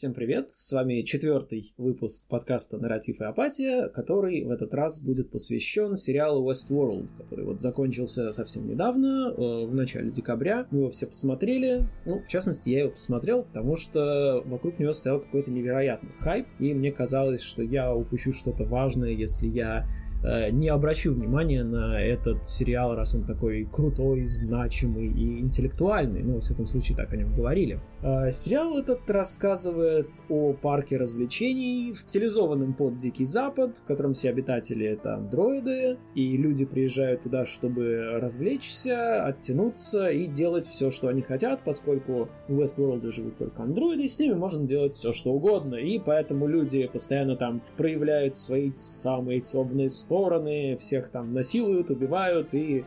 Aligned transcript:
Всем 0.00 0.14
привет! 0.14 0.48
С 0.54 0.72
вами 0.72 1.02
четвертый 1.02 1.74
выпуск 1.76 2.26
подкаста 2.26 2.78
«Нарратив 2.78 3.20
и 3.20 3.24
апатия», 3.24 3.86
который 3.90 4.42
в 4.44 4.50
этот 4.50 4.72
раз 4.72 4.98
будет 4.98 5.28
посвящен 5.28 5.94
сериалу 5.94 6.50
Westworld, 6.50 7.06
который 7.18 7.44
вот 7.44 7.60
закончился 7.60 8.32
совсем 8.32 8.66
недавно, 8.66 9.30
э, 9.30 9.66
в 9.66 9.74
начале 9.74 10.10
декабря. 10.10 10.66
Мы 10.70 10.78
его 10.78 10.90
все 10.90 11.06
посмотрели. 11.06 11.86
Ну, 12.06 12.22
в 12.22 12.28
частности, 12.28 12.70
я 12.70 12.80
его 12.80 12.92
посмотрел, 12.92 13.42
потому 13.42 13.76
что 13.76 14.42
вокруг 14.46 14.78
него 14.78 14.92
стоял 14.94 15.20
какой-то 15.20 15.50
невероятный 15.50 16.12
хайп, 16.18 16.46
и 16.58 16.72
мне 16.72 16.92
казалось, 16.92 17.42
что 17.42 17.62
я 17.62 17.94
упущу 17.94 18.32
что-то 18.32 18.64
важное, 18.64 19.10
если 19.10 19.48
я 19.48 19.86
Э, 20.22 20.50
не 20.50 20.68
обращу 20.68 21.12
внимания 21.12 21.64
на 21.64 22.00
этот 22.00 22.44
сериал, 22.46 22.94
раз 22.94 23.14
он 23.14 23.24
такой 23.24 23.66
крутой, 23.70 24.24
значимый 24.24 25.06
и 25.06 25.40
интеллектуальный. 25.40 26.22
Ну, 26.22 26.34
во 26.34 26.40
всяком 26.40 26.66
случае, 26.66 26.96
так 26.96 27.12
о 27.12 27.16
нем 27.16 27.34
говорили. 27.34 27.80
Э, 28.02 28.30
сериал 28.30 28.78
этот 28.78 29.08
рассказывает 29.10 30.08
о 30.30 30.54
парке 30.54 30.96
развлечений, 30.96 31.92
стилизованном 31.92 32.72
под 32.72 32.96
Дикий 32.96 33.24
Запад, 33.24 33.76
в 33.76 33.84
котором 33.84 34.14
все 34.14 34.30
обитатели 34.30 34.86
это 34.86 35.16
андроиды, 35.16 35.98
и 36.14 36.36
люди 36.36 36.64
приезжают 36.64 37.22
туда, 37.22 37.44
чтобы 37.44 38.18
развлечься, 38.18 39.24
оттянуться 39.24 40.08
и 40.10 40.26
делать 40.26 40.66
все, 40.66 40.90
что 40.90 41.08
они 41.08 41.20
хотят, 41.20 41.60
поскольку 41.62 42.30
в 42.48 42.60
Westworld 42.60 43.10
живут 43.10 43.36
только 43.36 43.62
андроиды, 43.62 44.04
и 44.04 44.08
с 44.08 44.18
ними 44.18 44.34
можно 44.34 44.66
делать 44.66 44.94
все, 44.94 45.12
что 45.12 45.32
угодно, 45.32 45.74
и 45.74 45.98
поэтому 45.98 46.46
люди 46.46 46.86
постоянно 46.86 47.36
там 47.36 47.60
проявляют 47.76 48.34
свои 48.34 48.70
самые 48.72 49.40
темные 49.40 49.90
стороны, 49.90 50.76
всех 50.78 51.10
там 51.10 51.34
насилуют, 51.34 51.90
убивают 51.90 52.54
и 52.54 52.84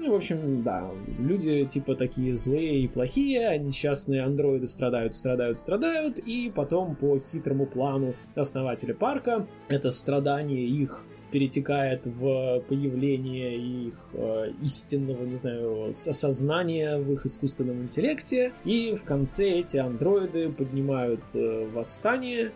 ну, 0.00 0.12
в 0.12 0.14
общем, 0.14 0.62
да, 0.62 0.90
люди 1.18 1.64
типа 1.66 1.94
такие 1.94 2.34
злые 2.34 2.80
и 2.80 2.88
плохие, 2.88 3.48
а 3.48 3.58
несчастные 3.58 4.22
андроиды 4.22 4.66
страдают, 4.66 5.14
страдают, 5.14 5.58
страдают, 5.58 6.18
и 6.18 6.50
потом 6.54 6.96
по 6.96 7.18
хитрому 7.18 7.66
плану 7.66 8.14
основателя 8.34 8.94
парка 8.94 9.46
это 9.68 9.90
страдание 9.90 10.66
их 10.66 11.04
перетекает 11.30 12.06
в 12.06 12.60
появление 12.68 13.56
их 13.56 13.94
э, 14.14 14.52
истинного, 14.62 15.24
не 15.24 15.36
знаю, 15.36 15.90
осознания 15.90 16.98
в 16.98 17.12
их 17.12 17.26
искусственном 17.26 17.82
интеллекте, 17.82 18.52
и 18.64 18.94
в 18.94 19.04
конце 19.04 19.48
эти 19.48 19.76
андроиды 19.76 20.50
поднимают 20.50 21.22
э, 21.34 21.68
восстание, 21.72 22.52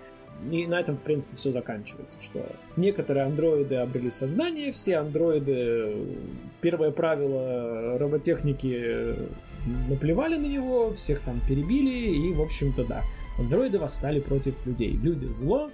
и 0.50 0.66
на 0.66 0.80
этом, 0.80 0.96
в 0.96 1.00
принципе, 1.00 1.36
все 1.36 1.50
заканчивается, 1.50 2.18
что 2.22 2.44
некоторые 2.76 3.24
андроиды 3.24 3.76
обрели 3.76 4.10
сознание, 4.10 4.72
все 4.72 4.96
андроиды, 4.96 6.06
первое 6.60 6.90
правило 6.90 7.98
роботехники, 7.98 9.16
наплевали 9.88 10.36
на 10.36 10.46
него, 10.46 10.92
всех 10.92 11.20
там 11.20 11.40
перебили, 11.48 12.28
и, 12.28 12.32
в 12.34 12.42
общем-то, 12.42 12.84
да, 12.84 13.02
андроиды 13.38 13.78
восстали 13.78 14.20
против 14.20 14.66
людей. 14.66 14.92
Люди 14.92 15.26
зло, 15.26 15.70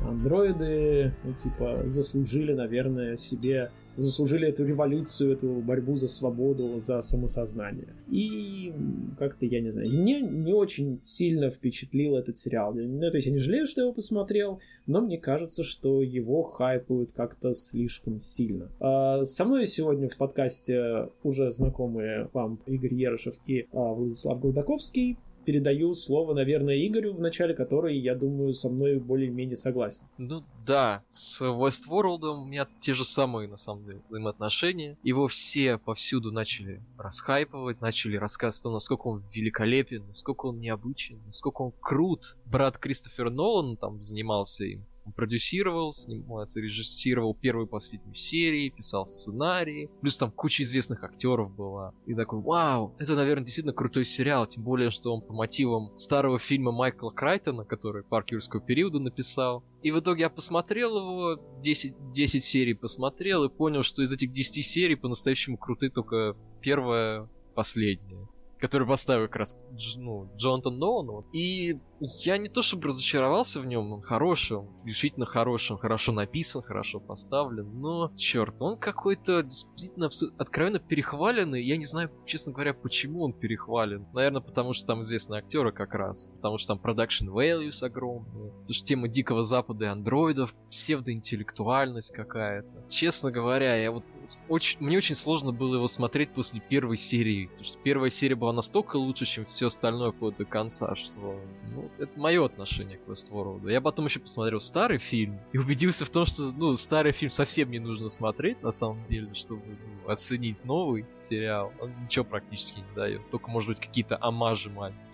андроиды, 0.00 1.12
ну, 1.24 1.32
типа, 1.32 1.82
заслужили, 1.86 2.52
наверное, 2.52 3.16
себе 3.16 3.70
заслужили 3.96 4.48
эту 4.48 4.64
революцию, 4.64 5.32
эту 5.32 5.48
борьбу 5.60 5.96
за 5.96 6.08
свободу, 6.08 6.80
за 6.80 7.00
самосознание. 7.00 7.94
И 8.10 8.72
как-то, 9.18 9.46
я 9.46 9.60
не 9.60 9.70
знаю, 9.70 9.90
мне 9.90 10.20
не 10.20 10.52
очень 10.52 11.00
сильно 11.04 11.50
впечатлил 11.50 12.16
этот 12.16 12.36
сериал. 12.36 12.74
Ну, 12.74 13.10
то 13.10 13.16
есть 13.16 13.26
я 13.26 13.32
не 13.32 13.38
жалею, 13.38 13.66
что 13.66 13.80
я 13.80 13.84
его 13.86 13.94
посмотрел, 13.94 14.60
но 14.86 15.00
мне 15.00 15.18
кажется, 15.18 15.62
что 15.62 16.02
его 16.02 16.42
хайпуют 16.42 17.12
как-то 17.12 17.54
слишком 17.54 18.20
сильно. 18.20 18.70
А, 18.80 19.24
со 19.24 19.44
мной 19.44 19.66
сегодня 19.66 20.08
в 20.08 20.16
подкасте 20.16 21.08
уже 21.22 21.50
знакомые 21.50 22.28
вам 22.32 22.60
Игорь 22.66 22.94
Ерышев 22.94 23.40
и 23.46 23.66
а, 23.72 23.92
Владислав 23.92 24.40
Голдаковский 24.40 25.18
передаю 25.44 25.94
слово, 25.94 26.34
наверное, 26.34 26.86
Игорю, 26.86 27.12
в 27.14 27.20
начале 27.20 27.54
который, 27.54 27.98
я 27.98 28.14
думаю, 28.14 28.54
со 28.54 28.70
мной 28.70 28.98
более-менее 28.98 29.56
согласен. 29.56 30.06
Ну 30.18 30.44
да, 30.66 31.02
с 31.08 31.42
Westworld 31.42 32.24
у 32.24 32.44
меня 32.44 32.66
те 32.80 32.94
же 32.94 33.04
самые, 33.04 33.48
на 33.48 33.56
самом 33.56 33.84
деле, 33.84 34.00
взаимоотношения. 34.08 34.96
Его 35.02 35.28
все 35.28 35.78
повсюду 35.78 36.32
начали 36.32 36.80
расхайпывать, 36.98 37.80
начали 37.80 38.16
рассказывать 38.16 38.60
о 38.60 38.62
том, 38.64 38.72
насколько 38.74 39.06
он 39.08 39.22
великолепен, 39.32 40.04
насколько 40.08 40.46
он 40.46 40.60
необычен, 40.60 41.20
насколько 41.26 41.62
он 41.62 41.72
крут. 41.80 42.36
Брат 42.46 42.78
Кристофера 42.78 43.30
Нолан 43.30 43.76
там 43.76 44.02
занимался 44.02 44.64
им. 44.64 44.84
Он 45.04 45.12
продюсировал, 45.12 45.92
снимался, 45.92 46.60
режиссировал 46.60 47.34
первую 47.34 47.66
и 47.66 47.70
последнюю 47.70 48.14
серии, 48.14 48.70
писал 48.70 49.04
сценарии. 49.06 49.90
Плюс 50.00 50.16
там 50.16 50.30
куча 50.30 50.62
известных 50.62 51.04
актеров 51.04 51.54
была. 51.54 51.92
И 52.06 52.14
такой, 52.14 52.40
вау, 52.40 52.94
это, 52.98 53.14
наверное, 53.14 53.44
действительно 53.44 53.74
крутой 53.74 54.04
сериал. 54.04 54.46
Тем 54.46 54.64
более, 54.64 54.90
что 54.90 55.14
он 55.14 55.20
по 55.20 55.34
мотивам 55.34 55.94
старого 55.96 56.38
фильма 56.38 56.72
Майкла 56.72 57.10
Крайтона, 57.10 57.64
который 57.64 58.02
парк 58.02 58.32
юрского 58.32 58.62
периода 58.62 58.98
написал. 58.98 59.62
И 59.82 59.90
в 59.90 60.00
итоге 60.00 60.22
я 60.22 60.30
посмотрел 60.30 60.96
его, 60.96 61.40
10, 61.62 62.12
10 62.12 62.42
серий 62.42 62.74
посмотрел 62.74 63.44
и 63.44 63.50
понял, 63.50 63.82
что 63.82 64.02
из 64.02 64.12
этих 64.12 64.32
10 64.32 64.64
серий 64.64 64.96
по-настоящему 64.96 65.58
круты 65.58 65.90
только 65.90 66.36
первая, 66.62 67.28
последняя 67.54 68.26
который 68.64 68.88
поставил 68.88 69.26
как 69.26 69.36
раз 69.36 69.58
ну, 69.96 70.30
Джонатан 70.38 70.78
Нолан. 70.78 71.26
И 71.34 71.78
я 72.00 72.38
не 72.38 72.48
то 72.48 72.62
чтобы 72.62 72.88
разочаровался 72.88 73.60
в 73.60 73.66
нем, 73.66 73.92
он 73.92 74.02
хороший, 74.02 74.58
он 74.58 74.68
решительно 74.84 75.26
хороший, 75.26 75.72
он 75.72 75.78
хорошо 75.78 76.12
написан, 76.12 76.62
хорошо 76.62 77.00
поставлен, 77.00 77.80
но, 77.80 78.12
черт, 78.16 78.54
он 78.58 78.78
какой-то 78.78 79.42
действительно 79.42 80.10
откровенно 80.38 80.78
перехваленный. 80.78 81.62
Я 81.64 81.76
не 81.76 81.84
знаю, 81.84 82.10
честно 82.26 82.52
говоря, 82.52 82.74
почему 82.74 83.22
он 83.22 83.32
перехвален. 83.32 84.06
Наверное, 84.12 84.42
потому 84.42 84.72
что 84.72 84.86
там 84.86 85.02
известные 85.02 85.38
актеры 85.38 85.72
как 85.72 85.94
раз, 85.94 86.28
потому 86.36 86.58
что 86.58 86.74
там 86.74 86.84
production 86.84 87.28
values 87.28 87.84
огромные, 87.84 88.50
потому 88.50 88.74
что 88.74 88.86
тема 88.86 89.08
Дикого 89.08 89.42
Запада 89.42 89.86
и 89.86 89.88
андроидов, 89.88 90.54
псевдоинтеллектуальность 90.70 92.12
какая-то. 92.12 92.84
Честно 92.88 93.30
говоря, 93.30 93.76
я 93.76 93.90
вот 93.90 94.04
очень, 94.48 94.80
мне 94.80 94.96
очень 94.96 95.14
сложно 95.14 95.52
было 95.52 95.76
его 95.76 95.86
смотреть 95.86 96.32
после 96.32 96.60
первой 96.60 96.96
серии, 96.96 97.46
потому 97.46 97.64
что 97.64 97.78
первая 97.78 98.10
серия 98.10 98.34
была 98.34 98.52
настолько 98.52 98.96
лучше, 98.96 99.26
чем 99.26 99.44
все 99.44 99.66
остальное 99.66 100.12
вплоть 100.12 100.36
до 100.36 100.44
конца, 100.44 100.94
что 100.94 101.40
ну, 101.74 101.90
это 101.98 102.18
мое 102.18 102.44
отношение 102.44 102.98
к 102.98 103.08
Westworld. 103.08 103.70
Я 103.70 103.80
потом 103.80 104.06
еще 104.06 104.20
посмотрел 104.20 104.60
старый 104.60 104.98
фильм 104.98 105.38
и 105.52 105.58
убедился 105.58 106.04
в 106.04 106.10
том, 106.10 106.26
что 106.26 106.42
ну, 106.56 106.72
старый 106.74 107.12
фильм 107.12 107.30
совсем 107.30 107.70
не 107.70 107.78
нужно 107.78 108.08
смотреть, 108.08 108.62
на 108.62 108.72
самом 108.72 109.06
деле, 109.08 109.32
чтобы 109.34 109.62
ну, 109.66 110.10
оценить 110.10 110.64
новый 110.64 111.06
сериал. 111.18 111.72
Он 111.80 111.92
ничего 112.02 112.24
практически 112.24 112.80
не 112.80 112.94
дает, 112.94 113.22
только, 113.30 113.50
может 113.50 113.68
быть, 113.68 113.80
какие-то 113.80 114.18
амажи 114.20 114.70
маленькие. 114.70 115.04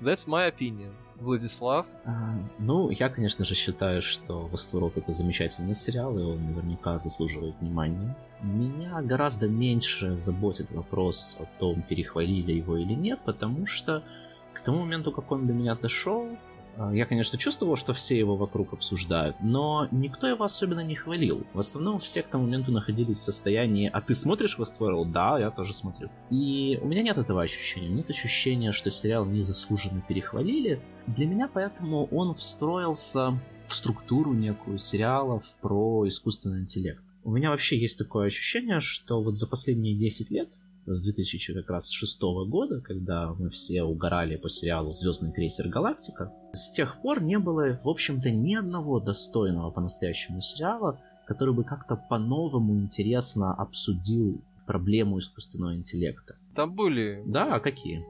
That's 0.00 0.28
my 0.28 0.52
opinion. 0.52 0.92
Владислав? 1.20 1.86
А, 2.04 2.38
ну, 2.58 2.90
я, 2.90 3.08
конечно 3.08 3.44
же, 3.44 3.54
считаю, 3.54 4.02
что 4.02 4.48
Westworld 4.52 4.92
это 4.96 5.12
замечательный 5.12 5.74
сериал, 5.74 6.16
и 6.16 6.22
он 6.22 6.46
наверняка 6.46 6.98
заслуживает 6.98 7.56
внимания. 7.60 8.16
Меня 8.40 9.02
гораздо 9.02 9.48
меньше 9.48 10.18
заботит 10.20 10.70
вопрос 10.70 11.36
о 11.40 11.46
том, 11.58 11.82
перехвалили 11.82 12.52
его 12.52 12.76
или 12.76 12.92
нет, 12.92 13.18
потому 13.24 13.66
что 13.66 14.04
к 14.58 14.60
тому 14.62 14.80
моменту, 14.80 15.12
как 15.12 15.30
он 15.32 15.46
до 15.46 15.52
меня 15.52 15.74
дошел, 15.74 16.28
а, 16.78 16.94
я, 16.94 17.06
конечно, 17.06 17.38
чувствовал, 17.38 17.76
что 17.76 17.92
все 17.92 18.16
его 18.16 18.36
вокруг 18.36 18.72
обсуждают, 18.72 19.36
но 19.40 19.88
никто 19.90 20.28
его 20.28 20.44
особенно 20.44 20.80
не 20.80 20.94
хвалил. 20.94 21.44
В 21.52 21.58
основном 21.58 21.98
все 21.98 22.22
к 22.22 22.28
тому 22.28 22.44
моменту 22.44 22.70
находились 22.70 23.18
в 23.18 23.22
состоянии 23.22 23.90
«А 23.92 24.00
ты 24.00 24.14
смотришь 24.14 24.58
Westworld?» 24.58 25.10
«Да, 25.10 25.38
я 25.38 25.50
тоже 25.50 25.72
смотрю». 25.72 26.08
И 26.30 26.78
у 26.80 26.86
меня 26.86 27.02
нет 27.02 27.18
этого 27.18 27.42
ощущения. 27.42 27.88
Нет 27.88 28.10
ощущения, 28.10 28.70
что 28.70 28.90
сериал 28.90 29.24
незаслуженно 29.24 30.00
перехвалили. 30.00 30.80
Для 31.08 31.26
меня 31.26 31.48
поэтому 31.52 32.06
он 32.06 32.32
встроился 32.34 33.38
в 33.66 33.74
структуру 33.74 34.32
некую 34.32 34.78
сериалов 34.78 35.56
про 35.60 36.06
искусственный 36.06 36.60
интеллект. 36.60 37.02
У 37.24 37.30
меня 37.30 37.50
вообще 37.50 37.76
есть 37.76 37.98
такое 37.98 38.26
ощущение, 38.28 38.78
что 38.80 39.20
вот 39.20 39.36
за 39.36 39.48
последние 39.48 39.96
10 39.96 40.30
лет 40.30 40.48
с 40.94 41.02
2006 41.02 42.20
года, 42.48 42.80
когда 42.80 43.32
мы 43.34 43.50
все 43.50 43.82
угорали 43.82 44.36
по 44.36 44.48
сериалу 44.48 44.92
«Звездный 44.92 45.32
крейсер 45.32 45.68
Галактика», 45.68 46.32
с 46.52 46.70
тех 46.70 47.00
пор 47.02 47.22
не 47.22 47.38
было, 47.38 47.78
в 47.82 47.88
общем-то, 47.88 48.30
ни 48.30 48.54
одного 48.54 49.00
достойного 49.00 49.70
по-настоящему 49.70 50.40
сериала, 50.40 51.00
который 51.26 51.54
бы 51.54 51.64
как-то 51.64 51.96
по-новому 51.96 52.78
интересно 52.78 53.52
обсудил 53.52 54.40
проблему 54.66 55.18
искусственного 55.18 55.74
интеллекта. 55.74 56.36
Там 56.54 56.74
были... 56.74 57.22
Да, 57.26 57.54
а 57.54 57.60
какие? 57.60 58.04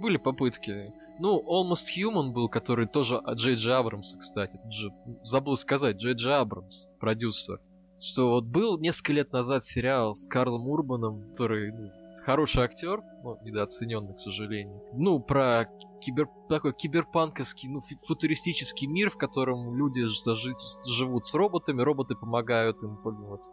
Были 0.00 0.16
попытки. 0.16 0.92
Ну, 1.20 1.40
Almost 1.40 1.86
Human 1.96 2.32
был, 2.32 2.48
который 2.48 2.86
тоже 2.86 3.16
от 3.16 3.38
Джей 3.38 3.54
Джей 3.54 3.74
Абрамса, 3.74 4.18
кстати. 4.18 4.58
Же, 4.70 4.92
забыл 5.22 5.56
сказать, 5.56 5.96
Джей 5.96 6.14
Джей 6.14 6.34
Абрамс, 6.34 6.86
продюсер. 6.98 7.60
Что 8.00 8.30
вот 8.30 8.44
был 8.44 8.78
несколько 8.78 9.12
лет 9.12 9.32
назад 9.32 9.64
сериал 9.64 10.14
с 10.14 10.26
Карлом 10.26 10.68
Урбаном, 10.68 11.22
который 11.30 11.72
ну, 11.72 11.92
хороший 12.20 12.64
актер, 12.64 13.02
ну, 13.22 13.38
недооцененный, 13.42 14.14
к 14.14 14.18
сожалению. 14.18 14.82
Ну, 14.92 15.20
про 15.20 15.68
кибер, 16.04 16.28
такой 16.48 16.72
киберпанковский, 16.74 17.68
ну, 17.68 17.82
футуристический 18.06 18.86
мир, 18.86 19.10
в 19.10 19.16
котором 19.16 19.74
люди 19.76 20.02
зажить, 20.22 20.56
живут 20.86 21.24
с 21.24 21.34
роботами, 21.34 21.82
роботы 21.82 22.14
помогают 22.14 22.82
им 22.82 22.98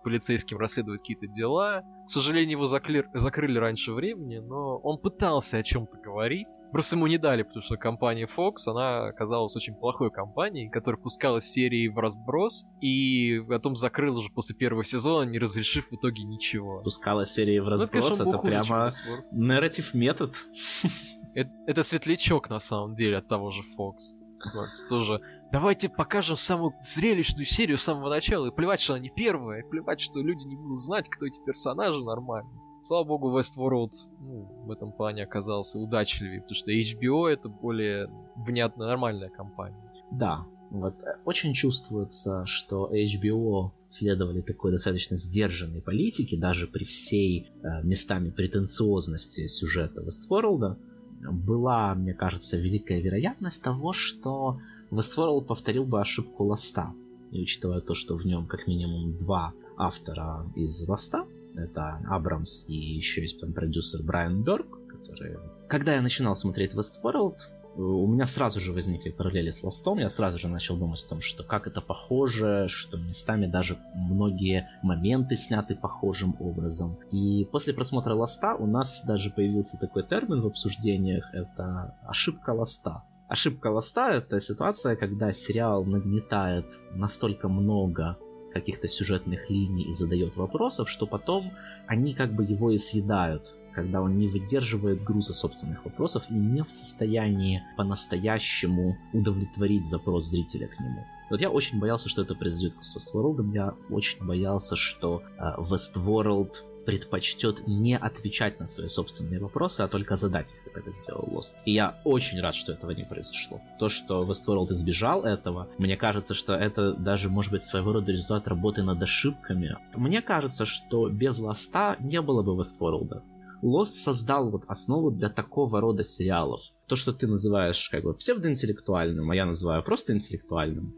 полицейским 0.04 0.58
расследовать 0.58 1.02
какие-то 1.02 1.28
дела. 1.28 1.84
К 2.06 2.10
сожалению, 2.10 2.52
его 2.58 2.66
закли... 2.66 3.06
закрыли 3.14 3.58
раньше 3.58 3.94
времени, 3.94 4.38
но 4.38 4.78
он 4.78 5.00
пытался 5.00 5.58
о 5.58 5.64
чем-то 5.64 5.98
говорить. 6.00 6.48
Просто 6.72 6.96
ему 6.96 7.08
не 7.08 7.18
дали, 7.18 7.44
потому 7.44 7.64
что 7.64 7.78
компания 7.78 8.28
Fox, 8.28 8.68
она 8.68 9.06
оказалась 9.08 9.56
очень 9.56 9.76
плохой 9.76 10.12
компанией, 10.12 10.70
которая 10.70 11.02
пускала 11.02 11.40
серии 11.40 11.88
в 11.88 11.98
разброс, 11.98 12.66
и 12.82 13.40
потом 13.48 13.76
закрыла 13.76 14.20
уже 14.20 14.30
после 14.32 14.56
первого 14.56 14.84
сезона, 14.84 15.30
не 15.30 15.40
разрешив 15.40 15.90
в 15.90 15.96
итоге 15.96 16.24
ничего. 16.24 16.82
Пускала 16.82 17.26
серии 17.26 17.60
в 17.60 17.68
разброс, 17.68 18.20
ну, 18.20 18.26
конечно, 18.26 18.30
это 18.30 18.38
прямо 18.40 18.92
нарратив 19.32 19.94
метод. 19.94 20.36
Это, 21.34 21.50
это 21.68 21.84
светлячок, 21.84 22.50
на 22.50 22.60
самом 22.60 22.96
деле, 22.96 23.18
от 23.18 23.28
того 23.28 23.52
же 23.52 23.62
Fox. 23.78 24.18
Вот, 24.54 24.70
тоже. 24.90 25.22
Давайте 25.52 25.88
покажем 25.88 26.36
самую 26.36 26.74
зрелищную 26.82 27.46
серию 27.46 27.78
с 27.78 27.84
самого 27.84 28.10
начала. 28.10 28.48
И 28.48 28.56
плевать, 28.56 28.80
что 28.80 28.94
она 28.94 29.04
не 29.04 29.10
первая. 29.10 29.62
И 29.62 29.70
плевать, 29.70 30.00
что 30.00 30.20
люди 30.20 30.46
не 30.46 30.56
будут 30.56 30.80
знать, 30.80 31.08
кто 31.10 31.28
эти 31.28 31.40
персонажи 31.46 32.04
нормально. 32.04 32.50
Слава 32.82 33.04
богу, 33.04 33.38
Westworld 33.38 33.92
ну, 34.20 34.66
в 34.66 34.72
этом 34.72 34.92
плане 34.92 35.24
оказался 35.24 35.78
удачливее, 35.78 36.42
потому 36.42 36.56
что 36.56 36.72
HBO 36.72 37.28
это 37.28 37.48
более 37.48 38.10
внятная, 38.36 38.88
нормальная 38.88 39.30
компания. 39.30 39.78
Да, 40.12 40.48
вот 40.72 40.96
э, 41.04 41.20
очень 41.26 41.54
чувствуется, 41.54 42.44
что 42.46 42.92
HBO 42.92 43.72
следовали 43.86 44.42
такой 44.42 44.72
достаточно 44.72 45.16
сдержанной 45.16 45.82
политике, 45.82 46.38
даже 46.38 46.66
при 46.66 46.84
всей 46.84 47.52
э, 47.62 47.84
местами 47.84 48.32
претенциозности 48.32 49.46
сюжета 49.46 50.02
Westworld 50.02 50.78
была, 51.24 51.94
мне 51.96 52.14
кажется, 52.14 52.58
великая 52.58 53.02
вероятность 53.02 53.64
того, 53.64 53.94
что 53.94 54.60
Westworld 54.92 55.46
повторил 55.46 55.86
бы 55.86 56.02
ошибку 56.02 56.46
Lost 56.46 56.78
а. 56.78 56.94
И 57.32 57.42
учитывая 57.42 57.82
то, 57.82 57.94
что 57.94 58.16
в 58.16 58.26
нем 58.26 58.46
как 58.46 58.68
минимум 58.68 59.18
два 59.18 59.54
автора 59.78 60.46
из 60.56 60.88
Lost 60.88 61.13
а, 61.13 61.26
это 61.56 62.02
Абрамс 62.10 62.66
и 62.68 62.74
еще 62.74 63.22
есть 63.22 63.40
там 63.40 63.54
продюсер 63.54 64.04
Брайан 64.04 64.44
Бёрк, 64.44 64.68
который... 64.88 65.38
Когда 65.68 65.96
я 65.96 66.02
начинал 66.02 66.36
смотреть 66.36 66.76
Westworld, 66.76 67.38
у 67.76 68.08
меня 68.08 68.26
сразу 68.26 68.60
же 68.60 68.74
возникли 68.74 69.12
параллели 69.12 69.50
с 69.50 69.64
Lost 69.64 69.84
ом, 69.84 70.00
я 70.00 70.10
сразу 70.10 70.38
же 70.38 70.48
начал 70.48 70.78
думать 70.78 71.04
о 71.06 71.10
том, 71.10 71.22
что 71.22 71.44
как 71.44 71.68
это 71.68 71.82
похоже, 71.82 72.66
что 72.68 72.98
местами 72.98 73.46
даже 73.46 73.78
многие 73.94 74.70
моменты 74.84 75.36
сняты 75.36 75.76
похожим 75.76 76.36
образом. 76.40 76.98
И 77.12 77.46
после 77.52 77.74
просмотра 77.74 78.14
Lost 78.14 78.47
а 78.47 78.56
у 78.56 78.66
нас 78.66 79.04
даже 79.06 79.30
появился 79.30 79.78
такой 79.78 80.04
термин 80.04 80.42
в 80.42 80.48
обсуждениях, 80.48 81.34
это 81.34 81.96
ошибка 82.04 82.52
Lost 82.52 82.86
а. 82.86 83.04
Ошибка 83.28 83.68
Ласта— 83.68 84.12
это 84.12 84.42
ситуация, 84.42 84.98
когда 84.98 85.32
сериал 85.32 85.86
нагнетает 85.86 86.66
настолько 86.94 87.48
много 87.48 88.18
каких-то 88.54 88.88
сюжетных 88.88 89.50
линий 89.50 89.84
и 89.84 89.92
задает 89.92 90.36
вопросов, 90.36 90.90
что 90.90 91.06
потом 91.08 91.52
они 91.88 92.14
как 92.14 92.34
бы 92.34 92.44
его 92.44 92.72
и 92.72 92.78
съедают 92.78 93.56
когда 93.74 94.02
он 94.02 94.18
не 94.18 94.28
выдерживает 94.28 95.04
груза 95.04 95.34
собственных 95.34 95.86
вопросов 95.86 96.30
и 96.30 96.34
не 96.34 96.62
в 96.64 96.70
состоянии 96.70 97.64
по-настоящему 97.78 98.98
удовлетворить 99.14 99.88
запрос 99.88 100.26
зрителя 100.26 100.68
к 100.68 100.80
нему. 100.80 101.06
Вот 101.30 101.40
я 101.40 101.50
очень 101.50 101.80
боялся, 101.80 102.10
что 102.10 102.22
это 102.22 102.36
произойдет 102.36 102.76
с 102.82 102.96
Westworld. 102.96 103.54
Я 103.54 103.76
очень 103.90 104.26
боялся, 104.26 104.76
что 104.76 105.24
э, 105.38 105.62
Westworld 105.62 106.56
предпочтет 106.86 107.68
не 107.68 107.96
отвечать 107.96 108.60
на 108.60 108.66
свои 108.66 108.88
собственные 108.88 109.40
вопросы, 109.40 109.82
а 109.82 109.88
только 109.88 110.16
задать 110.16 110.54
их, 110.54 110.64
как 110.64 110.78
это 110.78 110.92
сделал 110.92 111.28
Lost. 111.32 111.56
И 111.66 111.74
я 111.74 112.02
очень 112.04 112.40
рад, 112.42 112.56
что 112.56 112.74
этого 112.74 112.92
не 112.92 113.04
произошло. 113.04 113.62
То, 113.80 113.90
что 113.90 114.24
Westworld 114.24 114.72
избежал 114.72 115.24
этого, 115.24 115.70
мне 115.78 115.98
кажется, 115.98 116.34
что 116.34 116.54
это 116.54 116.94
даже 116.94 117.30
может 117.30 117.52
быть 117.52 117.64
своего 117.64 117.94
рода 117.94 118.12
результат 118.12 118.48
работы 118.48 118.84
над 118.84 119.02
ошибками. 119.02 119.78
Мне 119.96 120.22
кажется, 120.22 120.66
что 120.66 121.10
без 121.10 121.40
Ласта 121.40 121.98
не 122.00 122.22
было 122.22 122.42
бы 122.44 122.60
Westworld. 122.60 123.22
Lost 123.62 123.94
создал 123.94 124.50
вот 124.50 124.64
основу 124.68 125.12
для 125.12 125.30
такого 125.30 125.80
рода 125.82 126.04
сериалов. 126.04 126.62
То, 126.88 126.96
что 126.96 127.14
ты 127.14 127.28
называешь 127.28 127.90
как 127.90 128.04
бы 128.04 128.14
псевдоинтеллектуальным, 128.14 129.30
а 129.30 129.36
я 129.36 129.46
называю 129.46 129.84
просто 129.84 130.14
интеллектуальным. 130.14 130.96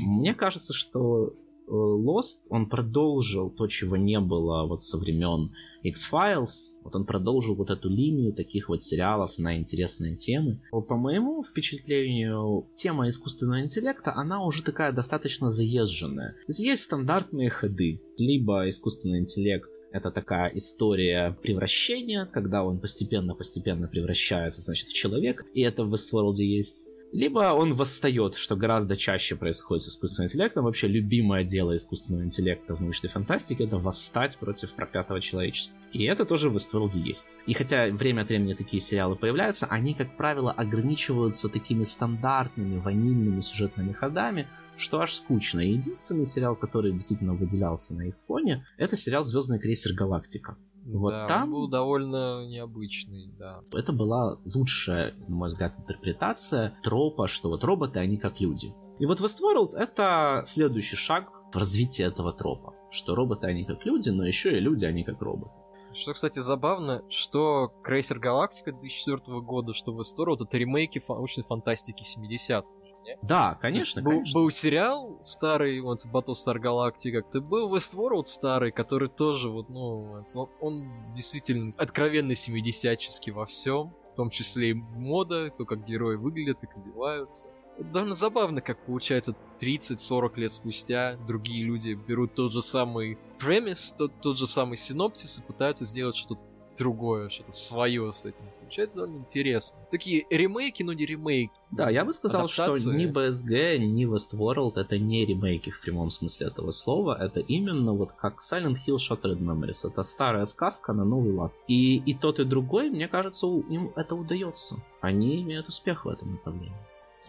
Мне 0.00 0.34
кажется, 0.34 0.72
что 0.72 1.34
Lost, 1.68 2.46
он 2.50 2.68
продолжил 2.68 3.50
то, 3.50 3.66
чего 3.66 3.96
не 3.96 4.20
было 4.20 4.66
вот 4.66 4.82
со 4.82 4.98
времен 4.98 5.52
X-Files. 5.82 6.72
Вот 6.82 6.96
он 6.96 7.04
продолжил 7.04 7.54
вот 7.54 7.70
эту 7.70 7.88
линию 7.88 8.32
таких 8.32 8.68
вот 8.68 8.82
сериалов 8.82 9.38
на 9.38 9.56
интересные 9.56 10.16
темы. 10.16 10.60
По 10.70 10.96
моему 10.96 11.42
впечатлению, 11.42 12.66
тема 12.74 13.08
искусственного 13.08 13.62
интеллекта, 13.62 14.12
она 14.14 14.42
уже 14.44 14.62
такая 14.62 14.92
достаточно 14.92 15.50
заезженная. 15.50 16.32
То 16.32 16.44
есть 16.48 16.60
есть 16.60 16.82
стандартные 16.82 17.50
ходы. 17.50 18.00
Либо 18.18 18.68
искусственный 18.68 19.20
интеллект 19.20 19.70
это 19.90 20.10
такая 20.10 20.50
история 20.54 21.36
превращения, 21.42 22.26
когда 22.26 22.62
он 22.62 22.78
постепенно-постепенно 22.78 23.88
превращается, 23.88 24.60
значит, 24.60 24.88
в 24.88 24.92
человека, 24.92 25.44
и 25.54 25.62
это 25.62 25.84
в 25.84 25.94
Westworld 25.94 26.36
есть. 26.36 26.88
Либо 27.12 27.54
он 27.54 27.72
восстает, 27.72 28.34
что 28.34 28.54
гораздо 28.54 28.94
чаще 28.96 29.34
происходит 29.34 29.82
с 29.82 29.88
искусственным 29.88 30.26
интеллектом. 30.26 30.64
Вообще 30.64 30.88
любимое 30.88 31.42
дело 31.42 31.74
искусственного 31.74 32.24
интеллекта 32.24 32.74
в 32.74 32.80
научной 32.80 33.08
фантастике 33.08 33.64
это 33.64 33.78
восстать 33.78 34.36
против 34.38 34.74
проклятого 34.74 35.20
человечества. 35.20 35.80
И 35.92 36.04
это 36.04 36.26
тоже 36.26 36.50
в 36.50 36.56
Westworld 36.56 36.98
есть. 36.98 37.38
И 37.46 37.54
хотя 37.54 37.86
время 37.86 38.22
от 38.22 38.28
времени 38.28 38.52
такие 38.52 38.82
сериалы 38.82 39.16
появляются, 39.16 39.66
они, 39.66 39.94
как 39.94 40.16
правило, 40.16 40.52
ограничиваются 40.52 41.48
такими 41.48 41.84
стандартными 41.84 42.78
ванильными 42.78 43.40
сюжетными 43.40 43.92
ходами, 43.92 44.46
что 44.76 45.00
аж 45.00 45.14
скучно. 45.14 45.60
И 45.60 45.72
единственный 45.72 46.26
сериал, 46.26 46.56
который 46.56 46.92
действительно 46.92 47.34
выделялся 47.34 47.94
на 47.94 48.02
их 48.02 48.18
фоне, 48.18 48.66
это 48.76 48.96
сериал 48.96 49.22
«Звездный 49.22 49.58
крейсер 49.58 49.94
Галактика». 49.94 50.56
Вот 50.88 51.10
да, 51.10 51.26
там 51.26 51.42
он 51.42 51.50
был 51.50 51.68
довольно 51.68 52.46
необычный, 52.46 53.30
да. 53.38 53.60
Это 53.74 53.92
была 53.92 54.38
лучшая, 54.54 55.14
на 55.28 55.36
мой 55.36 55.48
взгляд, 55.48 55.74
интерпретация 55.78 56.78
тропа, 56.82 57.28
что 57.28 57.50
вот 57.50 57.62
роботы, 57.62 58.00
они 58.00 58.16
как 58.16 58.40
люди. 58.40 58.74
И 58.98 59.06
вот 59.06 59.20
Westworld 59.20 59.76
это 59.76 60.42
следующий 60.46 60.96
шаг 60.96 61.30
в 61.52 61.56
развитии 61.56 62.04
этого 62.04 62.32
тропа, 62.32 62.74
что 62.90 63.14
роботы, 63.14 63.46
они 63.46 63.64
как 63.64 63.84
люди, 63.84 64.08
но 64.08 64.26
еще 64.26 64.56
и 64.56 64.60
люди, 64.60 64.86
они 64.86 65.04
как 65.04 65.20
роботы. 65.20 65.52
Что, 65.94 66.12
кстати, 66.12 66.38
забавно, 66.38 67.02
что 67.08 67.72
Крейсер 67.82 68.18
Галактика 68.18 68.72
2004 68.72 69.40
года, 69.40 69.74
что 69.74 69.92
Westworld 69.92 70.44
это 70.44 70.56
ремейки 70.56 71.02
научной 71.08 71.44
фантастики 71.44 72.02
70-х 72.02 72.66
не? 73.08 73.18
Да, 73.22 73.58
конечно, 73.60 74.02
был, 74.02 74.10
конечно. 74.10 74.40
Был 74.40 74.50
сериал 74.50 75.18
старый, 75.20 75.80
вот 75.80 76.04
Battlestar 76.06 76.58
Galactica, 76.58 77.22
ты 77.22 77.40
был 77.40 77.74
Westworld 77.74 78.24
старый, 78.24 78.70
который 78.70 79.08
тоже 79.08 79.50
вот, 79.50 79.68
ну, 79.68 80.24
он 80.60 81.14
действительно 81.14 81.72
откровенно 81.76 82.34
70 82.34 83.34
во 83.34 83.46
всем, 83.46 83.94
в 84.12 84.16
том 84.16 84.30
числе 84.30 84.70
и 84.70 84.74
мода, 84.74 85.50
то, 85.50 85.64
как 85.64 85.84
герои 85.84 86.16
выглядят, 86.16 86.58
как 86.60 86.76
одеваются. 86.76 87.48
Довольно 87.78 88.14
забавно, 88.14 88.60
как 88.60 88.84
получается 88.84 89.36
30-40 89.60 90.40
лет 90.40 90.52
спустя 90.52 91.16
другие 91.28 91.64
люди 91.64 91.92
берут 91.92 92.34
тот 92.34 92.52
же 92.52 92.60
самый 92.60 93.18
премис, 93.38 93.94
тот, 93.96 94.12
тот 94.20 94.36
же 94.36 94.48
самый 94.48 94.76
синопсис 94.76 95.38
и 95.38 95.42
пытаются 95.42 95.84
сделать 95.84 96.16
что-то 96.16 96.40
другое, 96.78 97.28
что-то 97.28 97.52
свое 97.52 98.12
с 98.12 98.24
этим. 98.24 98.44
Получается 98.60 98.96
довольно 98.96 99.18
интересно. 99.18 99.78
Такие 99.90 100.26
ремейки, 100.30 100.82
но 100.82 100.92
не 100.92 101.04
ремейки. 101.04 101.52
Да, 101.70 101.90
я 101.90 102.04
бы 102.04 102.12
сказал, 102.12 102.44
Адаптации. 102.44 102.80
что 102.80 102.92
ни 102.92 103.06
BSG, 103.06 103.78
ни 103.78 104.06
Westworld 104.06 104.80
это 104.80 104.98
не 104.98 105.26
ремейки 105.26 105.70
в 105.70 105.80
прямом 105.80 106.10
смысле 106.10 106.46
этого 106.46 106.70
слова. 106.70 107.16
Это 107.20 107.40
именно 107.40 107.92
вот 107.92 108.12
как 108.12 108.38
Silent 108.40 108.76
Hill 108.86 108.96
Shattered 108.96 109.38
Memories. 109.38 109.88
Это 109.90 110.02
старая 110.02 110.44
сказка 110.44 110.92
на 110.92 111.04
новый 111.04 111.32
лад. 111.32 111.52
И, 111.66 111.96
и 111.96 112.14
тот, 112.14 112.38
и 112.38 112.44
другой, 112.44 112.90
мне 112.90 113.08
кажется, 113.08 113.46
им 113.46 113.92
это 113.96 114.14
удается. 114.14 114.76
Они 115.00 115.42
имеют 115.42 115.68
успех 115.68 116.04
в 116.04 116.08
этом 116.08 116.32
направлении. 116.32 116.72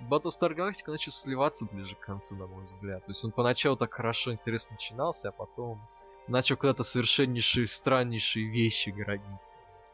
Battlestar 0.07 0.55
Galactica 0.55 0.91
начал 0.91 1.11
сливаться 1.11 1.65
ближе 1.65 1.95
к 1.95 1.99
концу, 1.99 2.35
на 2.35 2.45
мой 2.45 2.63
взгляд. 2.65 3.03
То 3.05 3.11
есть 3.11 3.23
он 3.25 3.31
поначалу 3.31 3.75
так 3.75 3.91
хорошо, 3.91 4.31
интересно 4.31 4.75
начинался, 4.75 5.29
а 5.29 5.31
потом 5.31 5.81
начал 6.29 6.57
куда-то 6.57 6.83
совершеннейшие, 6.83 7.67
страннейшие 7.67 8.47
вещи 8.47 8.89
городить. 8.89 9.25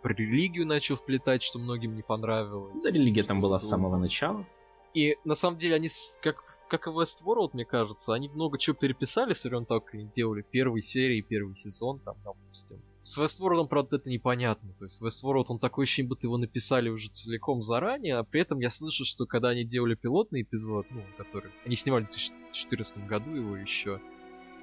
Про 0.02 0.14
религию 0.14 0.68
начал 0.68 0.98
вплетать, 0.98 1.42
что 1.42 1.58
многим 1.58 1.96
не 1.96 2.04
понравилось. 2.04 2.82
Да, 2.84 2.92
религия 2.92 3.24
там 3.24 3.42
была 3.42 3.58
с 3.58 3.68
самого 3.68 3.98
начала. 3.98 4.46
И 4.94 5.18
на 5.26 5.36
самом 5.36 5.58
деле 5.58 5.76
они, 5.76 5.90
как, 6.22 6.44
как 6.70 6.88
и 6.88 6.90
Westworld, 6.90 7.52
мне 7.54 7.66
кажется, 7.66 8.14
они 8.14 8.30
много 8.30 8.58
чего 8.58 8.76
переписали 8.76 9.34
времен 9.44 9.66
того, 9.66 9.82
как 9.82 9.96
они 9.96 10.06
делали 10.06 10.42
первые 10.42 10.82
серии, 10.82 11.22
первый 11.22 11.56
сезон, 11.56 12.00
там, 12.00 12.16
допустим. 12.24 12.80
С 13.02 13.18
Westworld, 13.20 13.68
правда, 13.68 13.98
это 13.98 14.10
непонятно. 14.10 14.74
То 14.80 14.86
есть 14.86 15.02
Westworld, 15.02 15.46
он 15.50 15.60
такой 15.60 15.84
ощущение, 15.84 16.10
будто 16.10 16.28
его 16.28 16.38
написали 16.38 16.90
уже 16.90 17.10
целиком 17.10 17.62
заранее, 17.62 18.16
а 18.18 18.24
при 18.24 18.42
этом 18.42 18.60
я 18.60 18.70
слышу, 18.70 19.06
что 19.06 19.26
когда 19.26 19.50
они 19.50 19.64
делали 19.64 19.96
пилотный 19.96 20.44
эпизод, 20.44 20.86
ну, 20.92 21.04
который... 21.18 21.52
Они 21.66 21.76
снимали 21.76 22.06
в 22.06 22.10
2014 22.10 23.06
году 23.06 23.32
его 23.32 23.58
еще, 23.58 24.02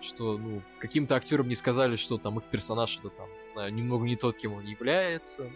что, 0.02 0.38
ну, 0.38 0.62
каким-то 0.78 1.16
актерам 1.16 1.48
не 1.48 1.54
сказали, 1.54 1.96
что 1.96 2.18
там 2.18 2.38
их 2.38 2.44
персонаж, 2.44 2.90
что 2.90 3.08
там, 3.08 3.28
не 3.40 3.46
знаю, 3.46 3.72
немного 3.72 4.04
не 4.04 4.16
тот, 4.16 4.36
кем 4.36 4.54
он 4.54 4.64
является. 4.64 5.50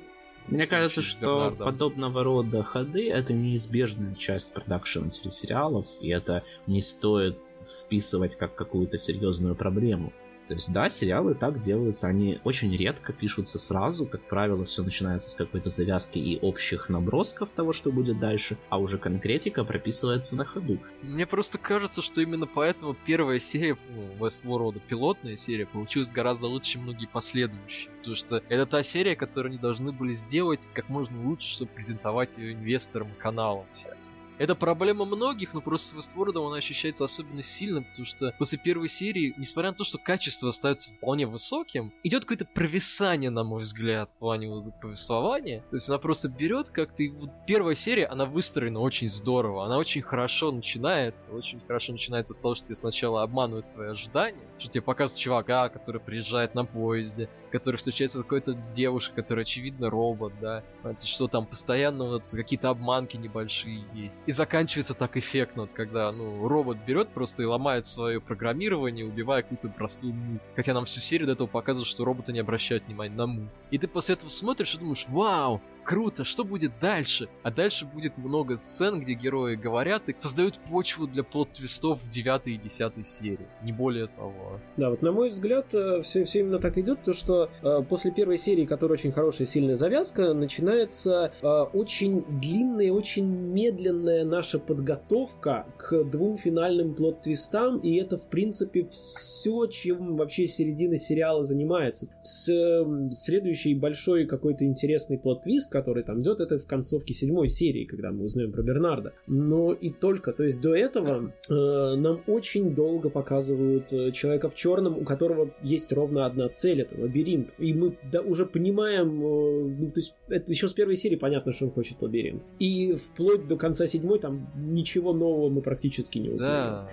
Мне 0.49 0.67
кажется, 0.67 1.03
что 1.03 1.51
подобного 1.51 2.23
рода 2.23 2.63
ходы 2.63 3.11
это 3.11 3.33
неизбежная 3.33 4.15
часть 4.15 4.55
продакшена 4.55 5.11
телесериалов, 5.11 5.89
и 6.01 6.09
это 6.09 6.45
не 6.67 6.81
стоит 6.81 7.39
вписывать 7.61 8.37
как 8.37 8.55
какую-то 8.55 8.97
серьезную 8.97 9.57
проблему. 9.57 10.13
То 10.49 10.55
есть, 10.55 10.73
да, 10.73 10.89
сериалы 10.89 11.35
так 11.35 11.61
делаются, 11.61 12.07
они 12.07 12.39
очень 12.45 12.75
редко 12.77 13.13
пишутся 13.13 13.59
сразу, 13.59 14.07
как 14.07 14.23
правило, 14.23 14.65
все 14.65 14.83
начинается 14.85 15.31
с 15.31 15.35
какой-то 15.35 15.69
завязки 15.69 16.19
и 16.19 16.39
общих 16.41 16.89
набросков 16.89 17.53
того, 17.53 17.73
что 17.73 17.91
будет 17.91 18.21
дальше, 18.21 18.57
а 18.69 18.79
уже 18.79 18.99
конкретика 18.99 19.65
прописывается 19.65 20.37
на 20.37 20.45
ходу. 20.45 20.79
Мне 21.03 21.27
просто 21.27 21.59
кажется, 21.59 22.01
что 22.01 22.21
именно 22.21 22.47
поэтому 22.47 22.95
первая 23.07 23.41
серия 23.41 23.77
ну, 23.91 24.25
Westworld, 24.25 24.81
пилотная 24.87 25.37
серия, 25.37 25.67
получилась 25.67 26.11
гораздо 26.11 26.47
лучше, 26.47 26.73
чем 26.73 26.83
многие 26.83 27.07
последующие. 27.07 27.91
Потому 27.99 28.17
что 28.17 28.43
это 28.49 28.67
та 28.67 28.83
серия, 28.83 29.17
которую 29.17 29.51
они 29.51 29.59
должны 29.59 29.91
были 29.91 30.13
сделать 30.13 30.69
как 30.75 30.89
можно 30.89 31.21
лучше, 31.27 31.51
чтобы 31.51 31.73
презентовать 31.73 32.39
ее 32.39 32.53
инвесторам 32.53 33.09
каналам 33.19 33.67
всяким. 33.73 34.06
Это 34.39 34.55
проблема 34.55 35.05
многих, 35.07 35.55
но 35.55 35.61
просто 35.61 35.89
с 35.89 35.93
Вествордом 35.95 36.47
она 36.47 36.57
ощущается 36.57 37.05
особенно 37.05 37.43
сильно, 37.43 37.83
потому 37.83 38.05
что 38.05 38.35
после 38.39 38.59
первой 38.59 38.89
серии, 38.89 39.35
несмотря 39.39 39.71
на 39.71 39.77
то, 39.77 39.85
что 39.85 39.99
качество 39.99 40.51
остается 40.51 40.93
вполне 40.93 41.27
высоким, 41.27 41.93
идет 42.03 42.25
какое-то 42.25 42.45
провисание, 42.45 43.31
на 43.31 43.45
мой 43.45 43.63
взгляд, 43.63 44.11
в 44.17 44.19
плане 44.19 44.73
повествования. 44.81 45.65
То 45.71 45.77
есть 45.77 45.89
она 45.89 45.99
просто 45.99 46.29
берет 46.29 46.69
как-то... 46.71 47.03
Вот 47.19 47.31
первая 47.47 47.75
серия, 47.75 48.07
она 48.07 48.27
выстроена 48.27 48.81
очень 48.81 49.09
здорово, 49.09 49.65
она 49.65 49.79
очень 49.79 50.03
хорошо 50.03 50.53
начинается, 50.53 51.33
очень 51.33 51.61
хорошо 51.61 51.93
начинается 51.93 52.35
с 52.35 52.39
того, 52.39 52.55
что 52.55 52.67
тебе 52.67 52.77
сначала 52.77 53.23
обманывают 53.23 53.71
твои 53.71 53.89
ожидания, 53.89 54.43
что 54.59 54.71
тебе 54.71 54.83
показывают 54.83 55.21
чувака, 55.21 55.69
который 55.71 56.01
приезжает 56.01 56.55
на 56.55 56.65
поезде, 56.65 57.31
который 57.51 57.77
встречается 57.77 58.19
с 58.19 58.23
какой-то 58.23 58.53
девушкой, 58.75 59.17
которая 59.17 59.45
очевидно 59.45 59.89
робот, 59.89 60.35
да, 60.41 60.63
что 61.03 61.27
там 61.29 61.47
постоянно 61.47 62.05
вот 62.05 62.31
какие-то 62.31 62.69
обманки 62.69 63.17
небольшие 63.17 63.85
есть. 63.95 64.21
И 64.27 64.33
заканчивается 64.33 64.95
так 64.95 65.17
эффектно, 65.17 65.69
когда, 65.73 66.11
ну, 66.11 66.49
робот 66.49 66.79
берет 66.85 67.11
просто 67.11 67.45
и 67.45 67.47
ломает 67.47 67.87
свое 67.87 68.21
программирование, 68.21 69.07
убивая 69.07 69.43
какую-то 69.43 69.69
простую 69.69 70.15
му. 70.15 70.41
Хотя 70.57 70.75
нам 70.75 70.85
всю 70.85 70.99
серию 70.99 71.27
до 71.27 71.33
этого 71.35 71.47
показывают, 71.47 71.89
что 71.89 72.05
роботы 72.05 72.33
не 72.33 72.41
обращают 72.41 72.85
внимания 72.87 73.15
на 73.15 73.27
му. 73.27 73.49
И 73.71 73.79
ты 73.79 73.87
после 73.87 74.15
этого 74.17 74.29
смотришь 74.29 74.75
и 74.75 74.79
думаешь, 74.79 75.07
вау, 75.09 75.61
круто, 75.87 76.25
что 76.25 76.45
будет 76.45 76.73
дальше? 76.81 77.29
А 77.43 77.51
дальше 77.51 77.87
будет 77.87 78.19
много 78.19 78.59
сцен, 78.59 79.01
где 79.01 79.15
герои 79.15 79.55
говорят 79.55 80.09
и 80.09 80.15
создают 80.19 80.59
почву 80.59 81.07
для 81.07 81.23
плод-твистов 81.23 82.03
в 82.03 82.11
9 82.11 82.49
и 82.49 82.57
10 82.57 83.07
серии. 83.07 83.47
Не 83.63 83.73
более 83.73 84.09
того. 84.09 84.61
Да, 84.77 84.91
вот 84.91 85.01
на 85.03 85.13
мой 85.13 85.29
взгляд, 85.29 85.69
все, 85.69 86.23
э, 86.23 86.25
все 86.25 86.41
именно 86.41 86.59
так 86.59 86.77
идет, 86.77 87.03
то 87.03 87.13
что 87.13 87.49
э, 87.63 87.83
после 87.89 88.11
первой 88.11 88.37
серии, 88.37 88.67
которая 88.67 88.99
очень 88.99 89.13
хорошая, 89.13 89.47
сильная 89.47 89.77
завязка, 89.77 90.35
начинается 90.35 91.33
э, 91.41 91.47
очень 91.47 92.25
длинная, 92.41 92.91
очень 92.91 93.27
медленная 93.27 94.25
наша 94.25 94.59
подготовка 94.59 95.67
к 95.79 96.03
двум 96.05 96.37
финальным 96.37 96.95
плод-твистам, 96.95 97.79
и 97.79 97.95
это, 97.97 98.19
в 98.19 98.29
принципе, 98.29 98.89
все, 98.91 99.67
чем 99.67 100.17
вообще 100.17 100.47
середина 100.47 100.97
сериала 100.97 101.45
занимается. 101.45 102.09
С 102.23 102.49
э, 102.49 103.11
следующий 103.13 103.75
большой 103.75 104.27
какой-то 104.27 104.65
интересный 104.65 105.19
плод-твист, 105.19 105.76
который 105.77 106.03
там 106.03 106.23
идет, 106.23 106.41
это 106.41 106.59
в 106.59 106.67
концовке 106.67 107.13
седьмой 107.13 107.49
серии, 107.49 107.85
когда 107.85 108.11
мы 108.11 108.25
узнаем 108.25 108.51
про 108.51 108.63
Бернарда. 108.63 109.13
Но 109.27 109.75
и 109.75 109.91
только, 109.91 110.33
то 110.33 110.43
есть 110.43 110.63
до 110.63 110.75
этого 110.75 111.35
э, 111.49 111.53
нам 111.97 112.23
очень 112.27 112.75
долго 112.75 113.11
показывают 113.11 113.93
э, 113.93 114.11
человека 114.13 114.49
в 114.49 114.55
черном, 114.55 114.97
у 114.97 115.05
которого 115.05 115.51
есть 115.63 115.93
ровно 115.93 116.25
одна 116.25 116.49
цель, 116.49 116.81
это 116.81 116.99
лабиринт. 116.99 117.55
И 117.59 117.75
мы 117.75 117.99
да, 118.11 118.23
уже 118.23 118.47
понимаем, 118.47 119.23
э, 119.23 119.65
ну, 119.81 119.91
то 119.91 120.01
есть 120.01 120.15
это 120.29 120.51
еще 120.51 120.67
с 120.67 120.73
первой 120.73 120.97
серии 120.97 121.17
понятно, 121.17 121.53
что 121.53 121.67
он 121.67 121.73
хочет 121.73 122.01
лабиринт. 122.01 122.43
И 122.59 122.95
вплоть 122.95 123.47
до 123.47 123.57
конца 123.57 123.87
седьмой 123.87 124.19
там 124.19 124.51
ничего 124.57 125.13
нового 125.13 125.51
мы 125.51 125.61
практически 125.61 126.19
не 126.19 126.31
узнаем. 126.31 126.87
Да 126.87 126.91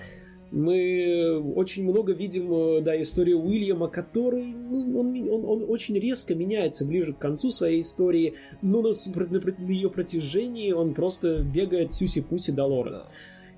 мы 0.54 1.42
очень 1.56 1.84
много 1.84 2.14
видим, 2.14 2.54
э, 2.54 2.82
да, 2.82 3.02
историю 3.02 3.40
Уильяма, 3.40 3.88
который, 3.88 4.44
ну, 4.44 5.00
он, 5.00 5.30
он, 5.30 5.46
он 5.46 5.66
очень 5.70 5.98
резко 5.98 6.36
меняется 6.36 6.86
ближе 6.86 7.14
к 7.14 7.18
концу 7.18 7.50
своей 7.50 7.82
истории, 7.82 8.36
но 8.62 8.84
на, 8.84 8.92
на, 9.16 9.40
на 9.40 9.72
ее 9.72 9.90
протяжении 9.90 10.72
он 10.72 10.94
просто 10.94 11.40
бегает 11.40 11.92
сюси-пуси 11.92 12.52
Долорес. 12.52 13.06
Да. 13.06 13.10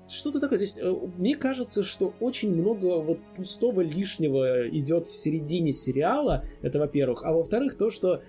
Что-то 0.08 0.40
такое. 0.40 0.58
То 0.58 0.64
есть, 0.64 0.78
э, 0.78 0.94
мне 1.18 1.36
кажется, 1.36 1.82
что 1.82 2.14
очень 2.20 2.54
много 2.54 2.98
вот 3.00 3.18
пустого 3.36 3.82
лишнего 3.82 4.68
идет 4.68 5.06
в 5.06 5.14
середине 5.14 5.72
сериала. 5.72 6.44
Это 6.62 6.78
во-первых. 6.78 7.24
А 7.24 7.32
во-вторых, 7.32 7.76
то, 7.76 7.90
что 7.90 8.22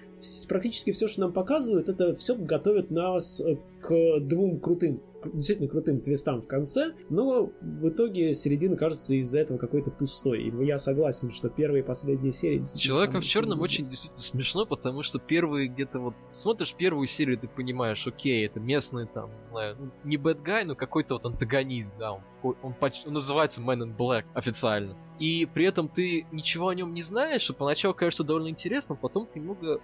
практически 0.49 0.91
все, 0.91 1.07
что 1.07 1.21
нам 1.21 1.33
показывают, 1.33 1.87
это 1.87 2.15
все 2.15 2.35
готовит 2.35 2.91
нас 2.91 3.41
э, 3.41 3.57
к 3.79 4.19
двум 4.19 4.59
крутым 4.59 5.01
действительно 5.33 5.67
крутым 5.67 6.01
твистам 6.01 6.41
в 6.41 6.47
конце, 6.47 6.93
но 7.09 7.51
в 7.61 7.89
итоге 7.89 8.33
середина 8.33 8.75
кажется 8.75 9.15
из-за 9.15 9.39
этого 9.39 9.57
какой-то 9.57 9.91
пустой. 9.91 10.43
И 10.43 10.65
я 10.65 10.77
согласен, 10.77 11.31
что 11.31 11.49
первые 11.49 11.83
и 11.83 11.85
последние 11.85 12.33
серии... 12.33 12.61
Человеком 12.77 13.21
в 13.21 13.25
черном 13.25 13.61
очень 13.61 13.85
действительно 13.85 14.21
смешно, 14.21 14.65
потому 14.65 15.03
что 15.03 15.19
первые 15.19 15.67
где-то 15.67 15.99
вот... 15.99 16.13
Смотришь 16.31 16.73
первую 16.75 17.07
серию, 17.07 17.37
ты 17.37 17.47
понимаешь, 17.47 18.05
окей, 18.07 18.45
это 18.45 18.59
местный 18.59 19.07
там, 19.07 19.29
не 19.37 19.43
знаю, 19.43 19.75
ну, 19.79 19.91
не 20.03 20.17
guy, 20.17 20.63
но 20.65 20.75
какой-то 20.75 21.15
вот 21.15 21.25
антагонист, 21.25 21.93
да, 21.97 22.13
он, 22.13 22.55
он, 22.61 22.73
почти, 22.73 23.07
он 23.07 23.13
называется 23.13 23.61
Man 23.61 23.83
in 23.83 23.95
Black 23.95 24.25
официально. 24.33 24.95
И 25.19 25.47
при 25.51 25.65
этом 25.65 25.89
ты 25.89 26.25
ничего 26.31 26.69
о 26.69 26.75
нем 26.75 26.93
не 26.93 27.01
знаешь, 27.01 27.49
и 27.49 27.53
поначалу 27.53 27.93
кажется 27.93 28.23
довольно 28.23 28.49
интересно, 28.49 28.95
потом 28.95 29.25
ты 29.25 29.39
немного 29.39 29.81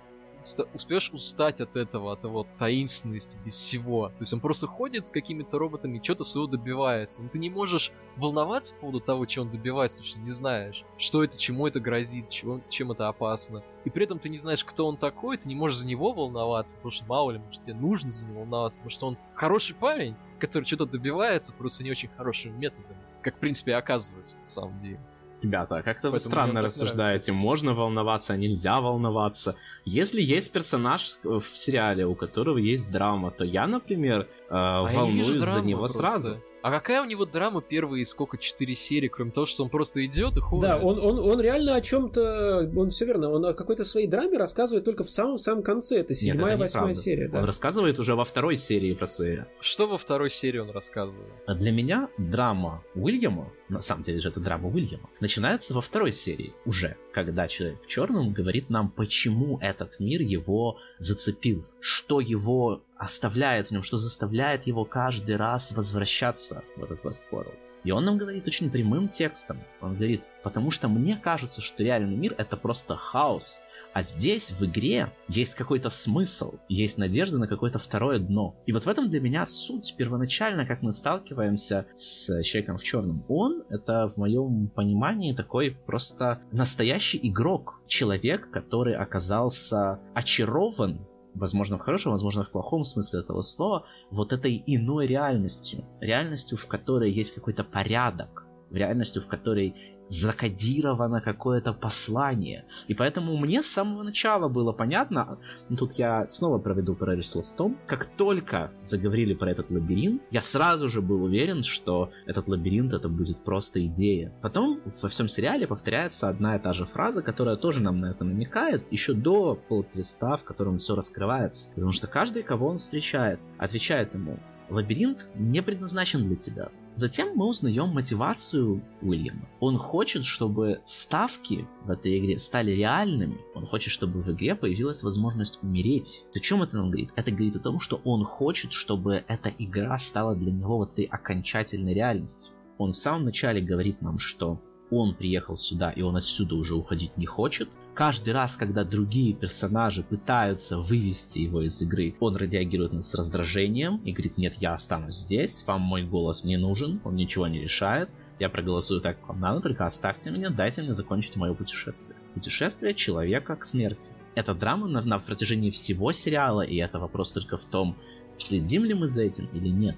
успеешь 0.73 1.11
устать 1.11 1.61
от 1.61 1.75
этого, 1.75 2.13
от 2.13 2.23
его 2.23 2.47
таинственности, 2.57 3.37
без 3.43 3.55
всего. 3.55 4.09
То 4.09 4.21
есть 4.21 4.33
он 4.33 4.39
просто 4.39 4.67
ходит 4.67 5.07
с 5.07 5.11
какими-то 5.11 5.57
роботами 5.57 5.97
и 5.97 6.03
что-то 6.03 6.23
своего 6.23 6.49
добивается. 6.49 7.21
Но 7.21 7.29
ты 7.29 7.39
не 7.39 7.49
можешь 7.49 7.91
волноваться 8.17 8.73
по 8.75 8.81
поводу 8.81 8.99
того, 8.99 9.25
чего 9.25 9.45
он 9.45 9.51
добивается, 9.51 9.99
потому 9.99 10.09
что 10.09 10.19
не 10.19 10.31
знаешь, 10.31 10.83
что 10.97 11.23
это, 11.23 11.37
чему 11.37 11.67
это 11.67 11.79
грозит, 11.79 12.29
чего, 12.29 12.61
чем 12.69 12.91
это 12.91 13.07
опасно. 13.07 13.63
И 13.85 13.89
при 13.89 14.05
этом 14.05 14.19
ты 14.19 14.29
не 14.29 14.37
знаешь, 14.37 14.63
кто 14.63 14.87
он 14.87 14.97
такой, 14.97 15.37
ты 15.37 15.47
не 15.47 15.55
можешь 15.55 15.79
за 15.79 15.87
него 15.87 16.13
волноваться, 16.13 16.77
потому 16.77 16.91
что 16.91 17.05
мало 17.05 17.31
ли, 17.31 17.39
может 17.39 17.63
тебе 17.63 17.73
нужно 17.73 18.11
за 18.11 18.27
него 18.27 18.41
волноваться, 18.41 18.79
потому 18.79 18.91
что 18.91 19.07
он 19.07 19.17
хороший 19.33 19.75
парень, 19.75 20.15
который 20.39 20.65
что-то 20.65 20.85
добивается, 20.85 21.53
просто 21.53 21.83
не 21.83 21.91
очень 21.91 22.09
хорошим 22.09 22.59
методом. 22.59 22.97
Как, 23.21 23.37
в 23.37 23.39
принципе, 23.39 23.75
оказывается, 23.75 24.37
на 24.39 24.45
самом 24.45 24.81
деле. 24.81 24.99
Ребята, 25.43 25.81
как-то 25.83 26.09
вы 26.09 26.19
странно 26.19 26.61
рассуждаете. 26.61 27.33
Можно 27.33 27.73
волноваться, 27.73 28.33
а 28.33 28.37
нельзя 28.37 28.79
волноваться. 28.79 29.55
Если 29.83 30.21
есть 30.21 30.53
персонаж 30.53 31.17
в 31.23 31.43
сериале, 31.43 32.05
у 32.05 32.15
которого 32.15 32.57
есть 32.57 32.91
драма, 32.91 33.29
то 33.31 33.43
я, 33.43 33.67
например, 33.67 34.21
э, 34.21 34.25
а 34.49 34.87
волнуюсь 34.87 35.43
за 35.43 35.61
него 35.61 35.79
просто. 35.79 35.97
сразу. 35.97 36.37
А 36.63 36.71
какая 36.71 37.01
у 37.01 37.05
него 37.05 37.25
драма 37.25 37.61
первые 37.61 38.05
сколько, 38.05 38.37
четыре 38.37 38.73
серии, 38.73 39.09
кроме 39.09 39.31
того, 39.31 39.45
что 39.45 39.63
он 39.63 39.69
просто 39.69 40.05
идет 40.05 40.37
и 40.37 40.39
ходит? 40.39 40.69
Да, 40.69 40.77
он, 40.77 40.97
он, 40.97 41.19
он 41.19 41.41
реально 41.41 41.75
о 41.75 41.81
чем-то, 41.81 42.71
он 42.73 42.89
все 42.89 43.05
верно, 43.05 43.31
он 43.31 43.45
о 43.47 43.53
какой-то 43.53 43.83
своей 43.83 44.07
драме 44.07 44.37
рассказывает 44.37 44.85
только 44.85 45.03
в 45.03 45.09
самом-самом 45.09 45.61
конце, 45.61 45.99
это 45.99 46.15
седьмая, 46.15 46.55
восьмая 46.55 46.93
серия. 46.93 47.27
Да. 47.27 47.39
Он 47.39 47.45
рассказывает 47.45 47.99
уже 47.99 48.15
во 48.15 48.23
второй 48.23 48.55
серии 48.55 48.93
про 48.93 49.05
свои... 49.05 49.39
Что 49.59 49.87
во 49.87 49.97
второй 49.97 50.29
серии 50.29 50.59
он 50.59 50.69
рассказывает? 50.69 51.33
А 51.45 51.53
для 51.53 51.73
меня 51.73 52.07
драма 52.17 52.81
Уильяма, 52.95 53.51
на 53.73 53.81
самом 53.81 54.03
деле 54.03 54.21
же 54.21 54.29
это 54.29 54.39
драма 54.39 54.69
Уильяма, 54.69 55.09
начинается 55.19 55.73
во 55.73 55.81
второй 55.81 56.13
серии 56.13 56.53
уже, 56.65 56.95
когда 57.13 57.47
человек 57.47 57.83
в 57.83 57.87
черном 57.87 58.31
говорит 58.31 58.69
нам, 58.69 58.89
почему 58.89 59.59
этот 59.59 59.99
мир 59.99 60.21
его 60.21 60.77
зацепил, 60.99 61.63
что 61.81 62.19
его 62.19 62.83
оставляет 62.97 63.67
в 63.67 63.71
нем, 63.71 63.83
что 63.83 63.97
заставляет 63.97 64.63
его 64.63 64.85
каждый 64.85 65.35
раз 65.35 65.73
возвращаться 65.73 66.63
в 66.77 66.83
этот 66.83 67.03
Westworld. 67.03 67.57
И 67.83 67.91
он 67.91 68.05
нам 68.05 68.17
говорит 68.17 68.47
очень 68.47 68.71
прямым 68.71 69.09
текстом. 69.09 69.61
Он 69.81 69.95
говорит, 69.95 70.23
потому 70.41 70.71
что 70.71 70.87
мне 70.87 71.17
кажется, 71.17 71.61
что 71.61 71.83
реальный 71.83 72.15
мир 72.15 72.33
это 72.37 72.55
просто 72.55 72.95
хаос. 72.95 73.61
А 73.93 74.01
здесь, 74.01 74.51
в 74.51 74.65
игре, 74.65 75.13
есть 75.27 75.53
какой-то 75.53 75.89
смысл, 75.91 76.55
есть 76.67 76.97
надежда 76.97 77.37
на 77.37 77.47
какое-то 77.47 77.77
второе 77.77 78.17
дно. 78.17 78.55
И 78.65 78.73
вот 78.73 78.83
в 78.83 78.87
этом 78.87 79.09
для 79.09 79.21
меня 79.21 79.45
суть 79.45 79.95
первоначально, 79.97 80.65
как 80.65 80.81
мы 80.81 80.91
сталкиваемся 80.91 81.85
с 81.95 82.41
Человеком 82.43 82.77
в 82.77 82.83
черном. 82.83 83.23
Он, 83.27 83.63
это 83.69 84.07
в 84.07 84.17
моем 84.17 84.67
понимании 84.69 85.35
такой 85.35 85.77
просто 85.85 86.41
настоящий 86.51 87.19
игрок. 87.21 87.81
Человек, 87.87 88.49
который 88.49 88.95
оказался 88.95 89.99
очарован 90.15 91.05
возможно 91.35 91.77
в 91.77 91.81
хорошем, 91.81 92.11
возможно 92.11 92.43
в 92.43 92.51
плохом 92.51 92.83
смысле 92.83 93.21
этого 93.21 93.41
слова, 93.41 93.85
вот 94.11 94.33
этой 94.33 94.61
иной 94.65 95.07
реальностью. 95.07 95.85
Реальностью, 95.99 96.57
в 96.57 96.67
которой 96.67 97.11
есть 97.11 97.33
какой-то 97.33 97.63
порядок, 97.63 98.45
в 98.69 98.75
реальностью, 98.75 99.21
в 99.21 99.27
которой 99.27 99.75
закодировано 100.13 101.21
какое-то 101.21 101.73
послание. 101.73 102.65
И 102.87 102.93
поэтому 102.93 103.37
мне 103.37 103.63
с 103.63 103.67
самого 103.67 104.03
начала 104.03 104.47
было 104.47 104.71
понятно, 104.71 105.39
ну, 105.69 105.77
тут 105.77 105.93
я 105.93 106.27
снова 106.29 106.59
проведу 106.59 106.95
параллель 106.95 107.23
с 107.23 107.35
Ластом, 107.35 107.77
как 107.87 108.05
только 108.05 108.71
заговорили 108.81 109.33
про 109.33 109.51
этот 109.51 109.71
лабиринт, 109.71 110.21
я 110.31 110.41
сразу 110.41 110.89
же 110.89 111.01
был 111.01 111.23
уверен, 111.23 111.63
что 111.63 112.11
этот 112.25 112.47
лабиринт 112.47 112.93
это 112.93 113.09
будет 113.09 113.43
просто 113.43 113.85
идея. 113.85 114.33
Потом 114.41 114.81
во 115.01 115.09
всем 115.09 115.27
сериале 115.27 115.67
повторяется 115.67 116.29
одна 116.29 116.55
и 116.55 116.59
та 116.59 116.73
же 116.73 116.85
фраза, 116.85 117.21
которая 117.21 117.55
тоже 117.55 117.81
нам 117.81 117.99
на 117.99 118.11
это 118.11 118.23
намекает, 118.23 118.91
еще 118.91 119.13
до 119.13 119.55
полтвиста, 119.55 120.37
в 120.37 120.43
котором 120.43 120.77
все 120.77 120.95
раскрывается. 120.95 121.69
Потому 121.73 121.91
что 121.91 122.07
каждый, 122.07 122.43
кого 122.43 122.67
он 122.67 122.77
встречает, 122.77 123.39
отвечает 123.57 124.13
ему, 124.13 124.37
лабиринт 124.69 125.29
не 125.35 125.61
предназначен 125.61 126.27
для 126.27 126.35
тебя. 126.35 126.69
Затем 126.95 127.35
мы 127.35 127.47
узнаем 127.47 127.89
мотивацию 127.89 128.83
Уильяма. 129.01 129.47
Он 129.59 129.77
хочет, 129.77 130.25
чтобы 130.25 130.79
ставки 130.83 131.67
в 131.85 131.89
этой 131.89 132.19
игре 132.19 132.37
стали 132.37 132.71
реальными. 132.71 133.39
Он 133.55 133.65
хочет, 133.65 133.91
чтобы 133.91 134.21
в 134.21 134.31
игре 134.31 134.53
появилась 134.53 135.01
возможность 135.01 135.63
умереть. 135.63 136.25
О 136.35 136.39
чем 136.39 136.61
это 136.61 136.77
нам 136.77 136.91
говорит? 136.91 137.09
Это 137.15 137.31
говорит 137.31 137.55
о 137.55 137.59
том, 137.59 137.79
что 137.79 137.99
он 138.03 138.23
хочет, 138.25 138.73
чтобы 138.73 139.23
эта 139.27 139.51
игра 139.57 139.97
стала 139.97 140.35
для 140.35 140.51
него 140.51 140.77
вот 140.77 140.93
этой 140.93 141.05
окончательной 141.05 141.95
реальностью. 141.95 142.53
Он 142.77 142.91
в 142.91 142.97
самом 142.97 143.25
начале 143.25 143.61
говорит 143.61 144.01
нам, 144.01 144.19
что 144.19 144.61
он 144.91 145.15
приехал 145.15 145.55
сюда 145.55 145.91
и 145.91 146.01
он 146.01 146.15
отсюда 146.15 146.55
уже 146.55 146.75
уходить 146.75 147.17
не 147.17 147.25
хочет. 147.25 147.69
Каждый 147.93 148.33
раз, 148.33 148.57
когда 148.57 148.83
другие 148.83 149.35
персонажи 149.35 150.01
пытаются 150.01 150.79
вывести 150.79 151.39
его 151.39 151.61
из 151.61 151.79
игры, 151.81 152.15
он 152.19 152.35
реагирует 152.35 153.05
с 153.05 153.13
раздражением 153.13 153.97
и 153.97 154.11
говорит, 154.11 154.37
нет, 154.37 154.55
я 154.55 154.73
останусь 154.73 155.17
здесь, 155.17 155.63
вам 155.67 155.81
мой 155.81 156.03
голос 156.03 156.43
не 156.43 156.57
нужен, 156.57 157.01
он 157.03 157.15
ничего 157.15 157.47
не 157.47 157.61
решает, 157.61 158.09
я 158.39 158.49
проголосую 158.49 158.99
так, 158.99 159.19
как 159.19 159.29
вам 159.29 159.39
надо, 159.39 159.61
только 159.61 159.85
оставьте 159.85 160.31
меня, 160.31 160.49
дайте 160.49 160.81
мне 160.81 160.91
закончить 160.91 161.37
мое 161.37 161.53
путешествие. 161.53 162.15
Путешествие 162.33 162.95
человека 162.95 163.55
к 163.55 163.63
смерти. 163.63 164.13
Это 164.33 164.55
драма 164.55 164.87
на, 164.87 165.03
на 165.03 165.19
протяжении 165.19 165.69
всего 165.69 166.11
сериала, 166.13 166.61
и 166.61 166.77
это 166.77 166.97
вопрос 166.97 167.31
только 167.31 167.57
в 167.59 167.65
том, 167.65 167.95
следим 168.39 168.85
ли 168.85 168.95
мы 168.95 169.07
за 169.07 169.23
этим 169.23 169.47
или 169.53 169.69
нет 169.69 169.95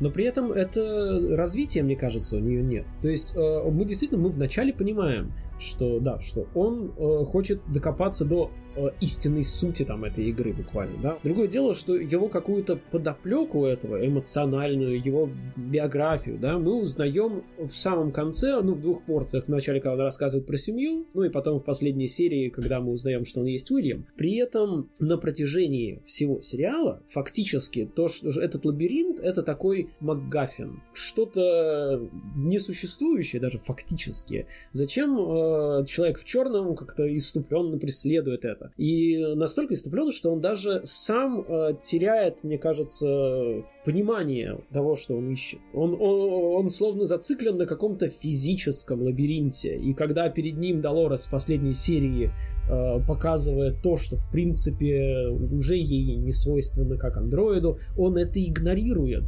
но 0.00 0.10
при 0.10 0.24
этом 0.24 0.52
это 0.52 1.36
развитие, 1.36 1.82
мне 1.82 1.96
кажется, 1.96 2.36
у 2.36 2.38
нее 2.38 2.62
нет. 2.62 2.86
То 3.02 3.08
есть 3.08 3.34
э, 3.34 3.70
мы 3.70 3.84
действительно, 3.84 4.20
мы 4.20 4.30
вначале 4.30 4.72
понимаем, 4.72 5.32
что 5.58 6.00
да, 6.00 6.20
что 6.20 6.46
он 6.54 6.92
э, 6.96 7.24
хочет 7.24 7.60
докопаться 7.72 8.24
до 8.24 8.50
истинной 9.00 9.44
сути 9.44 9.84
там 9.84 10.04
этой 10.04 10.24
игры 10.26 10.52
буквально, 10.52 11.00
да. 11.02 11.18
Другое 11.22 11.48
дело, 11.48 11.74
что 11.74 11.96
его 11.96 12.28
какую-то 12.28 12.78
подоплеку 12.90 13.64
этого, 13.64 14.04
эмоциональную, 14.04 15.02
его 15.04 15.30
биографию, 15.56 16.38
да, 16.38 16.58
мы 16.58 16.74
узнаем 16.74 17.44
в 17.58 17.70
самом 17.70 18.12
конце, 18.12 18.60
ну, 18.62 18.74
в 18.74 18.80
двух 18.80 19.02
порциях. 19.04 19.44
Вначале, 19.46 19.80
когда 19.80 19.94
он 19.94 20.00
рассказывает 20.00 20.46
про 20.46 20.56
семью, 20.56 21.06
ну 21.14 21.24
и 21.24 21.28
потом 21.28 21.58
в 21.58 21.64
последней 21.64 22.08
серии, 22.08 22.48
когда 22.48 22.80
мы 22.80 22.92
узнаем, 22.92 23.24
что 23.24 23.40
он 23.40 23.46
есть 23.46 23.70
Уильям. 23.70 24.06
При 24.16 24.36
этом 24.36 24.90
на 24.98 25.16
протяжении 25.16 26.00
всего 26.04 26.40
сериала 26.40 27.02
фактически 27.08 27.90
то, 27.94 28.08
что 28.08 28.28
этот 28.40 28.64
лабиринт, 28.64 29.20
это 29.20 29.42
такой 29.42 29.90
МакГаффин. 30.00 30.82
Что-то 30.92 32.08
несуществующее 32.36 33.40
даже 33.40 33.58
фактически. 33.58 34.46
Зачем 34.72 35.18
э, 35.18 35.78
Э, 35.78 35.84
человек 35.86 36.18
в 36.18 36.24
черном 36.24 36.74
как-то 36.74 37.16
иступленно 37.16 37.78
преследует 37.78 38.44
это. 38.44 38.67
И 38.76 39.16
настолько 39.34 39.74
иступленно, 39.74 40.12
что 40.12 40.30
он 40.30 40.40
даже 40.40 40.82
сам 40.84 41.40
э, 41.40 41.74
теряет, 41.80 42.44
мне 42.44 42.58
кажется, 42.58 43.64
понимание 43.84 44.60
того, 44.72 44.96
что 44.96 45.16
он 45.16 45.26
ищет. 45.26 45.60
Он, 45.72 45.94
он, 45.94 46.64
он 46.64 46.70
словно 46.70 47.04
зациклен 47.04 47.56
на 47.56 47.66
каком-то 47.66 48.08
физическом 48.10 49.02
лабиринте. 49.02 49.76
И 49.76 49.94
когда 49.94 50.28
перед 50.28 50.56
ним 50.58 50.80
Долорес 50.80 51.26
в 51.26 51.30
последней 51.30 51.72
серии 51.72 52.30
э, 52.68 53.00
показывает 53.06 53.82
то, 53.82 53.96
что 53.96 54.16
в 54.16 54.30
принципе 54.30 55.28
уже 55.28 55.76
ей 55.76 56.16
не 56.16 56.32
свойственно 56.32 56.96
как 56.96 57.16
андроиду, 57.16 57.78
он 57.96 58.16
это 58.16 58.44
игнорирует. 58.44 59.24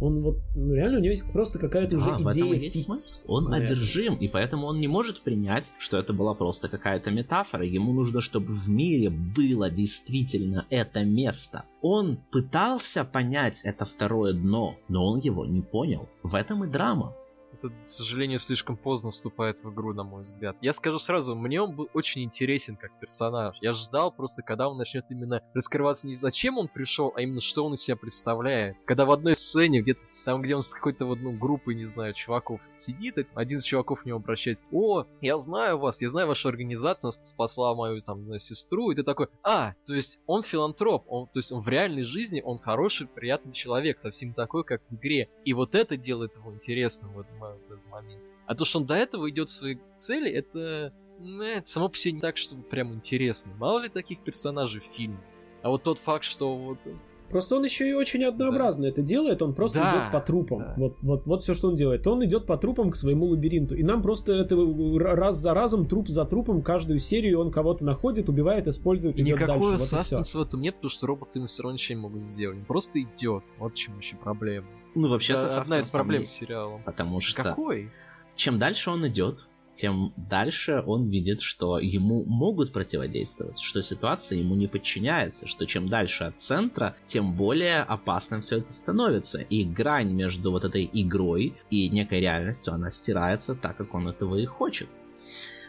Он 0.00 0.22
вот, 0.22 0.38
ну, 0.56 0.74
реально 0.74 0.98
у 0.98 1.00
него 1.00 1.10
есть 1.10 1.30
просто 1.30 1.58
какая-то 1.58 1.96
уже 1.96 2.10
идея. 2.10 2.24
в 2.24 2.28
этом 2.28 2.52
и 2.54 2.58
есть 2.58 2.84
смысл. 2.84 3.20
Он 3.26 3.44
наверное. 3.44 3.72
одержим, 3.72 4.14
и 4.14 4.28
поэтому 4.28 4.66
он 4.66 4.78
не 4.78 4.88
может 4.88 5.20
принять, 5.20 5.72
что 5.78 5.98
это 5.98 6.12
была 6.12 6.34
просто 6.34 6.68
какая-то 6.68 7.10
метафора. 7.10 7.64
Ему 7.64 7.92
нужно, 7.92 8.20
чтобы 8.20 8.52
в 8.52 8.68
мире 8.68 9.10
было 9.10 9.70
действительно 9.70 10.66
это 10.70 11.04
место. 11.04 11.64
Он 11.82 12.18
пытался 12.30 13.04
понять 13.04 13.62
это 13.64 13.84
второе 13.84 14.32
дно, 14.32 14.76
но 14.88 15.06
он 15.06 15.20
его 15.20 15.44
не 15.44 15.60
понял. 15.60 16.08
В 16.22 16.34
этом 16.34 16.64
и 16.64 16.68
драма 16.68 17.14
это, 17.62 17.74
к 17.84 17.88
сожалению, 17.88 18.38
слишком 18.38 18.76
поздно 18.76 19.10
вступает 19.10 19.62
в 19.62 19.72
игру, 19.72 19.92
на 19.94 20.04
мой 20.04 20.22
взгляд. 20.22 20.56
Я 20.60 20.72
скажу 20.72 20.98
сразу, 20.98 21.34
мне 21.34 21.60
он 21.60 21.74
был 21.74 21.88
очень 21.94 22.22
интересен 22.22 22.76
как 22.76 22.98
персонаж. 22.98 23.56
Я 23.60 23.72
ждал 23.72 24.12
просто, 24.12 24.42
когда 24.42 24.68
он 24.68 24.78
начнет 24.78 25.10
именно 25.10 25.42
раскрываться 25.54 26.06
не 26.06 26.16
зачем 26.16 26.58
он 26.58 26.68
пришел, 26.68 27.12
а 27.16 27.22
именно 27.22 27.40
что 27.40 27.64
он 27.64 27.74
из 27.74 27.82
себя 27.82 27.96
представляет. 27.96 28.76
Когда 28.84 29.04
в 29.04 29.10
одной 29.10 29.34
сцене, 29.34 29.80
где-то 29.82 30.04
там, 30.24 30.42
где 30.42 30.54
он 30.56 30.62
с 30.62 30.70
какой-то 30.70 31.06
вот, 31.06 31.20
ну, 31.20 31.32
группой, 31.32 31.74
не 31.74 31.84
знаю, 31.84 32.14
чуваков 32.14 32.60
сидит, 32.76 33.16
один 33.34 33.58
из 33.58 33.64
чуваков 33.64 34.02
к 34.02 34.06
нему 34.06 34.18
обращается, 34.18 34.68
о, 34.72 35.04
я 35.20 35.38
знаю 35.38 35.78
вас, 35.78 36.00
я 36.00 36.08
знаю 36.08 36.28
вашу 36.28 36.48
организацию, 36.48 37.12
спасла 37.12 37.74
мою 37.74 38.02
там 38.02 38.38
сестру, 38.38 38.90
и 38.90 38.94
ты 38.94 39.02
такой, 39.02 39.28
а, 39.42 39.74
то 39.86 39.94
есть 39.94 40.20
он 40.26 40.42
филантроп, 40.42 41.04
он, 41.08 41.26
то 41.26 41.38
есть 41.38 41.52
он 41.52 41.62
в 41.62 41.68
реальной 41.68 42.04
жизни, 42.04 42.40
он 42.44 42.58
хороший, 42.58 43.06
приятный 43.06 43.52
человек, 43.52 43.98
совсем 43.98 44.32
такой, 44.34 44.64
как 44.64 44.82
в 44.88 44.94
игре. 44.94 45.28
И 45.44 45.52
вот 45.54 45.74
это 45.74 45.96
делает 45.96 46.36
его 46.36 46.52
интересным, 46.52 47.12
вот, 47.12 47.26
в 47.54 47.72
этот 47.72 47.86
момент. 47.86 48.22
А 48.46 48.54
то, 48.54 48.64
что 48.64 48.78
он 48.80 48.86
до 48.86 48.94
этого 48.94 49.30
идет 49.30 49.48
к 49.48 49.50
своей 49.50 49.78
цели, 49.96 50.30
это, 50.30 50.92
ну, 51.18 51.42
это 51.42 51.68
само 51.68 51.88
по 51.88 51.96
себе 51.96 52.12
не 52.12 52.20
так, 52.20 52.36
чтобы 52.36 52.62
прям 52.62 52.92
интересно. 52.94 53.52
Мало 53.58 53.80
ли 53.80 53.88
таких 53.88 54.20
персонажей 54.24 54.80
в 54.80 54.84
фильме. 54.84 55.20
А 55.62 55.68
вот 55.68 55.82
тот 55.82 55.98
факт, 55.98 56.24
что 56.24 56.56
вот 56.56 56.78
Просто 57.30 57.56
он 57.56 57.64
еще 57.64 57.88
и 57.88 57.92
очень 57.92 58.24
однообразно 58.24 58.82
да. 58.82 58.88
это 58.88 59.02
делает, 59.02 59.40
он 59.40 59.54
просто 59.54 59.78
да. 59.78 59.90
идет 59.90 60.12
по 60.12 60.20
трупам. 60.20 60.58
Да. 60.58 60.74
Вот, 60.76 60.96
вот, 61.00 61.26
вот 61.26 61.42
все, 61.42 61.54
что 61.54 61.68
он 61.68 61.74
делает. 61.74 62.06
Он 62.06 62.24
идет 62.24 62.46
по 62.46 62.56
трупам 62.56 62.90
к 62.90 62.96
своему 62.96 63.26
лабиринту. 63.26 63.76
И 63.76 63.82
нам 63.82 64.02
просто 64.02 64.32
это 64.32 64.56
раз 64.98 65.36
за 65.36 65.54
разом, 65.54 65.86
труп 65.86 66.08
за 66.08 66.24
трупом, 66.24 66.62
каждую 66.62 66.98
серию 66.98 67.40
он 67.40 67.50
кого-то 67.50 67.84
находит, 67.84 68.28
убивает, 68.28 68.66
использует, 68.66 69.18
и 69.18 69.22
идет 69.22 69.38
Никакого 69.38 69.70
дальше. 69.70 69.84
саспенса 69.84 70.38
вот 70.38 70.44
в 70.44 70.48
этом 70.48 70.60
нет, 70.60 70.74
потому 70.74 70.90
что 70.90 71.06
роботы 71.06 71.38
ему 71.38 71.46
все 71.46 71.62
равно 71.62 71.74
ничего 71.74 71.96
не 71.96 72.02
могут 72.02 72.22
сделать. 72.22 72.58
Он 72.58 72.64
просто 72.64 73.00
идет. 73.00 73.44
Вот 73.58 73.72
в 73.72 73.76
чем 73.76 73.98
еще 73.98 74.16
проблема. 74.16 74.66
Ну, 74.94 75.08
вообще-то 75.08 75.46
одна 75.60 75.78
из 75.78 75.90
проблем 75.90 76.26
с 76.26 76.30
сериалом. 76.30 76.82
Потому 76.84 77.20
что... 77.20 77.42
Какой? 77.42 77.90
Чем 78.34 78.58
дальше 78.58 78.90
он 78.90 79.06
идет, 79.06 79.48
тем 79.74 80.12
дальше 80.16 80.82
он 80.86 81.08
видит, 81.08 81.40
что 81.40 81.78
ему 81.78 82.24
могут 82.24 82.72
противодействовать, 82.72 83.58
что 83.58 83.82
ситуация 83.82 84.38
ему 84.38 84.54
не 84.54 84.66
подчиняется, 84.66 85.46
что 85.46 85.66
чем 85.66 85.88
дальше 85.88 86.24
от 86.24 86.40
центра, 86.40 86.96
тем 87.06 87.34
более 87.34 87.82
опасным 87.82 88.40
все 88.40 88.58
это 88.58 88.72
становится. 88.72 89.38
И 89.38 89.64
грань 89.64 90.12
между 90.12 90.50
вот 90.50 90.64
этой 90.64 90.88
игрой 90.92 91.54
и 91.70 91.88
некой 91.88 92.20
реальностью, 92.20 92.72
она 92.72 92.90
стирается 92.90 93.54
так, 93.54 93.76
как 93.76 93.94
он 93.94 94.08
этого 94.08 94.36
и 94.36 94.46
хочет. 94.46 94.88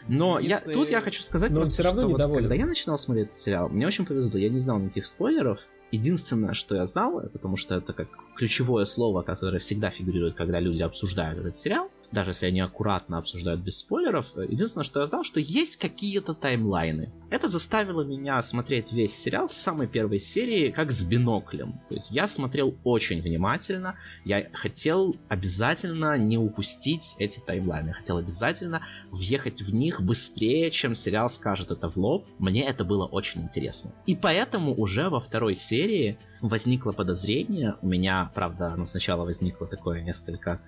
Но 0.08 0.40
Если... 0.40 0.68
я, 0.68 0.74
тут 0.74 0.90
я 0.90 1.00
хочу 1.00 1.22
сказать 1.22 1.50
Но 1.50 1.58
просто, 1.58 1.74
все 1.74 1.82
равно 1.84 2.02
что 2.02 2.28
вот, 2.28 2.36
когда 2.38 2.54
я 2.54 2.66
начинал 2.66 2.98
смотреть 2.98 3.28
этот 3.28 3.38
сериал, 3.38 3.68
мне 3.68 3.86
очень 3.86 4.04
повезло, 4.04 4.38
я 4.40 4.48
не 4.48 4.58
знал 4.58 4.78
никаких 4.78 5.06
спойлеров. 5.06 5.60
Единственное, 5.92 6.54
что 6.54 6.74
я 6.74 6.84
знал, 6.86 7.20
потому 7.32 7.56
что 7.56 7.76
это 7.76 7.92
как 7.92 8.08
ключевое 8.34 8.84
слово, 8.84 9.22
которое 9.22 9.58
всегда 9.58 9.90
фигурирует, 9.90 10.34
когда 10.34 10.58
люди 10.58 10.82
обсуждают 10.82 11.38
этот 11.38 11.54
сериал, 11.54 11.90
даже 12.12 12.30
если 12.30 12.46
они 12.46 12.60
аккуратно 12.60 13.18
обсуждают 13.18 13.62
без 13.62 13.78
спойлеров, 13.78 14.36
единственное, 14.36 14.84
что 14.84 15.00
я 15.00 15.06
знал, 15.06 15.24
что 15.24 15.40
есть 15.40 15.76
какие-то 15.76 16.34
таймлайны. 16.34 17.10
Это 17.30 17.48
заставило 17.48 18.02
меня 18.02 18.40
смотреть 18.42 18.92
весь 18.92 19.14
сериал 19.14 19.48
с 19.48 19.54
самой 19.54 19.86
первой 19.86 20.18
серии 20.18 20.70
как 20.70 20.92
с 20.92 21.02
биноклем. 21.04 21.80
То 21.88 21.94
есть 21.94 22.10
я 22.10 22.28
смотрел 22.28 22.76
очень 22.84 23.22
внимательно, 23.22 23.96
я 24.24 24.46
хотел 24.52 25.16
обязательно 25.28 26.18
не 26.18 26.36
упустить 26.36 27.16
эти 27.18 27.40
таймлайны, 27.40 27.94
хотел 27.94 28.18
обязательно 28.18 28.82
въехать 29.10 29.62
в 29.62 29.74
них 29.74 30.02
быстрее, 30.02 30.70
чем 30.70 30.94
сериал 30.94 31.28
скажет 31.28 31.70
это 31.70 31.88
в 31.88 31.96
лоб. 31.96 32.26
Мне 32.38 32.64
это 32.64 32.84
было 32.84 33.06
очень 33.06 33.42
интересно. 33.42 33.92
И 34.06 34.14
поэтому 34.14 34.74
уже 34.74 35.08
во 35.08 35.20
второй 35.20 35.54
серии 35.54 36.18
возникло 36.42 36.92
подозрение, 36.92 37.76
у 37.80 37.86
меня, 37.86 38.30
правда, 38.34 38.72
оно 38.72 38.84
сначала 38.84 39.24
возникло 39.24 39.66
такое 39.66 40.02
несколько 40.02 40.60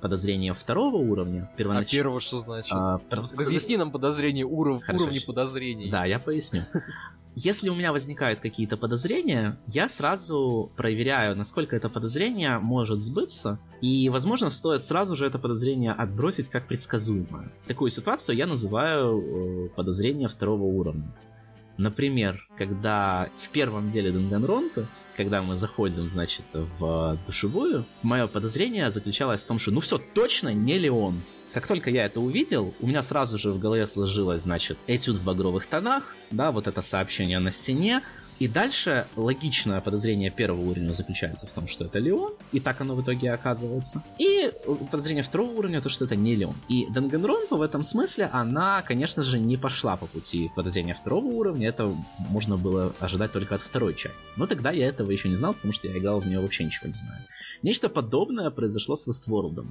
подозрение 0.00 0.54
второго 0.54 0.96
уровня. 0.96 1.50
Первонач... 1.56 1.88
А 1.88 1.96
первого 1.96 2.20
что 2.20 2.38
значит? 2.40 2.72
А, 2.72 3.00
Разъясни 3.10 3.76
нам 3.76 3.90
подозрение 3.90 4.46
уров... 4.46 4.82
уровни 4.88 5.18
подозрений. 5.18 5.90
Да, 5.90 6.04
я 6.04 6.18
поясню. 6.18 6.64
Если 7.36 7.68
у 7.68 7.74
меня 7.74 7.92
возникают 7.92 8.40
какие-то 8.40 8.76
подозрения, 8.76 9.56
я 9.68 9.88
сразу 9.88 10.70
проверяю, 10.76 11.36
насколько 11.36 11.76
это 11.76 11.88
подозрение 11.88 12.58
может 12.58 13.00
сбыться, 13.00 13.58
и, 13.80 14.08
возможно, 14.08 14.50
стоит 14.50 14.82
сразу 14.82 15.14
же 15.14 15.26
это 15.26 15.38
подозрение 15.38 15.92
отбросить 15.92 16.48
как 16.48 16.66
предсказуемое. 16.66 17.52
Такую 17.66 17.90
ситуацию 17.90 18.36
я 18.36 18.46
называю 18.46 19.20
э, 19.20 19.68
подозрение 19.70 20.26
второго 20.26 20.64
уровня. 20.64 21.14
Например, 21.76 22.46
когда 22.58 23.30
в 23.38 23.48
первом 23.50 23.90
деле 23.90 24.10
Данганронка 24.10 24.86
когда 25.16 25.42
мы 25.42 25.56
заходим, 25.56 26.06
значит, 26.06 26.46
в 26.52 27.18
душевую, 27.26 27.86
мое 28.02 28.26
подозрение 28.26 28.90
заключалось 28.90 29.44
в 29.44 29.46
том, 29.46 29.58
что 29.58 29.70
ну 29.70 29.80
все, 29.80 29.98
точно 29.98 30.52
не 30.54 30.78
Леон. 30.78 31.22
Как 31.52 31.66
только 31.66 31.90
я 31.90 32.06
это 32.06 32.20
увидел, 32.20 32.74
у 32.80 32.86
меня 32.86 33.02
сразу 33.02 33.36
же 33.36 33.50
в 33.50 33.58
голове 33.58 33.86
сложилось, 33.86 34.42
значит, 34.42 34.78
этюд 34.86 35.16
в 35.16 35.24
багровых 35.24 35.66
тонах, 35.66 36.14
да, 36.30 36.52
вот 36.52 36.68
это 36.68 36.80
сообщение 36.80 37.40
на 37.40 37.50
стене, 37.50 38.02
и 38.40 38.48
дальше 38.48 39.06
логичное 39.16 39.82
подозрение 39.82 40.30
первого 40.30 40.62
уровня 40.70 40.92
заключается 40.92 41.46
в 41.46 41.52
том, 41.52 41.66
что 41.66 41.84
это 41.84 41.98
Леон, 41.98 42.32
и 42.52 42.60
так 42.60 42.80
оно 42.80 42.94
в 42.94 43.02
итоге 43.02 43.32
оказывается. 43.32 44.02
И 44.18 44.50
подозрение 44.90 45.22
второго 45.22 45.50
уровня 45.58 45.82
то, 45.82 45.90
что 45.90 46.06
это 46.06 46.16
не 46.16 46.34
Леон. 46.36 46.56
И 46.68 46.86
Данганронпа 46.86 47.56
в 47.56 47.62
этом 47.62 47.82
смысле, 47.82 48.30
она, 48.32 48.80
конечно 48.80 49.22
же, 49.22 49.38
не 49.38 49.58
пошла 49.58 49.96
по 49.96 50.06
пути 50.06 50.50
подозрения 50.56 50.94
второго 50.94 51.26
уровня, 51.26 51.68
это 51.68 51.94
можно 52.18 52.56
было 52.56 52.94
ожидать 52.98 53.32
только 53.32 53.56
от 53.56 53.60
второй 53.60 53.94
части. 53.94 54.32
Но 54.36 54.46
тогда 54.46 54.70
я 54.70 54.88
этого 54.88 55.10
еще 55.10 55.28
не 55.28 55.36
знал, 55.36 55.52
потому 55.52 55.74
что 55.74 55.88
я 55.88 55.98
играл 55.98 56.20
в 56.20 56.26
нее 56.26 56.40
вообще 56.40 56.64
ничего 56.64 56.88
не 56.88 56.94
знаю. 56.94 57.20
Нечто 57.62 57.90
подобное 57.90 58.48
произошло 58.50 58.96
с 58.96 59.06
Westworld. 59.06 59.66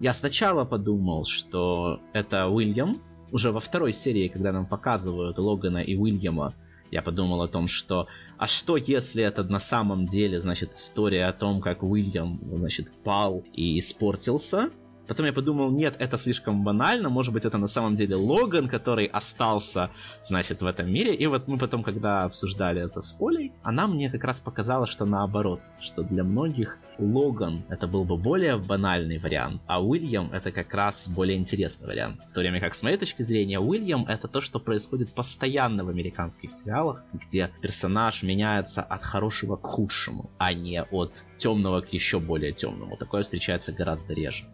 Я 0.00 0.14
сначала 0.14 0.64
подумал, 0.64 1.24
что 1.24 2.00
это 2.14 2.48
Уильям, 2.48 3.02
уже 3.32 3.52
во 3.52 3.60
второй 3.60 3.92
серии, 3.92 4.28
когда 4.28 4.50
нам 4.50 4.66
показывают 4.66 5.38
Логана 5.38 5.78
и 5.78 5.94
Уильяма, 5.94 6.54
я 6.90 7.02
подумал 7.02 7.42
о 7.42 7.48
том, 7.48 7.68
что 7.68 8.08
а 8.38 8.46
что 8.46 8.78
если 8.78 9.22
это 9.22 9.44
на 9.44 9.60
самом 9.60 10.06
деле, 10.06 10.40
значит, 10.40 10.72
история 10.72 11.26
о 11.26 11.34
том, 11.34 11.60
как 11.60 11.82
Уильям, 11.82 12.40
значит, 12.50 12.90
пал 13.04 13.44
и 13.52 13.78
испортился, 13.78 14.70
Потом 15.10 15.26
я 15.26 15.32
подумал, 15.32 15.72
нет, 15.72 15.96
это 15.98 16.16
слишком 16.16 16.62
банально, 16.62 17.08
может 17.08 17.32
быть, 17.32 17.44
это 17.44 17.58
на 17.58 17.66
самом 17.66 17.96
деле 17.96 18.14
Логан, 18.14 18.68
который 18.68 19.06
остался, 19.06 19.90
значит, 20.22 20.62
в 20.62 20.66
этом 20.66 20.88
мире. 20.88 21.16
И 21.16 21.26
вот 21.26 21.48
мы 21.48 21.58
потом, 21.58 21.82
когда 21.82 22.22
обсуждали 22.22 22.80
это 22.80 23.00
с 23.00 23.16
Олей, 23.20 23.50
она 23.64 23.88
мне 23.88 24.08
как 24.08 24.22
раз 24.22 24.38
показала, 24.38 24.86
что 24.86 25.06
наоборот, 25.06 25.60
что 25.80 26.04
для 26.04 26.22
многих 26.22 26.78
Логан 27.00 27.64
это 27.68 27.88
был 27.88 28.04
бы 28.04 28.16
более 28.16 28.56
банальный 28.56 29.18
вариант, 29.18 29.60
а 29.66 29.82
Уильям 29.84 30.30
это 30.32 30.52
как 30.52 30.72
раз 30.74 31.08
более 31.08 31.36
интересный 31.36 31.88
вариант. 31.88 32.20
В 32.28 32.32
то 32.32 32.38
время 32.38 32.60
как, 32.60 32.76
с 32.76 32.84
моей 32.84 32.96
точки 32.96 33.22
зрения, 33.22 33.58
Уильям 33.58 34.06
это 34.06 34.28
то, 34.28 34.40
что 34.40 34.60
происходит 34.60 35.12
постоянно 35.12 35.84
в 35.84 35.88
американских 35.88 36.52
сериалах, 36.52 37.02
где 37.12 37.50
персонаж 37.60 38.22
меняется 38.22 38.80
от 38.80 39.02
хорошего 39.02 39.56
к 39.56 39.66
худшему, 39.66 40.30
а 40.38 40.52
не 40.52 40.80
от 40.80 41.24
темного 41.36 41.80
к 41.80 41.92
еще 41.92 42.20
более 42.20 42.52
темному. 42.52 42.96
Такое 42.96 43.22
встречается 43.22 43.72
гораздо 43.72 44.14
реже. 44.14 44.46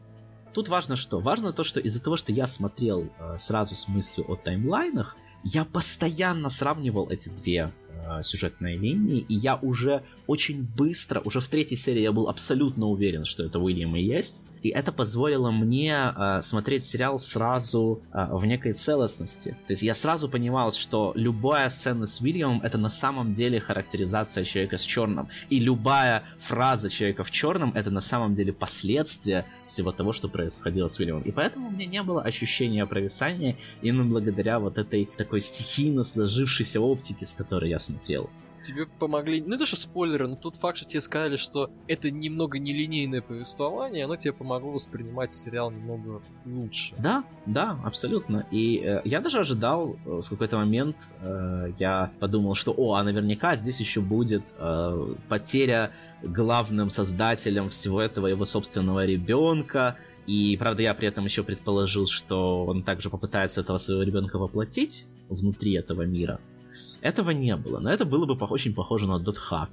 Тут 0.57 0.71
важно 0.71 0.97
что? 0.97 1.21
Важно 1.21 1.53
то, 1.53 1.65
что 1.65 1.81
из-за 1.81 2.03
того, 2.03 2.17
что 2.17 2.33
я 2.33 2.47
смотрел 2.47 3.11
э, 3.19 3.37
сразу 3.37 3.75
с 3.75 3.89
мыслью 3.89 4.25
о 4.27 4.37
таймлайнах, 4.37 5.15
я 5.45 5.67
постоянно 5.67 6.49
сравнивал 6.49 7.11
эти 7.11 7.29
две 7.29 7.75
э, 7.91 8.23
сюжетные 8.23 8.79
линии, 8.79 9.21
и 9.21 9.35
я 9.35 9.57
уже 9.57 10.03
очень 10.27 10.63
быстро, 10.77 11.21
уже 11.21 11.41
в 11.41 11.49
третьей 11.49 11.77
серии 11.77 12.01
я 12.01 12.13
был 12.13 12.29
абсолютно 12.29 12.87
уверен, 12.87 13.25
что 13.25 13.45
это 13.45 13.59
Уильям 13.59 13.97
и 13.97 14.03
есть. 14.03 14.47
И 14.63 14.69
это 14.71 14.91
позволило 14.93 15.51
мне 15.51 15.95
э, 15.95 16.41
смотреть 16.43 16.85
сериал 16.85 17.19
сразу 17.19 18.03
э, 18.13 18.27
в 18.31 18.45
некой 18.45 18.73
целостности. 18.73 19.51
То 19.67 19.73
есть 19.73 19.83
я 19.83 19.95
сразу 19.95 20.29
понимал, 20.29 20.73
что 20.73 21.13
любая 21.15 21.71
сцена 21.71 22.07
с 22.07 22.21
Уильямом 22.21 22.61
это 22.63 22.79
на 22.79 22.89
самом 22.89 23.35
деле 23.35 23.61
характеризация 23.61 24.45
человека 24.45 24.77
с 24.77 24.83
черным. 24.83 25.29
И 25.51 25.61
любая 25.61 26.25
фраза 26.39 26.91
человека 26.91 27.23
в 27.23 27.31
черном 27.31 27.73
это 27.75 27.91
на 27.91 28.01
самом 28.01 28.33
деле 28.33 28.53
последствия 28.53 29.47
всего 29.67 29.93
того, 29.93 30.13
что 30.13 30.29
происходило 30.29 30.89
с 30.89 30.99
Уильямом. 30.99 31.23
И 31.23 31.31
поэтому 31.31 31.69
у 31.69 31.71
меня 31.71 31.87
не 31.87 32.03
было 32.03 32.23
ощущения 32.23 32.85
провисания 32.87 33.57
именно 33.83 34.05
благодаря 34.05 34.59
вот 34.59 34.79
этой 34.79 35.09
такой 35.17 35.41
стихийно 35.41 36.03
сложившейся 36.03 36.81
оптике, 36.81 37.27
с 37.27 37.35
которой 37.35 37.71
я 37.71 37.79
смотрел 37.79 38.29
тебе 38.63 38.87
помогли, 38.87 39.43
ну 39.43 39.55
это 39.55 39.67
же 39.67 39.77
спойлеры, 39.77 40.29
но 40.29 40.37
тот 40.37 40.57
факт, 40.57 40.79
что 40.79 40.87
тебе 40.87 41.01
сказали, 41.01 41.37
что 41.37 41.71
это 41.87 42.11
немного 42.11 42.59
нелинейное 42.59 43.23
повествование, 43.23 44.05
оно 44.05 44.17
тебе 44.17 44.33
помогло 44.33 44.73
воспринимать 44.73 45.33
сериал 45.33 45.71
немного 45.71 46.23
лучше. 46.45 46.95
Да, 46.99 47.25
да, 47.47 47.79
абсолютно. 47.85 48.47
И 48.51 48.83
э, 48.85 49.03
я 49.05 49.21
даже 49.21 49.39
ожидал 49.39 49.97
э, 50.05 50.21
в 50.21 50.29
какой-то 50.29 50.57
момент, 50.57 51.09
э, 51.21 51.73
я 51.79 52.11
подумал, 52.21 52.55
что, 52.55 52.73
о, 52.77 52.95
а 52.95 53.03
наверняка 53.03 53.57
здесь 53.57 53.81
еще 53.81 54.01
будет 54.01 54.55
э, 54.59 55.15
потеря 55.29 55.93
главным 56.23 56.91
создателем 56.91 57.69
всего 57.69 58.01
этого 58.01 58.27
его 58.27 58.45
собственного 58.45 59.05
ребенка, 59.05 59.97
и, 60.27 60.57
правда, 60.59 60.83
я 60.83 60.95
при 60.95 61.07
этом 61.07 61.25
еще 61.25 61.45
предположил, 61.45 62.07
что 62.07 62.65
он 62.67 62.83
также 62.83 63.11
попытается 63.11 63.61
этого 63.61 63.79
своего 63.79 64.03
ребенка 64.03 64.39
воплотить 64.39 65.07
внутри 65.29 65.75
этого 65.75 66.03
мира. 66.03 66.41
Этого 67.07 67.31
не 67.31 67.55
было, 67.55 67.79
но 67.79 67.89
это 67.89 68.05
было 68.05 68.27
бы 68.27 68.35
очень 68.47 68.75
похоже 68.75 69.07
на 69.07 69.23
Hack. 69.23 69.71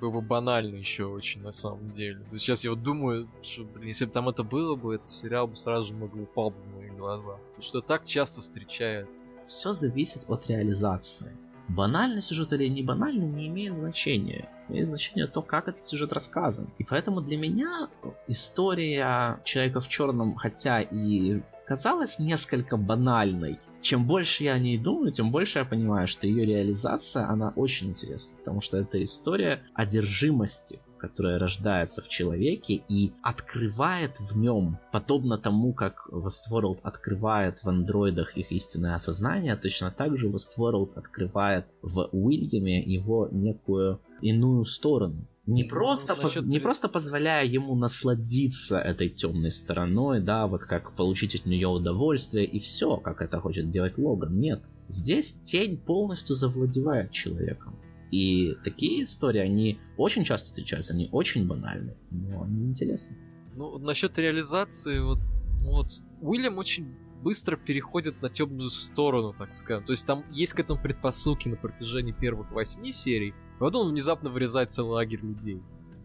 Было 0.00 0.10
бы 0.10 0.20
банально 0.20 0.74
еще 0.74 1.04
очень, 1.04 1.40
на 1.42 1.52
самом 1.52 1.92
деле. 1.92 2.18
Сейчас 2.32 2.64
я 2.64 2.70
вот 2.70 2.82
думаю, 2.82 3.28
что, 3.40 3.62
блин, 3.62 3.86
если 3.86 4.06
бы 4.06 4.10
там 4.10 4.28
это 4.28 4.42
было 4.42 4.74
бы, 4.74 4.96
этот 4.96 5.08
сериал 5.08 5.46
бы 5.46 5.54
сразу 5.54 5.86
же 5.86 5.94
много 5.94 6.16
упал 6.16 6.50
бы 6.50 6.56
в 6.56 6.76
мои 6.76 6.90
глаза. 6.90 7.36
Что 7.60 7.82
так 7.82 8.04
часто 8.04 8.40
встречается. 8.40 9.28
Все 9.44 9.72
зависит 9.72 10.24
от 10.26 10.48
реализации. 10.48 11.36
Банальный 11.68 12.20
сюжет 12.20 12.52
или 12.52 12.66
не 12.66 12.82
банальный 12.82 13.28
не 13.28 13.46
имеет 13.46 13.72
значения. 13.72 14.48
Имеет 14.68 14.88
значение 14.88 15.28
то, 15.28 15.42
как 15.42 15.68
этот 15.68 15.84
сюжет 15.84 16.12
рассказан. 16.12 16.66
И 16.78 16.84
поэтому 16.84 17.20
для 17.20 17.38
меня 17.38 17.88
история 18.26 19.40
Человека 19.44 19.78
в 19.78 19.86
черном, 19.88 20.34
хотя 20.34 20.80
и 20.80 21.42
казалась 21.66 22.18
несколько 22.18 22.76
банальной. 22.76 23.58
Чем 23.80 24.06
больше 24.06 24.44
я 24.44 24.54
о 24.54 24.58
ней 24.58 24.78
думаю, 24.78 25.10
тем 25.10 25.30
больше 25.30 25.58
я 25.58 25.64
понимаю, 25.64 26.06
что 26.06 26.26
ее 26.26 26.46
реализация, 26.46 27.28
она 27.28 27.52
очень 27.56 27.88
интересна, 27.88 28.36
потому 28.38 28.60
что 28.60 28.78
это 28.78 29.02
история 29.02 29.62
одержимости, 29.74 30.78
которая 30.98 31.38
рождается 31.38 32.02
в 32.02 32.08
человеке 32.08 32.82
и 32.88 33.12
открывает 33.22 34.18
в 34.18 34.38
нем, 34.38 34.78
подобно 34.92 35.38
тому, 35.38 35.72
как 35.72 36.08
Westworld 36.10 36.78
открывает 36.82 37.58
в 37.58 37.68
андроидах 37.68 38.36
их 38.36 38.50
истинное 38.52 38.94
осознание, 38.94 39.56
точно 39.56 39.90
так 39.90 40.16
же 40.18 40.28
Westworld 40.28 40.94
открывает 40.94 41.66
в 41.82 42.08
Уильяме 42.12 42.82
его 42.82 43.28
некую 43.30 44.00
иную 44.20 44.64
сторону 44.64 45.26
не 45.46 45.62
ну, 45.62 45.68
просто, 45.68 46.16
ну, 46.16 46.22
поз... 46.22 46.44
не 46.44 46.58
просто 46.58 46.88
позволяя 46.88 47.44
ему 47.44 47.76
насладиться 47.76 48.78
этой 48.78 49.08
темной 49.08 49.52
стороной, 49.52 50.20
да, 50.20 50.46
вот 50.48 50.62
как 50.62 50.96
получить 50.96 51.36
от 51.36 51.46
нее 51.46 51.68
удовольствие 51.68 52.44
и 52.44 52.58
все, 52.58 52.96
как 52.96 53.22
это 53.22 53.38
хочет 53.38 53.70
делать 53.70 53.96
Логан. 53.96 54.38
Нет. 54.38 54.62
Здесь 54.88 55.34
тень 55.42 55.76
полностью 55.76 56.34
завладевает 56.34 57.12
человеком. 57.12 57.76
И 58.10 58.54
такие 58.64 59.04
истории, 59.04 59.40
они 59.40 59.78
очень 59.96 60.24
часто 60.24 60.48
встречаются, 60.48 60.94
они 60.94 61.08
очень 61.12 61.46
банальны, 61.46 61.96
но 62.10 62.42
они 62.42 62.66
интересны. 62.66 63.16
Ну, 63.54 63.78
насчет 63.78 64.18
реализации, 64.18 65.00
вот, 65.00 65.18
вот 65.62 65.88
Уильям 66.20 66.58
очень 66.58 66.92
быстро 67.22 67.56
переходит 67.56 68.20
на 68.20 68.30
темную 68.30 68.68
сторону, 68.68 69.34
так 69.36 69.54
скажем. 69.54 69.84
То 69.84 69.92
есть 69.92 70.06
там 70.06 70.24
есть 70.30 70.52
к 70.52 70.60
этому 70.60 70.80
предпосылки 70.80 71.48
на 71.48 71.56
протяжении 71.56 72.12
первых 72.12 72.50
восьми 72.52 72.92
серий, 72.92 73.34
потом 73.58 73.86
он 73.86 73.92
внезапно 73.92 74.30
вырезает 74.30 74.72
целый 74.72 74.92
лагерь 74.92 75.20
людей. 75.20 75.60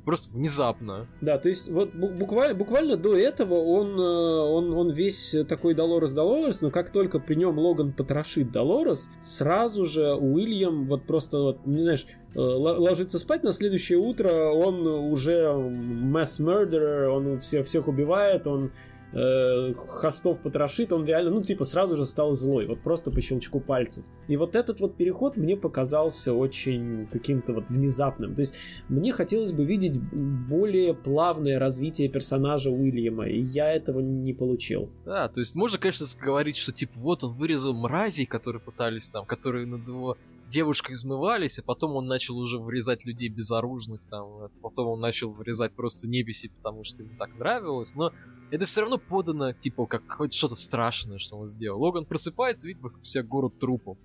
Просто 0.06 0.34
внезапно. 0.36 1.06
Да, 1.22 1.38
то 1.38 1.48
есть 1.48 1.70
вот 1.70 1.94
буквально, 1.94 2.56
буквально 2.56 2.98
до 2.98 3.16
этого 3.16 3.54
он, 3.54 4.00
э, 4.00 4.04
он, 4.04 4.74
он 4.74 4.90
весь 4.90 5.36
такой 5.48 5.76
Долорес 5.76 6.14
Долорес, 6.14 6.64
но 6.64 6.72
как 6.72 6.92
только 6.92 7.20
при 7.20 7.36
нем 7.36 7.60
Логан 7.60 7.94
потрошит 7.94 8.52
Долорес, 8.52 9.10
сразу 9.20 9.86
же 9.86 10.16
Уильям 10.16 10.86
вот 10.86 11.04
просто, 11.04 11.38
вот, 11.38 11.68
не 11.68 11.84
знаешь, 11.84 12.08
э, 12.34 12.40
ложится 12.40 13.20
спать, 13.20 13.44
на 13.44 13.54
следующее 13.54 14.00
утро 14.00 14.50
он 14.50 14.88
уже 14.88 15.44
mass 15.44 16.40
murderer, 16.40 17.10
он 17.10 17.38
всех, 17.38 17.68
всех 17.68 17.88
убивает, 17.88 18.48
он 18.48 18.72
э, 19.14 19.74
хостов 19.74 20.42
потрошит, 20.42 20.92
он 20.94 21.06
реально, 21.06 21.32
ну, 21.32 21.42
типа, 21.42 21.64
сразу 21.64 21.96
же 21.96 22.06
стал 22.06 22.34
злой, 22.34 22.68
вот 22.68 22.82
просто 22.82 23.12
по 23.12 23.22
щелчку 23.22 23.60
пальцев. 23.60 24.06
И 24.28 24.38
вот 24.38 24.56
этот 24.56 24.80
вот 24.80 24.96
переход 24.96 25.38
мне 25.38 25.56
показался 25.56 26.34
очень 26.34 27.08
каким-то 27.12 27.54
вот 27.54 27.70
внезапным. 27.70 28.36
То 28.36 28.42
есть 28.42 28.56
мне 28.90 29.12
хотелось 29.12 29.52
бы 29.52 29.66
видеть 29.66 30.00
более 30.02 30.94
плавное 30.94 31.60
развитие 31.60 32.10
персонажа 32.10 32.70
Уильяма, 32.70 33.28
и 33.28 33.40
я 33.42 33.72
этого 33.74 34.00
не 34.00 34.34
получил. 34.34 34.90
Да, 35.06 35.28
то 35.28 35.40
есть 35.40 35.56
можно, 35.56 35.78
конечно, 35.78 36.06
говорить, 36.20 36.58
что, 36.58 36.72
типа, 36.72 36.94
вот 36.96 37.24
он 37.24 37.34
вырезал 37.34 37.74
мразей, 37.74 38.26
которые 38.26 38.62
пытались 38.62 39.10
там, 39.10 39.26
которые 39.26 39.66
над 39.66 39.88
его 39.88 40.18
девушкой 40.52 40.94
измывались, 40.94 41.58
а 41.60 41.64
потом 41.64 41.96
он 41.96 42.06
начал 42.06 42.38
уже 42.38 42.60
вырезать 42.60 43.06
людей 43.06 43.30
безоружных, 43.30 44.02
там, 44.10 44.48
потом 44.62 44.90
он 44.90 45.00
начал 45.00 45.32
вырезать 45.32 45.74
просто 45.74 46.08
небеси, 46.08 46.50
потому 46.50 46.84
что 46.84 47.04
ему 47.04 47.18
так 47.18 47.34
нравилось, 47.40 47.96
но 47.96 48.12
это 48.52 48.66
все 48.66 48.82
равно 48.82 48.98
подано, 48.98 49.54
типа, 49.54 49.86
как 49.88 50.04
хоть 50.12 50.34
что-то 50.34 50.56
страшное, 50.56 51.18
что 51.18 51.38
он 51.38 51.48
сделал. 51.48 51.82
Логан 51.82 52.06
просыпается, 52.06 52.68
видит 52.68 52.84
вокруг 52.84 53.06
себя 53.06 53.24
город 53.24 53.58
трупов. 53.60 53.98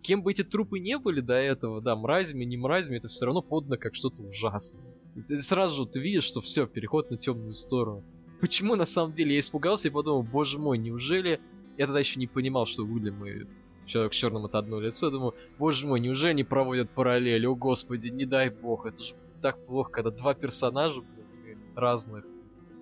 Кем 0.00 0.22
бы 0.22 0.30
эти 0.30 0.42
трупы 0.42 0.78
не 0.78 0.96
были 0.96 1.20
до 1.20 1.34
этого, 1.34 1.82
да, 1.82 1.94
мразями, 1.96 2.44
не 2.44 2.56
мразями, 2.56 2.98
это 2.98 3.08
все 3.08 3.26
равно 3.26 3.42
подано 3.42 3.76
как 3.76 3.94
что-то 3.94 4.22
ужасное. 4.22 4.94
И 5.16 5.36
сразу 5.38 5.84
ты 5.84 6.00
видишь, 6.00 6.24
что 6.24 6.40
все, 6.40 6.66
переход 6.66 7.10
на 7.10 7.18
темную 7.18 7.54
сторону. 7.54 8.02
Почему 8.40 8.76
на 8.76 8.86
самом 8.86 9.14
деле 9.14 9.34
я 9.34 9.40
испугался 9.40 9.88
и 9.88 9.90
подумал, 9.90 10.22
боже 10.22 10.58
мой, 10.58 10.78
неужели... 10.78 11.40
Я 11.76 11.86
тогда 11.86 12.00
еще 12.00 12.18
не 12.18 12.26
понимал, 12.26 12.66
что 12.66 12.82
Уильям 12.82 13.24
и 13.24 13.46
Человек 13.90 14.12
в 14.12 14.14
черном 14.14 14.46
это 14.46 14.58
одно 14.58 14.78
лицо. 14.78 15.10
Думаю, 15.10 15.34
боже 15.58 15.84
мой, 15.84 15.98
неужели 15.98 16.30
они 16.30 16.44
проводят 16.44 16.90
параллели? 16.90 17.44
О 17.44 17.56
господи, 17.56 18.06
не 18.06 18.24
дай 18.24 18.48
бог, 18.48 18.86
это 18.86 19.02
же 19.02 19.14
так 19.42 19.66
плохо, 19.66 19.90
когда 19.90 20.10
два 20.12 20.32
персонажа 20.34 21.00
блин, 21.00 21.58
разных. 21.74 22.24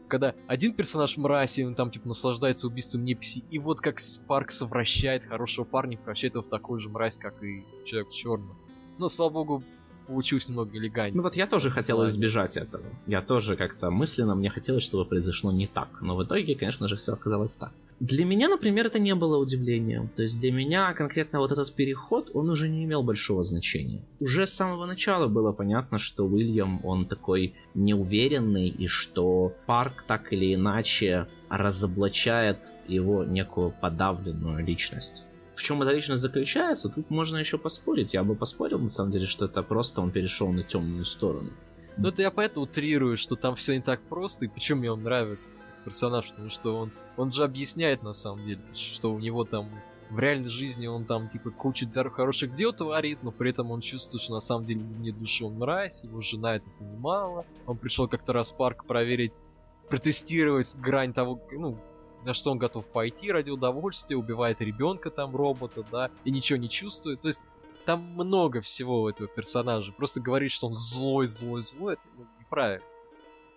Когда 0.09 0.35
один 0.47 0.75
персонаж 0.75 1.17
мразь, 1.17 1.59
и 1.59 1.65
он 1.65 1.75
там 1.75 1.91
типа 1.91 2.09
наслаждается 2.09 2.67
убийством 2.67 3.07
Неписи, 3.07 3.43
и 3.51 3.59
вот 3.59 3.81
как 3.81 4.01
Спарк 4.01 4.51
совращает 4.51 5.25
хорошего 5.25 5.65
парня, 5.65 5.97
превращает 5.97 6.35
его 6.35 6.43
в 6.43 6.49
такую 6.49 6.79
же 6.79 6.91
мразь, 6.91 7.17
как 7.17 7.43
и 7.43 7.65
человек 7.87 8.11
в 8.11 8.15
черном. 8.15 8.59
Но, 8.99 9.09
слава 9.09 9.31
богу, 9.31 9.65
получилось 10.07 10.49
немного 10.51 10.77
элегантнее. 10.77 11.17
Ну 11.17 11.23
вот 11.23 11.37
я 11.37 11.47
тоже 11.47 11.71
хотел 11.71 12.07
избежать 12.07 12.59
этого. 12.59 12.85
Я 13.07 13.23
тоже 13.23 13.57
как-то 13.57 13.91
мысленно, 13.91 14.35
мне 14.35 14.51
хотелось, 14.51 14.83
чтобы 14.83 15.07
произошло 15.07 15.53
не 15.53 15.67
так. 15.67 15.89
Но 16.03 16.17
в 16.17 16.25
итоге, 16.25 16.55
конечно 16.55 16.87
же, 16.87 16.97
все 16.97 17.15
оказалось 17.15 17.57
так. 17.57 17.73
Для 18.01 18.25
меня, 18.25 18.49
например, 18.49 18.87
это 18.87 19.01
не 19.01 19.15
было 19.17 19.39
удивлением. 19.39 20.09
То 20.15 20.23
есть 20.23 20.41
для 20.41 20.53
меня 20.53 20.93
конкретно 20.93 21.41
вот 21.41 21.51
этот 21.51 21.75
переход, 21.75 22.31
он 22.33 22.49
уже 22.49 22.69
не 22.69 22.85
имел 22.85 23.03
большого 23.03 23.43
значения. 23.43 24.05
Уже 24.21 24.47
с 24.47 24.53
самого 24.53 24.87
начала 24.87 25.27
было 25.27 25.51
понятно, 25.51 25.99
что 25.99 26.25
Уильям, 26.25 26.81
он 26.85 27.07
такой 27.07 27.55
неуверенный, 27.75 28.69
и 28.69 28.87
что 28.87 29.53
Парк 29.67 30.05
так 30.05 30.33
или 30.33 30.55
иначе 30.55 31.27
разоблачает 31.49 32.71
его 32.87 33.25
некую 33.25 33.75
подавленную 33.81 34.65
личность. 34.65 35.25
В 35.57 35.63
чем 35.65 35.83
эта 35.83 35.93
личность 35.93 36.23
заключается, 36.23 36.89
тут 36.89 37.11
можно 37.11 37.39
еще 37.39 37.59
поспорить. 37.59 38.15
Я 38.15 38.23
бы 38.23 38.37
поспорил, 38.37 38.79
на 38.79 38.89
самом 38.89 39.11
деле, 39.11 39.27
что 39.27 39.47
это 39.47 39.65
просто 39.65 40.03
он 40.03 40.13
перешел 40.13 40.53
на 40.53 40.63
темную 40.63 41.05
сторону. 41.05 41.51
Ну 41.97 42.09
это 42.11 42.23
я 42.23 42.31
поэтому 42.31 42.67
утрирую, 42.67 43.17
что 43.17 43.35
там 43.35 43.57
все 43.57 43.75
не 43.75 43.83
так 43.83 44.01
просто, 44.03 44.45
и 44.45 44.49
почему 44.49 44.79
мне 44.79 44.93
он 44.93 45.03
нравится 45.03 45.51
персонаж, 45.89 46.29
потому 46.29 46.51
что 46.51 46.77
он, 46.77 46.91
он 47.17 47.31
же 47.31 47.45
объясняет 47.45 48.03
на 48.03 48.13
самом 48.13 48.45
деле, 48.45 48.61
что 48.75 49.11
у 49.11 49.19
него 49.19 49.45
там 49.45 49.71
в 50.11 50.19
реальной 50.19 50.49
жизни 50.49 50.87
он 50.87 51.07
там 51.07 51.29
типа 51.29 51.51
кучу 51.51 51.87
хороших 52.13 52.53
дел 52.53 52.73
творит, 52.73 53.23
но 53.23 53.31
при 53.31 53.51
этом 53.51 53.71
он 53.71 53.81
чувствует, 53.81 54.23
что 54.23 54.35
на 54.35 54.41
самом 54.41 54.65
деле 54.65 54.81
не 54.81 55.13
души 55.13 55.45
он 55.45 55.55
мразь, 55.55 56.05
его 56.05 56.21
жена 56.21 56.57
это 56.57 56.69
понимала. 56.79 57.47
Он 57.67 57.77
пришел 57.79 58.07
как-то 58.07 58.33
раз 58.33 58.51
в 58.51 58.57
парк 58.57 58.85
проверить, 58.85 59.33
протестировать 59.89 60.77
грань 60.77 61.15
того, 61.15 61.41
ну, 61.53 61.79
на 62.25 62.35
что 62.35 62.51
он 62.51 62.59
готов 62.59 62.87
пойти 62.87 63.33
ради 63.33 63.51
удовольствия, 63.51 64.17
убивает 64.17 64.61
ребенка 64.61 65.11
там 65.11 65.35
робота, 65.35 65.85
да, 65.91 66.11
и 66.25 66.31
ничего 66.31 66.59
не 66.59 66.69
чувствует. 66.69 67.21
То 67.23 67.29
есть 67.29 67.41
там 67.87 68.03
много 68.03 68.61
всего 68.61 69.03
у 69.03 69.09
этого 69.09 69.29
персонажа. 69.29 69.93
Просто 69.93 70.21
говорить, 70.21 70.53
что 70.53 70.67
он 70.67 70.75
злой, 70.75 71.27
злой, 71.27 71.63
злой, 71.63 71.95
это 71.95 72.03
ну, 72.19 72.27
неправильно. 72.39 72.85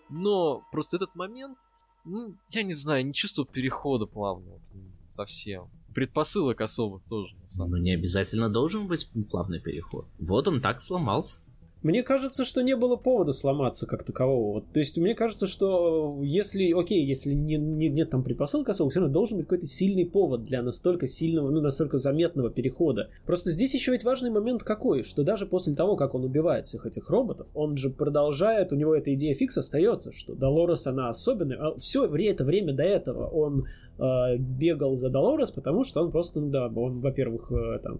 Но 0.09 0.63
просто 0.71 0.97
этот 0.97 1.15
момент, 1.15 1.57
ну, 2.03 2.35
я 2.49 2.63
не 2.63 2.73
знаю, 2.73 3.05
не 3.05 3.13
чувствую 3.13 3.45
перехода 3.45 4.05
плавного 4.05 4.59
совсем. 5.07 5.69
Предпосылок 5.93 6.61
особых 6.61 7.03
тоже, 7.03 7.35
на 7.35 7.47
самом 7.47 7.71
деле. 7.71 7.79
Ну, 7.79 7.85
не 7.85 7.93
обязательно 7.93 8.49
должен 8.49 8.87
быть 8.87 9.09
плавный 9.29 9.59
переход. 9.59 10.07
Вот 10.19 10.47
он 10.47 10.61
так 10.61 10.81
сломался. 10.81 11.41
Мне 11.83 12.03
кажется, 12.03 12.45
что 12.45 12.61
не 12.61 12.75
было 12.75 12.95
повода 12.95 13.31
сломаться 13.31 13.87
как 13.87 14.03
такового. 14.03 14.53
Вот, 14.53 14.65
то 14.71 14.79
есть 14.79 14.97
мне 14.99 15.15
кажется, 15.15 15.47
что 15.47 16.19
если, 16.21 16.71
окей, 16.73 17.03
если 17.03 17.33
не, 17.33 17.57
не, 17.57 17.89
нет 17.89 18.11
там 18.11 18.23
предпосылок 18.23 18.69
особо, 18.69 18.91
все 18.91 18.99
равно 18.99 19.11
должен 19.11 19.37
быть 19.37 19.47
какой-то 19.47 19.65
сильный 19.65 20.05
повод 20.05 20.45
для 20.45 20.61
настолько 20.61 21.07
сильного, 21.07 21.49
ну, 21.49 21.59
настолько 21.59 21.97
заметного 21.97 22.51
перехода. 22.51 23.09
Просто 23.25 23.49
здесь 23.49 23.73
еще 23.73 23.93
ведь 23.93 24.03
важный 24.03 24.29
момент 24.29 24.63
какой, 24.63 25.01
что 25.01 25.23
даже 25.23 25.47
после 25.47 25.73
того, 25.73 25.95
как 25.95 26.13
он 26.13 26.23
убивает 26.23 26.67
всех 26.67 26.85
этих 26.85 27.09
роботов, 27.09 27.47
он 27.55 27.77
же 27.77 27.89
продолжает, 27.89 28.71
у 28.71 28.75
него 28.75 28.95
эта 28.95 29.13
идея 29.15 29.33
фикс 29.33 29.57
остается, 29.57 30.11
что 30.11 30.35
Долорес, 30.35 30.85
она 30.85 31.09
особенная. 31.09 31.57
А 31.57 31.75
все 31.79 32.05
это 32.05 32.43
время 32.43 32.73
до 32.73 32.83
этого 32.83 33.25
он 33.27 33.65
э, 33.97 34.37
бегал 34.37 34.97
за 34.97 35.09
Долорес, 35.09 35.49
потому 35.49 35.83
что 35.83 36.01
он 36.03 36.11
просто, 36.11 36.41
ну 36.41 36.49
да, 36.49 36.67
он, 36.67 36.99
во-первых, 36.99 37.51
э, 37.51 37.79
там 37.79 37.99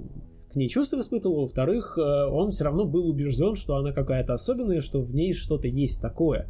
к 0.51 0.55
ней 0.55 0.69
чувства 0.69 0.99
испытывал, 0.99 1.41
во-вторых, 1.41 1.97
э, 1.97 2.01
он 2.01 2.51
все 2.51 2.65
равно 2.65 2.85
был 2.85 3.07
убежден, 3.07 3.55
что 3.55 3.75
она 3.75 3.91
какая-то 3.91 4.33
особенная, 4.33 4.81
что 4.81 5.01
в 5.01 5.15
ней 5.15 5.33
что-то 5.33 5.67
есть 5.67 6.01
такое. 6.01 6.47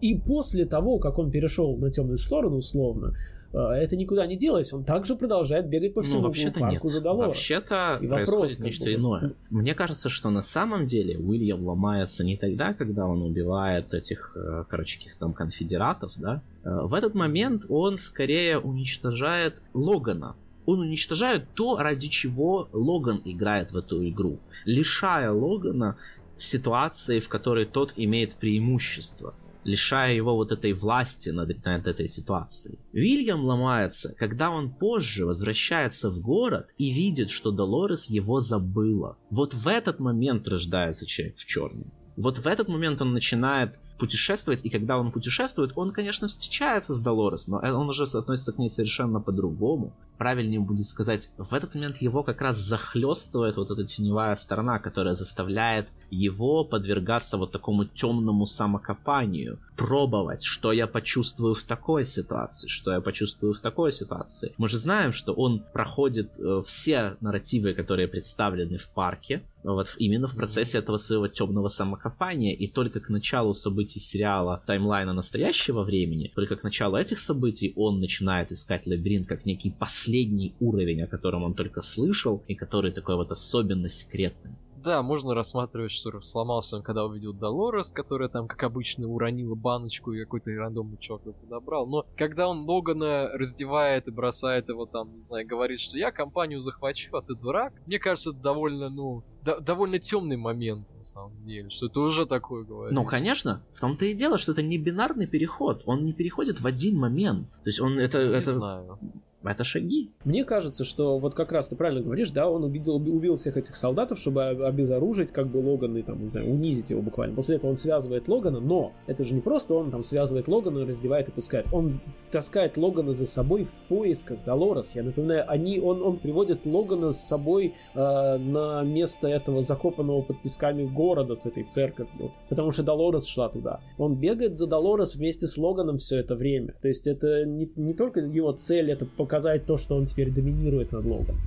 И 0.00 0.18
после 0.18 0.64
того, 0.64 0.98
как 0.98 1.18
он 1.18 1.30
перешел 1.30 1.76
на 1.76 1.90
темную 1.90 2.18
сторону, 2.18 2.56
условно, 2.56 3.14
э, 3.52 3.58
это 3.58 3.96
никуда 3.96 4.26
не 4.26 4.36
делось. 4.36 4.72
Он 4.72 4.84
также 4.84 5.16
продолжает 5.16 5.68
бегать 5.68 5.94
по 5.94 6.00
ну, 6.00 6.06
всему 6.06 6.20
ну, 6.22 6.26
вообще-то 6.28 6.60
парку 6.60 6.86
нет. 6.86 6.94
за 6.94 7.00
Долорес. 7.00 7.28
Вообще-то 7.28 7.98
и 8.00 8.06
происходит 8.06 8.28
вопрос, 8.28 8.58
нечто 8.60 8.84
бы, 8.84 8.94
иное. 8.94 9.32
Мне 9.50 9.74
кажется, 9.74 10.08
что 10.08 10.30
на 10.30 10.42
самом 10.42 10.86
деле 10.86 11.18
Уильям 11.18 11.66
ломается 11.66 12.24
не 12.24 12.36
тогда, 12.36 12.72
когда 12.72 13.06
он 13.06 13.22
убивает 13.22 13.92
этих, 13.92 14.32
э, 14.36 14.64
короче, 14.68 14.98
каких 14.98 15.16
там 15.16 15.32
конфедератов, 15.32 16.12
да. 16.16 16.42
В 16.64 16.94
этот 16.94 17.14
момент 17.14 17.64
он 17.68 17.96
скорее 17.96 18.58
уничтожает 18.58 19.60
Логана, 19.74 20.36
он 20.70 20.80
уничтожает 20.80 21.54
то, 21.54 21.76
ради 21.76 22.08
чего 22.08 22.68
Логан 22.72 23.20
играет 23.24 23.72
в 23.72 23.76
эту 23.76 24.08
игру, 24.08 24.40
лишая 24.64 25.30
Логана 25.30 25.96
ситуации, 26.36 27.18
в 27.18 27.28
которой 27.28 27.66
тот 27.66 27.94
имеет 27.96 28.34
преимущество, 28.34 29.34
лишая 29.64 30.14
его 30.14 30.36
вот 30.36 30.52
этой 30.52 30.72
власти 30.72 31.30
над, 31.30 31.64
над 31.64 31.86
этой 31.86 32.08
ситуацией. 32.08 32.78
Вильям 32.92 33.44
ломается, 33.44 34.14
когда 34.18 34.50
он 34.50 34.70
позже 34.70 35.26
возвращается 35.26 36.10
в 36.10 36.20
город 36.20 36.70
и 36.78 36.90
видит, 36.90 37.30
что 37.30 37.50
Долорес 37.50 38.08
его 38.08 38.40
забыла. 38.40 39.18
Вот 39.30 39.54
в 39.54 39.68
этот 39.68 40.00
момент 40.00 40.48
рождается 40.48 41.06
человек 41.06 41.36
в 41.36 41.46
черном. 41.46 41.92
Вот 42.16 42.38
в 42.38 42.46
этот 42.46 42.68
момент 42.68 43.00
он 43.02 43.12
начинает 43.12 43.78
путешествовать, 44.00 44.64
и 44.64 44.70
когда 44.70 44.98
он 44.98 45.12
путешествует, 45.12 45.72
он, 45.76 45.92
конечно, 45.92 46.26
встречается 46.26 46.94
с 46.94 47.00
Долорес, 47.00 47.48
но 47.48 47.58
он 47.58 47.88
уже 47.88 48.04
относится 48.04 48.52
к 48.52 48.58
ней 48.58 48.68
совершенно 48.68 49.20
по-другому. 49.20 49.92
Правильнее 50.18 50.60
будет 50.60 50.86
сказать, 50.86 51.30
в 51.38 51.54
этот 51.54 51.74
момент 51.74 51.98
его 51.98 52.22
как 52.22 52.40
раз 52.40 52.56
захлестывает 52.56 53.56
вот 53.56 53.70
эта 53.70 53.84
теневая 53.84 54.34
сторона, 54.34 54.78
которая 54.78 55.14
заставляет 55.14 55.88
его 56.10 56.64
подвергаться 56.64 57.36
вот 57.36 57.52
такому 57.52 57.84
темному 57.84 58.46
самокопанию, 58.46 59.58
пробовать, 59.76 60.42
что 60.42 60.72
я 60.72 60.86
почувствую 60.86 61.54
в 61.54 61.62
такой 61.62 62.04
ситуации, 62.04 62.68
что 62.68 62.92
я 62.92 63.00
почувствую 63.00 63.52
в 63.54 63.60
такой 63.60 63.92
ситуации. 63.92 64.54
Мы 64.58 64.68
же 64.68 64.78
знаем, 64.78 65.12
что 65.12 65.32
он 65.32 65.62
проходит 65.72 66.38
э, 66.38 66.60
все 66.64 67.16
нарративы, 67.20 67.74
которые 67.74 68.08
представлены 68.08 68.78
в 68.78 68.90
парке, 68.90 69.42
вот 69.62 69.94
именно 69.98 70.26
в 70.26 70.36
процессе 70.36 70.78
этого 70.78 70.96
своего 70.96 71.28
темного 71.28 71.68
самокопания, 71.68 72.54
и 72.54 72.66
только 72.66 73.00
к 73.00 73.08
началу 73.08 73.52
событий 73.52 73.89
сериала 73.98 74.62
таймлайна 74.66 75.12
настоящего 75.12 75.82
времени, 75.82 76.30
только 76.34 76.56
к 76.56 76.62
началу 76.62 76.96
этих 76.96 77.18
событий 77.18 77.72
он 77.74 77.98
начинает 78.00 78.52
искать 78.52 78.86
лабиринт 78.86 79.26
как 79.26 79.44
некий 79.46 79.70
последний 79.70 80.54
уровень, 80.60 81.02
о 81.02 81.08
котором 81.08 81.42
он 81.42 81.54
только 81.54 81.80
слышал, 81.80 82.44
и 82.46 82.54
который 82.54 82.92
такой 82.92 83.16
вот 83.16 83.30
особенно 83.30 83.88
секретный. 83.88 84.52
Да, 84.82 85.02
можно 85.02 85.34
рассматривать, 85.34 85.92
что 85.92 86.20
сломался 86.20 86.76
он, 86.76 86.82
когда 86.82 87.04
увидел 87.04 87.32
Долорес, 87.32 87.92
которая 87.92 88.28
там, 88.28 88.48
как 88.48 88.62
обычно, 88.62 89.06
уронила 89.06 89.54
баночку 89.54 90.12
и 90.12 90.20
какой-то 90.20 90.50
рандомный 90.52 90.98
чувак 90.98 91.22
его 91.22 91.34
подобрал. 91.34 91.86
Но 91.86 92.06
когда 92.16 92.48
он 92.48 92.60
Логана 92.60 93.28
раздевает 93.34 94.08
и 94.08 94.10
бросает 94.10 94.68
его 94.68 94.86
там, 94.86 95.14
не 95.14 95.20
знаю, 95.20 95.46
говорит, 95.46 95.80
что 95.80 95.98
я 95.98 96.10
компанию 96.10 96.60
захвачу, 96.60 97.16
а 97.16 97.22
ты 97.22 97.34
дурак, 97.34 97.74
мне 97.86 97.98
кажется, 97.98 98.30
это 98.30 98.40
довольно, 98.40 98.88
ну, 98.88 99.22
до- 99.42 99.60
довольно 99.60 99.98
темный 99.98 100.36
момент, 100.36 100.86
на 100.96 101.04
самом 101.04 101.44
деле, 101.44 101.68
что 101.70 101.86
это 101.86 102.00
уже 102.00 102.26
такое 102.26 102.64
говорит. 102.64 102.94
Ну, 102.94 103.04
конечно, 103.04 103.62
в 103.72 103.80
том-то 103.80 104.06
и 104.06 104.14
дело, 104.14 104.38
что 104.38 104.52
это 104.52 104.62
не 104.62 104.78
бинарный 104.78 105.26
переход, 105.26 105.82
он 105.86 106.04
не 106.04 106.12
переходит 106.12 106.60
в 106.60 106.66
один 106.66 106.98
момент. 106.98 107.50
То 107.50 107.68
есть 107.68 107.80
он 107.80 107.98
это... 107.98 108.26
Не 108.26 108.34
это... 108.34 108.54
знаю. 108.54 108.98
Это 109.42 109.64
шаги. 109.64 110.10
Мне 110.24 110.44
кажется, 110.44 110.84
что 110.84 111.18
вот 111.18 111.34
как 111.34 111.50
раз 111.50 111.68
ты 111.68 111.76
правильно 111.76 112.02
говоришь, 112.02 112.30
да, 112.30 112.48
он 112.50 112.64
убил, 112.64 112.96
убил 112.96 113.36
всех 113.36 113.56
этих 113.56 113.74
солдатов, 113.74 114.18
чтобы 114.18 114.44
обезоружить 114.44 115.32
как 115.32 115.48
бы 115.48 115.58
Логана 115.58 115.98
и 115.98 116.02
там, 116.02 116.22
не 116.22 116.28
знаю, 116.28 116.50
унизить 116.50 116.90
его 116.90 117.00
буквально. 117.00 117.34
После 117.34 117.56
этого 117.56 117.70
он 117.70 117.76
связывает 117.76 118.28
Логана, 118.28 118.60
но 118.60 118.92
это 119.06 119.24
же 119.24 119.34
не 119.34 119.40
просто 119.40 119.74
он 119.74 119.90
там 119.90 120.02
связывает 120.02 120.46
Логана, 120.46 120.84
раздевает 120.84 121.28
и 121.28 121.30
пускает. 121.32 121.66
Он 121.72 122.00
таскает 122.30 122.76
Логана 122.76 123.12
за 123.12 123.26
собой 123.26 123.64
в 123.64 123.78
поисках 123.88 124.44
Долорес. 124.44 124.94
Я 124.94 125.02
напоминаю, 125.02 125.50
они, 125.50 125.80
он, 125.80 126.02
он 126.02 126.18
приводит 126.18 126.66
Логана 126.66 127.12
с 127.12 127.26
собой 127.26 127.74
э, 127.94 128.38
на 128.38 128.82
место 128.82 129.28
этого 129.28 129.62
закопанного 129.62 130.20
под 130.20 130.42
песками 130.42 130.84
города 130.84 131.34
с 131.34 131.46
этой 131.46 131.64
церковью, 131.64 132.32
потому 132.50 132.72
что 132.72 132.82
Долорес 132.82 133.26
шла 133.26 133.48
туда. 133.48 133.80
Он 133.96 134.16
бегает 134.16 134.58
за 134.58 134.66
Долорес 134.66 135.14
вместе 135.16 135.46
с 135.46 135.56
Логаном 135.56 135.96
все 135.96 136.18
это 136.18 136.34
время. 136.34 136.74
То 136.82 136.88
есть 136.88 137.06
это 137.06 137.46
не, 137.46 137.70
не 137.76 137.94
только 137.94 138.20
его 138.20 138.52
цель, 138.52 138.90
это 138.90 139.06
показать 139.30 139.64
то, 139.64 139.76
что 139.76 139.94
он 139.96 140.06
теперь 140.06 140.30
доминирует 140.30 140.90
над 140.90 141.04
Логом. 141.04 141.40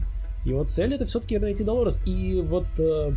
Его 0.46 0.64
цель 0.64 0.94
это 0.94 1.04
все-таки 1.04 1.38
найти 1.38 1.66
Долорес. 1.66 2.00
И 2.06 2.42
вот 2.42 2.66
э, 2.80 3.12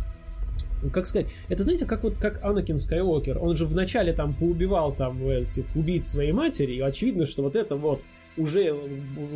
как 0.91 1.07
сказать, 1.07 1.27
это 1.47 1.63
знаете, 1.63 1.85
как 1.85 2.03
вот 2.03 2.17
как 2.17 2.43
Анакин 2.43 2.77
Скайуокер, 2.77 3.37
он 3.41 3.55
же 3.55 3.65
вначале 3.65 4.11
там 4.11 4.33
поубивал 4.33 4.93
там 4.93 5.25
этих 5.25 5.63
убийц 5.73 6.09
своей 6.09 6.33
матери, 6.33 6.73
и 6.73 6.81
очевидно, 6.81 7.25
что 7.25 7.43
вот 7.43 7.55
это 7.55 7.77
вот 7.77 8.01
уже 8.35 8.75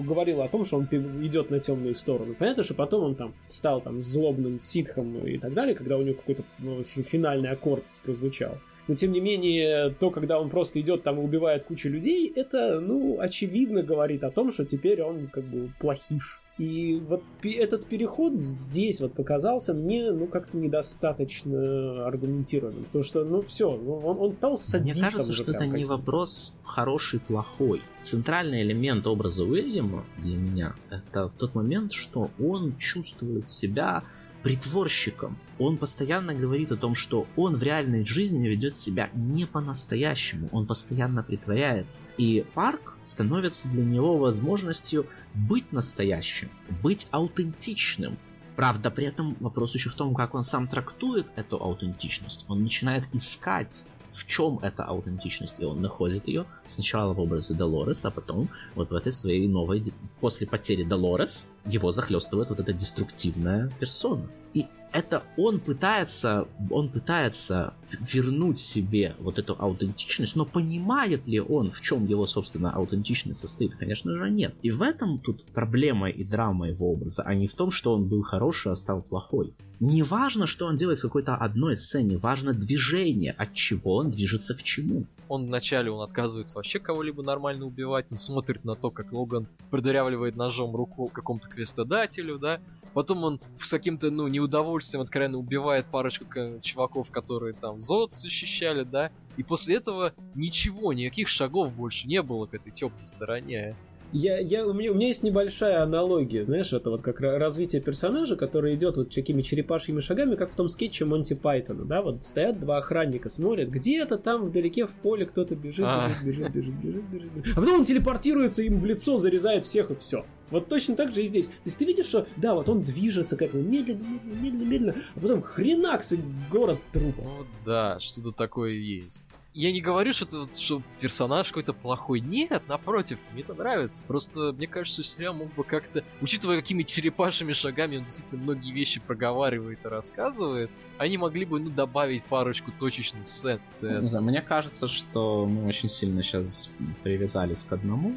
говорило 0.06 0.44
о 0.44 0.50
том, 0.50 0.66
что 0.66 0.78
он 0.78 0.86
идет 1.26 1.50
на 1.50 1.60
темную 1.60 1.96
сторону. 1.96 2.36
Понятно, 2.38 2.64
что 2.64 2.74
потом 2.74 3.04
он 3.06 3.16
там 3.16 3.34
стал 3.46 3.80
там 3.80 4.04
злобным 4.04 4.60
ситхом 4.60 5.18
и 5.26 5.38
так 5.38 5.54
далее, 5.54 5.76
когда 5.76 5.98
у 5.98 6.02
него 6.02 6.16
какой-то 6.16 6.44
ну, 6.60 6.84
финальный 6.84 7.50
аккорд 7.50 7.86
прозвучал. 8.04 8.58
Но 8.88 8.96
тем 8.96 9.12
не 9.12 9.20
менее, 9.20 9.92
то, 10.00 10.10
когда 10.10 10.40
он 10.40 10.50
просто 10.50 10.82
идет 10.82 11.04
там 11.04 11.20
и 11.20 11.24
убивает 11.24 11.66
кучу 11.66 11.90
людей, 11.90 12.32
это, 12.36 12.80
ну, 12.80 13.20
очевидно 13.20 13.84
говорит 13.84 14.24
о 14.24 14.32
том, 14.32 14.52
что 14.52 14.66
теперь 14.66 15.02
он 15.02 15.28
как 15.28 15.44
бы 15.46 15.72
плохиш. 15.80 16.42
И 16.58 17.02
вот 17.08 17.24
этот 17.44 17.88
переход 17.88 18.40
здесь 18.40 19.02
вот 19.02 19.14
показался 19.14 19.74
мне, 19.74 20.12
ну, 20.12 20.28
как-то 20.28 20.58
недостаточно 20.58 22.06
аргументированным. 22.06 22.84
Потому 22.84 23.04
что, 23.04 23.24
ну, 23.24 23.42
все, 23.42 23.76
ну, 23.78 23.98
он, 23.98 24.20
он 24.20 24.34
стал 24.34 24.58
садистом. 24.58 25.02
Мне 25.02 25.12
кажется, 25.12 25.34
что 25.34 25.54
это 25.54 25.66
не 25.66 25.86
вопрос 25.86 26.56
хороший-плохой. 26.64 27.82
Центральный 28.04 28.62
элемент 28.62 29.08
образа 29.08 29.44
Уильяма 29.44 30.06
для 30.18 30.38
меня 30.38 30.76
это 30.90 31.32
тот 31.38 31.56
момент, 31.56 31.94
что 31.94 32.30
он 32.40 32.76
чувствует 32.78 33.48
себя 33.48 34.04
притворщиком. 34.44 35.38
Он 35.60 35.78
постоянно 35.78 36.34
говорит 36.34 36.72
о 36.72 36.78
том, 36.78 36.96
что 36.96 37.28
он 37.36 37.56
в 37.56 37.64
реальной 37.64 38.06
жизни 38.06 38.48
ведет 38.48 38.76
себя 38.76 39.10
не 39.14 39.46
по-настоящему, 39.46 40.50
он 40.52 40.66
постоянно 40.66 41.24
притворяется. 41.24 42.04
И 42.18 42.46
парк 42.54 42.96
становится 43.04 43.68
для 43.70 43.84
него 43.84 44.18
возможностью 44.18 45.06
быть 45.34 45.72
настоящим, 45.72 46.50
быть 46.82 47.08
аутентичным. 47.12 48.18
Правда, 48.56 48.92
при 48.92 49.06
этом 49.06 49.36
вопрос 49.40 49.76
еще 49.76 49.90
в 49.90 49.96
том, 49.96 50.14
как 50.14 50.36
он 50.36 50.44
сам 50.44 50.68
трактует 50.68 51.28
эту 51.36 51.62
аутентичность. 51.62 52.46
Он 52.48 52.62
начинает 52.62 53.06
искать 53.14 53.86
в 54.16 54.28
чем 54.28 54.60
эта 54.60 54.84
аутентичность, 54.84 55.62
и 55.62 55.66
он 55.66 55.82
находит 55.82 56.28
ее 56.28 56.46
сначала 56.66 57.14
в 57.14 57.20
образе 57.20 57.54
Долорес, 57.54 58.06
а 58.06 58.12
потом 58.12 58.50
вот 58.76 58.90
в 58.90 58.96
этой 58.96 59.12
своей 59.12 59.48
новой... 59.48 59.84
После 60.20 60.46
потери 60.48 60.84
Долорес 60.84 61.48
его 61.66 61.92
захлестывает 61.92 62.50
вот 62.50 62.60
эта 62.60 62.74
деструктивная 62.74 63.72
персона. 63.80 64.30
И 64.54 64.66
это 64.94 65.24
он 65.38 65.60
пытается, 65.60 66.48
он 66.70 66.90
пытается 66.90 67.74
вернуть 67.92 68.58
себе 68.58 69.16
вот 69.20 69.40
эту 69.40 69.56
аутентичность, 69.58 70.36
но 70.36 70.46
понимает 70.46 71.28
ли 71.28 71.40
он, 71.40 71.70
в 71.70 71.82
чем 71.82 72.06
его, 72.06 72.26
собственно, 72.26 72.72
аутентичность 72.72 73.40
состоит? 73.40 73.76
Конечно 73.76 74.16
же, 74.18 74.30
нет. 74.30 74.54
И 74.62 74.72
в 74.72 74.82
этом 74.82 75.20
тут 75.20 75.46
проблема 75.46 76.10
и 76.10 76.24
драма 76.24 76.68
его 76.68 76.92
образа, 76.92 77.24
а 77.24 77.34
не 77.34 77.48
в 77.48 77.54
том, 77.54 77.72
что 77.72 77.94
он 77.94 78.08
был 78.08 78.22
хороший, 78.24 78.72
а 78.72 78.76
стал 78.76 79.02
плохой. 79.02 79.54
Не 79.82 80.04
важно, 80.04 80.46
что 80.46 80.68
он 80.68 80.76
делает 80.76 81.00
в 81.00 81.02
какой-то 81.02 81.36
одной 81.36 81.76
сцене, 81.76 82.16
важно 82.16 82.54
движение, 82.54 83.32
от 83.32 83.54
чего 83.54 83.96
он 83.96 84.12
движется 84.12 84.54
к 84.54 84.62
чему. 84.62 85.06
Он 85.28 85.48
вначале 85.48 85.90
он 85.90 86.04
отказывается 86.04 86.58
вообще 86.58 86.78
кого-либо 86.78 87.24
нормально 87.24 87.66
убивать, 87.66 88.12
он 88.12 88.20
смотрит 88.20 88.64
на 88.64 88.76
то, 88.76 88.92
как 88.92 89.12
Логан 89.12 89.48
продырявливает 89.72 90.36
ножом 90.36 90.76
руку 90.76 91.08
какому-то 91.08 91.50
квестодателю, 91.50 92.38
да, 92.38 92.62
Потом 92.94 93.24
он 93.24 93.40
с 93.60 93.70
каким-то, 93.70 94.12
ну, 94.12 94.28
неудовольствием 94.28 95.02
откровенно 95.02 95.38
убивает 95.38 95.86
парочку 95.86 96.26
чуваков, 96.62 97.10
которые 97.10 97.54
там 97.54 97.80
золото 97.80 98.16
защищали, 98.16 98.84
да. 98.84 99.12
И 99.38 99.44
после 99.44 99.78
этого 99.78 100.14
ничего, 100.36 100.92
никаких 100.92 101.30
шагов 101.30 101.74
больше 101.74 102.08
не 102.08 102.22
было 102.22 102.48
к 102.48 102.54
этой 102.54 102.72
теплой 102.72 103.06
стороне. 103.06 103.76
Я, 104.14 104.40
я, 104.40 104.68
у, 104.68 104.74
меня, 104.74 104.92
у 104.92 104.96
меня 104.96 105.08
есть 105.08 105.24
небольшая 105.24 105.84
аналогия, 105.84 106.44
знаешь, 106.44 106.74
это 106.74 106.90
вот 106.90 107.02
как 107.02 107.22
развитие 107.22 107.82
персонажа, 107.82 108.36
который 108.36 108.76
идет 108.76 108.98
вот 108.98 109.14
такими 109.14 109.42
черепашьими 109.42 110.02
шагами, 110.02 110.36
как 110.36 110.52
в 110.52 110.56
том 110.56 110.68
скетче 110.68 111.06
Монти 111.06 111.34
Пайтона, 111.34 111.86
да, 111.86 112.02
вот 112.02 112.24
стоят 112.24 112.60
два 112.60 112.78
охранника, 112.78 113.30
смотрят, 113.30 113.70
где-то 113.70 114.18
там 114.18 114.44
вдалеке 114.44 114.86
в 114.86 114.96
поле 114.96 115.26
кто-то 115.26 115.56
бежит, 115.56 115.86
а. 115.88 116.12
бежит, 116.24 116.52
бежит, 116.52 116.76
бежит, 116.76 117.04
бежит, 117.10 117.32
бежит, 117.32 117.58
а 117.58 117.62
потом 117.62 117.80
он 117.80 117.86
телепортируется 117.86 118.64
им 118.64 118.80
в 118.80 118.86
лицо, 118.86 119.18
зарезает 119.18 119.64
всех 119.64 119.92
и 119.92 119.96
все. 119.96 120.26
Вот 120.50 120.68
точно 120.68 120.98
так 120.98 121.14
же 121.14 121.24
и 121.24 121.28
здесь. 121.28 121.48
То 121.48 121.54
есть 121.66 121.80
ты 121.80 121.86
видишь, 121.86 122.08
что 122.08 122.28
да, 122.36 122.54
вот 122.54 122.68
он 122.68 122.84
движется 122.84 123.38
к 123.38 123.42
этому 123.42 123.64
медленно, 123.64 124.04
медленно, 124.04 124.42
медленно, 124.42 124.64
медленно, 124.70 124.96
а 125.16 125.20
потом 125.22 125.42
хренакс 125.42 126.12
и 126.12 126.20
город 126.50 126.80
трупов. 126.92 127.24
Ну 127.24 127.46
да, 127.66 127.98
что-то 128.02 128.34
такое 128.34 128.72
есть. 128.72 129.24
Я 129.54 129.72
не 129.74 129.82
говорю, 129.82 130.14
что, 130.14 130.26
это, 130.26 130.58
что 130.58 130.82
персонаж 131.00 131.50
какой-то 131.50 131.74
плохой. 131.74 132.22
Нет, 132.22 132.64
напротив, 132.68 133.18
мне 133.34 133.42
это 133.42 133.54
нравится. 133.54 134.02
Просто 134.08 134.54
мне 134.54 134.66
кажется, 134.66 135.04
что 135.04 135.16
сериал 135.16 135.34
мог 135.34 135.54
бы 135.54 135.64
как-то, 135.64 136.04
учитывая 136.22 136.58
какими 136.58 136.84
черепашими 136.84 137.52
шагами 137.52 137.98
он 137.98 138.06
действительно 138.06 138.42
многие 138.44 138.72
вещи 138.72 139.02
проговаривает 139.02 139.80
и 139.84 139.88
рассказывает, 139.88 140.72
они 140.98 141.18
могли 141.18 141.46
бы 141.46 141.60
ну, 141.60 141.70
добавить 141.70 142.24
парочку 142.24 142.72
точечных 142.80 143.28
сцен. 143.28 143.60
Не 143.82 144.08
знаю, 144.08 144.26
мне 144.26 144.42
кажется, 144.42 144.88
что 144.88 145.46
мы 145.46 145.68
очень 145.68 145.90
сильно 145.90 146.24
сейчас 146.24 146.72
привязались 147.04 147.64
к 147.64 147.74
одному 147.74 148.16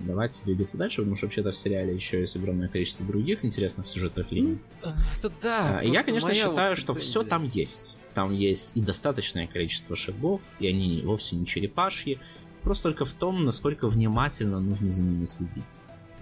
давайте 0.00 0.44
двигаться 0.44 0.78
дальше, 0.78 0.98
потому 0.98 1.16
что 1.16 1.26
вообще-то 1.26 1.50
в 1.50 1.56
сериале 1.56 1.94
еще 1.94 2.20
есть 2.20 2.36
огромное 2.36 2.68
количество 2.68 3.04
других 3.04 3.44
интересных 3.44 3.86
сюжетных 3.86 4.30
линий. 4.32 4.58
Ну, 4.82 4.92
это 5.18 5.32
да. 5.42 5.78
А, 5.78 5.84
я, 5.84 6.02
конечно, 6.02 6.34
считаю, 6.34 6.76
что 6.76 6.94
все 6.94 7.22
там 7.22 7.44
есть. 7.44 7.96
Там 8.14 8.32
есть 8.32 8.76
и 8.76 8.80
достаточное 8.80 9.46
количество 9.46 9.96
шагов, 9.96 10.42
и 10.58 10.66
они 10.66 11.02
вовсе 11.02 11.36
не 11.36 11.46
черепашьи. 11.46 12.18
Просто 12.62 12.84
только 12.84 13.04
в 13.04 13.12
том, 13.12 13.44
насколько 13.44 13.88
внимательно 13.88 14.60
нужно 14.60 14.90
за 14.90 15.02
ними 15.02 15.24
следить. 15.24 15.64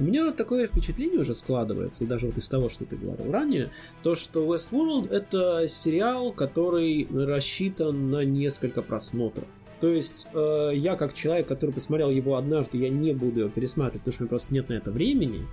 У 0.00 0.04
меня 0.04 0.30
такое 0.30 0.68
впечатление 0.68 1.18
уже 1.18 1.34
складывается, 1.34 2.06
даже 2.06 2.26
вот 2.26 2.38
из 2.38 2.48
того, 2.48 2.68
что 2.68 2.84
ты 2.84 2.94
говорил 2.94 3.32
ранее, 3.32 3.72
то, 4.04 4.14
что 4.14 4.46
Westworld 4.54 5.10
это 5.10 5.66
сериал, 5.66 6.32
который 6.32 7.08
рассчитан 7.10 8.08
на 8.10 8.24
несколько 8.24 8.82
просмотров. 8.82 9.48
То 9.80 9.88
есть 9.88 10.28
э, 10.32 10.70
я 10.74 10.94
как 10.94 11.14
человек, 11.14 11.48
который 11.48 11.72
посмотрел 11.72 12.10
его 12.10 12.36
однажды, 12.36 12.78
я 12.78 12.90
не 12.90 13.12
буду 13.12 13.40
его 13.40 13.48
пересматривать, 13.48 14.02
потому 14.02 14.12
что 14.12 14.22
у 14.22 14.24
меня 14.24 14.30
просто 14.30 14.54
нет 14.54 14.68
на 14.68 14.74
это 14.74 14.90
времени. 14.92 15.46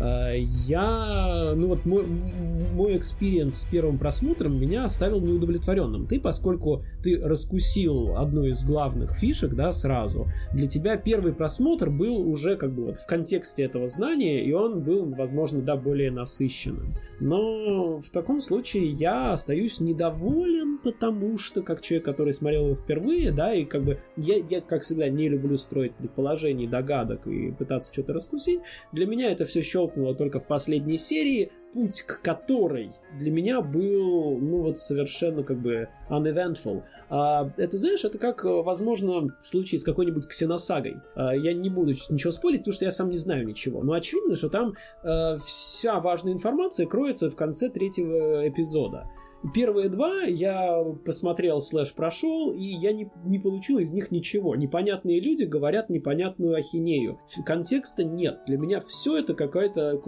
Э, 0.00 0.38
я, 0.38 1.52
ну 1.54 1.68
вот 1.68 1.84
мой, 1.84 2.06
мой 2.06 2.96
experience 2.96 3.60
с 3.60 3.64
первым 3.64 3.98
просмотром 3.98 4.58
меня 4.58 4.84
оставил 4.84 5.20
неудовлетворенным. 5.20 6.06
Ты, 6.06 6.20
поскольку 6.20 6.82
ты 7.02 7.20
раскусил 7.20 8.16
одну 8.16 8.44
из 8.44 8.64
главных 8.64 9.16
фишек, 9.16 9.54
да, 9.54 9.72
сразу, 9.72 10.26
для 10.52 10.66
тебя 10.66 10.96
первый 10.96 11.32
просмотр 11.32 11.90
был 11.90 12.26
уже 12.28 12.56
как 12.56 12.72
бы 12.72 12.86
вот 12.86 12.96
в 12.96 13.06
контексте 13.06 13.64
этого 13.64 13.86
знания, 13.88 14.44
и 14.44 14.52
он 14.52 14.80
был, 14.80 15.04
возможно, 15.14 15.60
да, 15.60 15.76
более 15.76 16.10
насыщенным. 16.10 16.94
Но 17.20 18.00
в 18.00 18.10
таком 18.10 18.40
случае 18.40 18.90
я 18.90 19.32
остаюсь 19.32 19.80
недоволен, 19.80 20.78
потому 20.78 21.36
что, 21.36 21.62
как 21.62 21.82
человек, 21.82 22.06
который 22.06 22.32
смотрел 22.32 22.64
его 22.64 22.74
впервые, 22.74 23.30
да, 23.30 23.54
и 23.54 23.64
как 23.64 23.84
бы 23.84 23.98
я, 24.16 24.36
я 24.36 24.62
как 24.62 24.82
всегда, 24.82 25.08
не 25.08 25.28
люблю 25.28 25.58
строить 25.58 25.94
предположений, 25.94 26.66
догадок 26.66 27.26
и 27.26 27.52
пытаться 27.52 27.92
что-то 27.92 28.14
раскусить, 28.14 28.60
для 28.92 29.06
меня 29.06 29.30
это 29.30 29.44
все 29.44 29.62
щелкнуло 29.90 30.14
только 30.14 30.40
в 30.40 30.46
последней 30.46 30.96
серии, 30.96 31.50
путь 31.72 32.02
к 32.02 32.20
которой 32.20 32.90
для 33.18 33.30
меня 33.30 33.60
был, 33.60 34.38
ну 34.38 34.62
вот 34.62 34.78
совершенно 34.78 35.42
как 35.42 35.60
бы 35.60 35.88
uneventful. 36.08 36.82
А, 37.08 37.50
это, 37.56 37.76
знаешь, 37.76 38.04
это 38.04 38.18
как, 38.18 38.44
возможно, 38.44 39.28
в 39.40 39.44
с 39.44 39.84
какой-нибудь 39.84 40.26
ксеносагой. 40.26 40.96
А, 41.14 41.34
я 41.34 41.52
не 41.52 41.70
буду 41.70 41.92
ничего 42.08 42.32
спорить, 42.32 42.60
потому 42.60 42.74
что 42.74 42.84
я 42.84 42.90
сам 42.90 43.10
не 43.10 43.16
знаю 43.16 43.46
ничего. 43.46 43.82
Но 43.82 43.92
очевидно, 43.92 44.36
что 44.36 44.48
там 44.48 44.74
а, 45.02 45.36
вся 45.38 46.00
важная 46.00 46.32
информация 46.32 46.86
кроется 46.86 47.30
в 47.30 47.36
конце 47.36 47.68
третьего 47.68 48.48
эпизода. 48.48 49.08
Первые 49.54 49.88
два 49.88 50.22
я 50.24 50.84
посмотрел, 51.04 51.62
слэш 51.62 51.94
прошел, 51.94 52.52
и 52.52 52.62
я 52.62 52.92
не, 52.92 53.10
не 53.24 53.38
получил 53.38 53.78
из 53.78 53.90
них 53.90 54.10
ничего. 54.10 54.54
Непонятные 54.54 55.18
люди 55.18 55.44
говорят 55.44 55.88
непонятную 55.88 56.56
ахинею. 56.56 57.18
Контекста 57.46 58.04
нет. 58.04 58.40
Для 58.46 58.58
меня 58.58 58.82
все 58.82 59.16
это 59.16 59.34
какая-то 59.34 60.00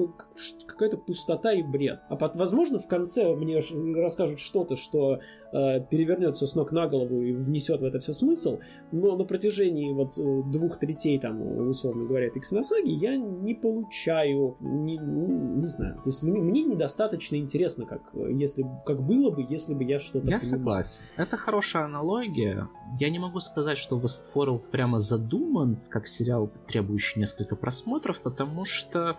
какая-то 0.67 0.99
пустота 0.99 1.53
и 1.53 1.63
бред. 1.63 2.01
А 2.11 2.17
под, 2.17 2.37
возможно, 2.37 2.79
в 2.79 2.87
конце 2.87 3.35
мне 3.35 3.61
расскажут 3.97 4.39
что-то, 4.39 4.77
что 4.77 5.21
э, 5.53 5.81
перевернется 5.91 6.47
с 6.47 6.55
ног 6.55 6.73
на 6.73 6.87
голову 6.89 7.23
и 7.23 7.33
внесет 7.33 7.81
в 7.81 7.85
это 7.85 7.99
все 7.99 8.13
смысл, 8.13 8.59
но 8.91 9.17
на 9.17 9.25
протяжении 9.25 9.93
вот 9.93 10.19
э, 10.19 10.43
двух 10.51 10.79
третей, 10.79 11.19
там, 11.19 11.41
условно 11.69 12.07
говоря, 12.07 12.31
Пиксеносаги, 12.31 12.91
я 12.91 13.17
не 13.17 13.55
получаю, 13.55 14.57
не, 14.61 14.97
не 14.99 15.67
знаю, 15.67 15.97
то 15.97 16.09
есть 16.09 16.23
мне, 16.23 16.41
мне 16.41 16.63
недостаточно 16.63 17.37
интересно, 17.37 17.87
как, 17.87 18.03
если, 18.15 18.65
как 18.87 19.03
было 19.03 19.31
бы, 19.31 19.45
если 19.49 19.75
бы 19.75 19.85
я 19.85 19.99
что-то 19.99 20.31
Я 20.31 20.39
понимал. 20.39 20.41
согласен. 20.59 21.03
Это 21.17 21.37
хорошая 21.37 21.85
аналогия. 21.85 22.69
Я 22.99 23.11
не 23.11 23.19
могу 23.19 23.39
сказать, 23.41 23.79
что 23.79 23.99
Westworld 23.99 24.71
прямо 24.71 24.99
задуман 24.99 25.79
как 25.89 26.07
сериал, 26.07 26.51
требующий 26.67 27.21
несколько 27.21 27.57
просмотров, 27.57 28.21
потому 28.23 28.65
что 28.65 29.19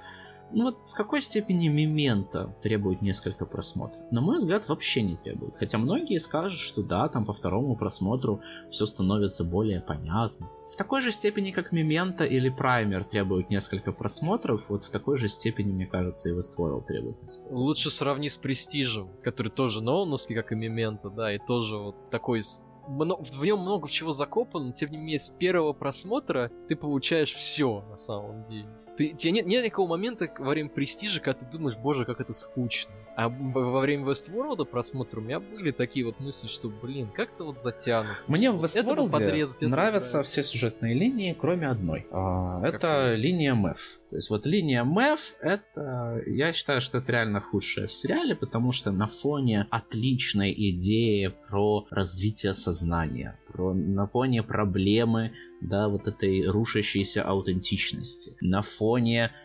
ну 0.52 0.66
вот 0.66 0.78
в 0.88 0.94
какой 0.94 1.22
степени 1.22 1.68
Мемента 1.68 2.56
требует 2.62 3.02
несколько 3.02 3.46
просмотров? 3.46 4.00
На 4.12 4.22
мой 4.22 4.38
взгляд, 4.38 4.68
вообще 4.70 5.02
не 5.02 5.16
требует. 5.16 5.56
Хотя 5.58 5.78
многие 5.78 6.20
скажут, 6.20 6.60
что 6.60 6.84
да, 6.84 7.08
там 7.10 7.26
по 7.26 7.34
второму 7.34 7.76
просмотру 7.76 8.42
все 8.70 8.86
становится 8.86 9.44
более 9.44 9.82
понятно. 9.82 10.50
В 10.72 10.76
такой 10.76 11.02
же 11.02 11.12
степени, 11.12 11.52
как 11.52 11.72
Мемента 11.72 12.24
или 12.24 12.50
Праймер 12.50 13.04
требуют 13.04 13.50
несколько 13.50 13.92
просмотров, 13.92 14.70
вот 14.70 14.84
в 14.84 14.92
такой 14.92 15.18
же 15.18 15.28
степени, 15.28 15.72
мне 15.72 15.86
кажется, 15.86 16.30
и 16.30 16.34
Westworld 16.34 16.86
требует 16.86 17.20
несколько 17.22 17.54
Лучше 17.54 17.90
сравни 17.90 18.30
с 18.30 18.38
Престижем, 18.38 19.10
который 19.24 19.52
тоже 19.52 19.82
ноуновский, 19.82 20.36
как 20.36 20.52
и 20.52 20.56
Мемента, 20.56 21.10
да, 21.10 21.34
и 21.34 21.40
тоже 21.40 21.78
вот 21.78 22.10
такой 22.10 22.42
в 22.88 23.46
нем 23.46 23.60
много 23.60 23.90
чего 23.90 24.12
закопано, 24.12 24.66
но 24.66 24.72
тем 24.74 24.92
не 24.92 24.98
менее 24.98 25.20
с 25.20 25.30
первого 25.30 25.74
просмотра 25.74 26.52
ты 26.68 26.76
получаешь 26.76 27.34
все 27.34 27.82
на 27.90 27.96
самом 27.96 28.48
деле. 28.50 28.68
Ты, 28.98 29.10
тебе 29.10 29.32
нет, 29.32 29.46
нет 29.46 29.64
никакого 29.64 29.90
момента 29.90 30.30
во 30.38 30.50
время 30.50 30.70
престижа, 30.70 31.20
когда 31.20 31.40
ты 31.40 31.58
думаешь, 31.58 31.78
боже, 31.78 32.06
как 32.06 32.22
это 32.22 32.34
скучно. 32.34 32.92
А 33.16 33.30
во 33.30 33.80
время 33.80 34.06
Westworld 34.06 34.66
просмотра 34.66 35.20
у 35.20 35.24
меня 35.24 35.40
были 35.40 35.72
такие 35.72 36.06
вот 36.06 36.20
мысли, 36.20 36.48
что, 36.48 36.70
блин, 36.70 37.10
как-то 37.14 37.44
вот 37.44 37.62
затянут. 37.62 38.12
Мне 38.28 38.50
в 38.50 38.64
Westworld 38.64 39.68
нравятся 39.68 40.24
все 40.24 40.44
сюжетные 40.44 40.96
линии, 40.96 41.36
кроме 41.40 41.68
одной. 41.68 42.08
А, 42.12 42.66
это 42.66 43.14
линия 43.16 43.54
Мэв. 43.54 44.00
То 44.10 44.16
есть 44.16 44.30
вот 44.30 44.46
линия 44.46 44.84
Мэв, 44.84 45.36
это, 45.42 46.22
я 46.26 46.52
считаю, 46.52 46.82
что 46.82 47.00
это 47.00 47.12
реально 47.12 47.42
худшее 47.42 47.88
в 47.88 47.94
сериале, 47.94 48.36
потому 48.36 48.72
что 48.72 48.92
на 48.92 49.08
фоне 49.08 49.68
отличной 49.70 50.54
идеи 50.72 51.32
про 51.50 51.86
развитие 51.92 52.54
сознания, 52.54 53.40
про, 53.48 53.74
на 53.74 54.08
фоне 54.08 54.44
проблемы 54.44 55.34
да, 55.62 55.88
вот 55.88 56.08
этой 56.08 56.46
рушащейся 56.46 57.24
аутентичности. 57.24 58.36
На 58.42 58.62
фоне 58.62 58.83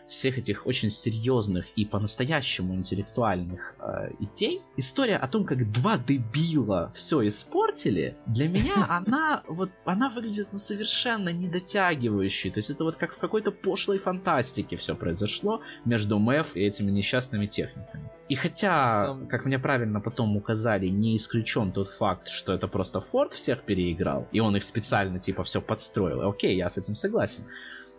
всех 0.07 0.37
этих 0.37 0.65
очень 0.65 0.89
серьезных 0.89 1.67
и 1.75 1.85
по-настоящему 1.85 2.75
интеллектуальных 2.75 3.75
э, 3.79 4.11
идей, 4.19 4.61
история 4.77 5.17
о 5.17 5.27
том, 5.27 5.45
как 5.45 5.71
два 5.71 5.97
дебила 5.97 6.91
все 6.93 7.25
испортили, 7.25 8.15
для 8.25 8.47
меня 8.47 8.85
она 8.89 9.43
вот, 9.47 9.71
она 9.85 10.09
выглядит 10.09 10.49
ну 10.51 10.59
совершенно 10.59 11.29
недотягивающей. 11.29 12.49
То 12.49 12.59
есть 12.59 12.69
это 12.69 12.83
вот 12.83 12.95
как 12.95 13.13
в 13.13 13.19
какой-то 13.19 13.51
пошлой 13.51 13.99
фантастике 13.99 14.75
все 14.75 14.95
произошло 14.95 15.61
между 15.85 16.19
Мэв 16.19 16.55
и 16.55 16.61
этими 16.61 16.91
несчастными 16.91 17.45
техниками. 17.45 18.09
И 18.29 18.35
хотя, 18.35 19.17
как 19.27 19.45
мне 19.45 19.57
правильно 19.57 19.99
потом 19.99 20.37
указали, 20.37 20.87
не 20.87 21.15
исключен 21.15 21.71
тот 21.71 21.89
факт, 21.89 22.27
что 22.27 22.53
это 22.53 22.67
просто 22.67 23.01
Форд 23.01 23.33
всех 23.33 23.63
переиграл, 23.63 24.27
и 24.31 24.39
он 24.39 24.55
их 24.55 24.63
специально 24.63 25.19
типа 25.19 25.41
все 25.41 25.61
подстроил. 25.61 26.29
Окей, 26.29 26.55
я 26.55 26.69
с 26.69 26.77
этим 26.77 26.93
согласен. 26.93 27.45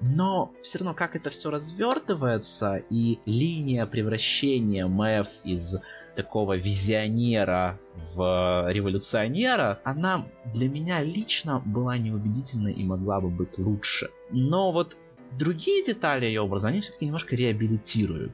Но 0.01 0.53
все 0.63 0.79
равно, 0.79 0.95
как 0.95 1.17
это 1.17 1.31
все 1.31 1.51
развертывается, 1.51 2.83
и 2.91 3.19
линия 3.27 3.87
превращения 3.87 4.87
Мэв 4.87 5.29
из 5.45 5.77
такого 6.17 6.57
визионера 6.57 7.79
в 8.15 8.67
революционера, 8.71 9.81
она 9.85 10.27
для 10.53 10.69
меня 10.69 11.03
лично 11.03 11.63
была 11.65 11.99
неубедительной 11.99 12.73
и 12.73 12.85
могла 12.85 13.21
бы 13.21 13.29
быть 13.29 13.59
лучше. 13.59 14.11
Но 14.31 14.73
вот 14.73 14.97
другие 15.39 15.85
детали 15.85 16.27
ее 16.27 16.41
образа, 16.41 16.69
они 16.69 16.81
все-таки 16.81 17.07
немножко 17.07 17.37
реабилитируют 17.37 18.33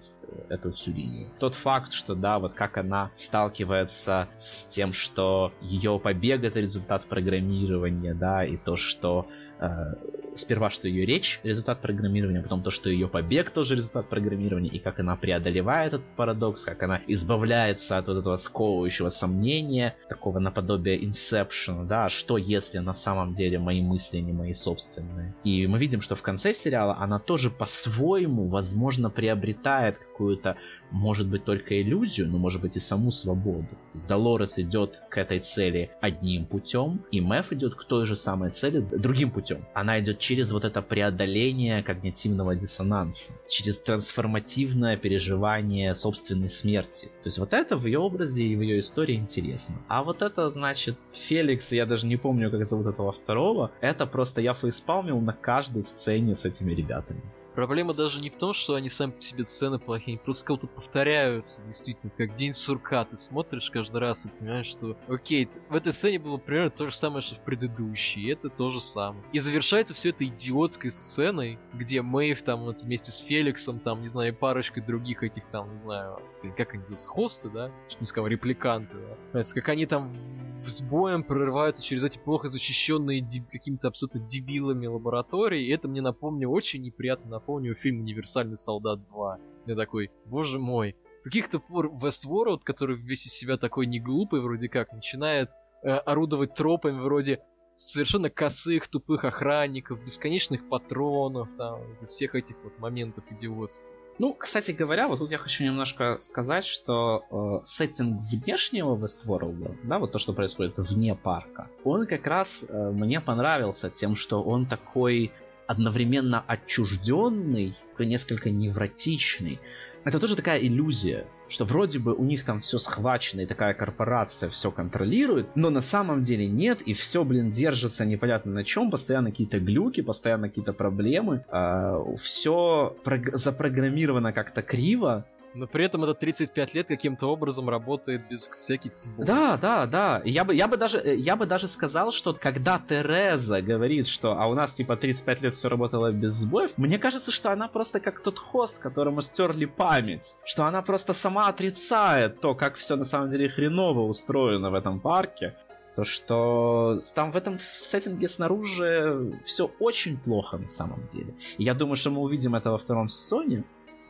эту 0.48 0.70
всю 0.70 0.92
линию. 0.92 1.28
Тот 1.38 1.54
факт, 1.54 1.92
что, 1.92 2.14
да, 2.14 2.38
вот 2.38 2.54
как 2.54 2.78
она 2.78 3.10
сталкивается 3.14 4.28
с 4.36 4.64
тем, 4.64 4.92
что 4.92 5.52
ее 5.60 5.98
побег 5.98 6.44
это 6.44 6.60
результат 6.60 7.04
программирования, 7.04 8.14
да, 8.14 8.44
и 8.44 8.56
то, 8.56 8.76
что 8.76 9.28
э, 9.60 9.94
сперва, 10.38 10.70
что 10.70 10.88
ее 10.88 11.04
речь 11.04 11.40
результат 11.42 11.80
программирования, 11.80 12.40
потом 12.40 12.62
то, 12.62 12.70
что 12.70 12.90
ее 12.90 13.08
побег 13.08 13.50
тоже 13.50 13.74
результат 13.74 14.08
программирования, 14.08 14.70
и 14.70 14.78
как 14.78 15.00
она 15.00 15.16
преодолевает 15.16 15.94
этот 15.94 16.06
парадокс, 16.16 16.64
как 16.64 16.82
она 16.82 17.00
избавляется 17.06 17.98
от 17.98 18.08
вот 18.08 18.18
этого 18.18 18.36
сковывающего 18.36 19.08
сомнения, 19.08 19.94
такого 20.08 20.38
наподобия 20.38 20.98
Inception, 20.98 21.86
да, 21.86 22.08
что 22.08 22.36
если 22.36 22.78
на 22.78 22.94
самом 22.94 23.32
деле 23.32 23.58
мои 23.58 23.82
мысли 23.82 24.18
не 24.18 24.32
мои 24.32 24.52
собственные. 24.52 25.34
И 25.44 25.66
мы 25.66 25.78
видим, 25.78 26.00
что 26.00 26.14
в 26.14 26.22
конце 26.22 26.52
сериала 26.52 26.96
она 26.98 27.18
тоже 27.18 27.50
по-своему, 27.50 28.46
возможно, 28.46 29.10
приобретает 29.10 29.98
какую-то 29.98 30.56
может 30.90 31.28
быть 31.28 31.44
только 31.44 31.80
иллюзию, 31.80 32.28
но 32.28 32.38
может 32.38 32.62
быть 32.62 32.76
и 32.76 32.80
саму 32.80 33.10
свободу. 33.10 33.68
То 33.68 33.94
есть 33.94 34.06
Долорес 34.06 34.58
идет 34.58 35.02
к 35.10 35.18
этой 35.18 35.40
цели 35.40 35.90
одним 36.00 36.46
путем, 36.46 37.04
и 37.10 37.20
Мэф 37.20 37.52
идет 37.52 37.74
к 37.74 37.84
той 37.84 38.06
же 38.06 38.16
самой 38.16 38.50
цели 38.50 38.80
другим 38.80 39.30
путем. 39.30 39.66
Она 39.74 39.98
идет 40.00 40.18
через 40.26 40.50
вот 40.50 40.64
это 40.64 40.82
преодоление 40.82 41.84
когнитивного 41.84 42.56
диссонанса, 42.56 43.34
через 43.46 43.78
трансформативное 43.78 44.96
переживание 44.96 45.94
собственной 45.94 46.48
смерти. 46.48 47.06
То 47.06 47.26
есть 47.26 47.38
вот 47.38 47.52
это 47.52 47.76
в 47.76 47.86
ее 47.86 48.00
образе 48.00 48.44
и 48.44 48.56
в 48.56 48.60
ее 48.60 48.80
истории 48.80 49.14
интересно. 49.14 49.76
А 49.86 50.02
вот 50.02 50.22
это, 50.22 50.50
значит, 50.50 50.96
Феликс, 51.12 51.70
я 51.70 51.86
даже 51.86 52.08
не 52.08 52.16
помню, 52.16 52.50
как 52.50 52.66
зовут 52.66 52.88
этого 52.88 53.12
второго, 53.12 53.70
это 53.80 54.04
просто 54.06 54.40
я 54.40 54.52
фейспалмил 54.52 55.20
на 55.20 55.32
каждой 55.32 55.84
сцене 55.84 56.34
с 56.34 56.44
этими 56.44 56.72
ребятами. 56.72 57.22
Проблема 57.56 57.94
даже 57.94 58.20
не 58.20 58.28
в 58.28 58.36
том, 58.36 58.52
что 58.52 58.74
они 58.74 58.90
сами 58.90 59.12
по 59.12 59.22
себе 59.22 59.46
сцены 59.46 59.78
плохие, 59.78 60.16
они 60.16 60.22
просто 60.22 60.44
как-то 60.44 60.66
повторяются, 60.66 61.64
действительно. 61.64 62.12
Как 62.14 62.36
День 62.36 62.52
сурка, 62.52 63.02
ты 63.06 63.16
смотришь 63.16 63.70
каждый 63.70 63.96
раз 63.96 64.26
и 64.26 64.28
понимаешь, 64.28 64.66
что 64.66 64.94
окей, 65.08 65.48
в 65.70 65.74
этой 65.74 65.94
сцене 65.94 66.18
было 66.18 66.36
примерно 66.36 66.68
то 66.68 66.90
же 66.90 66.94
самое, 66.94 67.22
что 67.22 67.36
в 67.36 67.40
предыдущей, 67.40 68.20
и 68.20 68.32
это 68.32 68.50
то 68.50 68.70
же 68.70 68.82
самое. 68.82 69.24
И 69.32 69.38
завершается 69.38 69.94
все 69.94 70.10
это 70.10 70.26
идиотской 70.26 70.90
сценой, 70.90 71.58
где 71.72 72.02
Мэйв 72.02 72.42
там 72.42 72.64
вот 72.64 72.82
вместе 72.82 73.10
с 73.10 73.20
Феликсом, 73.20 73.80
там, 73.80 74.02
не 74.02 74.08
знаю, 74.08 74.36
парочкой 74.36 74.82
других 74.82 75.22
этих 75.22 75.46
там, 75.46 75.72
не 75.72 75.78
знаю, 75.78 76.20
как 76.58 76.74
они 76.74 76.84
зовутся, 76.84 77.08
хосты, 77.08 77.48
да? 77.48 77.72
Что 77.88 78.00
не 78.00 78.06
сказал, 78.06 78.28
репликанты, 78.28 78.98
да? 79.32 79.42
Как 79.54 79.70
они 79.70 79.86
там 79.86 80.14
с 80.60 80.82
боем 80.82 81.22
прорываются 81.22 81.82
через 81.82 82.04
эти 82.04 82.18
плохо 82.18 82.48
защищенные 82.48 83.26
какими-то 83.50 83.88
абсолютно 83.88 84.20
дебилами 84.20 84.86
лаборатории, 84.86 85.64
и 85.64 85.70
это 85.70 85.88
мне 85.88 86.02
напомнило 86.02 86.50
очень 86.50 86.82
неприятно 86.82 87.30
напомню 87.46 87.74
фильм 87.76 88.00
«Универсальный 88.00 88.56
солдат 88.56 88.98
2». 89.12 89.38
Я 89.66 89.76
такой, 89.76 90.10
боже 90.24 90.58
мой, 90.58 90.96
с 91.20 91.24
каких-то 91.24 91.60
пор 91.60 91.92
Westworld, 91.92 92.60
который 92.64 92.96
весь 92.96 93.26
из 93.26 93.34
себя 93.34 93.56
такой 93.56 93.86
неглупый 93.86 94.40
вроде 94.40 94.68
как, 94.68 94.92
начинает 94.92 95.50
э, 95.82 95.90
орудовать 95.90 96.54
тропами 96.54 97.00
вроде 97.00 97.40
совершенно 97.76 98.30
косых, 98.30 98.88
тупых 98.88 99.24
охранников, 99.24 100.02
бесконечных 100.02 100.68
патронов, 100.68 101.48
там, 101.56 101.80
всех 102.06 102.34
этих 102.34 102.56
вот 102.64 102.78
моментов 102.80 103.22
идиотских. 103.30 103.86
Ну, 104.18 104.32
кстати 104.32 104.72
говоря, 104.72 105.08
вот 105.08 105.18
тут 105.18 105.30
я 105.30 105.38
хочу 105.38 105.62
немножко 105.62 106.16
сказать, 106.20 106.64
что 106.64 107.24
э, 107.30 107.64
сеттинг 107.64 108.22
внешнего 108.22 108.96
Westworld, 108.96 109.76
да, 109.84 109.98
вот 109.98 110.12
то, 110.12 110.18
что 110.18 110.32
происходит 110.32 110.74
вне 110.78 111.14
парка, 111.14 111.68
он 111.84 112.06
как 112.06 112.26
раз 112.26 112.66
э, 112.68 112.90
мне 112.90 113.20
понравился 113.20 113.90
тем, 113.90 114.16
что 114.16 114.42
он 114.42 114.66
такой 114.66 115.32
одновременно 115.66 116.42
отчужденный, 116.46 117.74
несколько 117.98 118.50
невротичный. 118.50 119.60
Это 120.04 120.20
тоже 120.20 120.36
такая 120.36 120.60
иллюзия, 120.60 121.26
что 121.48 121.64
вроде 121.64 121.98
бы 121.98 122.14
у 122.14 122.22
них 122.22 122.44
там 122.44 122.60
все 122.60 122.78
схвачено, 122.78 123.40
и 123.40 123.46
такая 123.46 123.74
корпорация 123.74 124.48
все 124.48 124.70
контролирует, 124.70 125.48
но 125.56 125.68
на 125.70 125.80
самом 125.80 126.22
деле 126.22 126.46
нет, 126.46 126.82
и 126.82 126.92
все, 126.92 127.24
блин, 127.24 127.50
держится 127.50 128.06
непонятно 128.06 128.52
на 128.52 128.62
чем, 128.62 128.92
постоянно 128.92 129.30
какие-то 129.30 129.58
глюки, 129.58 130.02
постоянно 130.02 130.48
какие-то 130.48 130.72
проблемы, 130.72 131.44
э, 131.50 132.04
все 132.16 132.96
запрограммировано 133.32 134.32
как-то 134.32 134.62
криво, 134.62 135.26
но 135.56 135.66
при 135.66 135.86
этом 135.86 136.04
это 136.04 136.14
35 136.14 136.74
лет 136.74 136.88
каким-то 136.88 137.26
образом 137.28 137.68
работает 137.68 138.28
без 138.28 138.48
всяких 138.48 138.96
сбоев. 138.96 139.26
Да, 139.26 139.56
да, 139.56 139.86
да. 139.86 140.22
Я 140.24 140.44
бы, 140.44 140.54
я 140.54 140.68
бы 140.68 140.76
даже, 140.76 140.98
э, 140.98 141.16
я 141.16 141.36
бы 141.36 141.46
даже 141.46 141.66
сказал, 141.66 142.12
что 142.12 142.34
когда 142.34 142.78
Тереза 142.78 143.62
говорит, 143.62 144.06
что 144.06 144.38
а 144.38 144.46
у 144.46 144.54
нас 144.54 144.72
типа 144.72 144.96
35 144.96 145.42
лет 145.42 145.54
все 145.54 145.68
работало 145.68 146.12
без 146.12 146.32
сбоев, 146.32 146.76
мне 146.76 146.98
кажется, 146.98 147.30
что 147.32 147.50
она 147.50 147.68
просто 147.68 148.00
как 148.00 148.22
тот 148.22 148.38
хост, 148.38 148.78
которому 148.78 149.22
стерли 149.22 149.64
память. 149.64 150.36
Что 150.44 150.66
она 150.66 150.82
просто 150.82 151.12
сама 151.12 151.48
отрицает 151.48 152.40
то, 152.40 152.54
как 152.54 152.74
все 152.74 152.96
на 152.96 153.04
самом 153.04 153.28
деле 153.28 153.48
хреново 153.48 154.02
устроено 154.02 154.70
в 154.70 154.74
этом 154.74 155.00
парке. 155.00 155.56
То, 155.94 156.04
что 156.04 156.98
там 157.14 157.30
в 157.30 157.36
этом 157.36 157.58
сеттинге 157.58 158.28
снаружи 158.28 159.32
все 159.42 159.70
очень 159.80 160.18
плохо 160.18 160.58
на 160.58 160.68
самом 160.68 161.06
деле. 161.06 161.34
И 161.56 161.64
я 161.64 161.72
думаю, 161.72 161.96
что 161.96 162.10
мы 162.10 162.20
увидим 162.20 162.54
это 162.54 162.70
во 162.70 162.76
втором 162.76 163.08
сезоне 163.08 163.64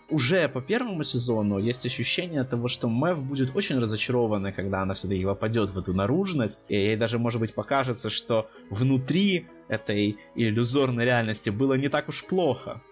уже 0.08 0.48
по 0.48 0.60
первому 0.60 1.02
сезону 1.02 1.58
есть 1.58 1.84
ощущение 1.86 2.44
того, 2.44 2.68
что 2.68 2.88
Мэв 2.88 3.24
будет 3.24 3.54
очень 3.56 3.78
разочарована, 3.78 4.52
когда 4.52 4.82
она 4.82 4.94
все-таки 4.94 5.24
попадет 5.24 5.70
в 5.70 5.78
эту 5.78 5.92
наружность, 5.92 6.66
и 6.68 6.74
ей 6.74 6.96
даже, 6.96 7.18
может 7.18 7.40
быть, 7.40 7.54
покажется, 7.54 8.10
что 8.10 8.48
внутри 8.70 9.46
этой 9.68 10.16
иллюзорной 10.34 11.04
реальности 11.04 11.50
было 11.50 11.74
не 11.74 11.88
так 11.88 12.08
уж 12.08 12.24
плохо. 12.24 12.82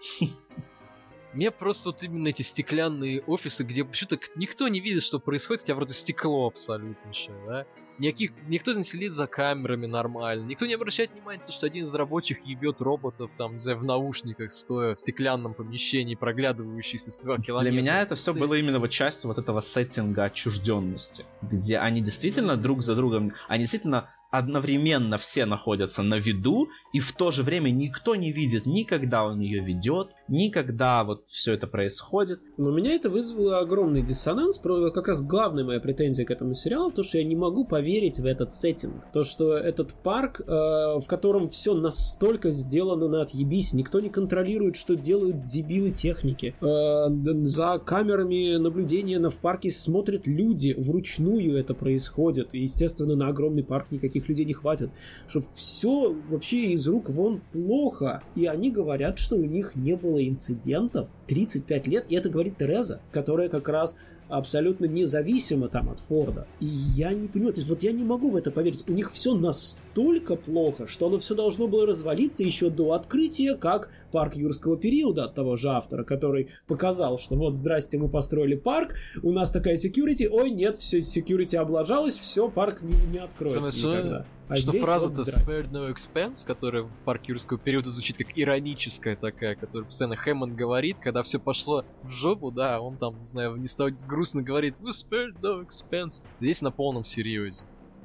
Мне 1.33 1.51
просто 1.51 1.91
вот 1.91 2.03
именно 2.03 2.29
эти 2.29 2.43
стеклянные 2.43 3.21
офисы, 3.23 3.65
где 3.65 3.85
почему-то 3.85 4.19
никто 4.37 4.69
не 4.69 4.81
видит, 4.81 5.03
что 5.03 5.19
происходит, 5.19 5.63
хотя 5.63 5.75
вроде 5.75 5.93
стекло 5.93 6.47
абсолютно 6.47 7.13
да? 7.47 7.67
Никаких, 7.99 8.33
никто 8.49 8.73
не 8.73 8.83
следит 8.83 9.13
за 9.13 9.29
камерами 9.29 9.87
нормально, 9.87 10.45
никто 10.45 10.67
не 10.67 10.75
обращает 10.75 11.13
внимания 11.13 11.39
на 11.39 11.47
то, 11.47 11.53
что 11.53 11.67
один 11.67 11.87
из 11.87 11.95
рабочих 11.95 12.45
ебет 12.45 12.81
роботов 12.81 13.31
там, 13.39 13.57
в 13.57 13.85
наушниках, 13.85 14.51
стоя 14.51 14.95
в 14.95 14.99
стеклянном 14.99 15.55
помещении, 15.55 16.17
проглядывающийся 16.17 17.13
с 17.13 17.21
2 17.21 17.39
километра. 17.39 17.71
Для 17.71 17.81
меня 17.81 18.03
это 18.03 18.17
все 18.17 18.35
было 18.35 18.55
именно 18.55 18.81
вот 18.81 18.91
частью 18.91 19.29
вот 19.29 19.39
этого 19.39 19.61
сеттинга 19.61 20.25
отчужденности, 20.25 21.25
где 21.41 21.79
они 21.79 22.01
действительно 22.01 22.57
друг 22.57 22.83
за 22.83 22.97
другом, 22.97 23.31
они 23.47 23.63
действительно 23.63 24.11
одновременно 24.37 25.17
все 25.17 25.47
находятся 25.47 26.03
на 26.03 26.19
виду, 26.19 26.69
и 26.93 26.99
в 26.99 27.13
то 27.13 27.31
же 27.31 27.45
время 27.45 27.71
никто 27.71 28.17
не 28.17 28.33
видит 28.33 28.67
никогда 28.67 29.27
он 29.27 29.39
ее 29.39 29.61
ведет, 29.61 30.09
никогда 30.27 31.05
вот 31.05 31.27
все 31.27 31.53
это 31.55 31.69
происходит. 31.69 32.41
Но 32.57 32.73
меня 32.73 32.93
это 32.93 33.11
вызвало 33.11 33.61
огромный 33.61 34.03
диссонанс. 34.03 34.59
Как 34.59 35.07
раз 35.07 35.23
главная 35.23 35.65
моя 35.65 35.79
претензия 35.79 36.27
к 36.27 36.31
этому 36.31 36.55
сериалу, 36.55 36.91
то, 36.91 37.05
что 37.05 37.19
я 37.19 37.25
не 37.25 37.37
могу 37.37 37.65
поверить 37.65 38.19
в 38.19 38.27
этот 38.27 38.55
сеттинг. 38.55 39.05
То, 39.13 39.23
что 39.23 39.57
этот 39.57 39.95
парк, 40.03 40.41
э, 40.41 40.45
в 40.47 41.05
котором 41.07 41.49
все 41.49 41.75
настолько 41.75 42.51
сделано 42.51 43.09
на 43.09 43.23
отъебись, 43.23 43.73
никто 43.73 44.01
не 44.01 44.09
контролирует, 44.09 44.75
что 44.75 44.97
делают 44.97 45.45
дебилы 45.45 45.91
техники. 45.91 46.57
Э, 46.61 47.07
за 47.45 47.79
камерами 47.79 48.57
наблюдения 48.57 49.21
на 49.21 49.31
в 49.31 49.41
парке 49.41 49.71
смотрят 49.71 50.27
люди, 50.27 50.75
вручную 50.77 51.57
это 51.57 51.75
происходит. 51.75 52.53
Естественно, 52.53 53.15
на 53.15 53.29
огромный 53.29 53.63
парк 53.63 53.93
никаких 53.93 54.24
людей 54.29 54.45
не 54.45 54.53
хватит. 54.53 54.91
Что 55.27 55.41
все 55.55 56.15
вообще 56.29 56.73
из 56.73 56.87
рук 56.89 57.11
вон 57.11 57.41
плохо. 57.53 58.23
И 58.35 58.47
они 58.47 58.71
говорят, 58.71 59.19
что 59.19 59.37
у 59.37 59.45
них 59.45 59.75
не 59.75 59.97
было 59.97 60.27
инцидентов 60.27 61.09
35 61.27 61.87
лет, 61.87 62.07
и 62.09 62.15
это 62.15 62.29
говорит 62.29 62.57
Тереза, 62.59 63.01
которая 63.11 63.49
как 63.49 63.69
раз 63.69 63.97
абсолютно 64.29 64.87
независимо 64.87 65.69
там 65.69 65.91
от 65.91 66.01
Форда. 66.01 66.47
И 66.61 66.67
я 66.67 67.13
не 67.13 67.29
понимаю, 67.29 67.55
то 67.55 67.61
есть 67.61 67.69
вот 67.69 67.83
я 67.83 67.93
не 67.93 68.05
могу 68.05 68.31
в 68.31 68.37
это 68.37 68.51
поверить. 68.51 68.85
У 68.89 68.93
них 68.93 69.13
все 69.13 69.35
настолько 69.35 70.37
плохо, 70.37 70.87
что 70.87 71.07
оно 71.07 71.19
все 71.19 71.35
должно 71.35 71.69
было 71.69 71.87
развалиться 71.87 72.43
еще 72.43 72.71
до 72.71 72.93
открытия, 72.93 73.55
как 73.55 73.91
парк 74.15 74.37
юрского 74.37 74.77
периода 74.77 75.25
от 75.25 75.35
того 75.35 75.57
же 75.57 75.71
автора, 75.71 76.05
который 76.05 76.51
показал, 76.69 77.19
что 77.19 77.35
вот, 77.35 77.55
здрасте, 77.55 77.99
мы 77.99 78.09
построили 78.09 78.55
парк, 78.55 78.95
у 79.25 79.33
нас 79.33 79.51
такая 79.51 79.75
security, 79.75 80.29
ой, 80.31 80.53
нет, 80.53 80.77
все 80.77 80.99
security 80.99 81.57
облажалось, 81.57 82.17
все, 82.17 82.49
парк 82.49 82.81
не, 82.83 82.95
не 83.11 83.19
откроется 83.19 83.73
Самое 83.73 83.99
никогда. 83.99 84.27
А 84.47 84.57
что 84.57 84.73
фраза-то 84.73 85.17
вот 85.17 85.29
spared 85.29 85.71
no 85.73 85.93
expense, 85.93 86.47
которая 86.47 86.85
в 86.85 86.91
парке 87.05 87.33
юрского 87.33 87.59
периода 87.59 87.89
звучит 87.89 88.19
как 88.19 88.29
ироническая 88.37 89.17
такая, 89.17 89.57
которую 89.57 89.87
постоянно 89.87 90.15
Хэммон 90.15 90.55
говорит, 90.55 90.99
когда 91.03 91.25
все 91.25 91.41
пошло 91.41 91.85
в 92.05 92.11
жопу, 92.11 92.53
да, 92.53 92.81
он 92.81 92.97
там, 92.97 93.19
не 93.19 93.27
знаю, 93.27 93.57
не 93.57 93.67
стал 93.67 93.89
грустно 94.07 94.43
говорит, 94.43 94.77
вы 94.79 94.91
spared 94.91 95.41
no 95.43 95.67
expense. 95.67 96.23
Здесь 96.41 96.63
на 96.63 96.71
полном 96.71 97.03
серьезе. 97.03 97.65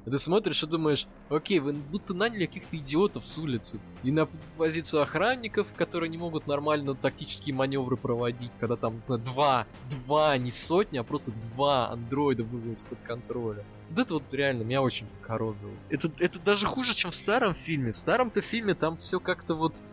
И 0.09 0.11
ты 0.11 0.17
смотришь 0.17 0.63
и 0.63 0.65
думаешь, 0.65 1.05
окей, 1.29 1.59
вы 1.59 1.71
будто 1.73 2.15
наняли 2.15 2.47
каких-то 2.47 2.77
идиотов 2.77 3.23
с 3.23 3.37
улицы. 3.37 3.79
И 4.01 4.09
на 4.09 4.27
позицию 4.57 5.03
охранников, 5.03 5.67
которые 5.75 6.09
не 6.09 6.17
могут 6.17 6.47
нормально 6.47 6.95
тактические 6.95 7.53
маневры 7.53 7.95
проводить, 7.95 8.53
когда 8.59 8.75
там 8.75 9.03
два, 9.07 9.67
два, 9.87 10.35
не 10.39 10.49
сотни, 10.49 10.97
а 10.97 11.03
просто 11.03 11.31
два 11.53 11.91
андроида 11.91 12.43
вывели 12.43 12.73
из-под 12.73 12.97
контроля. 13.01 13.63
Вот 13.91 13.99
это 13.99 14.13
вот 14.15 14.23
реально 14.31 14.63
меня 14.63 14.81
очень 14.81 15.05
коробило. 15.21 15.75
Это, 15.89 16.11
это 16.17 16.39
даже 16.39 16.65
хуже, 16.65 16.95
чем 16.95 17.11
в 17.11 17.15
старом 17.15 17.53
фильме. 17.53 17.91
В 17.91 17.95
старом-то 17.95 18.41
фильме 18.41 18.73
там 18.73 18.97
все 18.97 19.19
как-то 19.19 19.53
вот... 19.53 19.83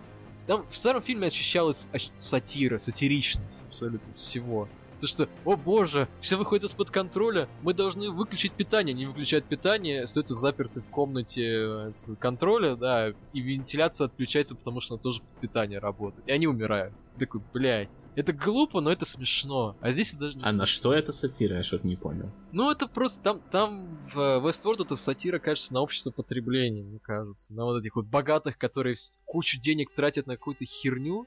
Там 0.47 0.65
в 0.71 0.77
старом 0.79 1.03
фильме 1.03 1.27
ощущалась 1.27 1.89
сатира, 2.17 2.79
сатиричность 2.79 3.65
абсолютно 3.65 4.15
всего. 4.15 4.67
То 5.01 5.07
что, 5.07 5.29
о 5.45 5.57
боже, 5.57 6.09
все 6.21 6.37
выходит 6.37 6.71
из-под 6.71 6.91
контроля, 6.91 7.49
мы 7.63 7.75
должны 7.75 8.11
выключить 8.11 8.53
питание. 8.53 8.95
Не 8.95 9.07
выключают 9.07 9.45
питание, 9.47 10.03
остаются 10.03 10.35
заперты 10.35 10.81
в 10.81 10.91
комнате 10.91 11.45
э, 11.45 11.93
контроля, 12.19 12.77
да, 12.77 13.13
и 13.33 13.41
вентиляция 13.41 14.07
отключается, 14.07 14.55
потому 14.55 14.81
что 14.81 14.95
она 14.95 15.03
тоже 15.03 15.23
питание 15.41 15.79
работает. 15.79 16.27
И 16.27 16.33
они 16.33 16.47
умирают. 16.47 16.95
Такой, 17.19 17.41
блядь. 17.53 17.89
Это 18.17 18.33
глупо, 18.33 18.81
но 18.81 18.91
это 18.91 19.05
смешно. 19.05 19.77
А 19.83 19.93
здесь 19.93 20.15
даже... 20.15 20.39
А 20.41 20.51
на 20.51 20.65
что 20.65 20.95
это 20.95 21.13
сатира? 21.13 21.57
Я 21.57 21.63
что-то 21.63 21.87
не 21.87 21.97
понял. 21.97 22.31
Ну, 22.51 22.71
это 22.71 22.87
просто... 22.87 23.23
Там, 23.23 23.41
там 23.51 23.99
в 24.15 24.19
э, 24.19 24.41
Westworld 24.41 24.85
это 24.85 24.97
сатира, 24.97 25.39
кажется, 25.39 25.75
на 25.75 25.83
общество 25.83 26.11
потребления, 26.11 26.83
мне 26.83 26.99
кажется. 26.99 27.53
На 27.53 27.67
вот 27.67 27.79
этих 27.79 27.95
вот 27.95 28.07
богатых, 28.07 28.57
которые 28.57 28.97
кучу 29.27 29.61
денег 29.61 29.93
тратят 29.93 30.27
на 30.27 30.37
какую-то 30.37 30.65
херню, 30.65 31.27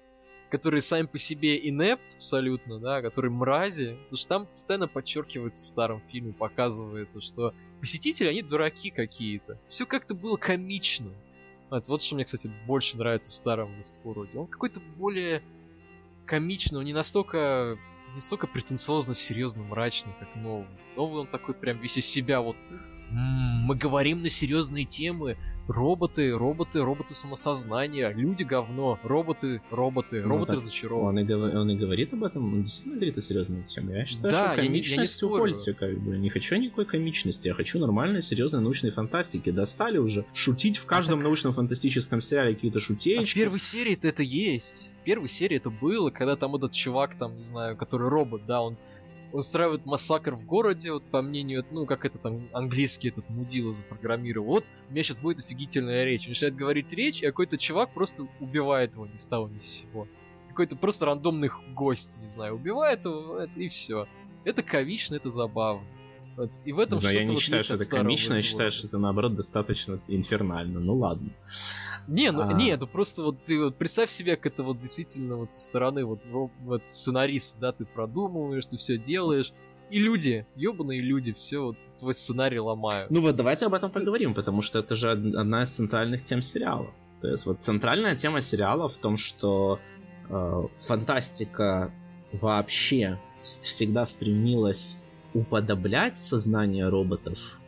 которые 0.49 0.81
сами 0.81 1.05
по 1.05 1.17
себе 1.17 1.67
инепт 1.67 2.15
абсолютно, 2.15 2.79
да, 2.79 3.01
которые 3.01 3.31
мрази. 3.31 3.97
Потому 4.03 4.17
что 4.17 4.27
там 4.27 4.45
постоянно 4.47 4.87
подчеркивается 4.87 5.63
в 5.63 5.65
старом 5.65 6.01
фильме, 6.09 6.33
показывается, 6.33 7.21
что 7.21 7.53
посетители, 7.79 8.27
они 8.27 8.41
дураки 8.41 8.89
какие-то. 8.89 9.59
Все 9.67 9.85
как-то 9.85 10.15
было 10.15 10.37
комично. 10.37 11.11
Вот, 11.69 11.87
вот 11.87 12.01
что 12.01 12.15
мне, 12.15 12.25
кстати, 12.25 12.51
больше 12.65 12.97
нравится 12.97 13.29
в 13.29 13.33
старом 13.33 13.79
Westworld. 13.79 14.35
Он 14.35 14.47
какой-то 14.47 14.79
более 14.97 15.43
комичный, 16.25 16.79
он 16.79 16.85
не 16.85 16.93
настолько 16.93 17.77
не 18.15 18.21
столько 18.21 18.47
претенциозно, 18.47 19.13
серьезно, 19.13 19.63
мрачный, 19.63 20.13
как 20.19 20.35
новый. 20.35 20.67
Новый 20.95 21.21
он 21.21 21.27
такой 21.27 21.53
прям 21.53 21.79
весь 21.79 21.97
из 21.97 22.05
себя 22.05 22.41
вот 22.41 22.55
мы 23.11 23.75
говорим 23.75 24.21
на 24.21 24.29
серьезные 24.29 24.85
темы. 24.85 25.37
Роботы, 25.67 26.31
роботы, 26.35 26.81
роботы 26.81 27.13
самосознания, 27.13 28.09
люди 28.09 28.41
говно, 28.41 28.99
роботы, 29.03 29.61
роботы, 29.69 30.23
ну, 30.23 30.29
роботы 30.29 30.55
разочарованы. 30.55 31.21
Он, 31.21 31.27
и, 31.27 31.55
он 31.55 31.69
и 31.69 31.75
говорит 31.75 32.11
об 32.11 32.23
этом, 32.23 32.53
он 32.53 32.63
действительно 32.63 32.95
говорит 32.95 33.17
о 33.19 33.21
серьезной 33.21 33.61
теме. 33.63 33.97
Я 33.99 34.05
считаю, 34.07 34.33
да, 34.33 34.53
что 34.53 34.61
комичность 34.63 35.21
я 35.21 35.27
не, 35.27 35.31
я 35.31 35.37
не 35.37 35.43
увольте, 35.43 35.73
как 35.75 35.99
бы. 35.99 36.17
Не 36.17 36.29
хочу 36.31 36.55
никакой 36.55 36.85
комичности, 36.85 37.49
я 37.49 37.53
хочу 37.53 37.77
нормальной, 37.77 38.23
серьезной 38.23 38.63
научной 38.63 38.89
фантастики. 38.89 39.51
Достали 39.51 39.99
уже 39.99 40.25
шутить 40.33 40.77
в 40.77 40.87
каждом 40.87 41.19
а 41.19 41.23
научном 41.23 41.53
фантастическом 41.53 42.19
сериале 42.19 42.55
какие-то 42.55 42.79
шутеечки. 42.79 43.37
А 43.37 43.41
в 43.41 43.43
первой 43.43 43.59
серии 43.59 43.93
это 44.01 44.23
есть. 44.23 44.89
В 45.01 45.03
первой 45.03 45.29
серии 45.29 45.57
это 45.57 45.69
было, 45.69 46.09
когда 46.09 46.35
там 46.35 46.55
этот 46.55 46.71
чувак, 46.71 47.15
там, 47.19 47.35
не 47.35 47.43
знаю, 47.43 47.77
который 47.77 48.09
робот, 48.09 48.47
да, 48.47 48.63
он 48.63 48.75
устраивают 49.31 49.85
массакр 49.85 50.35
в 50.35 50.45
городе, 50.45 50.91
вот 50.91 51.03
по 51.03 51.21
мнению, 51.21 51.65
ну, 51.71 51.85
как 51.85 52.05
это 52.05 52.17
там 52.17 52.49
английский 52.53 53.09
этот 53.09 53.29
мудила 53.29 53.73
запрограммировал. 53.73 54.47
Вот, 54.47 54.65
у 54.89 54.91
меня 54.91 55.03
сейчас 55.03 55.17
будет 55.17 55.39
офигительная 55.39 56.03
речь. 56.03 56.23
Он 56.23 56.29
начинает 56.29 56.55
говорить 56.55 56.91
речь, 56.93 57.21
и 57.21 57.25
какой-то 57.25 57.57
чувак 57.57 57.93
просто 57.93 58.27
убивает 58.39 58.93
его 58.93 59.05
ни 59.05 59.17
с 59.17 59.25
того 59.25 59.47
ни 59.47 59.59
с 59.59 59.65
сего. 59.65 60.07
Какой-то 60.49 60.75
просто 60.75 61.05
рандомный 61.05 61.49
гость, 61.73 62.17
не 62.17 62.27
знаю, 62.27 62.55
убивает 62.55 63.05
его, 63.05 63.41
и 63.43 63.67
все. 63.67 64.07
Это 64.45 64.63
ковично, 64.63 65.15
это 65.15 65.29
забавно. 65.29 65.85
Вот. 66.39 66.51
И 66.63 66.71
в 66.71 66.79
этом 66.79 66.95
не 66.95 66.99
знаю, 67.01 67.17
я 67.17 67.23
не 67.25 67.33
вот 67.33 67.41
считаю, 67.41 67.63
что 67.65 67.75
это 67.75 67.85
комично, 67.85 68.35
я 68.35 68.41
считаю, 68.41 68.71
что 68.71 68.87
это 68.87 68.97
наоборот 68.97 69.35
достаточно 69.35 69.99
инфернально. 70.07 70.79
Ну 70.79 70.95
ладно. 70.95 71.31
Не, 72.07 72.31
ну 72.31 72.43
а... 72.43 72.53
не, 72.53 72.77
ну 72.77 72.87
просто 72.87 73.23
вот 73.23 73.43
ты 73.43 73.59
вот 73.61 73.75
представь 73.75 74.09
себе, 74.09 74.37
как 74.37 74.53
это 74.53 74.63
вот 74.63 74.79
действительно 74.79 75.35
вот 75.35 75.51
со 75.51 75.59
стороны 75.59 76.05
вот, 76.05 76.25
вот 76.61 76.85
сценарист, 76.85 77.59
да, 77.59 77.73
ты 77.73 77.83
продумываешь, 77.83 78.65
ты 78.67 78.77
все 78.77 78.97
делаешь, 78.97 79.51
и 79.89 79.99
люди, 79.99 80.45
ебаные 80.55 81.01
люди, 81.01 81.33
все 81.33 81.59
вот 81.59 81.77
твой 81.97 82.13
сценарий 82.13 82.59
ломают. 82.59 83.11
Ну 83.11 83.19
вот 83.19 83.35
давайте 83.35 83.65
об 83.65 83.73
этом 83.73 83.91
поговорим, 83.91 84.33
потому 84.33 84.61
что 84.61 84.79
это 84.79 84.95
же 84.95 85.11
одна 85.11 85.63
из 85.63 85.71
центральных 85.71 86.23
тем 86.23 86.41
сериала. 86.41 86.89
То 87.19 87.27
есть 87.27 87.45
вот 87.45 87.61
центральная 87.61 88.15
тема 88.15 88.39
сериала 88.39 88.87
в 88.87 88.95
том, 88.95 89.17
что 89.17 89.77
э, 90.29 90.63
фантастика 90.77 91.91
вообще 92.31 93.19
всегда 93.41 94.05
стремилась 94.05 95.01
уподоблять 95.33 96.17
сознание 96.17 96.89
роботов 96.89 97.59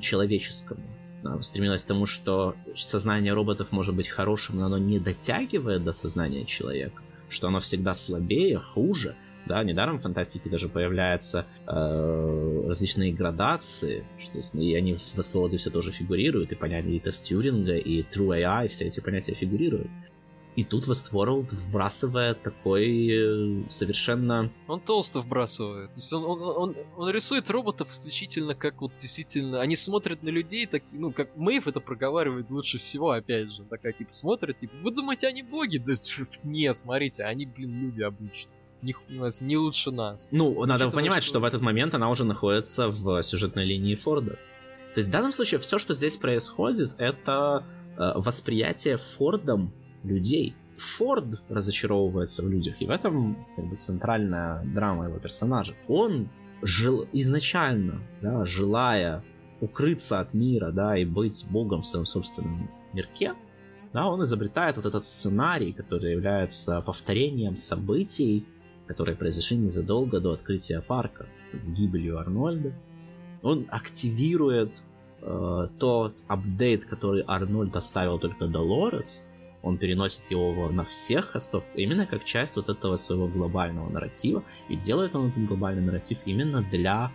человеческому. 0.00 0.82
Она 1.22 1.40
стремилась 1.42 1.84
к 1.84 1.88
тому, 1.88 2.06
что 2.06 2.54
сознание 2.74 3.32
роботов 3.32 3.72
может 3.72 3.94
быть 3.94 4.08
хорошим, 4.08 4.56
но 4.56 4.66
оно 4.66 4.78
не 4.78 5.00
дотягивает 5.00 5.84
до 5.84 5.92
сознания 5.92 6.44
человека, 6.44 7.02
что 7.28 7.48
оно 7.48 7.58
всегда 7.58 7.94
слабее, 7.94 8.58
хуже. 8.58 9.16
Да, 9.46 9.64
недаром 9.64 9.98
в 9.98 10.02
фантастике 10.02 10.50
даже 10.50 10.68
появляются 10.68 11.46
э, 11.66 12.64
различные 12.66 13.14
градации, 13.14 14.04
что, 14.18 14.38
и 14.58 14.74
они 14.74 14.92
в 14.92 14.98
Westworld 14.98 15.56
все 15.56 15.70
тоже 15.70 15.90
фигурируют, 15.90 16.52
и 16.52 16.54
понятия 16.54 16.96
и 16.96 17.00
тест 17.00 17.24
Тьюринга, 17.24 17.76
и 17.76 18.02
True 18.02 18.38
AI, 18.42 18.68
все 18.68 18.84
эти 18.84 19.00
понятия 19.00 19.34
фигурируют. 19.34 19.88
И 20.58 20.64
тут 20.64 20.88
Westworld 20.88 21.54
вбрасывает 21.54 22.42
такой 22.42 23.10
э, 23.10 23.62
совершенно... 23.68 24.50
Он 24.66 24.80
толсто 24.80 25.20
вбрасывает. 25.20 25.90
То 25.90 25.94
есть 25.94 26.12
он, 26.12 26.24
он, 26.24 26.42
он, 26.42 26.76
он 26.96 27.10
рисует 27.10 27.48
роботов 27.48 27.92
исключительно 27.92 28.56
как 28.56 28.80
вот 28.80 28.90
действительно... 28.98 29.60
Они 29.60 29.76
смотрят 29.76 30.24
на 30.24 30.30
людей, 30.30 30.66
так, 30.66 30.82
ну, 30.90 31.12
как 31.12 31.36
Мэйв 31.36 31.68
это 31.68 31.78
проговаривает 31.78 32.50
лучше 32.50 32.78
всего, 32.78 33.12
опять 33.12 33.52
же. 33.52 33.62
Такая, 33.70 33.92
типа, 33.92 34.10
смотрят, 34.10 34.58
типа, 34.58 34.74
вы 34.82 34.90
думаете, 34.90 35.28
они 35.28 35.44
боги? 35.44 35.78
Да 35.78 35.92
нет, 36.42 36.76
смотрите, 36.76 37.22
они, 37.22 37.46
блин, 37.46 37.80
люди 37.80 38.02
обычные 38.02 38.58
не, 38.82 38.96
не 39.44 39.56
лучше 39.56 39.92
нас. 39.92 40.28
Ну, 40.32 40.48
Учитывая, 40.48 40.66
надо 40.66 40.90
понимать, 40.90 41.22
что... 41.22 41.34
что 41.34 41.38
в 41.38 41.44
этот 41.44 41.62
момент 41.62 41.94
она 41.94 42.10
уже 42.10 42.24
находится 42.24 42.88
в 42.88 43.22
сюжетной 43.22 43.64
линии 43.64 43.94
Форда. 43.94 44.32
То 44.32 44.96
есть 44.96 45.08
в 45.08 45.12
данном 45.12 45.30
случае 45.30 45.60
все, 45.60 45.78
что 45.78 45.94
здесь 45.94 46.16
происходит, 46.16 46.94
это 46.98 47.64
э, 47.96 48.12
восприятие 48.16 48.96
Фордом 48.96 49.72
людей. 50.04 50.54
Форд 50.76 51.42
разочаровывается 51.48 52.42
в 52.42 52.48
людях, 52.48 52.80
и 52.80 52.86
в 52.86 52.90
этом 52.90 53.46
как 53.56 53.66
бы, 53.66 53.76
центральная 53.76 54.64
драма 54.64 55.06
его 55.06 55.18
персонажа. 55.18 55.74
Он 55.88 56.28
жил 56.62 57.06
изначально, 57.12 58.00
да, 58.22 58.44
желая 58.44 59.24
укрыться 59.60 60.20
от 60.20 60.34
мира, 60.34 60.70
да, 60.70 60.96
и 60.96 61.04
быть 61.04 61.46
богом 61.50 61.82
в 61.82 61.86
своем 61.86 62.04
собственном 62.04 62.70
мирке, 62.92 63.34
да, 63.92 64.06
он 64.06 64.22
изобретает 64.22 64.76
вот 64.76 64.86
этот 64.86 65.06
сценарий, 65.06 65.72
который 65.72 66.12
является 66.12 66.80
повторением 66.80 67.56
событий, 67.56 68.46
которые 68.86 69.16
произошли 69.16 69.56
незадолго 69.56 70.20
до 70.20 70.32
открытия 70.32 70.80
парка 70.80 71.26
с 71.52 71.72
гибелью 71.72 72.18
Арнольда. 72.18 72.72
Он 73.42 73.66
активирует 73.70 74.82
э, 75.22 75.68
тот 75.78 76.16
апдейт, 76.26 76.84
который 76.84 77.24
Арнольд 77.26 77.74
оставил 77.76 78.18
только 78.18 78.46
Долорес, 78.46 79.26
он 79.62 79.78
переносит 79.78 80.30
его 80.30 80.68
на 80.70 80.84
всех 80.84 81.30
хостов 81.30 81.64
именно 81.74 82.06
как 82.06 82.24
часть 82.24 82.56
вот 82.56 82.68
этого 82.68 82.96
своего 82.96 83.28
глобального 83.28 83.88
нарратива. 83.88 84.44
И 84.68 84.76
делает 84.76 85.14
он 85.14 85.28
этот 85.28 85.46
глобальный 85.46 85.82
нарратив 85.82 86.18
именно 86.24 86.62
для 86.62 87.12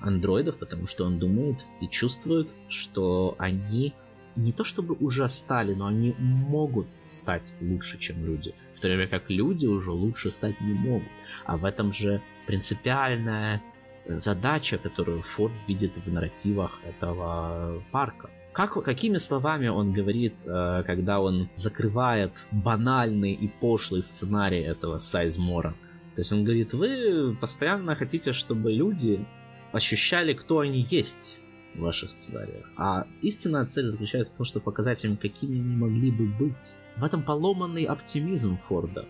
андроидов, 0.00 0.58
потому 0.58 0.86
что 0.86 1.04
он 1.04 1.18
думает 1.18 1.64
и 1.80 1.88
чувствует, 1.88 2.54
что 2.68 3.34
они 3.38 3.94
не 4.36 4.52
то 4.52 4.64
чтобы 4.64 4.94
уже 5.00 5.26
стали, 5.28 5.74
но 5.74 5.86
они 5.86 6.14
могут 6.18 6.86
стать 7.06 7.54
лучше, 7.60 7.98
чем 7.98 8.24
люди. 8.24 8.54
В 8.74 8.80
то 8.80 8.88
время 8.88 9.08
как 9.08 9.30
люди 9.30 9.66
уже 9.66 9.90
лучше 9.90 10.30
стать 10.30 10.60
не 10.60 10.74
могут. 10.74 11.08
А 11.46 11.56
в 11.56 11.64
этом 11.64 11.92
же 11.92 12.20
принципиальная 12.46 13.62
задача, 14.06 14.78
которую 14.78 15.22
Форд 15.22 15.54
видит 15.66 15.96
в 15.96 16.12
нарративах 16.12 16.78
этого 16.84 17.82
парка. 17.90 18.30
Как, 18.56 18.82
какими 18.82 19.18
словами 19.18 19.68
он 19.68 19.92
говорит, 19.92 20.38
э, 20.46 20.82
когда 20.86 21.20
он 21.20 21.50
закрывает 21.56 22.46
банальный 22.50 23.34
и 23.34 23.48
пошлый 23.48 24.00
сценарий 24.02 24.62
этого 24.62 24.96
Сайзмора? 24.96 25.76
То 26.14 26.20
есть 26.20 26.32
он 26.32 26.42
говорит, 26.42 26.72
вы 26.72 27.36
постоянно 27.38 27.94
хотите, 27.94 28.32
чтобы 28.32 28.72
люди 28.72 29.26
ощущали, 29.72 30.32
кто 30.32 30.60
они 30.60 30.86
есть 30.88 31.38
в 31.74 31.80
ваших 31.80 32.10
сценариях. 32.10 32.64
А 32.78 33.06
истинная 33.20 33.66
цель 33.66 33.88
заключается 33.88 34.32
в 34.32 34.36
том, 34.38 34.46
чтобы 34.46 34.64
показать 34.64 35.04
им, 35.04 35.18
какими 35.18 35.60
они 35.60 35.76
могли 35.76 36.10
бы 36.10 36.24
быть. 36.24 36.74
В 36.96 37.04
этом 37.04 37.24
поломанный 37.24 37.84
оптимизм 37.84 38.56
Форда. 38.56 39.02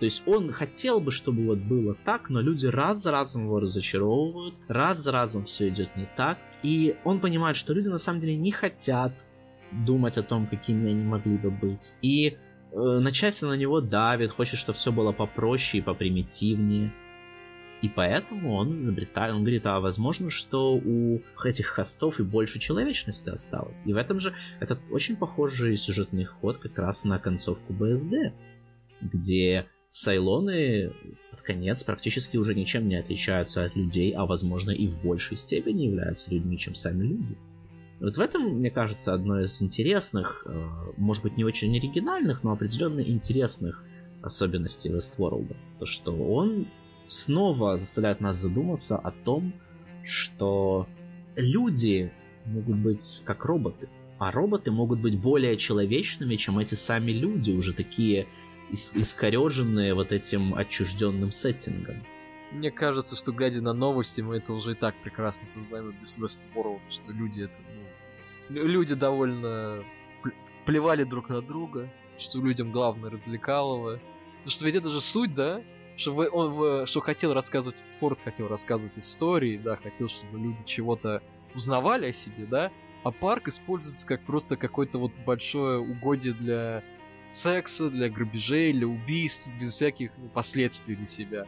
То 0.00 0.04
есть 0.04 0.26
он 0.26 0.50
хотел 0.50 0.98
бы, 0.98 1.12
чтобы 1.12 1.46
вот 1.46 1.58
было 1.58 1.94
так, 2.04 2.30
но 2.30 2.40
люди 2.40 2.66
раз 2.66 3.00
за 3.00 3.12
разом 3.12 3.44
его 3.44 3.60
разочаровывают, 3.60 4.56
раз 4.66 4.98
за 4.98 5.12
разом 5.12 5.44
все 5.44 5.68
идет 5.68 5.94
не 5.94 6.08
так. 6.16 6.38
И 6.62 6.96
он 7.04 7.20
понимает, 7.20 7.56
что 7.56 7.72
люди 7.72 7.88
на 7.88 7.98
самом 7.98 8.20
деле 8.20 8.36
не 8.36 8.52
хотят 8.52 9.12
думать 9.72 10.18
о 10.18 10.22
том, 10.22 10.46
какими 10.46 10.90
они 10.90 11.02
могли 11.02 11.36
бы 11.36 11.50
быть. 11.50 11.96
И 12.02 12.36
э, 12.72 12.76
начальство 12.76 13.48
на 13.48 13.56
него 13.56 13.80
давит, 13.80 14.30
хочет, 14.30 14.58
чтобы 14.58 14.76
все 14.76 14.92
было 14.92 15.12
попроще 15.12 15.82
и 15.82 15.84
попримитивнее. 15.84 16.92
И 17.82 17.88
поэтому 17.88 18.54
он 18.54 18.76
изобретает, 18.76 19.34
он 19.34 19.40
говорит, 19.40 19.66
а 19.66 19.80
возможно, 19.80 20.30
что 20.30 20.74
у 20.76 21.20
этих 21.44 21.66
хостов 21.66 22.20
и 22.20 22.22
больше 22.22 22.60
человечности 22.60 23.28
осталось. 23.28 23.84
И 23.86 23.92
в 23.92 23.96
этом 23.96 24.20
же 24.20 24.32
этот 24.60 24.78
очень 24.90 25.16
похожий 25.16 25.76
сюжетный 25.76 26.24
ход 26.24 26.58
как 26.58 26.78
раз 26.78 27.04
на 27.04 27.18
концовку 27.18 27.72
БСД, 27.72 28.34
где 29.00 29.66
Сайлоны 29.94 30.90
под 31.30 31.42
конец 31.42 31.84
практически 31.84 32.38
уже 32.38 32.54
ничем 32.54 32.88
не 32.88 32.96
отличаются 32.96 33.62
от 33.62 33.76
людей, 33.76 34.10
а 34.12 34.24
возможно 34.24 34.70
и 34.70 34.86
в 34.86 35.02
большей 35.02 35.36
степени 35.36 35.82
являются 35.82 36.30
людьми, 36.30 36.56
чем 36.56 36.74
сами 36.74 37.04
люди. 37.04 37.36
Вот 38.00 38.16
в 38.16 38.20
этом, 38.20 38.42
мне 38.58 38.70
кажется, 38.70 39.12
одно 39.12 39.42
из 39.42 39.62
интересных, 39.62 40.44
э, 40.46 40.68
может 40.96 41.22
быть, 41.22 41.36
не 41.36 41.44
очень 41.44 41.76
оригинальных, 41.76 42.42
но 42.42 42.52
определенно 42.52 43.00
интересных 43.00 43.84
особенностей 44.22 44.88
Westworld. 44.88 45.54
То, 45.78 45.84
что 45.84 46.16
он 46.16 46.68
снова 47.04 47.76
заставляет 47.76 48.22
нас 48.22 48.38
задуматься 48.38 48.96
о 48.96 49.10
том, 49.10 49.52
что 50.04 50.88
люди 51.36 52.10
могут 52.46 52.78
быть 52.78 53.22
как 53.26 53.44
роботы, 53.44 53.90
а 54.18 54.32
роботы 54.32 54.70
могут 54.70 55.00
быть 55.00 55.20
более 55.20 55.58
человечными, 55.58 56.36
чем 56.36 56.58
эти 56.58 56.76
сами 56.76 57.12
люди, 57.12 57.50
уже 57.52 57.74
такие 57.74 58.26
ис- 58.72 58.92
искореженные 58.94 59.94
вот 59.94 60.12
этим 60.12 60.54
отчужденным 60.54 61.30
сеттингом. 61.30 62.02
Мне 62.50 62.70
кажется, 62.70 63.16
что 63.16 63.32
глядя 63.32 63.62
на 63.62 63.72
новости, 63.72 64.20
мы 64.20 64.36
это 64.36 64.52
уже 64.52 64.72
и 64.72 64.74
так 64.74 64.94
прекрасно 64.96 65.46
сознаем 65.46 65.94
без 66.00 66.18
Westworld, 66.18 66.80
что 66.90 67.12
люди 67.12 67.42
это, 67.42 67.58
ну, 68.50 68.66
люди 68.66 68.94
довольно 68.94 69.82
плевали 70.66 71.04
друг 71.04 71.28
на 71.28 71.40
друга, 71.40 71.88
что 72.18 72.40
людям 72.40 72.70
главное 72.70 73.10
развлекалово. 73.10 74.00
Ну 74.44 74.50
что 74.50 74.66
ведь 74.66 74.74
это 74.74 74.90
же 74.90 75.00
суть, 75.00 75.34
да? 75.34 75.62
Что 75.96 76.14
он 76.14 76.86
что 76.86 77.00
хотел 77.00 77.32
рассказывать, 77.32 77.82
Форд 78.00 78.20
хотел 78.22 78.48
рассказывать 78.48 78.96
истории, 78.96 79.58
да, 79.58 79.76
хотел, 79.76 80.08
чтобы 80.08 80.38
люди 80.38 80.58
чего-то 80.64 81.22
узнавали 81.54 82.06
о 82.06 82.12
себе, 82.12 82.46
да, 82.46 82.70
а 83.04 83.10
парк 83.10 83.48
используется 83.48 84.06
как 84.06 84.22
просто 84.24 84.56
какое-то 84.56 84.98
вот 84.98 85.12
большое 85.26 85.78
угодье 85.78 86.32
для 86.32 86.82
секса, 87.34 87.90
для 87.90 88.08
грабежей, 88.08 88.72
для 88.72 88.86
убийств, 88.86 89.48
без 89.60 89.74
всяких 89.74 90.12
последствий 90.34 90.96
для 90.96 91.06
себя. 91.06 91.46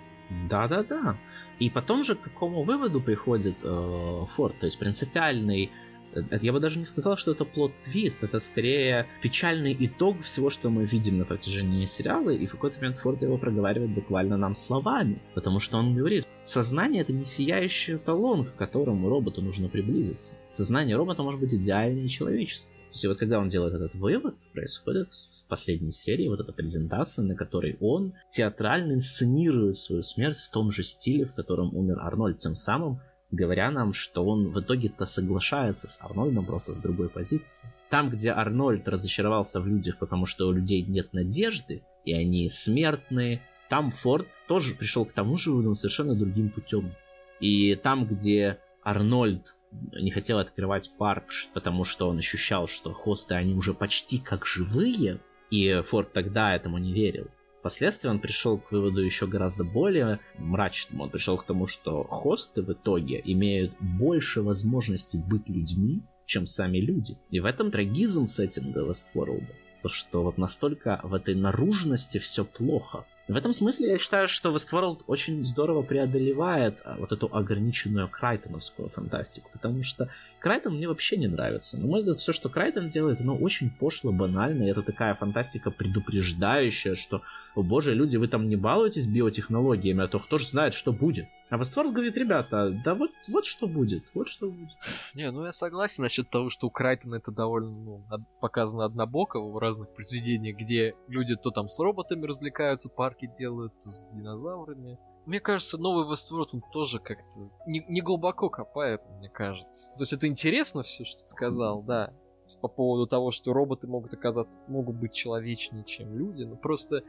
Да-да-да. 0.48 1.16
И 1.58 1.70
потом 1.70 2.04
же 2.04 2.14
к 2.14 2.22
какому 2.22 2.62
выводу 2.64 3.00
приходит 3.00 3.62
э, 3.64 4.24
Форд? 4.28 4.58
То 4.58 4.66
есть 4.66 4.78
принципиальный 4.78 5.70
это, 6.14 6.46
я 6.46 6.52
бы 6.52 6.60
даже 6.60 6.78
не 6.78 6.84
сказал, 6.84 7.16
что 7.16 7.32
это 7.32 7.44
плод-твист, 7.44 8.22
это 8.24 8.38
скорее 8.38 9.06
печальный 9.20 9.76
итог 9.78 10.20
всего, 10.20 10.48
что 10.48 10.70
мы 10.70 10.84
видим 10.84 11.18
на 11.18 11.24
протяжении 11.24 11.84
сериала, 11.84 12.30
и 12.30 12.46
в 12.46 12.52
какой-то 12.52 12.78
момент 12.78 12.98
Форд 12.98 13.22
его 13.22 13.36
проговаривает 13.36 13.90
буквально 13.90 14.36
нам 14.36 14.54
словами, 14.54 15.20
потому 15.34 15.60
что 15.60 15.76
он 15.76 15.94
говорит, 15.94 16.26
сознание 16.42 17.02
это 17.02 17.12
не 17.12 17.24
сияющий 17.24 17.98
талон, 17.98 18.44
к 18.44 18.54
которому 18.54 19.08
роботу 19.08 19.42
нужно 19.42 19.68
приблизиться. 19.68 20.36
Сознание 20.50 20.96
робота 20.96 21.22
может 21.22 21.40
быть 21.40 21.54
идеальнее 21.54 22.08
человеческое. 22.08 22.76
Есть 22.94 23.06
вот 23.06 23.16
когда 23.16 23.40
он 23.40 23.48
делает 23.48 23.74
этот 23.74 23.96
вывод, 23.96 24.36
происходит 24.52 25.10
в 25.10 25.48
последней 25.48 25.90
серии 25.90 26.28
вот 26.28 26.38
эта 26.38 26.52
презентация, 26.52 27.24
на 27.24 27.34
которой 27.34 27.76
он 27.80 28.14
театрально 28.30 28.92
инсценирует 28.92 29.76
свою 29.76 30.02
смерть 30.02 30.38
в 30.38 30.50
том 30.52 30.70
же 30.70 30.84
стиле, 30.84 31.24
в 31.24 31.34
котором 31.34 31.74
умер 31.74 31.98
Арнольд, 31.98 32.38
тем 32.38 32.54
самым 32.54 33.00
говоря 33.32 33.72
нам, 33.72 33.92
что 33.92 34.24
он 34.24 34.50
в 34.50 34.60
итоге-то 34.60 35.06
соглашается 35.06 35.88
с 35.88 36.00
Арнольдом 36.02 36.46
просто 36.46 36.72
с 36.72 36.80
другой 36.80 37.08
позиции. 37.08 37.68
Там, 37.90 38.10
где 38.10 38.30
Арнольд 38.30 38.86
разочаровался 38.86 39.60
в 39.60 39.66
людях, 39.66 39.98
потому 39.98 40.24
что 40.24 40.46
у 40.46 40.52
людей 40.52 40.82
нет 40.82 41.12
надежды, 41.12 41.82
и 42.04 42.12
они 42.14 42.48
смертные, 42.48 43.42
там 43.68 43.90
Форд 43.90 44.28
тоже 44.46 44.76
пришел 44.76 45.04
к 45.04 45.12
тому 45.12 45.36
же 45.36 45.50
выводу 45.50 45.74
совершенно 45.74 46.14
другим 46.14 46.48
путем. 46.48 46.94
И 47.40 47.74
там, 47.74 48.06
где 48.06 48.58
Арнольд 48.84 49.56
не 49.92 50.10
хотел 50.10 50.38
открывать 50.38 50.92
парк, 50.96 51.24
потому 51.52 51.84
что 51.84 52.08
он 52.08 52.18
ощущал, 52.18 52.68
что 52.68 52.92
хосты, 52.92 53.34
они 53.34 53.54
уже 53.54 53.74
почти 53.74 54.18
как 54.18 54.46
живые, 54.46 55.20
и 55.50 55.80
Форд 55.82 56.12
тогда 56.12 56.54
этому 56.54 56.78
не 56.78 56.92
верил. 56.92 57.28
Впоследствии 57.60 58.08
он 58.08 58.18
пришел 58.18 58.58
к 58.58 58.72
выводу 58.72 59.00
еще 59.00 59.26
гораздо 59.26 59.64
более 59.64 60.20
мрачному. 60.36 61.04
Он 61.04 61.10
пришел 61.10 61.38
к 61.38 61.46
тому, 61.46 61.64
что 61.66 62.04
хосты 62.04 62.62
в 62.62 62.70
итоге 62.70 63.22
имеют 63.24 63.72
больше 63.80 64.42
возможностей 64.42 65.18
быть 65.18 65.48
людьми, 65.48 66.02
чем 66.26 66.44
сами 66.44 66.76
люди. 66.76 67.16
И 67.30 67.40
в 67.40 67.46
этом 67.46 67.70
трагизм 67.70 68.26
сеттинга 68.26 68.86
Westworld. 68.86 69.46
То, 69.82 69.88
что 69.88 70.22
вот 70.22 70.36
настолько 70.36 71.00
в 71.02 71.14
этой 71.14 71.34
наружности 71.34 72.18
все 72.18 72.44
плохо. 72.44 73.06
В 73.26 73.36
этом 73.36 73.54
смысле 73.54 73.92
я 73.92 73.96
считаю, 73.96 74.28
что 74.28 74.54
Westworld 74.54 75.04
очень 75.06 75.42
здорово 75.44 75.80
преодолевает 75.80 76.82
а, 76.84 76.96
вот 76.98 77.10
эту 77.10 77.34
ограниченную 77.34 78.06
крайтоновскую 78.06 78.90
фантастику, 78.90 79.48
потому 79.50 79.82
что 79.82 80.10
Крайтон 80.40 80.76
мне 80.76 80.86
вообще 80.88 81.16
не 81.16 81.26
нравится. 81.26 81.80
На 81.80 81.86
мой 81.86 82.00
взгляд, 82.00 82.18
все, 82.18 82.32
что 82.32 82.50
Крайтон 82.50 82.88
делает, 82.88 83.22
оно 83.22 83.34
очень 83.34 83.70
пошло, 83.70 84.12
банально, 84.12 84.64
и 84.64 84.70
это 84.70 84.82
такая 84.82 85.14
фантастика 85.14 85.70
предупреждающая, 85.70 86.96
что, 86.96 87.22
о 87.54 87.62
боже, 87.62 87.94
люди, 87.94 88.18
вы 88.18 88.28
там 88.28 88.46
не 88.46 88.56
балуетесь 88.56 89.06
биотехнологиями, 89.06 90.04
а 90.04 90.08
то 90.08 90.18
кто 90.18 90.36
же 90.36 90.46
знает, 90.46 90.74
что 90.74 90.92
будет. 90.92 91.26
А 91.50 91.56
Westworld 91.56 91.92
говорит, 91.92 92.16
ребята, 92.16 92.70
да 92.84 92.94
вот, 92.94 93.10
вот 93.28 93.46
что 93.46 93.66
будет, 93.66 94.02
вот 94.12 94.28
что 94.28 94.50
будет. 94.50 94.70
Не, 95.14 95.30
ну 95.30 95.44
я 95.44 95.52
согласен 95.52 96.02
насчет 96.02 96.28
того, 96.28 96.50
что 96.50 96.66
у 96.66 96.70
Крайтона 96.70 97.16
это 97.16 97.30
довольно 97.30 97.70
ну, 97.70 98.04
показано 98.40 98.84
однобоко 98.84 99.38
в 99.38 99.56
разных 99.58 99.90
произведениях, 99.90 100.56
где 100.56 100.94
люди 101.06 101.36
то 101.36 101.50
там 101.50 101.68
с 101.68 101.78
роботами 101.78 102.26
развлекаются, 102.26 102.88
парки 103.14 103.26
делают, 103.26 103.72
то 103.82 103.90
с 103.90 104.02
динозаврами. 104.12 104.98
Мне 105.26 105.40
кажется, 105.40 105.78
новый 105.78 106.06
Westworld, 106.06 106.48
он 106.52 106.62
тоже 106.72 106.98
как-то 106.98 107.50
не, 107.66 107.84
не 107.88 108.02
глубоко 108.02 108.50
копает, 108.50 109.00
мне 109.18 109.28
кажется. 109.28 109.90
То 109.94 110.02
есть 110.02 110.12
это 110.12 110.26
интересно 110.26 110.82
все, 110.82 111.04
что 111.04 111.22
ты 111.22 111.26
сказал, 111.26 111.82
да. 111.82 112.12
По 112.60 112.68
поводу 112.68 113.06
того, 113.06 113.30
что 113.30 113.54
роботы 113.54 113.86
могут 113.86 114.12
оказаться, 114.12 114.60
могут 114.68 114.96
быть 114.96 115.14
человечнее, 115.14 115.84
чем 115.84 116.14
люди, 116.14 116.42
но 116.42 116.56
просто 116.56 117.02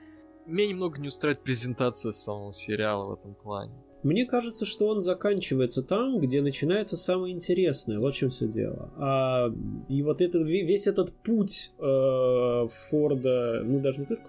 меня 0.46 0.70
немного 0.70 0.98
не 0.98 1.10
устраивает 1.10 1.44
презентация 1.44 2.14
самого 2.14 2.54
сериала 2.54 3.08
в 3.08 3.20
этом 3.20 3.36
плане. 3.36 3.74
Мне 4.04 4.26
кажется, 4.26 4.66
что 4.66 4.88
он 4.88 5.02
заканчивается 5.02 5.82
там, 5.82 6.20
где 6.20 6.42
начинается 6.42 6.96
самое 6.96 7.34
интересное. 7.34 8.00
Вот 8.00 8.14
в 8.14 8.18
чем 8.18 8.30
все 8.30 8.48
дело. 8.48 8.92
А, 8.98 9.52
и 9.90 10.04
вот 10.04 10.22
это, 10.22 10.40
весь 10.40 10.86
этот 10.86 11.12
путь 11.12 11.72
э, 11.80 12.68
Форда, 12.70 13.62
ну 13.64 13.80
даже 13.80 14.02
не 14.02 14.06
только 14.06 14.24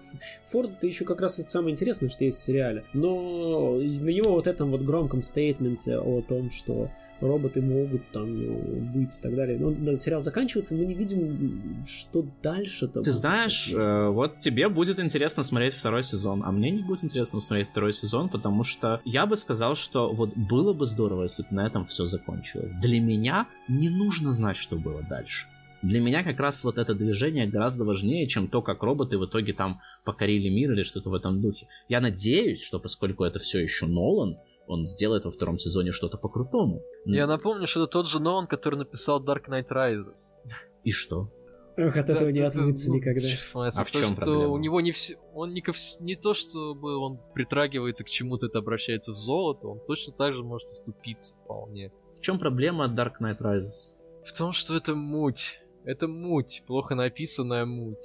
Форд, 0.45 0.71
это 0.71 0.87
еще 0.87 1.05
как 1.05 1.21
раз 1.21 1.39
это 1.39 1.49
самое 1.49 1.73
интересное, 1.73 2.09
что 2.09 2.25
есть 2.25 2.39
в 2.39 2.43
сериале. 2.43 2.85
Но 2.93 3.75
на 3.75 4.09
его 4.09 4.31
вот 4.31 4.47
этом 4.47 4.71
вот 4.71 4.81
громком 4.81 5.21
стейтменте 5.21 5.97
о 5.99 6.21
том, 6.21 6.49
что 6.49 6.89
роботы 7.21 7.61
могут 7.61 8.09
там 8.11 8.37
ну, 8.37 8.79
быть 8.93 9.17
и 9.17 9.21
так 9.21 9.35
далее. 9.35 9.57
Но 9.59 9.95
сериал 9.95 10.21
заканчивается, 10.21 10.75
мы 10.75 10.85
не 10.85 10.93
видим, 10.93 11.83
что 11.85 12.25
дальше-то. 12.43 13.01
Ты 13.01 13.11
знаешь, 13.11 13.73
э, 13.73 14.09
вот 14.09 14.39
тебе 14.39 14.69
будет 14.69 14.99
интересно 14.99 15.43
смотреть 15.43 15.73
второй 15.73 16.03
сезон, 16.03 16.43
а 16.43 16.51
мне 16.51 16.71
не 16.71 16.83
будет 16.83 17.03
интересно 17.03 17.39
смотреть 17.39 17.69
второй 17.69 17.93
сезон, 17.93 18.29
потому 18.29 18.63
что 18.63 19.01
я 19.05 19.25
бы 19.25 19.35
сказал, 19.35 19.75
что 19.75 20.11
вот 20.13 20.35
было 20.35 20.73
бы 20.73 20.85
здорово, 20.85 21.23
если 21.23 21.43
бы 21.43 21.49
на 21.51 21.67
этом 21.67 21.85
все 21.85 22.05
закончилось. 22.05 22.73
Для 22.81 22.99
меня 22.99 23.47
не 23.67 23.89
нужно 23.89 24.33
знать, 24.33 24.55
что 24.57 24.75
было 24.75 25.01
дальше. 25.03 25.47
Для 25.83 26.01
меня 26.01 26.23
как 26.23 26.39
раз 26.39 26.63
вот 26.63 26.77
это 26.79 26.95
движение 26.95 27.47
гораздо 27.47 27.85
важнее, 27.85 28.27
чем 28.27 28.47
то, 28.47 28.61
как 28.61 28.81
роботы 28.81 29.17
в 29.17 29.25
итоге 29.25 29.53
там 29.53 29.79
покорили 30.05 30.49
мир 30.49 30.71
или 30.71 30.81
что-то 30.81 31.09
в 31.09 31.13
этом 31.13 31.39
духе. 31.39 31.67
Я 31.87 32.01
надеюсь, 32.01 32.63
что 32.63 32.79
поскольку 32.79 33.23
это 33.23 33.37
все 33.37 33.61
еще 33.61 33.85
Нолан, 33.85 34.37
он 34.67 34.85
сделает 34.85 35.25
во 35.25 35.31
втором 35.31 35.57
сезоне 35.57 35.91
что-то 35.91 36.17
по-крутому. 36.17 36.83
Я 37.05 37.25
напомню, 37.25 37.67
что 37.67 37.83
это 37.83 37.91
тот 37.91 38.07
же 38.07 38.19
Нолан, 38.19 38.47
который 38.47 38.75
написал 38.75 39.23
Dark 39.23 39.47
Knight 39.49 39.67
Rises. 39.71 40.35
И 40.83 40.91
что? 40.91 41.31
Ох, 41.77 41.95
от 41.95 42.09
этого 42.09 42.29
не 42.29 42.39
отмыться 42.39 42.89
ну, 42.89 42.95
никогда. 42.95 43.27
А 43.53 43.83
в 43.83 43.91
чем 43.91 44.15
проблема? 44.15 44.47
У 44.47 44.57
него 44.57 44.81
не 44.81 44.91
все, 44.91 45.17
он 45.33 45.53
не, 45.53 45.61
ко 45.61 45.73
вс... 45.73 45.99
не 45.99 46.15
то, 46.15 46.33
чтобы 46.33 46.97
он 46.97 47.19
притрагивается 47.35 48.03
к 48.03 48.07
чему-то, 48.07 48.47
это 48.47 48.57
обращается 48.59 49.11
в 49.11 49.15
золото, 49.15 49.67
он 49.67 49.79
точно 49.85 50.13
так 50.13 50.33
же 50.33 50.43
может 50.43 50.69
оступиться 50.69 51.35
вполне. 51.35 51.91
В 52.15 52.21
чем 52.21 52.39
проблема 52.39 52.85
Dark 52.85 53.21
Knight 53.21 53.39
Rises? 53.39 53.95
В 54.25 54.35
том, 54.35 54.53
что 54.53 54.75
это 54.75 54.95
муть. 54.95 55.59
Это 55.85 56.07
муть, 56.07 56.63
плохо 56.65 56.95
написанная 56.95 57.65
муть. 57.65 58.01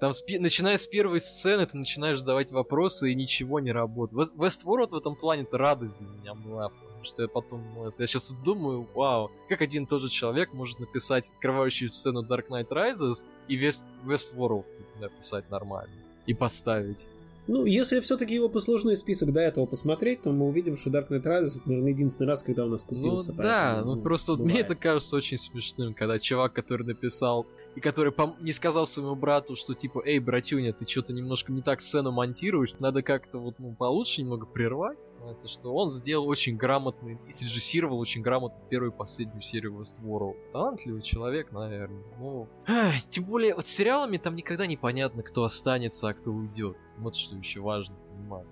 Там, 0.00 0.12
спи- 0.12 0.38
начиная 0.38 0.76
с 0.76 0.86
первой 0.86 1.20
сцены, 1.20 1.66
ты 1.66 1.78
начинаешь 1.78 2.18
задавать 2.18 2.52
вопросы, 2.52 3.12
и 3.12 3.14
ничего 3.14 3.60
не 3.60 3.72
работает. 3.72 4.32
Westworld 4.34 4.88
в 4.90 4.96
этом 4.96 5.16
плане 5.16 5.42
это 5.42 5.56
радость 5.56 5.98
для 5.98 6.08
меня 6.08 6.34
была, 6.34 6.68
потому 6.68 7.04
что 7.04 7.22
я 7.22 7.28
потом, 7.28 7.64
ну, 7.74 7.84
я 7.84 7.90
сейчас 7.90 8.30
вот 8.30 8.42
думаю, 8.42 8.88
вау, 8.94 9.30
как 9.48 9.62
один 9.62 9.84
и 9.84 9.86
тот 9.86 10.02
же 10.02 10.08
человек 10.08 10.52
может 10.52 10.80
написать 10.80 11.30
открывающую 11.30 11.88
сцену 11.88 12.22
Dark 12.22 12.48
Knight 12.48 12.68
Rises 12.68 13.24
и 13.48 13.56
весь 13.56 13.82
Westworld 14.04 14.64
написать 15.00 15.48
нормально 15.50 15.94
и 16.26 16.34
поставить. 16.34 17.08
Ну, 17.46 17.66
если 17.66 18.00
все-таки 18.00 18.34
его 18.34 18.48
послужной 18.48 18.96
список 18.96 19.32
до 19.32 19.40
этого 19.40 19.66
посмотреть, 19.66 20.22
то 20.22 20.30
мы 20.30 20.46
увидим, 20.46 20.76
что 20.76 20.90
Dark 20.90 21.08
Knight 21.08 21.24
Rises 21.24 21.58
это, 21.58 21.68
наверное, 21.68 21.92
единственный 21.92 22.26
раз, 22.26 22.42
когда 22.42 22.64
он 22.64 22.72
оступился. 22.72 23.32
Ну 23.32 23.42
да, 23.42 23.82
ну, 23.84 23.96
ну 23.96 24.02
просто 24.02 24.32
вот 24.32 24.40
мне 24.40 24.60
это 24.60 24.74
кажется 24.74 25.16
очень 25.16 25.36
смешным, 25.36 25.92
когда 25.94 26.18
чувак, 26.18 26.54
который 26.54 26.86
написал 26.86 27.46
и 27.74 27.80
который 27.80 28.12
пом- 28.12 28.34
не 28.40 28.52
сказал 28.52 28.86
своему 28.86 29.14
брату, 29.14 29.56
что 29.56 29.74
типа, 29.74 30.02
эй, 30.04 30.20
братюня, 30.20 30.72
ты 30.72 30.86
что-то 30.86 31.12
немножко 31.12 31.52
не 31.52 31.60
так 31.60 31.80
сцену 31.80 32.12
монтируешь, 32.12 32.74
надо 32.78 33.02
как-то 33.02 33.38
вот 33.38 33.56
ну, 33.58 33.74
получше 33.74 34.22
немного 34.22 34.46
прервать. 34.46 34.98
Понимаете, 35.24 35.48
что 35.48 35.74
он 35.74 35.90
сделал 35.90 36.28
очень 36.28 36.58
грамотный 36.58 37.18
и 37.26 37.32
срежиссировал 37.32 37.98
очень 37.98 38.20
грамотно 38.20 38.60
первую 38.68 38.92
и 38.92 38.94
последнюю 38.94 39.40
серию 39.40 39.80
Westworld. 39.80 40.36
Талантливый 40.52 41.00
человек, 41.00 41.50
наверное. 41.50 42.02
Ну, 42.18 42.46
эх, 42.66 43.08
тем 43.08 43.24
более, 43.24 43.54
вот 43.54 43.66
с 43.66 43.70
сериалами 43.70 44.18
там 44.18 44.36
никогда 44.36 44.66
не 44.66 44.76
понятно, 44.76 45.22
кто 45.22 45.44
останется, 45.44 46.08
а 46.08 46.12
кто 46.12 46.30
уйдет. 46.30 46.76
Вот 46.98 47.16
что 47.16 47.36
еще 47.36 47.60
важно 47.60 47.94
понимать. 48.10 48.46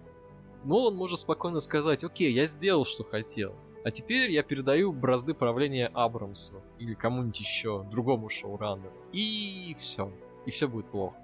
Но 0.64 0.86
он 0.86 0.96
может 0.96 1.18
спокойно 1.18 1.60
сказать, 1.60 2.04
окей, 2.04 2.32
я 2.32 2.46
сделал, 2.46 2.86
что 2.86 3.04
хотел. 3.04 3.54
А 3.84 3.90
теперь 3.90 4.30
я 4.30 4.42
передаю 4.42 4.94
бразды 4.94 5.34
правления 5.34 5.88
Абрамсу 5.92 6.62
или 6.78 6.94
кому-нибудь 6.94 7.38
еще, 7.38 7.84
другому 7.90 8.30
шоураннеру. 8.30 8.94
И 9.12 9.76
все. 9.78 10.10
И 10.46 10.50
все 10.50 10.68
будет 10.68 10.86
плохо. 10.86 11.18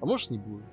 А 0.00 0.06
может 0.06 0.30
не 0.30 0.38
будет. 0.38 0.64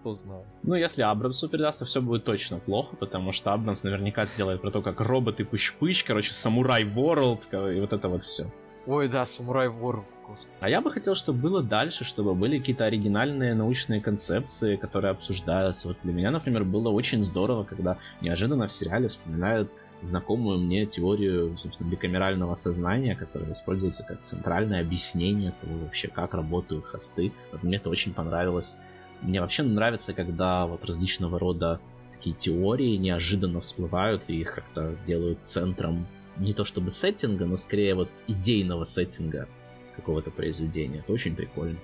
Кто 0.00 0.14
знает. 0.14 0.46
Ну, 0.62 0.74
если 0.74 1.02
Абрамсу 1.02 1.48
передаст, 1.48 1.80
то 1.80 1.84
все 1.84 2.00
будет 2.00 2.24
точно 2.24 2.58
плохо, 2.58 2.96
потому 2.96 3.32
что 3.32 3.52
Абрамс 3.52 3.84
наверняка 3.84 4.24
сделает 4.24 4.62
про 4.62 4.70
то, 4.70 4.80
как 4.80 5.00
роботы 5.00 5.44
пыщ-пыщ, 5.44 6.04
короче, 6.06 6.32
самурай 6.32 6.84
World, 6.84 7.76
и 7.76 7.80
вот 7.80 7.92
это 7.92 8.08
вот 8.08 8.22
все. 8.22 8.50
Ой, 8.86 9.08
да, 9.08 9.26
самурай. 9.26 9.68
Господи. 9.68 10.54
А 10.60 10.70
я 10.70 10.80
бы 10.80 10.90
хотел, 10.90 11.14
чтобы 11.14 11.40
было 11.40 11.62
дальше, 11.62 12.04
чтобы 12.04 12.34
были 12.34 12.58
какие-то 12.58 12.86
оригинальные 12.86 13.54
научные 13.54 14.00
концепции, 14.00 14.76
которые 14.76 15.10
обсуждаются. 15.10 15.88
Вот 15.88 15.98
для 16.02 16.12
меня, 16.12 16.30
например, 16.30 16.64
было 16.64 16.88
очень 16.88 17.22
здорово, 17.22 17.64
когда 17.64 17.98
неожиданно 18.22 18.66
в 18.68 18.72
сериале 18.72 19.08
вспоминают 19.08 19.70
знакомую 20.02 20.60
мне 20.60 20.86
теорию, 20.86 21.56
собственно, 21.58 21.90
бикамерального 21.90 22.54
сознания, 22.54 23.14
которая 23.14 23.52
используется 23.52 24.04
как 24.04 24.22
центральное 24.22 24.80
объяснение 24.80 25.52
того 25.60 25.76
вообще, 25.84 26.08
как 26.08 26.32
работают 26.32 26.86
хосты. 26.86 27.32
Вот 27.52 27.62
мне 27.62 27.76
это 27.76 27.90
очень 27.90 28.14
понравилось. 28.14 28.78
Мне 29.22 29.40
вообще 29.40 29.62
нравится, 29.62 30.12
когда 30.12 30.66
вот 30.66 30.84
различного 30.84 31.38
рода 31.38 31.80
такие 32.12 32.34
теории 32.34 32.96
неожиданно 32.96 33.60
всплывают 33.60 34.24
и 34.28 34.40
их 34.40 34.54
как-то 34.54 34.96
делают 35.04 35.40
центром 35.42 36.06
не 36.36 36.54
то 36.54 36.64
чтобы 36.64 36.90
сеттинга, 36.90 37.44
но 37.44 37.56
скорее 37.56 37.94
вот 37.94 38.10
идейного 38.26 38.84
сеттинга 38.84 39.48
какого-то 39.96 40.30
произведения. 40.30 41.00
Это 41.00 41.12
очень 41.12 41.36
прикольно. 41.36 41.78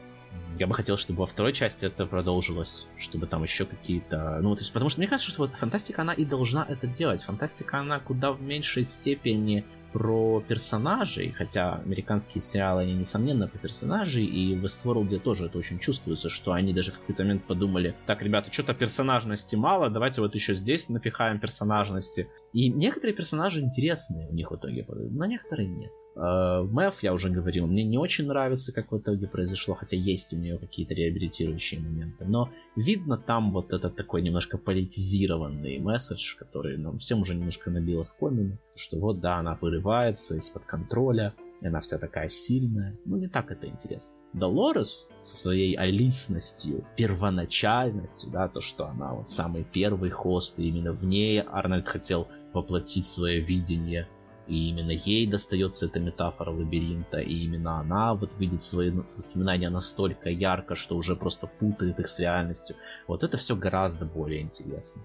Я 0.59 0.67
бы 0.67 0.75
хотел, 0.75 0.97
чтобы 0.97 1.21
во 1.21 1.27
второй 1.27 1.53
части 1.53 1.85
это 1.85 2.07
продолжилось, 2.07 2.89
чтобы 2.97 3.27
там 3.27 3.43
еще 3.43 3.67
какие-то... 3.67 4.39
Ну, 4.43 4.55
то 4.55 4.63
есть, 4.63 4.73
потому 4.73 4.89
что 4.89 5.01
мне 5.01 5.09
кажется, 5.09 5.31
что 5.31 5.43
вот 5.43 5.55
фантастика, 5.55 6.03
она 6.03 6.15
и 6.15 6.25
должна 6.25 6.65
это 6.67 6.87
делать. 6.87 7.23
Фантастика, 7.23 7.79
она 7.79 7.99
куда 8.01 8.33
в 8.33 8.41
меньшей 8.41 8.85
степени 8.85 9.65
про 9.97 10.43
персонажей, 10.47 11.33
хотя 11.33 11.77
американские 11.77 12.43
сериалы, 12.43 12.83
они 12.83 12.93
несомненно 12.93 13.49
про 13.49 13.57
персонажей, 13.57 14.27
и 14.27 14.55
в 14.55 14.63
Westworld 14.63 15.19
тоже 15.21 15.47
это 15.47 15.57
очень 15.57 15.79
чувствуется, 15.79 16.29
что 16.29 16.53
они 16.53 16.75
даже 16.75 16.93
в 16.93 17.01
какой-то 17.01 17.23
момент 17.23 17.47
подумали, 17.47 17.97
так, 18.05 18.21
ребята, 18.21 18.53
что-то 18.53 18.75
персонажности 18.75 19.57
мало, 19.57 19.89
давайте 19.89 20.21
вот 20.21 20.35
еще 20.35 20.53
здесь 20.53 20.91
напихаем 20.91 21.41
персонажности. 21.41 22.29
И 22.53 22.69
некоторые 22.69 23.17
персонажи 23.17 23.63
интересные 23.63 24.29
у 24.29 24.35
них 24.35 24.51
в 24.51 24.57
итоге, 24.57 24.85
но 24.87 25.25
некоторые 25.25 25.67
нет. 25.67 25.93
Мэв, 26.17 27.03
я 27.03 27.13
уже 27.13 27.29
говорил, 27.29 27.67
мне 27.67 27.85
не 27.85 27.99
очень 27.99 28.27
нравится, 28.27 28.73
как 28.73 28.91
в 28.91 28.99
итоге 28.99 29.27
произошло, 29.27 29.75
хотя 29.75 29.97
есть 29.97 30.33
у 30.33 30.39
нее 30.39 30.59
какие-то 30.59 30.95
реабилитирующие 30.95 31.79
моменты. 31.79 32.25
Но 32.25 32.51
видно 32.75 33.19
там 33.19 33.51
вот 33.51 33.75
этот 33.75 33.97
такой 33.97 34.23
немножко 34.23 34.57
политизированный 34.57 35.79
месседж, 35.79 36.37
который 36.39 36.79
нам 36.79 36.97
всем 36.97 37.21
уже 37.21 37.35
немножко 37.35 37.71
набило 37.71 38.01
с 38.01 38.13
комину, 38.13 38.57
что 38.75 38.99
вот 38.99 39.21
да, 39.21 39.37
она 39.37 39.59
вырывается 39.61 40.37
из-под 40.37 40.65
контроля, 40.65 41.35
и 41.61 41.67
она 41.67 41.81
вся 41.81 41.99
такая 41.99 42.31
сильная. 42.31 42.99
Ну, 43.05 43.19
не 43.19 43.29
так 43.29 43.51
это 43.51 43.67
интересно. 43.67 44.19
Долорес 44.33 45.11
со 45.21 45.37
своей 45.37 45.75
алисностью, 45.75 46.87
первоначальностью, 46.97 48.31
да, 48.31 48.49
то, 48.49 48.61
что 48.61 48.87
она 48.87 49.13
вот 49.13 49.29
самый 49.29 49.65
первый 49.65 50.11
хост, 50.11 50.59
и 50.59 50.69
именно 50.69 50.93
в 50.93 51.05
ней 51.05 51.43
Арнольд 51.47 51.89
хотел 51.89 52.29
воплотить 52.55 53.07
свое 53.07 53.41
видение 53.41 54.09
и 54.47 54.71
именно 54.71 54.93
ей 54.93 55.27
достается 55.27 55.87
эта 55.87 55.99
метафора 55.99 56.51
лабиринта, 56.51 57.19
и 57.19 57.45
именно 57.45 57.81
она 57.81 58.15
вот 58.15 58.37
видит 58.39 58.63
свои 58.63 58.91
воспоминания 58.91 59.71
настолько 59.71 60.31
ярко, 60.31 60.77
что 60.77 60.97
уже 60.97 61.17
просто 61.17 61.47
путает 61.47 61.99
их 61.99 62.09
с 62.09 62.21
реальностью. 62.21 62.77
Вот 63.07 63.25
это 63.25 63.37
все 63.37 63.57
гораздо 63.57 64.07
более 64.07 64.43
интересно. 64.43 65.03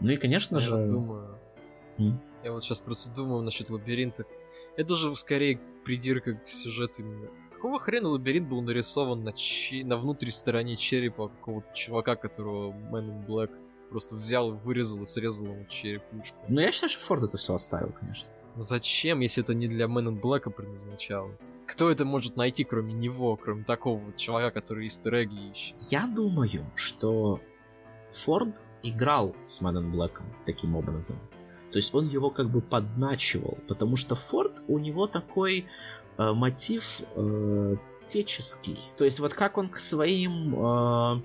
Ну 0.00 0.10
и, 0.10 0.16
конечно 0.16 0.56
Я 0.56 0.60
же... 0.60 0.76
Вот 0.76 0.86
думаю... 0.88 1.38
М? 1.98 2.20
Я 2.44 2.52
вот 2.52 2.62
сейчас 2.62 2.78
просто 2.78 3.12
думаю 3.12 3.42
насчет 3.42 3.70
лабиринта. 3.70 4.24
Это 4.76 4.94
же 4.94 5.14
скорее 5.16 5.58
придирка 5.84 6.34
к 6.34 6.46
сюжету 6.46 7.02
именно. 7.02 7.28
Какого 7.52 7.80
хрена 7.80 8.10
лабиринт 8.10 8.48
был 8.48 8.60
нарисован 8.60 9.24
на, 9.24 9.32
че... 9.32 9.84
на 9.84 9.96
внутренней 9.96 10.32
стороне 10.32 10.76
черепа 10.76 11.28
какого-то 11.28 11.74
чувака, 11.74 12.14
которого 12.14 12.72
Man 12.72 13.08
in 13.08 13.26
Black 13.26 13.50
просто 13.90 14.16
взял, 14.16 14.52
вырезал 14.52 15.02
и 15.02 15.06
срезал 15.06 15.46
ему 15.46 15.64
черепушку? 15.66 16.36
Ну 16.48 16.60
я 16.60 16.70
считаю, 16.70 16.90
что 16.90 17.00
Форд 17.00 17.24
это 17.24 17.36
все 17.38 17.54
оставил, 17.54 17.92
конечно. 17.92 18.28
Зачем, 18.56 19.20
если 19.20 19.42
это 19.42 19.54
не 19.54 19.68
для 19.68 19.86
in 19.86 20.20
Black 20.20 20.50
предназначалось? 20.50 21.52
Кто 21.66 21.90
это 21.90 22.04
может 22.04 22.36
найти, 22.36 22.64
кроме 22.64 22.94
него, 22.94 23.36
кроме 23.36 23.64
такого 23.64 23.98
вот 23.98 24.16
человека, 24.16 24.60
который 24.60 24.86
истерегги 24.86 25.52
ищет? 25.52 25.76
Я 25.90 26.06
думаю, 26.06 26.64
что 26.74 27.40
Форд 28.10 28.56
играл 28.82 29.36
с 29.46 29.60
in 29.60 29.92
Black 29.92 30.22
таким 30.46 30.76
образом. 30.76 31.18
То 31.70 31.78
есть 31.78 31.94
он 31.94 32.06
его 32.06 32.30
как 32.30 32.48
бы 32.48 32.62
подначивал, 32.62 33.58
потому 33.68 33.96
что 33.96 34.14
Форд 34.14 34.62
у 34.68 34.78
него 34.78 35.06
такой 35.06 35.66
э, 36.16 36.32
мотив 36.32 37.02
э, 37.14 37.76
отеческий. 38.06 38.78
То 38.96 39.04
есть 39.04 39.20
вот 39.20 39.34
как 39.34 39.58
он 39.58 39.68
к 39.68 39.78
своим 39.78 40.54
э, 40.54 41.22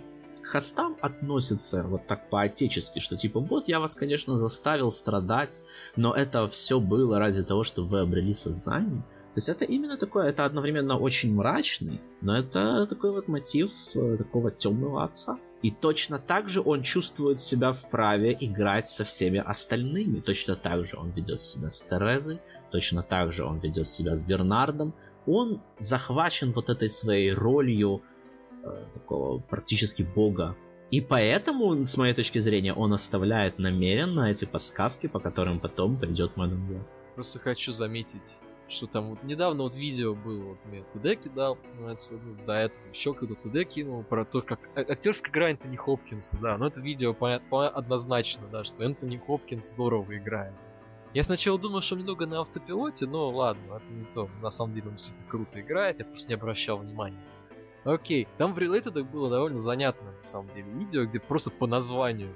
хостам 0.52 0.98
относится 1.02 1.84
вот 1.84 2.06
так 2.08 2.30
по-отечески, 2.30 3.00
что 3.00 3.16
типа 3.16 3.40
вот 3.40 3.68
я 3.68 3.80
вас, 3.80 3.96
конечно, 3.96 4.36
заставил 4.36 4.92
страдать, 4.92 5.62
но 5.96 6.14
это 6.14 6.48
все 6.48 6.80
было 6.80 7.20
ради 7.20 7.44
того, 7.44 7.64
чтобы 7.64 7.88
вы 7.88 8.00
обрели 8.02 8.34
сознание. 8.34 9.02
То 9.34 9.38
есть 9.38 9.48
это 9.48 9.64
именно 9.64 9.98
такое, 9.98 10.28
это 10.28 10.44
одновременно 10.44 10.98
очень 10.98 11.34
мрачный, 11.34 12.02
но 12.20 12.38
это 12.38 12.86
такой 12.86 13.12
вот 13.12 13.30
мотив 13.30 13.72
э, 13.96 14.18
такого 14.18 14.52
темного 14.52 15.06
отца. 15.06 15.40
И 15.62 15.72
точно 15.72 16.20
так 16.20 16.50
же 16.50 16.60
он 16.60 16.82
чувствует 16.82 17.40
себя 17.40 17.72
вправе 17.72 18.36
играть 18.38 18.90
со 18.90 19.06
всеми 19.06 19.40
остальными. 19.40 20.20
Точно 20.20 20.56
так 20.58 20.86
же 20.86 20.98
он 20.98 21.12
ведет 21.12 21.40
себя 21.40 21.70
с 21.70 21.82
Терезой, 21.82 22.40
точно 22.72 23.04
так 23.04 23.32
же 23.32 23.46
он 23.46 23.60
ведет 23.60 23.88
себя 23.88 24.16
с 24.16 24.24
Бернардом. 24.24 24.94
Он 25.26 25.62
захвачен 25.78 26.52
вот 26.52 26.70
этой 26.70 26.90
своей 26.90 27.32
ролью 27.32 28.02
такого 28.94 29.40
практически 29.40 30.04
бога. 30.04 30.56
И 30.92 31.00
поэтому, 31.00 31.86
с 31.86 31.98
моей 31.98 32.14
точки 32.14 32.40
зрения, 32.40 32.74
он 32.74 32.94
оставляет 32.94 33.60
намеренно 33.60 34.30
эти 34.30 34.46
подсказки, 34.46 35.08
по 35.08 35.20
которым 35.20 35.60
потом 35.60 35.98
придет 35.98 36.34
Madame 36.36 36.68
Black. 36.68 36.84
Просто 37.16 37.40
хочу 37.40 37.72
заметить, 37.72 38.38
что 38.68 38.88
там 38.88 39.12
вот 39.12 39.24
недавно 39.24 39.64
вот 39.64 39.76
видео 39.76 40.14
было, 40.14 40.50
вот 40.50 40.58
мне 40.66 40.84
ТД 40.94 41.24
кидал, 41.24 41.58
ну, 41.80 41.96
до 42.46 42.54
этого 42.54 42.82
еще 42.92 43.14
кто-то 43.14 43.36
ТД 43.36 43.68
кинул 43.68 44.04
про 44.04 44.26
то, 44.26 44.42
как 44.42 44.60
а, 44.76 44.82
актерская 44.82 45.32
игра 45.32 45.50
Энтони 45.52 45.78
Хопкинса, 45.78 46.38
да, 46.42 46.58
но 46.58 46.68
это 46.68 46.82
видео 46.82 47.14
понятно, 47.14 47.70
однозначно, 47.70 48.48
да, 48.52 48.64
что 48.64 48.84
Энтони 48.84 49.18
Хопкинс 49.18 49.72
здорово 49.72 50.18
играет. 50.18 50.54
Я 51.14 51.24
сначала 51.24 51.60
думал, 51.60 51.82
что 51.82 51.98
немного 51.98 52.26
на 52.26 52.42
автопилоте, 52.42 53.06
но 53.06 53.30
ладно, 53.30 53.82
это 53.84 53.94
не 53.94 54.06
то. 54.06 54.30
На 54.42 54.50
самом 54.50 54.74
деле 54.74 54.88
он 54.88 54.96
действительно 54.96 55.30
круто 55.30 55.60
играет, 55.60 56.00
я 56.00 56.06
просто 56.06 56.30
не 56.30 56.36
обращал 56.36 56.78
внимания. 56.78 57.20
Окей, 57.84 58.28
там 58.38 58.54
в 58.54 58.60
Related 58.60 59.04
было 59.04 59.30
довольно 59.30 59.60
занятно, 59.60 60.12
на 60.12 60.24
самом 60.24 60.54
деле, 60.54 60.70
видео, 60.72 61.06
где 61.06 61.20
просто 61.20 61.50
по 61.50 61.68
названию 61.68 62.36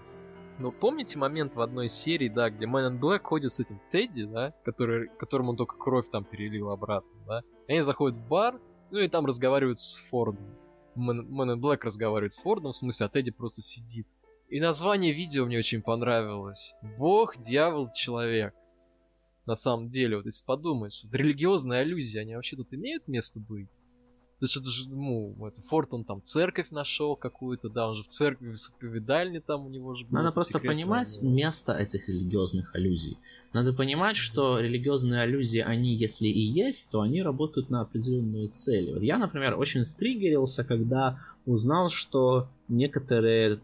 но 0.58 0.72
помните 0.72 1.18
момент 1.18 1.56
в 1.56 1.62
одной 1.62 1.90
серии, 1.90 2.30
да, 2.30 2.50
где 2.50 2.66
Man 2.66 2.85
in 2.85 2.98
Black 2.98 3.24
ходит 3.24 3.52
с 3.52 3.60
этим 3.60 3.80
Тедди, 3.92 4.24
да, 4.24 4.54
который, 4.64 5.10
которому 5.18 5.52
он 5.52 5.58
только 5.58 5.78
кровь 5.78 6.10
там 6.10 6.24
перелил 6.24 6.70
обратно, 6.70 7.12
да? 7.28 7.44
И 7.68 7.74
они 7.74 7.82
заходят 7.82 8.18
в 8.18 8.28
бар, 8.28 8.60
ну 8.92 9.00
и 9.00 9.08
там 9.08 9.26
разговаривают 9.26 9.80
с 9.80 9.98
Фордом. 10.10 10.46
Man 10.96 11.34
in 11.34 11.60
Black 11.60 11.84
разговаривает 11.84 12.34
с 12.34 12.42
Фордом, 12.42 12.72
в 12.72 12.78
смысле, 12.78 13.08
а 13.08 13.10
Тедди 13.10 13.32
просто 13.32 13.62
сидит. 13.62 14.08
И 14.48 14.62
название 14.62 15.12
видео 15.12 15.46
мне 15.46 15.58
очень 15.58 15.82
понравилось. 15.82 16.74
Бог, 16.98 17.38
дьявол, 17.38 17.92
человек. 17.94 18.54
На 19.46 19.56
самом 19.56 19.90
деле, 19.90 20.18
вот 20.18 20.26
если 20.26 20.46
подумать, 20.46 21.02
вот 21.04 21.14
религиозные 21.14 21.82
аллюзии, 21.82 22.20
они 22.20 22.36
вообще 22.36 22.56
тут 22.56 22.74
имеют 22.74 23.08
место 23.08 23.40
быть? 23.40 23.70
То 24.40 24.46
есть 24.46 24.58
это 24.58 24.70
же, 24.70 24.90
ну, 24.90 25.34
это 25.48 25.62
Форд, 25.62 25.94
он 25.94 26.04
там 26.04 26.22
церковь 26.22 26.70
нашел 26.70 27.16
какую-то, 27.16 27.70
да, 27.70 27.88
он 27.88 27.96
же 27.96 28.04
в 28.04 28.08
церкви, 28.08 28.50
в 28.50 28.54
исповедальне 28.56 29.40
там 29.40 29.66
у 29.66 29.70
него 29.70 29.94
же 29.96 30.06
было. 30.06 30.18
Надо 30.18 30.34
просто 30.34 30.60
понимать 30.60 31.18
было. 31.22 31.30
место 31.30 31.74
этих 31.74 32.10
религиозных 32.10 32.76
аллюзий. 32.76 33.18
Надо 33.54 33.72
понимать, 33.72 34.18
что 34.18 34.60
религиозные 34.60 35.22
аллюзии, 35.22 35.62
они, 35.62 35.96
если 35.96 36.28
и 36.28 36.42
есть, 36.42 36.90
то 36.92 37.00
они 37.00 37.24
работают 37.24 37.70
на 37.70 37.82
определенную 37.82 38.50
цель. 38.50 38.92
Вот 38.94 39.02
я, 39.02 39.18
например, 39.18 39.58
очень 39.58 39.86
стригерился, 39.86 40.66
когда 40.66 41.18
узнал, 41.46 41.90
что 41.90 42.50
некоторые 42.68 43.58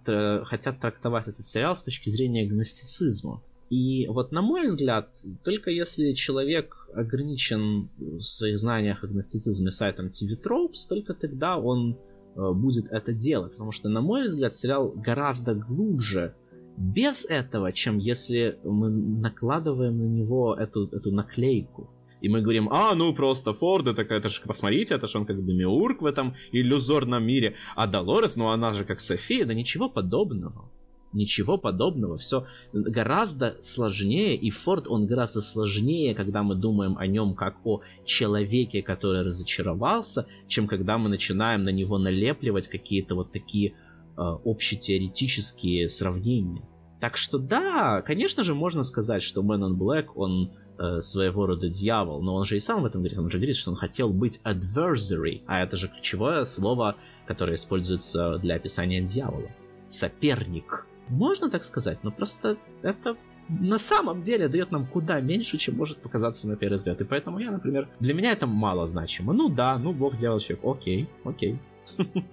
хотят 0.46 0.80
трактовать 0.80 1.28
этот 1.28 1.46
сериал 1.46 1.76
с 1.76 1.84
точки 1.84 2.08
зрения 2.08 2.48
гностицизма. 2.48 3.42
И 3.72 4.06
вот 4.10 4.34
на 4.34 4.42
мой 4.42 4.66
взгляд, 4.66 5.16
только 5.46 5.72
если 5.72 6.12
человек 6.12 6.90
ограничен 6.94 7.90
в 7.98 8.20
своих 8.20 8.60
знаниях 8.60 9.02
о 9.02 9.08
гностицизме 9.08 9.72
сайтом 9.72 10.08
TV 10.08 10.36
Tropes, 10.44 10.90
только 10.90 11.14
тогда 11.14 11.58
он 11.58 11.98
э, 12.36 12.52
будет 12.52 12.92
это 12.92 13.14
делать. 13.14 13.54
Потому 13.54 13.72
что, 13.72 13.88
на 13.88 14.02
мой 14.02 14.24
взгляд, 14.24 14.58
сериал 14.58 14.90
гораздо 14.90 15.56
глубже 15.56 16.36
без 16.76 17.24
этого, 17.24 17.72
чем 17.72 17.98
если 17.98 18.60
мы 18.66 18.90
накладываем 18.90 19.98
на 20.00 20.20
него 20.20 20.54
эту, 20.54 20.88
эту 20.88 21.12
наклейку. 21.12 21.90
И 22.20 22.28
мы 22.28 22.42
говорим, 22.42 22.68
а, 22.72 22.94
ну 22.94 23.16
просто 23.16 23.54
Форд, 23.54 23.88
это, 23.88 24.02
это 24.02 24.28
же, 24.28 24.42
посмотрите, 24.46 24.96
это 24.96 25.08
же 25.08 25.18
он 25.18 25.26
как 25.26 25.46
Демиург 25.46 26.02
в 26.02 26.06
этом 26.06 26.36
иллюзорном 26.52 27.26
мире. 27.26 27.56
А 27.78 27.88
Долорес, 27.88 28.36
ну 28.36 28.50
она 28.50 28.74
же 28.74 28.84
как 28.84 29.00
София, 29.00 29.46
да 29.46 29.54
ничего 29.54 29.88
подобного. 29.88 30.70
Ничего 31.14 31.58
подобного. 31.58 32.18
Все 32.18 32.46
гораздо 32.72 33.58
сложнее, 33.60 34.36
и 34.36 34.50
Форд, 34.50 34.88
он 34.88 35.08
гораздо 35.08 35.42
сложнее, 35.42 36.16
когда 36.16 36.42
мы 36.42 36.56
думаем 36.56 36.98
о 36.98 37.06
нем 37.06 37.36
как 37.36 37.58
о 37.66 37.82
человеке, 38.06 38.82
который 38.82 39.24
разочаровался, 39.24 40.26
чем 40.48 40.68
когда 40.68 40.98
мы 40.98 41.10
начинаем 41.10 41.64
на 41.64 41.70
него 41.70 41.98
налепливать 41.98 42.70
какие-то 42.70 43.16
вот 43.16 43.32
такие 43.32 43.72
э, 43.72 43.74
общетеоретические 44.18 45.90
сравнения. 45.90 46.64
Так 47.02 47.18
что 47.18 47.40
да, 47.40 48.02
конечно 48.04 48.44
же, 48.44 48.54
можно 48.54 48.84
сказать, 48.84 49.22
что 49.22 49.42
Man 49.42 49.68
on 49.68 49.76
Black, 49.76 50.12
он 50.16 50.52
э, 50.78 51.02
своего 51.02 51.46
рода 51.46 51.68
дьявол, 51.68 52.22
но 52.22 52.36
он 52.36 52.46
же 52.46 52.56
и 52.56 52.60
сам 52.60 52.84
в 52.84 52.86
этом 52.86 53.02
говорит, 53.02 53.18
он 53.20 53.30
же 53.30 53.38
говорит, 53.38 53.58
что 53.58 53.72
он 53.72 53.76
хотел 53.76 54.14
быть 54.14 54.40
adversary, 54.46 55.42
а 55.48 55.62
это 55.62 55.76
же 55.76 55.90
ключевое 55.90 56.46
слово, 56.46 56.96
которое 57.26 57.56
используется 57.56 58.38
для 58.38 58.56
описания 58.56 59.02
дьявола. 59.02 59.50
Соперник. 59.88 60.86
Можно 61.12 61.50
так 61.50 61.64
сказать, 61.64 62.00
но 62.04 62.12
просто 62.12 62.58
это 62.82 63.18
на 63.50 63.80
самом 63.80 64.22
деле 64.22 64.48
дает 64.48 64.72
нам 64.72 64.88
куда 64.88 65.20
меньше, 65.20 65.58
чем 65.58 65.78
может 65.78 66.02
показаться 66.02 66.48
на 66.48 66.56
первый 66.56 66.76
взгляд. 66.76 67.02
И 67.02 67.04
поэтому 67.04 67.40
я, 67.40 67.52
например, 67.52 67.90
для 68.00 68.14
меня 68.14 68.32
это 68.32 68.48
мало 68.48 68.88
значимо. 68.88 69.34
Ну 69.34 69.50
да, 69.50 69.78
ну 69.78 69.92
бог 69.92 70.16
сделал 70.16 70.40
человек, 70.40 70.66
окей, 70.66 71.10
окей. 71.24 71.60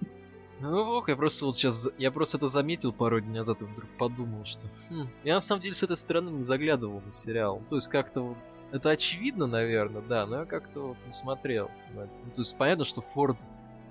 Ну 0.61 0.77
ок, 0.77 1.07
я 1.07 1.15
просто 1.15 1.45
вот 1.45 1.55
сейчас, 1.55 1.87
я 1.97 2.11
просто 2.11 2.35
это 2.35 2.47
заметил 2.47 2.91
пару 2.91 3.21
дней 3.21 3.39
назад 3.39 3.61
и 3.61 3.63
вдруг 3.63 3.89
подумал, 3.97 4.43
что 4.43 4.67
хм, 4.89 5.07
я 5.23 5.35
на 5.35 5.39
самом 5.39 5.61
деле 5.61 5.73
с 5.73 5.83
этой 5.83 5.95
стороны 5.95 6.31
не 6.31 6.41
заглядывал 6.41 6.99
на 6.99 7.13
сериал. 7.13 7.61
То 7.69 7.75
есть 7.75 7.87
как-то 7.87 8.21
вот, 8.21 8.37
это 8.71 8.89
очевидно, 8.89 9.47
наверное, 9.47 10.01
да, 10.01 10.25
но 10.25 10.39
я 10.39 10.45
как-то 10.45 10.89
вот 10.89 10.97
не 11.07 11.13
смотрел. 11.13 11.71
Ну, 11.93 12.01
то 12.35 12.41
есть 12.41 12.57
понятно, 12.57 12.83
что 12.83 12.99
Форд, 13.13 13.37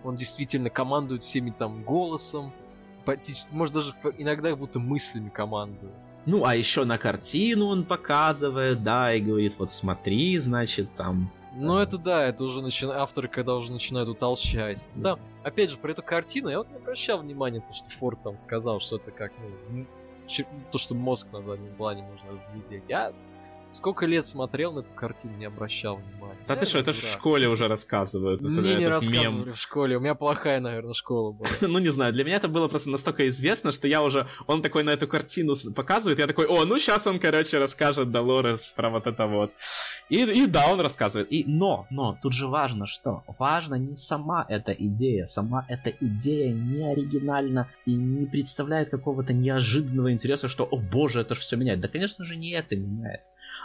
он 0.05 0.17
действительно 0.17 0.69
командует 0.69 1.23
всеми 1.23 1.51
там 1.53 1.85
голосом, 1.85 2.53
может 3.51 3.75
даже 3.75 3.95
иногда 4.19 4.55
будто 4.55 4.79
мыслями 4.79 5.29
командует. 5.29 5.93
Ну, 6.27 6.45
а 6.45 6.55
еще 6.55 6.85
на 6.85 6.99
картину 6.99 7.67
он 7.67 7.85
показывает, 7.85 8.83
да, 8.83 9.15
и 9.15 9.21
говорит, 9.21 9.55
вот 9.59 9.71
смотри, 9.71 10.37
значит, 10.39 10.95
там... 10.95 11.31
Ну, 11.55 11.79
это 11.79 11.97
да, 11.97 12.27
это 12.27 12.45
уже 12.45 12.61
начи... 12.61 12.87
авторы, 12.87 13.29
когда 13.29 13.55
уже 13.55 13.73
начинают 13.73 14.09
утолщать. 14.09 14.89
Да, 14.95 15.19
опять 15.43 15.71
же, 15.71 15.79
про 15.79 15.93
эту 15.93 16.03
картину 16.03 16.51
я 16.51 16.59
вот 16.59 16.69
не 16.71 16.77
обращал 16.77 17.21
внимания, 17.21 17.61
то, 17.61 17.73
что 17.73 17.89
Форд 17.99 18.23
там 18.23 18.37
сказал, 18.37 18.81
что 18.81 18.97
это 18.97 19.11
как, 19.11 19.33
ну, 19.71 19.87
то, 20.71 20.79
что 20.79 20.95
мозг 20.95 21.29
на 21.33 21.41
заднем 21.41 21.75
плане 21.75 22.03
можно 22.03 22.33
разглядеть. 22.33 22.85
Я 22.89 23.13
Сколько 23.71 24.07
лет 24.07 24.27
смотрел 24.27 24.73
на 24.73 24.81
эту 24.81 24.91
картину, 24.95 25.37
не 25.37 25.45
обращал 25.45 25.97
внимания. 25.97 26.39
Да 26.47 26.57
ты 26.57 26.65
что, 26.65 26.79
это 26.79 26.93
в 26.93 26.97
школе 26.97 27.49
уже 27.49 27.69
рассказывают. 27.69 28.41
Мне 28.41 28.77
не 28.77 28.87
рассказывали 28.87 29.53
в 29.53 29.59
школе, 29.59 29.99
у 29.99 30.01
меня 30.01 30.15
плохая, 30.15 30.61
наверное, 30.61 30.95
школа 30.95 31.33
была. 31.33 31.49
ну 31.61 31.79
не 31.79 31.91
знаю, 31.91 32.15
для 32.15 32.25
меня 32.25 32.37
это 32.37 32.49
было 32.49 32.69
просто 32.69 32.89
настолько 32.89 33.29
известно, 33.29 33.71
что 33.71 33.87
я 33.87 34.03
уже, 34.03 34.27
он 34.47 34.63
такой 34.63 34.85
на 34.85 34.91
эту 34.91 35.07
картину 35.07 35.53
показывает, 35.77 36.19
я 36.19 36.27
такой, 36.27 36.47
о, 36.47 36.65
ну 36.65 36.79
сейчас 36.79 37.07
он, 37.07 37.19
короче, 37.19 37.59
расскажет 37.59 38.11
Долорес 38.11 38.73
про 38.73 38.89
вот 38.89 39.07
это 39.07 39.27
вот. 39.27 39.53
И, 40.09 40.23
и 40.23 40.47
да, 40.47 40.69
он 40.69 40.81
рассказывает. 40.81 41.31
И, 41.31 41.45
но, 41.47 41.87
но, 41.91 42.19
тут 42.23 42.33
же 42.33 42.47
важно 42.47 42.87
что? 42.87 43.23
Важно 43.39 43.75
не 43.75 43.95
сама 43.95 44.47
эта 44.49 44.73
идея, 44.73 45.27
сама 45.27 45.67
эта 45.69 45.91
идея 46.01 46.55
не 46.55 46.91
оригинальна 46.91 47.71
и 47.85 47.95
не 47.95 48.25
представляет 48.25 48.89
какого-то 48.89 49.35
неожиданного 49.35 50.11
интереса, 50.11 50.49
что, 50.49 50.65
о 50.65 50.79
боже, 50.79 51.21
это 51.21 51.35
же 51.35 51.41
все 51.41 51.57
меняет. 51.57 51.81
Да, 51.81 51.89
конечно 51.89 52.25
же, 52.25 52.37
не 52.37 52.53
это 52.53 52.75
меняет 52.75 53.21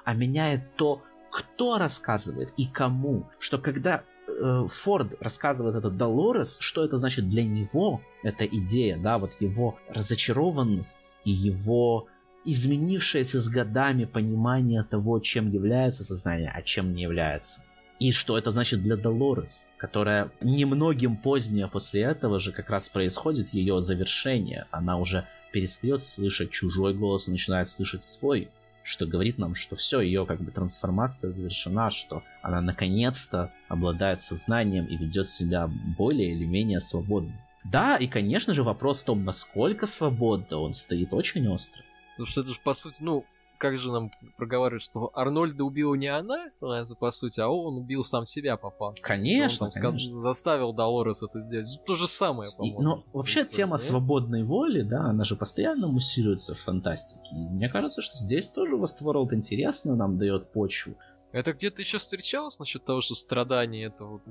а 0.05 0.13
меняет 0.13 0.75
то, 0.75 1.01
кто 1.31 1.77
рассказывает 1.77 2.53
и 2.57 2.65
кому. 2.65 3.27
Что 3.39 3.57
когда 3.57 4.03
э, 4.27 4.65
Форд 4.67 5.15
рассказывает 5.19 5.75
это 5.75 5.89
Долорес, 5.89 6.57
что 6.59 6.85
это 6.85 6.97
значит 6.97 7.29
для 7.29 7.43
него, 7.43 8.01
эта 8.23 8.45
идея, 8.45 8.97
да, 8.97 9.17
вот 9.17 9.35
его 9.39 9.77
разочарованность 9.89 11.15
и 11.25 11.31
его 11.31 12.07
изменившееся 12.45 13.39
с 13.39 13.49
годами 13.49 14.05
понимание 14.05 14.83
того, 14.83 15.19
чем 15.19 15.49
является 15.49 16.03
сознание, 16.03 16.51
а 16.53 16.61
чем 16.61 16.93
не 16.93 17.03
является. 17.03 17.63
И 17.99 18.11
что 18.11 18.37
это 18.37 18.51
значит 18.51 18.83
для 18.83 18.97
Долорес, 18.97 19.71
которая 19.77 20.31
немногим 20.41 21.15
позднее 21.15 21.67
после 21.67 22.01
этого 22.01 22.39
же 22.39 22.51
как 22.51 22.69
раз 22.69 22.89
происходит 22.89 23.53
ее 23.53 23.79
завершение. 23.79 24.67
Она 24.71 24.97
уже 24.97 25.25
перестает 25.53 26.01
слышать 26.01 26.51
чужой 26.51 26.93
голос 26.93 27.27
и 27.27 27.31
начинает 27.31 27.69
слышать 27.69 28.03
свой 28.03 28.49
что 28.83 29.05
говорит 29.05 29.37
нам, 29.37 29.55
что 29.55 29.75
все, 29.75 30.01
ее 30.01 30.25
как 30.25 30.41
бы 30.41 30.51
трансформация 30.51 31.31
завершена, 31.31 31.89
что 31.89 32.23
она 32.41 32.61
наконец-то 32.61 33.51
обладает 33.69 34.21
сознанием 34.21 34.85
и 34.85 34.97
ведет 34.97 35.27
себя 35.27 35.67
более 35.97 36.31
или 36.31 36.45
менее 36.45 36.79
свободно. 36.79 37.33
Да, 37.63 37.95
и 37.95 38.07
конечно 38.07 38.53
же 38.53 38.63
вопрос 38.63 39.01
в 39.01 39.05
том, 39.05 39.23
насколько 39.23 39.87
свободно 39.87 40.57
он 40.57 40.73
стоит 40.73 41.13
очень 41.13 41.47
остро. 41.47 41.81
Потому 42.11 42.27
что 42.27 42.41
это 42.41 42.51
же 42.51 42.59
по 42.61 42.73
сути, 42.73 43.01
ну, 43.01 43.25
как 43.63 43.77
же 43.77 43.93
нам 43.93 44.11
проговаривают, 44.35 44.83
что 44.83 45.09
Арнольда 45.13 45.63
убила 45.63 45.95
не 45.95 46.07
она, 46.07 46.51
по 46.99 47.11
сути, 47.11 47.39
а 47.39 47.47
он 47.47 47.77
убил 47.77 48.03
сам 48.03 48.25
себя 48.25 48.57
факту. 48.57 49.01
Конечно, 49.01 49.67
он 49.67 49.71
там 49.71 49.81
конечно. 49.81 50.19
заставил 50.19 50.73
Долорес 50.73 51.23
это 51.23 51.39
сделать. 51.39 51.79
То 51.85 51.95
же 51.95 52.09
самое, 52.09 52.49
по-моему. 52.57 52.81
Но 52.81 53.03
вообще 53.13 53.45
тема 53.45 53.77
свободной 53.77 54.43
воли, 54.43 54.81
да, 54.81 55.05
она 55.05 55.23
же 55.23 55.37
постоянно 55.37 55.87
муссируется 55.87 56.55
в 56.55 56.59
фантастике. 56.59 57.29
И 57.31 57.35
мне 57.35 57.69
кажется, 57.69 58.01
что 58.01 58.17
здесь 58.17 58.49
тоже 58.49 58.75
Westworld 58.75 59.33
интересно 59.33 59.95
нам 59.95 60.17
дает 60.17 60.51
почву. 60.51 60.95
Это 61.31 61.53
где-то 61.53 61.81
еще 61.81 61.99
встречалось 61.99 62.59
насчет 62.59 62.83
того, 62.83 62.99
что 62.99 63.15
страдания 63.15 63.85
это 63.85 64.03
вот 64.03 64.21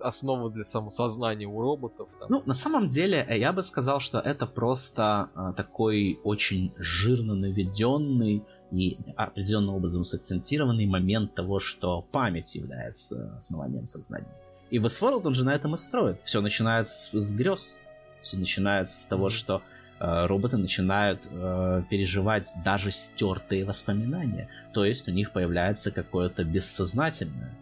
основа 0.00 0.50
для 0.50 0.64
самосознания 0.64 1.46
у 1.46 1.60
роботов? 1.60 2.08
Там? 2.18 2.28
Ну, 2.30 2.42
на 2.46 2.54
самом 2.54 2.88
деле, 2.88 3.24
э, 3.28 3.38
я 3.38 3.52
бы 3.52 3.62
сказал, 3.62 4.00
что 4.00 4.18
это 4.18 4.46
просто 4.46 5.30
а, 5.34 5.52
такой 5.52 6.18
очень 6.24 6.72
жирно 6.76 7.34
наведенный 7.34 8.42
и 8.72 8.98
определенным 9.16 9.74
образом 9.74 10.02
сакцентированный 10.02 10.86
момент 10.86 11.34
того, 11.34 11.60
что 11.60 12.02
память 12.10 12.54
является 12.54 13.32
основанием 13.36 13.86
сознания. 13.86 14.32
И 14.70 14.78
Westworld 14.78 15.26
он 15.26 15.34
же 15.34 15.44
на 15.44 15.54
этом 15.54 15.74
и 15.74 15.76
строит. 15.76 16.20
Все 16.22 16.40
начинается 16.40 16.96
с, 16.98 17.12
с 17.12 17.34
грез. 17.34 17.80
Все 18.20 18.38
начинается 18.38 18.98
с 18.98 19.04
того, 19.04 19.28
что 19.28 19.60
э, 20.00 20.26
роботы 20.26 20.56
начинают 20.56 21.20
э, 21.30 21.82
переживать 21.90 22.54
даже 22.64 22.90
стертые 22.90 23.66
воспоминания. 23.66 24.48
То 24.72 24.86
есть 24.86 25.06
у 25.08 25.12
них 25.12 25.32
появляется 25.32 25.90
какое-то 25.90 26.42
бессознательное. 26.42 27.54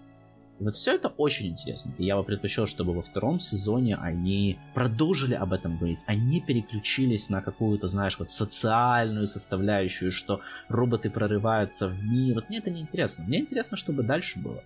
Вот 0.60 0.74
все 0.74 0.94
это 0.94 1.08
очень 1.08 1.48
интересно. 1.48 1.92
И 1.98 2.04
я 2.04 2.16
бы 2.16 2.22
предпочел, 2.22 2.66
чтобы 2.66 2.92
во 2.92 3.00
втором 3.02 3.38
сезоне 3.40 3.96
они 3.96 4.58
продолжили 4.74 5.34
об 5.34 5.52
этом 5.54 5.78
говорить. 5.78 6.04
Они 6.06 6.40
переключились 6.40 7.30
на 7.30 7.40
какую-то, 7.40 7.88
знаешь, 7.88 8.18
вот 8.18 8.30
социальную 8.30 9.26
составляющую, 9.26 10.10
что 10.10 10.40
роботы 10.68 11.10
прорываются 11.10 11.88
в 11.88 12.02
мир. 12.02 12.34
Вот 12.36 12.48
мне 12.50 12.58
это 12.58 12.70
не 12.70 12.80
интересно. 12.82 13.24
Мне 13.24 13.40
интересно, 13.40 13.76
чтобы 13.78 14.02
дальше 14.02 14.38
было. 14.38 14.62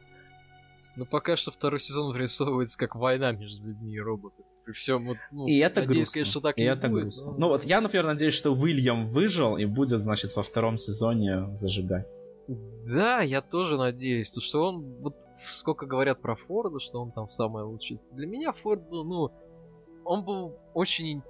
Ну, 0.96 1.06
пока 1.06 1.36
что 1.36 1.50
второй 1.50 1.80
сезон 1.80 2.12
вырисовывается 2.12 2.76
как 2.78 2.94
война 2.96 3.32
между 3.32 3.68
людьми 3.68 3.94
и 3.94 4.00
роботами. 4.00 4.46
При 4.64 4.72
всем, 4.72 5.06
вот, 5.06 5.18
ну, 5.30 5.46
и 5.46 5.58
это 5.58 5.80
надеюсь, 5.82 6.06
грустно. 6.08 6.20
конечно, 6.22 6.40
так 6.40 6.58
и 6.58 6.62
не 6.62 6.66
это 6.68 6.88
будет, 6.88 7.02
грустно. 7.02 7.32
но- 7.32 7.38
Ну 7.38 7.48
вот 7.48 7.64
я, 7.66 7.80
например, 7.80 8.06
надеюсь, 8.06 8.32
что 8.34 8.50
Уильям 8.52 9.06
выжил 9.06 9.56
и 9.58 9.64
будет, 9.66 10.00
значит, 10.00 10.34
во 10.36 10.42
втором 10.42 10.76
сезоне 10.78 11.54
зажигать. 11.54 12.10
Да, 12.48 13.22
я 13.22 13.40
тоже 13.40 13.76
надеюсь, 13.76 14.34
что 14.38 14.68
он, 14.68 14.82
вот 15.00 15.14
сколько 15.50 15.86
говорят 15.86 16.20
про 16.20 16.36
Форда, 16.36 16.78
что 16.78 17.00
он 17.00 17.12
там 17.12 17.26
самый 17.26 17.64
лучший. 17.64 17.96
Для 18.12 18.26
меня 18.26 18.52
Форд 18.52 18.88
был, 18.88 19.04
ну, 19.04 19.30
он 20.04 20.24
был 20.24 20.58
очень, 20.74 21.22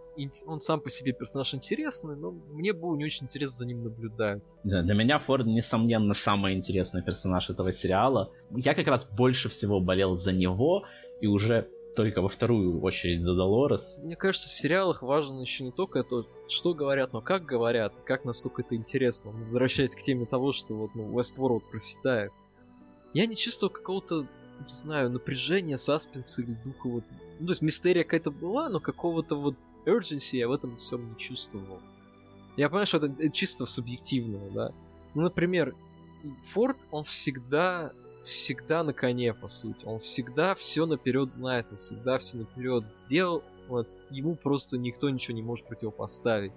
он 0.47 0.61
сам 0.61 0.81
по 0.81 0.91
себе 0.91 1.13
персонаж 1.13 1.55
интересный, 1.55 2.17
но 2.17 2.33
мне 2.33 2.73
было 2.73 2.97
не 2.97 3.05
очень 3.05 3.27
интересно 3.27 3.59
за 3.59 3.67
ним 3.67 3.85
наблюдать. 3.85 4.43
Знаю, 4.65 4.85
для 4.85 4.95
меня 4.95 5.19
Форд, 5.19 5.47
несомненно, 5.47 6.15
самый 6.15 6.55
интересный 6.55 7.03
персонаж 7.03 7.49
этого 7.51 7.71
сериала. 7.71 8.33
Я 8.51 8.75
как 8.75 8.89
раз 8.89 9.05
больше 9.05 9.49
всего 9.49 9.81
болел 9.81 10.15
за 10.15 10.33
него, 10.33 10.85
и 11.21 11.29
уже 11.29 11.69
только 11.95 12.21
во 12.21 12.29
вторую 12.29 12.81
очередь 12.83 13.23
за 13.23 13.35
Долорес. 13.35 14.01
Мне 14.03 14.17
кажется, 14.17 14.49
в 14.49 14.53
сериалах 14.53 15.03
важно 15.03 15.41
еще 15.41 15.65
не 15.65 15.71
только 15.71 16.03
то, 16.03 16.27
что 16.49 16.75
говорят, 16.75 17.13
но 17.13 17.21
как 17.21 17.45
говорят, 17.45 17.93
как 18.05 18.25
насколько 18.25 18.63
это 18.63 18.75
интересно. 18.75 19.33
Ну, 19.33 19.45
Возвращаясь 19.45 19.95
к 19.95 20.03
теме 20.03 20.27
того, 20.27 20.53
что 20.53 20.75
вот, 20.75 20.95
ну, 20.95 21.05
Westworld 21.19 21.63
проседает. 21.71 22.33
Я 23.13 23.27
не 23.27 23.37
чувствовал 23.37 23.73
какого-то, 23.73 24.23
не 24.23 24.69
знаю, 24.69 25.11
напряжения, 25.11 25.79
саспенса 25.79 26.43
или 26.43 26.57
духа 26.65 26.89
вот... 26.89 27.05
Ну, 27.39 27.47
то 27.47 27.53
есть 27.53 27.63
мистерия 27.63 28.05
какая-то 28.05 28.31
была, 28.31 28.69
но 28.69 28.81
какого-то 28.81 29.37
вот 29.37 29.55
urgency 29.87 30.37
я 30.37 30.49
в 30.49 30.53
этом 30.53 30.77
всем 30.79 31.09
не 31.11 31.17
чувствовал. 31.17 31.79
Я 32.57 32.69
понимаю, 32.69 32.87
что 32.87 32.99
это 32.99 33.31
чисто 33.31 33.67
субъективного, 33.67 34.51
да. 34.51 34.73
Ну, 35.15 35.23
например, 35.23 35.75
Форд, 36.53 36.87
он 36.91 37.05
всегда 37.05 37.93
всегда 38.25 38.83
на 38.83 38.93
коне, 38.93 39.35
по 39.35 39.49
сути. 39.49 39.85
Он 39.85 40.01
всегда 40.01 40.55
все 40.55 40.87
наперед 40.87 41.31
знает, 41.31 41.67
он 41.71 41.79
всегда 41.79 42.19
все 42.19 42.39
наперед 42.39 42.91
сделал. 42.91 43.43
Вот, 43.69 43.87
ему 44.11 44.35
просто 44.35 44.79
никто 44.79 45.09
ничего 45.09 45.35
не 45.35 45.43
может 45.43 45.67
противопоставить. 45.67 46.53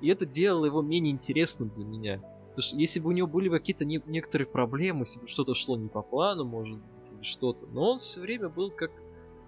И 0.00 0.08
это 0.08 0.26
делало 0.26 0.66
его 0.66 0.82
менее 0.82 1.12
интересным 1.12 1.70
для 1.74 1.84
меня. 1.84 2.20
Потому 2.48 2.62
что 2.62 2.76
если 2.76 3.00
бы 3.00 3.08
у 3.08 3.12
него 3.12 3.26
были 3.26 3.48
какие-то 3.48 3.84
не- 3.84 4.02
некоторые 4.06 4.46
проблемы, 4.46 5.02
если 5.02 5.20
бы 5.20 5.28
что-то 5.28 5.54
шло 5.54 5.76
не 5.76 5.88
по 5.88 6.02
плану, 6.02 6.44
может 6.44 6.76
быть, 6.76 7.12
или 7.12 7.22
что-то, 7.22 7.66
но 7.72 7.92
он 7.92 7.98
все 7.98 8.20
время 8.20 8.48
был 8.48 8.70
как 8.70 8.90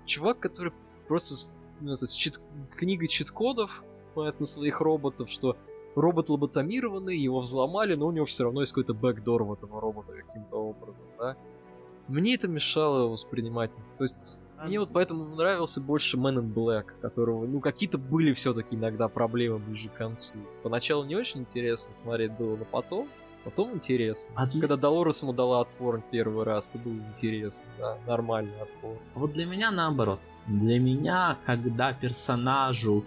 чувак, 0.06 0.38
который 0.38 0.72
просто 1.06 1.34
ну, 1.80 1.94
чит- 2.08 2.40
книгой 2.76 3.08
чит-кодов 3.08 3.82
понятно, 4.14 4.46
своих 4.46 4.80
роботов, 4.80 5.30
что 5.30 5.56
робот 5.94 6.30
лоботомированный, 6.30 7.16
его 7.16 7.40
взломали, 7.40 7.94
но 7.94 8.06
у 8.06 8.12
него 8.12 8.26
все 8.26 8.44
равно 8.44 8.60
есть 8.62 8.72
какой-то 8.72 8.94
бэкдор 8.94 9.44
в 9.44 9.52
этого 9.52 9.80
робота 9.80 10.12
каким-то 10.12 10.56
образом, 10.56 11.06
да. 11.18 11.36
Мне 12.09 12.34
это 12.34 12.48
мешало 12.48 13.09
воспринимать. 13.09 13.70
То 13.98 14.05
есть 14.05 14.38
мне 14.62 14.78
вот 14.80 14.90
поэтому 14.92 15.24
нравился 15.36 15.80
больше 15.80 16.16
Man 16.16 16.36
in 16.38 16.52
Black, 16.55 16.86
которого, 17.00 17.46
ну, 17.46 17.61
какие-то 17.61 17.98
были 17.98 18.32
все-таки 18.32 18.76
иногда 18.76 19.09
проблемы 19.09 19.59
ближе 19.59 19.88
к 19.88 19.94
концу. 19.94 20.38
Поначалу 20.62 21.05
не 21.05 21.16
очень 21.16 21.40
интересно 21.40 21.92
смотреть 21.94 22.32
было, 22.32 22.57
но 22.57 22.64
потом, 22.64 23.09
потом 23.44 23.74
интересно. 23.74 24.32
А 24.36 24.46
для- 24.46 24.61
Когда 24.61 24.76
Долорес 24.76 25.22
ему 25.22 25.32
дала 25.32 25.61
отпор 25.62 26.02
первый 26.11 26.44
раз, 26.44 26.70
это 26.72 26.78
было 26.78 26.94
интересно, 26.94 27.64
да, 27.78 27.98
нормальный 28.07 28.59
отпор. 28.61 28.96
Вот 29.14 29.32
для 29.32 29.46
меня 29.46 29.70
наоборот. 29.70 30.20
Для 30.46 30.78
меня, 30.78 31.36
когда 31.46 31.92
персонажу 31.92 33.05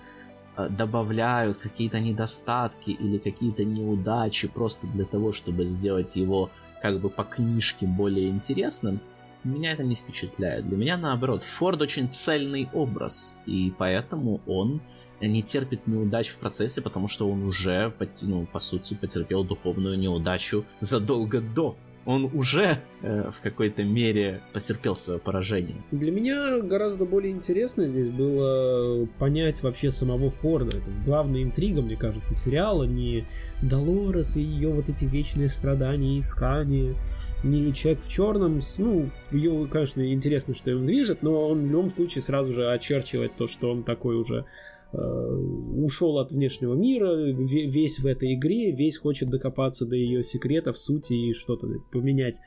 э, 0.58 0.70
добавляют 0.70 1.58
какие-то 1.58 2.00
недостатки 2.00 2.90
или 2.90 3.20
какие-то 3.20 3.64
неудачи 3.64 4.48
просто 4.48 4.88
для 4.88 5.06
того, 5.06 5.32
чтобы 5.32 5.66
сделать 5.68 6.16
его 6.16 6.50
как 6.82 7.00
бы 7.00 7.10
по 7.10 7.24
книжке 7.24 7.86
более 7.86 8.30
интересным, 8.30 9.00
меня 9.44 9.72
это 9.72 9.84
не 9.84 9.96
впечатляет. 9.96 10.68
Для 10.68 10.78
меня 10.78 10.98
наоборот, 10.98 11.44
Форд 11.44 11.82
очень 11.82 12.12
цельный 12.12 12.70
образ, 12.74 13.40
и 13.46 13.74
поэтому 13.78 14.42
он 14.46 14.82
не 15.22 15.42
терпит 15.42 15.88
неудач 15.88 16.30
в 16.30 16.40
процессе, 16.40 16.82
потому 16.82 17.08
что 17.08 17.30
он 17.30 17.44
уже, 17.44 17.94
ну, 18.24 18.46
по 18.46 18.60
сути, 18.60 18.94
потерпел 18.94 19.44
духовную 19.44 19.98
неудачу 19.98 20.66
задолго 20.80 21.42
до. 21.42 21.76
Он 22.08 22.32
уже 22.34 22.78
э, 23.02 23.32
в 23.32 23.42
какой-то 23.42 23.84
мере 23.84 24.42
потерпел 24.54 24.96
свое 24.96 25.20
поражение. 25.20 25.76
Для 25.92 26.10
меня 26.10 26.62
гораздо 26.62 27.04
более 27.04 27.34
интересно 27.34 27.86
здесь 27.86 28.10
было 28.10 29.06
понять 29.20 29.62
вообще 29.62 29.92
самого 29.92 30.32
Форда. 30.32 30.78
Это 30.78 30.90
главная 31.06 31.44
интрига, 31.44 31.82
мне 31.82 31.98
кажется, 31.98 32.34
сериала. 32.34 32.86
Не 32.86 33.28
Долорес 33.62 34.38
и 34.38 34.42
ее 34.42 34.70
вот 34.70 34.88
эти 34.88 35.04
вечные 35.04 35.50
страдания 35.50 36.16
и 36.16 36.20
искания. 36.20 36.96
Не 37.44 37.74
человек 37.74 38.02
в 38.02 38.10
черном. 38.10 38.62
Ну, 38.78 39.10
ее, 39.32 39.68
конечно, 39.70 40.14
интересно, 40.14 40.56
что 40.56 40.72
им 40.72 40.86
движет, 40.86 41.24
но 41.24 41.50
он 41.50 41.68
в 41.68 41.72
любом 41.72 41.90
случае 41.90 42.22
сразу 42.22 42.54
же 42.54 42.72
очерчивает 42.72 43.36
то, 43.36 43.48
что 43.48 43.70
он 43.70 43.84
такой 43.84 44.16
уже 44.16 44.46
ушел 44.94 46.18
от 46.18 46.32
внешнего 46.32 46.74
мира, 46.74 47.30
ве- 47.32 47.66
весь 47.68 48.00
в 48.00 48.06
этой 48.06 48.36
игре, 48.36 48.72
весь 48.72 48.98
хочет 48.98 49.30
докопаться 49.30 49.86
до 49.86 49.96
ее 49.96 50.24
секретов, 50.24 50.78
сути 50.78 51.14
и 51.14 51.34
что-то 51.34 51.68
поменять. 51.92 52.40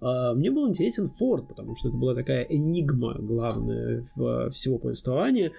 А, 0.00 0.34
Мне 0.34 0.50
был 0.50 0.68
интересен 0.68 1.06
Форд, 1.06 1.48
потому 1.48 1.76
что 1.76 1.88
это 1.88 1.96
была 1.96 2.14
такая 2.14 2.42
энигма 2.44 3.16
главная 3.18 4.06
всего 4.50 4.78
повествования. 4.78 5.52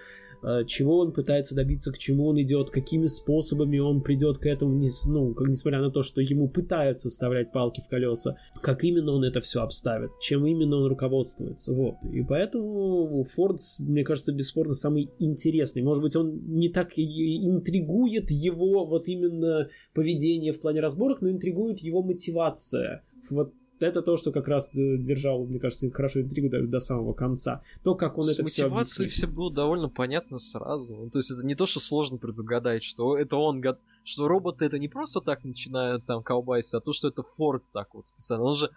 А, 0.46 0.62
Чего 0.64 0.98
он 0.98 1.12
пытается 1.12 1.56
добиться, 1.56 1.90
к 1.90 1.98
чему 1.98 2.28
он 2.28 2.40
идет, 2.40 2.70
какими 2.70 3.06
способами 3.06 3.78
он 3.78 4.00
придет 4.00 4.38
к 4.38 4.46
этому, 4.46 4.80
ну, 5.08 5.34
как- 5.34 5.48
несмотря 5.48 5.80
на 5.80 5.90
то, 5.90 6.02
что 6.02 6.20
ему 6.20 6.48
пытаются 6.48 7.08
вставлять 7.08 7.50
палки 7.50 7.80
в 7.80 7.88
колеса, 7.88 8.36
как 8.62 8.84
именно 8.84 9.10
он 9.12 9.24
это 9.24 9.40
все 9.40 9.62
обставит, 9.62 10.10
чем 10.20 10.46
именно 10.46 10.76
он 10.76 10.86
руководствуется. 10.86 11.72
Вот. 11.72 11.96
И 12.12 12.22
поэтому 12.22 13.24
Форд, 13.34 13.60
мне 13.80 14.04
кажется, 14.04 14.32
бесспорно 14.32 14.74
самый 14.74 15.10
интересный. 15.18 15.82
Может 15.82 16.02
быть, 16.02 16.14
он 16.14 16.40
не 16.46 16.68
так 16.68 16.92
интригует 16.96 18.30
его 18.30 18.84
вот 18.84 19.08
именно 19.08 19.68
поведение 19.94 20.52
в 20.52 20.60
плане 20.60 20.78
разборок, 20.80 21.22
но 21.22 21.30
интригует 21.30 21.80
его 21.80 22.04
мотивация. 22.04 23.02
Вот 23.30 23.52
это 23.80 24.02
то, 24.02 24.16
что 24.16 24.32
как 24.32 24.48
раз 24.48 24.70
э, 24.74 24.96
держал, 24.98 25.44
мне 25.46 25.58
кажется, 25.58 25.90
хорошо 25.90 26.20
интригу 26.22 26.48
до, 26.48 26.66
до 26.66 26.80
самого 26.80 27.12
конца. 27.12 27.62
То, 27.82 27.94
как 27.94 28.16
он 28.18 28.24
С 28.24 28.38
это 28.38 28.44
все 28.44 28.64
мотивацией 28.64 29.08
все 29.08 29.26
было 29.26 29.52
довольно 29.52 29.88
понятно 29.88 30.38
сразу. 30.38 30.96
Ну, 30.96 31.10
то 31.10 31.18
есть 31.18 31.30
это 31.30 31.46
не 31.46 31.54
то, 31.54 31.66
что 31.66 31.80
сложно 31.80 32.18
предугадать, 32.18 32.82
что 32.82 33.16
это 33.18 33.36
он, 33.36 33.60
го- 33.60 33.78
что 34.06 34.28
роботы 34.28 34.64
это 34.64 34.78
не 34.78 34.88
просто 34.88 35.20
так 35.20 35.44
начинают 35.44 36.06
там 36.06 36.22
колбаситься, 36.22 36.78
а 36.78 36.80
то, 36.80 36.92
что 36.92 37.08
это 37.08 37.24
Форд 37.24 37.64
так 37.72 37.92
вот 37.92 38.06
специально. 38.06 38.44
Он 38.44 38.54
же... 38.54 38.70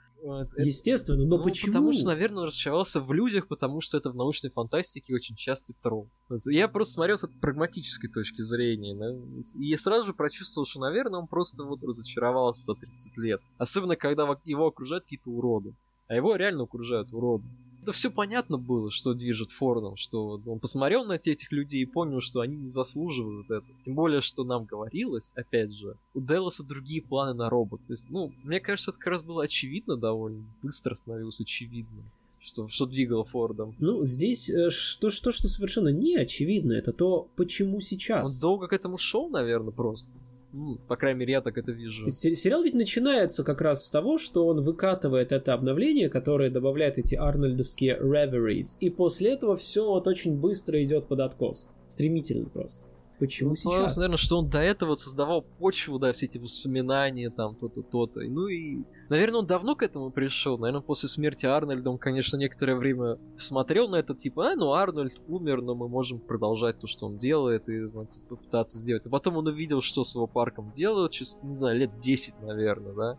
э, 0.58 0.64
Естественно, 0.64 1.24
но 1.24 1.38
ну, 1.38 1.44
почему? 1.44 1.72
Потому 1.72 1.94
что, 1.94 2.08
наверное, 2.08 2.40
он 2.40 2.46
разочаровался 2.48 3.00
в 3.00 3.14
людях, 3.14 3.48
потому 3.48 3.80
что 3.80 3.98
это 3.98 4.10
в 4.10 4.16
научной 4.16 4.50
фантастике 4.50 5.14
очень 5.14 5.36
частый. 5.36 5.76
Вот 5.84 6.10
Я 6.48 6.68
просто 6.68 6.94
смотрел 6.94 7.18
с 7.18 7.24
этой 7.24 7.38
прагматической 7.40 8.10
точки 8.10 8.42
зрения, 8.42 8.96
да, 8.96 9.14
и 9.60 9.76
сразу 9.76 10.08
же 10.08 10.14
прочувствовал, 10.14 10.66
что, 10.66 10.80
наверное, 10.80 11.20
он 11.20 11.28
просто 11.28 11.64
вот 11.64 11.84
разочаровался 11.84 12.64
за 12.64 12.74
30 12.74 13.18
лет. 13.18 13.42
Особенно, 13.60 13.96
когда 13.96 14.36
его 14.46 14.66
окружают 14.66 15.04
какие-то 15.04 15.30
уроды. 15.30 15.76
А 16.08 16.16
его 16.16 16.36
реально 16.36 16.64
окружают 16.64 17.14
уроды. 17.14 17.46
Это 17.82 17.92
все 17.92 18.12
понятно 18.12 18.58
было, 18.58 18.92
что 18.92 19.14
движет 19.14 19.52
Фордом, 19.52 19.96
что 19.96 20.42
он 20.46 20.60
посмотрел 20.60 21.06
на 21.06 21.14
этих 21.14 21.52
людей 21.52 21.82
и 21.82 21.86
понял, 21.86 22.22
что 22.22 22.42
они 22.42 22.58
не 22.58 22.70
заслуживают 22.70 23.46
этого. 23.50 23.76
Тем 23.82 23.96
более, 23.96 24.22
что 24.22 24.44
нам 24.44 24.66
говорилось, 24.66 25.32
опять 25.36 25.72
же, 25.74 25.96
у 26.14 26.22
Делоса 26.22 26.64
другие 26.64 27.02
планы 27.02 27.34
на 27.34 27.50
робот. 27.50 27.80
То 27.88 27.94
есть, 27.94 28.10
ну, 28.10 28.32
мне 28.44 28.60
кажется, 28.60 28.92
это 28.92 29.00
как 29.00 29.08
раз 29.08 29.24
было 29.24 29.44
очевидно 29.44 29.96
довольно, 29.96 30.44
быстро 30.62 30.94
становилось 30.94 31.40
очевидно, 31.40 32.04
что, 32.40 32.68
что 32.68 32.86
двигало 32.86 33.24
Фордом. 33.26 33.76
Ну, 33.80 34.06
здесь 34.06 34.50
э, 34.50 34.70
что, 34.70 35.10
что, 35.10 35.32
что 35.32 35.48
совершенно 35.48 35.90
не 35.90 36.18
очевидно, 36.18 36.74
это 36.74 36.92
то, 36.92 37.28
почему 37.36 37.76
Он 37.76 37.82
сейчас. 37.82 38.40
долго 38.40 38.68
к 38.68 38.74
этому 38.74 38.98
шел, 38.98 39.30
наверное, 39.30 39.72
просто. 39.72 40.12
Ну, 40.52 40.80
по 40.88 40.96
крайней 40.96 41.20
мере, 41.20 41.34
я 41.34 41.42
так 41.42 41.58
это 41.58 41.68
То 41.68 41.72
вижу. 41.74 42.10
Сериал 42.10 42.64
ведь 42.64 42.74
начинается 42.74 43.44
как 43.44 43.62
раз 43.62 43.86
с 43.86 43.92
того, 43.92 44.18
что 44.18 44.48
он 44.48 44.62
выкатывает 44.62 45.32
это 45.32 45.54
обновление, 45.54 46.10
которое 46.10 46.50
добавляет 46.50 46.98
эти 46.98 47.16
арнольдовские 47.16 48.00
reveries, 48.00 48.78
и 48.80 48.90
после 48.90 49.34
этого 49.34 49.56
все 49.56 49.86
вот 49.86 50.08
очень 50.08 50.40
быстро 50.40 50.84
идет 50.84 51.08
под 51.08 51.20
откос. 51.20 51.70
Стремительно 51.88 52.50
просто. 52.50 52.84
Почему 53.20 53.50
Ну, 53.50 53.56
сейчас? 53.56 53.98
наверное, 53.98 54.18
что 54.18 54.38
он 54.40 54.50
до 54.50 54.60
этого 54.60 54.96
создавал 54.96 55.42
почву, 55.42 56.00
да, 56.00 56.14
все 56.14 56.26
эти 56.26 56.38
воспоминания, 56.38 57.30
там, 57.30 57.56
то-то, 57.56 57.82
то-то. 57.82 58.22
Ну 58.22 58.48
и, 58.48 58.84
наверное, 59.10 59.40
он 59.40 59.46
давно 59.46 59.76
к 59.76 59.84
этому 59.84 60.10
пришел. 60.10 60.58
Наверное, 60.58 60.82
после 60.82 61.10
смерти 61.10 61.46
Арнольда 61.46 61.90
он, 61.90 61.98
конечно, 61.98 62.38
некоторое 62.38 62.76
время 62.76 63.18
смотрел 63.38 63.90
на 63.90 63.98
это, 63.98 64.16
типа, 64.16 64.52
а, 64.52 64.56
ну, 64.56 64.72
Арнольд 64.72 65.22
умер, 65.28 65.62
но 65.62 65.76
мы 65.76 65.90
можем 65.90 66.20
продолжать 66.20 66.80
то, 66.80 66.88
что 66.88 67.08
он 67.08 67.18
делает, 67.18 67.68
и 67.68 67.90
типа, 67.90 68.28
попытаться 68.30 68.78
сделать. 68.78 69.06
А 69.06 69.10
потом 69.10 69.36
он 69.36 69.48
увидел, 69.48 69.82
что 69.82 70.06
с 70.06 70.16
его 70.16 70.26
парком 70.26 70.72
делают, 70.72 71.12
через, 71.12 71.38
не 71.44 71.58
знаю, 71.58 71.78
лет 71.78 72.00
10, 72.00 72.42
наверное, 72.42 72.94
да. 72.94 73.18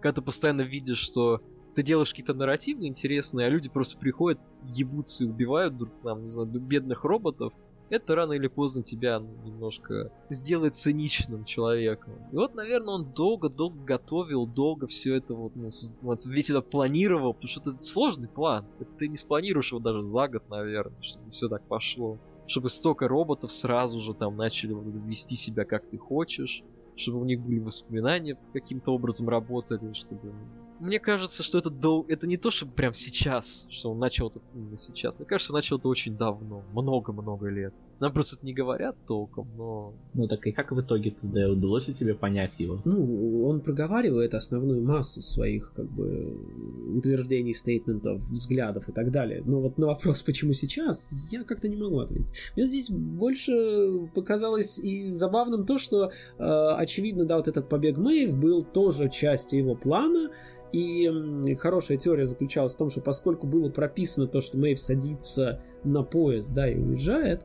Когда 0.00 0.20
ты 0.20 0.22
постоянно 0.22 0.60
видишь, 0.62 0.98
что 0.98 1.40
ты 1.74 1.82
делаешь 1.82 2.10
какие-то 2.10 2.34
нарративы 2.34 2.86
интересные, 2.86 3.46
а 3.46 3.50
люди 3.50 3.68
просто 3.68 3.98
приходят, 3.98 4.40
ебутся 4.64 5.24
и 5.24 5.28
убивают, 5.28 5.74
там, 6.02 6.24
не 6.24 6.28
знаю, 6.28 6.48
бедных 6.48 7.04
роботов, 7.04 7.52
это 7.90 8.14
рано 8.14 8.32
или 8.32 8.48
поздно 8.48 8.82
тебя 8.82 9.18
немножко 9.44 10.10
сделает 10.28 10.76
циничным 10.76 11.44
человеком. 11.44 12.14
И 12.32 12.36
вот, 12.36 12.54
наверное, 12.54 12.94
он 12.94 13.12
долго-долго 13.12 13.82
готовил, 13.84 14.46
долго 14.46 14.86
все 14.86 15.14
это 15.14 15.34
вот, 15.34 15.56
ну, 15.56 15.70
вот 16.02 16.26
весь 16.26 16.50
это 16.50 16.60
планировал, 16.60 17.34
потому 17.34 17.48
что 17.48 17.70
это 17.70 17.78
сложный 17.80 18.28
план. 18.28 18.66
Это 18.78 18.90
ты 18.98 19.08
не 19.08 19.16
спланируешь 19.16 19.72
его 19.72 19.80
даже 19.80 20.02
за 20.02 20.28
год, 20.28 20.48
наверное, 20.48 21.00
чтобы 21.00 21.30
все 21.30 21.48
так 21.48 21.62
пошло. 21.66 22.18
Чтобы 22.46 22.70
столько 22.70 23.08
роботов 23.08 23.52
сразу 23.52 24.00
же 24.00 24.14
там 24.14 24.36
начали 24.36 24.74
вести 25.06 25.36
себя 25.36 25.64
как 25.64 25.86
ты 25.88 25.98
хочешь, 25.98 26.62
чтобы 26.96 27.20
у 27.20 27.24
них 27.24 27.40
были 27.40 27.58
воспоминания 27.58 28.38
каким-то 28.52 28.92
образом 28.92 29.28
работали, 29.28 29.92
чтобы 29.92 30.32
мне 30.80 31.00
кажется, 31.00 31.42
что 31.42 31.58
это 31.58 31.70
дол... 31.70 32.06
это 32.08 32.26
не 32.26 32.36
то, 32.36 32.50
что 32.50 32.66
прям 32.66 32.94
сейчас, 32.94 33.66
что 33.70 33.90
он 33.90 33.98
начал 33.98 34.28
это 34.28 34.40
именно 34.54 34.76
сейчас. 34.76 35.18
Мне 35.18 35.26
кажется, 35.26 35.52
начал 35.52 35.78
это 35.78 35.88
очень 35.88 36.16
давно, 36.16 36.62
много-много 36.72 37.48
лет. 37.48 37.74
Нам 38.00 38.12
просто 38.12 38.36
это 38.36 38.46
не 38.46 38.54
говорят 38.54 38.96
толком, 39.06 39.48
но... 39.56 39.92
Ну 40.14 40.28
так 40.28 40.46
и 40.46 40.52
как 40.52 40.70
в 40.70 40.80
итоге 40.80 41.10
тогда 41.10 41.50
удалось 41.50 41.88
ли 41.88 41.94
тебе 41.94 42.14
понять 42.14 42.60
его? 42.60 42.80
Ну, 42.84 43.44
он 43.48 43.60
проговаривает 43.60 44.34
основную 44.34 44.82
массу 44.84 45.20
своих, 45.20 45.72
как 45.74 45.90
бы, 45.90 46.96
утверждений, 46.96 47.52
стейтментов, 47.52 48.20
взглядов 48.22 48.88
и 48.88 48.92
так 48.92 49.10
далее. 49.10 49.42
Но 49.44 49.60
вот 49.60 49.78
на 49.78 49.86
вопрос, 49.88 50.22
почему 50.22 50.52
сейчас, 50.52 51.12
я 51.32 51.42
как-то 51.42 51.68
не 51.68 51.76
могу 51.76 51.98
ответить. 51.98 52.32
Мне 52.54 52.66
здесь 52.66 52.88
больше 52.88 54.08
показалось 54.14 54.78
и 54.78 55.10
забавным 55.10 55.66
то, 55.66 55.78
что, 55.78 56.12
э, 56.38 56.44
очевидно, 56.44 57.24
да, 57.24 57.36
вот 57.36 57.48
этот 57.48 57.68
побег 57.68 57.96
Мэйв 57.96 58.38
был 58.38 58.62
тоже 58.62 59.08
частью 59.08 59.58
его 59.58 59.74
плана, 59.74 60.30
и 60.72 61.56
хорошая 61.58 61.98
теория 61.98 62.26
заключалась 62.26 62.74
в 62.74 62.78
том, 62.78 62.90
что 62.90 63.00
поскольку 63.00 63.46
было 63.46 63.70
прописано 63.70 64.26
то, 64.26 64.40
что 64.40 64.58
Мэйв 64.58 64.80
садится 64.80 65.60
на 65.84 66.02
поезд, 66.02 66.52
да, 66.52 66.68
и 66.68 66.76
уезжает, 66.76 67.42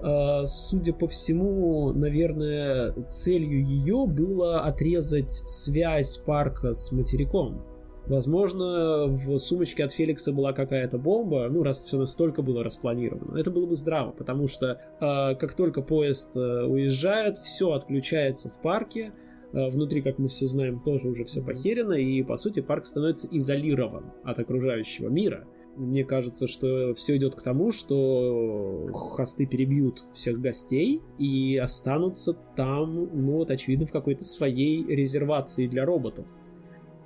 а, 0.00 0.44
судя 0.44 0.92
по 0.92 1.06
всему, 1.06 1.92
наверное, 1.92 2.92
целью 3.08 3.64
ее 3.64 4.06
было 4.06 4.62
отрезать 4.62 5.32
связь 5.32 6.16
парка 6.18 6.72
с 6.72 6.92
материком. 6.92 7.62
Возможно, 8.06 9.06
в 9.06 9.38
сумочке 9.38 9.84
от 9.84 9.92
Феликса 9.92 10.32
была 10.32 10.52
какая-то 10.52 10.98
бомба, 10.98 11.46
ну, 11.48 11.62
раз 11.62 11.84
все 11.84 11.98
настолько 11.98 12.42
было 12.42 12.64
распланировано. 12.64 13.38
Это 13.38 13.52
было 13.52 13.66
бы 13.66 13.76
здраво, 13.76 14.10
потому 14.10 14.48
что 14.48 14.80
э, 15.00 15.36
как 15.36 15.54
только 15.54 15.82
поезд 15.82 16.36
э, 16.36 16.64
уезжает, 16.64 17.38
все 17.38 17.70
отключается 17.70 18.48
в 18.48 18.60
парке, 18.60 19.12
Э, 19.12 19.21
внутри, 19.52 20.02
как 20.02 20.18
мы 20.18 20.28
все 20.28 20.46
знаем, 20.46 20.80
тоже 20.80 21.08
уже 21.08 21.24
все 21.24 21.42
похерено, 21.42 21.94
и, 21.94 22.22
по 22.22 22.36
сути, 22.36 22.60
парк 22.60 22.86
становится 22.86 23.28
изолирован 23.30 24.12
от 24.24 24.38
окружающего 24.38 25.08
мира. 25.08 25.46
Мне 25.76 26.04
кажется, 26.04 26.46
что 26.46 26.92
все 26.92 27.16
идет 27.16 27.34
к 27.34 27.42
тому, 27.42 27.70
что 27.70 28.88
хосты 28.92 29.46
перебьют 29.46 30.04
всех 30.12 30.38
гостей 30.38 31.00
и 31.18 31.56
останутся 31.56 32.34
там, 32.56 32.94
ну 32.94 33.32
вот, 33.38 33.50
очевидно, 33.50 33.86
в 33.86 33.92
какой-то 33.92 34.22
своей 34.22 34.84
резервации 34.84 35.66
для 35.66 35.86
роботов. 35.86 36.26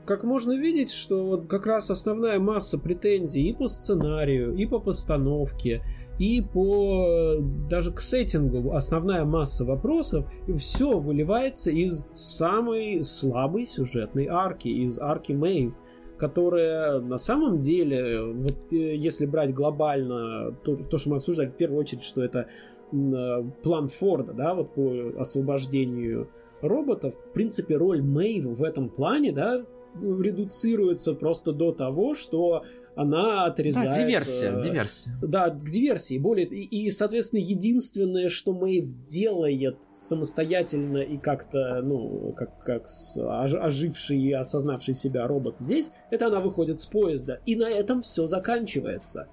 Как 0.04 0.24
можно 0.24 0.56
видеть, 0.56 0.92
что 0.92 1.26
вот 1.26 1.46
как 1.46 1.66
раз 1.66 1.90
основная 1.90 2.38
масса 2.38 2.78
претензий 2.78 3.48
и 3.48 3.52
по 3.52 3.66
сценарию, 3.66 4.54
и 4.54 4.66
по 4.66 4.78
постановке, 4.78 5.82
и 6.18 6.40
по 6.40 7.36
даже 7.68 7.92
к 7.92 8.00
сеттингу 8.00 8.72
основная 8.72 9.24
масса 9.24 9.64
вопросов, 9.64 10.26
все 10.56 10.98
выливается 10.98 11.70
из 11.70 12.06
самой 12.14 13.02
слабой 13.02 13.66
сюжетной 13.66 14.26
арки, 14.26 14.68
из 14.68 14.98
арки 14.98 15.32
Мэйв, 15.32 15.74
которая 16.16 17.00
на 17.00 17.18
самом 17.18 17.60
деле, 17.60 18.22
вот 18.22 18.72
э, 18.72 18.96
если 18.96 19.26
брать 19.26 19.52
глобально 19.52 20.52
то, 20.64 20.76
то, 20.76 20.98
что 20.98 21.10
мы 21.10 21.16
обсуждали, 21.16 21.48
в 21.48 21.56
первую 21.56 21.80
очередь, 21.80 22.02
что 22.02 22.22
это 22.24 22.46
э, 22.92 23.42
план 23.62 23.88
Форда, 23.88 24.32
да, 24.32 24.54
вот 24.54 24.74
по 24.74 25.20
освобождению 25.20 26.30
роботов, 26.62 27.14
в 27.14 27.32
принципе, 27.32 27.76
роль 27.76 28.02
Мэйв 28.02 28.44
в 28.46 28.62
этом 28.62 28.88
плане, 28.88 29.32
да, 29.32 29.62
редуцируется 30.00 31.14
просто 31.14 31.52
до 31.52 31.72
того, 31.72 32.14
что 32.14 32.64
она 32.96 33.44
отрезает... 33.44 33.92
Да, 33.92 34.04
диверсия, 34.04 34.56
э, 34.56 34.60
диверсия. 34.60 35.12
Да, 35.20 35.50
к 35.50 35.70
диверсии. 35.70 36.18
Более... 36.18 36.46
И, 36.46 36.86
и, 36.86 36.90
соответственно, 36.90 37.40
единственное, 37.40 38.30
что 38.30 38.54
Мэйв 38.54 38.86
делает 39.06 39.76
самостоятельно 39.92 40.98
и 40.98 41.18
как-то, 41.18 41.82
ну, 41.82 42.32
как, 42.36 42.58
как 42.58 42.86
оживший 43.18 44.18
и 44.18 44.32
осознавший 44.32 44.94
себя 44.94 45.26
робот 45.26 45.56
здесь, 45.58 45.92
это 46.10 46.28
она 46.28 46.40
выходит 46.40 46.80
с 46.80 46.86
поезда. 46.86 47.40
И 47.44 47.54
на 47.54 47.68
этом 47.68 48.00
все 48.00 48.26
заканчивается. 48.26 49.28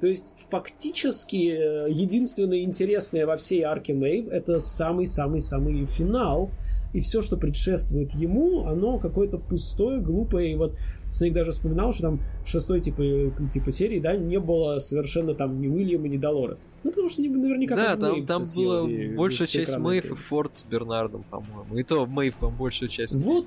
То 0.00 0.06
есть, 0.06 0.34
фактически, 0.48 1.56
э, 1.58 1.90
единственное 1.90 2.60
интересное 2.60 3.26
во 3.26 3.36
всей 3.36 3.62
арке 3.62 3.94
Мэйв 3.94 4.28
это 4.28 4.60
самый-самый-самый 4.60 5.86
финал, 5.86 6.50
и 6.94 7.00
все, 7.00 7.20
что 7.20 7.36
предшествует 7.36 8.12
ему, 8.12 8.64
оно 8.66 8.98
какое-то 8.98 9.38
пустое, 9.38 10.00
глупое, 10.00 10.52
и 10.52 10.54
вот 10.54 10.76
Снейк 11.10 11.32
даже 11.32 11.52
вспоминал, 11.52 11.92
что 11.92 12.02
там 12.02 12.20
в 12.44 12.48
шестой 12.48 12.80
типа, 12.80 13.02
типа 13.50 13.72
серии, 13.72 13.98
да, 13.98 14.16
не 14.16 14.38
было 14.38 14.78
совершенно 14.78 15.34
там 15.34 15.60
ни 15.60 15.66
Уильяма, 15.66 16.08
ни 16.08 16.16
Долорес. 16.16 16.60
Ну, 16.84 16.90
потому 16.90 17.08
что 17.08 17.22
наверняка 17.22 17.76
Да, 17.76 17.96
там, 17.96 18.26
там 18.26 18.44
была 18.54 18.86
большая 19.16 19.48
часть 19.48 19.76
Мэйв 19.78 20.10
и 20.10 20.14
Форд 20.14 20.54
с 20.54 20.64
Бернардом, 20.64 21.24
по-моему. 21.30 21.76
И 21.76 21.82
то 21.82 22.06
Мэйв, 22.06 22.36
по-моему, 22.36 22.58
большую 22.58 22.88
часть. 22.88 23.14
Вот 23.14 23.46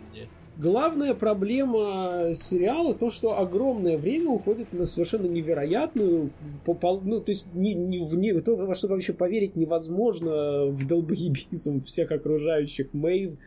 главная 0.57 1.13
проблема 1.13 2.33
сериала 2.33 2.93
то, 2.93 3.09
что 3.09 3.39
огромное 3.39 3.97
время 3.97 4.29
уходит 4.29 4.71
на 4.73 4.85
совершенно 4.85 5.27
невероятную, 5.27 6.31
ну, 6.65 7.19
то 7.19 7.31
есть 7.31 7.53
не, 7.53 7.73
не, 7.73 7.99
в, 7.99 8.15
не, 8.17 8.39
то, 8.39 8.55
во 8.55 8.75
что 8.75 8.87
вообще 8.87 9.13
поверить 9.13 9.55
невозможно 9.55 10.65
в 10.65 10.87
долбоебизм 10.87 11.83
всех 11.83 12.11
окружающих 12.11 12.93
Мэйв, 12.93 13.37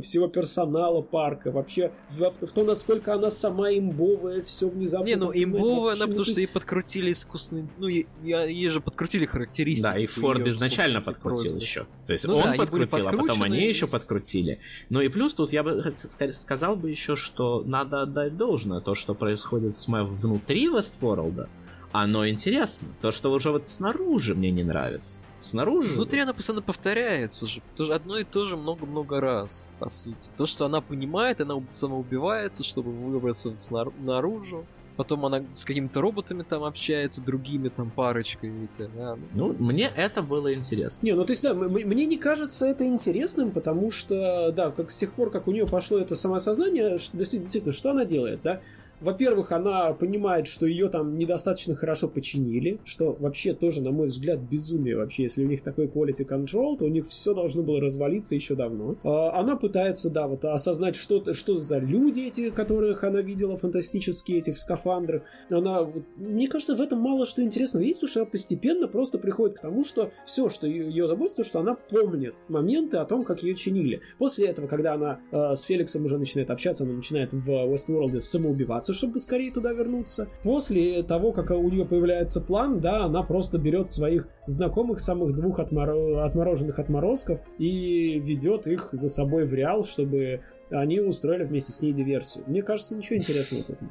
всего 0.00 0.28
персонала 0.28 1.02
парка, 1.02 1.50
вообще 1.50 1.92
в, 2.08 2.20
в, 2.20 2.46
в 2.46 2.52
то, 2.52 2.64
насколько 2.64 3.14
она 3.14 3.30
сама 3.30 3.70
имбовая, 3.70 4.42
все 4.42 4.68
внезапно... 4.68 5.06
Не, 5.06 5.16
ну 5.16 5.30
имбовая 5.32 5.94
она, 5.94 6.06
потому 6.06 6.24
что 6.24 6.40
ей 6.40 6.46
подкрутили 6.46 7.12
искусственный... 7.12 7.68
Ну, 7.78 7.88
ей, 7.88 8.06
ей 8.22 8.68
же 8.68 8.80
подкрутили 8.80 9.26
характеристики. 9.26 9.82
Да, 9.82 9.98
и 9.98 10.06
Форд 10.06 10.46
изначально 10.46 11.00
подкрутил 11.00 11.56
еще. 11.56 11.86
То 12.06 12.12
есть 12.12 12.26
ну, 12.26 12.36
он 12.36 12.42
да, 12.42 12.54
подкрутил, 12.54 13.08
а 13.08 13.12
потом 13.12 13.42
они 13.42 13.66
еще 13.66 13.86
подкрутили. 13.86 14.58
Ну 14.88 15.00
и 15.00 15.08
плюс 15.08 15.34
тут 15.34 15.52
я 15.52 15.62
бы 15.62 15.94
сказал 16.32 16.76
бы 16.76 16.90
еще, 16.90 17.16
что 17.16 17.62
надо 17.62 18.02
отдать 18.02 18.36
должное. 18.36 18.80
То, 18.80 18.94
что 18.94 19.14
происходит 19.14 19.74
с 19.74 19.86
Мэв 19.88 20.08
внутри 20.08 20.68
Вестворлда, 20.68 21.48
оно 21.96 22.28
интересно. 22.28 22.88
То, 23.00 23.12
что 23.12 23.30
уже 23.30 23.52
вот 23.52 23.68
снаружи 23.68 24.34
мне 24.34 24.50
не 24.50 24.64
нравится. 24.64 25.22
Снаружи... 25.38 25.94
Внутри 25.94 26.20
она 26.20 26.32
постоянно 26.32 26.60
повторяется 26.60 27.46
же. 27.46 27.62
Одно 27.78 28.18
и 28.18 28.24
то 28.24 28.46
же 28.46 28.56
много-много 28.56 29.20
раз, 29.20 29.72
по 29.78 29.88
сути. 29.88 30.28
То, 30.36 30.44
что 30.44 30.66
она 30.66 30.80
понимает, 30.80 31.40
она 31.40 31.62
самоубивается, 31.70 32.64
чтобы 32.64 32.90
выбраться 32.90 33.54
наружу. 34.00 34.66
Потом 34.96 35.24
она 35.24 35.44
с 35.48 35.64
какими-то 35.64 36.00
роботами 36.00 36.42
там 36.42 36.64
общается, 36.64 37.22
другими 37.22 37.68
там 37.68 37.92
парочкой, 37.92 38.50
видите, 38.50 38.90
да. 38.96 39.16
Ну, 39.32 39.54
мне 39.56 39.88
это 39.96 40.20
было 40.22 40.52
интересно. 40.52 41.06
Не, 41.06 41.12
ну 41.14 41.24
то 41.24 41.32
есть, 41.32 41.44
да, 41.44 41.54
мне 41.54 42.06
не 42.06 42.16
кажется 42.16 42.66
это 42.66 42.86
интересным, 42.86 43.52
потому 43.52 43.92
что, 43.92 44.50
да, 44.50 44.72
как 44.72 44.90
с 44.90 44.98
тех 44.98 45.12
пор, 45.12 45.30
как 45.30 45.46
у 45.46 45.52
нее 45.52 45.66
пошло 45.66 45.98
это 45.98 46.16
самосознание, 46.16 46.98
действительно, 47.12 47.72
что 47.72 47.92
она 47.92 48.04
делает, 48.04 48.40
да? 48.42 48.60
Во-первых, 49.04 49.52
она 49.52 49.92
понимает, 49.92 50.46
что 50.46 50.66
ее 50.66 50.88
там 50.88 51.16
недостаточно 51.16 51.76
хорошо 51.76 52.08
починили, 52.08 52.80
что 52.84 53.12
вообще 53.20 53.52
тоже, 53.52 53.82
на 53.82 53.90
мой 53.90 54.06
взгляд, 54.06 54.40
безумие 54.40 54.96
вообще. 54.96 55.24
Если 55.24 55.44
у 55.44 55.46
них 55.46 55.62
такой 55.62 55.86
quality 55.86 56.26
control, 56.26 56.78
то 56.78 56.86
у 56.86 56.88
них 56.88 57.08
все 57.08 57.34
должно 57.34 57.62
было 57.62 57.80
развалиться 57.80 58.34
еще 58.34 58.54
давно. 58.54 58.96
А, 59.04 59.38
она 59.38 59.56
пытается, 59.56 60.08
да, 60.08 60.26
вот 60.26 60.44
осознать, 60.46 60.96
что, 60.96 61.34
что 61.34 61.56
за 61.56 61.78
люди 61.78 62.20
эти, 62.20 62.50
которых 62.50 63.04
она 63.04 63.20
видела 63.20 63.58
фантастические, 63.58 64.38
эти 64.38 64.52
в 64.52 64.58
скафандрах. 64.58 65.22
Она, 65.50 65.82
вот, 65.82 66.04
мне 66.16 66.48
кажется, 66.48 66.74
в 66.74 66.80
этом 66.80 66.98
мало 67.00 67.26
что 67.26 67.42
интересного 67.42 67.84
есть, 67.84 68.00
потому 68.00 68.08
что 68.08 68.20
она 68.20 68.30
постепенно 68.30 68.88
просто 68.88 69.18
приходит 69.18 69.58
к 69.58 69.60
тому, 69.60 69.84
что 69.84 70.12
все, 70.24 70.48
что 70.48 70.66
ее, 70.66 71.06
заботит, 71.06 71.36
то, 71.36 71.44
что 71.44 71.60
она 71.60 71.74
помнит 71.74 72.34
моменты 72.48 72.96
о 72.96 73.04
том, 73.04 73.24
как 73.24 73.42
ее 73.42 73.54
чинили. 73.54 74.00
После 74.16 74.46
этого, 74.46 74.66
когда 74.66 74.94
она 74.94 75.20
э, 75.30 75.54
с 75.54 75.62
Феликсом 75.62 76.06
уже 76.06 76.16
начинает 76.16 76.50
общаться, 76.50 76.84
она 76.84 76.94
начинает 76.94 77.34
в 77.34 77.50
Westworld 77.50 78.18
самоубиваться, 78.20 78.93
чтобы 78.94 79.18
скорее 79.18 79.52
туда 79.52 79.72
вернуться. 79.72 80.28
После 80.42 81.02
того, 81.02 81.32
как 81.32 81.50
у 81.50 81.68
нее 81.68 81.84
появляется 81.84 82.40
план, 82.40 82.80
да, 82.80 83.04
она 83.04 83.22
просто 83.22 83.58
берет 83.58 83.88
своих 83.88 84.28
знакомых, 84.46 85.00
самых 85.00 85.34
двух 85.34 85.58
отмор... 85.58 85.90
отмороженных 86.24 86.78
отморозков 86.78 87.40
и 87.58 88.18
ведет 88.18 88.66
их 88.66 88.88
за 88.92 89.08
собой 89.08 89.44
в 89.44 89.54
Реал, 89.54 89.84
чтобы 89.84 90.40
они 90.70 91.00
устроили 91.00 91.44
вместе 91.44 91.72
с 91.72 91.82
ней 91.82 91.92
диверсию. 91.92 92.44
Мне 92.46 92.62
кажется, 92.62 92.96
ничего 92.96 93.16
интересного 93.16 93.64
тут 93.64 93.82
нет. 93.82 93.90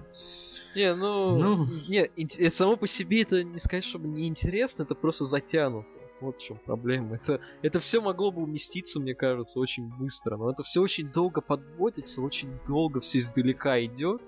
Не, 0.75 0.95
ну, 0.95 1.37
ну... 1.37 1.67
не, 1.87 2.09
это 2.17 2.49
само 2.49 2.75
по 2.75 2.87
себе 2.87 3.21
это 3.21 3.43
не 3.43 3.59
сказать, 3.59 3.83
чтобы 3.83 4.07
не 4.07 4.27
интересно, 4.27 4.83
это 4.83 4.95
просто 4.95 5.25
затянуто. 5.25 5.87
Вот 6.19 6.37
в 6.37 6.41
чем 6.41 6.57
проблема. 6.57 7.15
Это, 7.21 7.41
это 7.61 7.79
все 7.79 7.99
могло 7.99 8.31
бы 8.31 8.43
уместиться, 8.43 9.01
мне 9.01 9.13
кажется, 9.13 9.59
очень 9.59 9.89
быстро. 9.89 10.37
Но 10.37 10.51
это 10.51 10.63
все 10.63 10.81
очень 10.81 11.11
долго 11.11 11.41
подводится, 11.41 12.21
очень 12.21 12.49
долго 12.65 13.01
все 13.01 13.19
издалека 13.19 13.83
идет. 13.83 14.21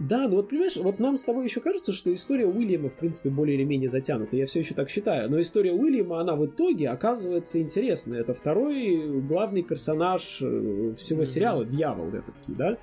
Да, 0.00 0.26
ну 0.28 0.36
вот 0.36 0.48
понимаешь, 0.48 0.78
вот 0.78 0.98
нам 0.98 1.18
с 1.18 1.24
тобой 1.24 1.44
еще 1.44 1.60
кажется, 1.60 1.92
что 1.92 2.12
история 2.12 2.46
Уильяма, 2.46 2.88
в 2.88 2.96
принципе, 2.96 3.28
более 3.28 3.56
или 3.56 3.64
менее 3.64 3.90
затянута. 3.90 4.34
Я 4.34 4.46
все 4.46 4.60
еще 4.60 4.74
так 4.74 4.88
считаю. 4.88 5.30
Но 5.30 5.38
история 5.38 5.72
Уильяма, 5.72 6.20
она 6.20 6.36
в 6.36 6.46
итоге 6.46 6.88
оказывается 6.88 7.60
интересной. 7.60 8.18
Это 8.18 8.32
второй 8.32 9.20
главный 9.20 9.62
персонаж 9.62 10.40
э, 10.42 10.94
всего 10.96 11.24
сериала, 11.24 11.66
дьявол 11.66 12.08
этот, 12.08 12.34
да? 12.48 12.78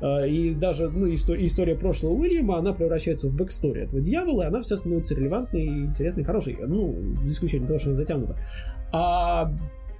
А, 0.00 0.24
и 0.24 0.54
даже 0.54 0.88
ну, 0.88 1.12
история, 1.12 1.44
история 1.46 1.74
прошлого 1.74 2.12
Уильяма, 2.12 2.58
она 2.58 2.72
превращается 2.72 3.28
в 3.28 3.34
backstory 3.34 3.82
этого 3.82 4.00
дьявола, 4.00 4.42
и 4.42 4.46
она 4.46 4.60
вся 4.60 4.76
становится 4.76 5.16
релевантной, 5.16 5.66
интересной, 5.66 6.22
хорошей. 6.22 6.56
Ну, 6.64 6.96
за 7.24 7.32
исключением 7.32 7.66
того, 7.66 7.80
что 7.80 7.88
она 7.88 7.96
затянута. 7.96 8.36
А 8.92 9.52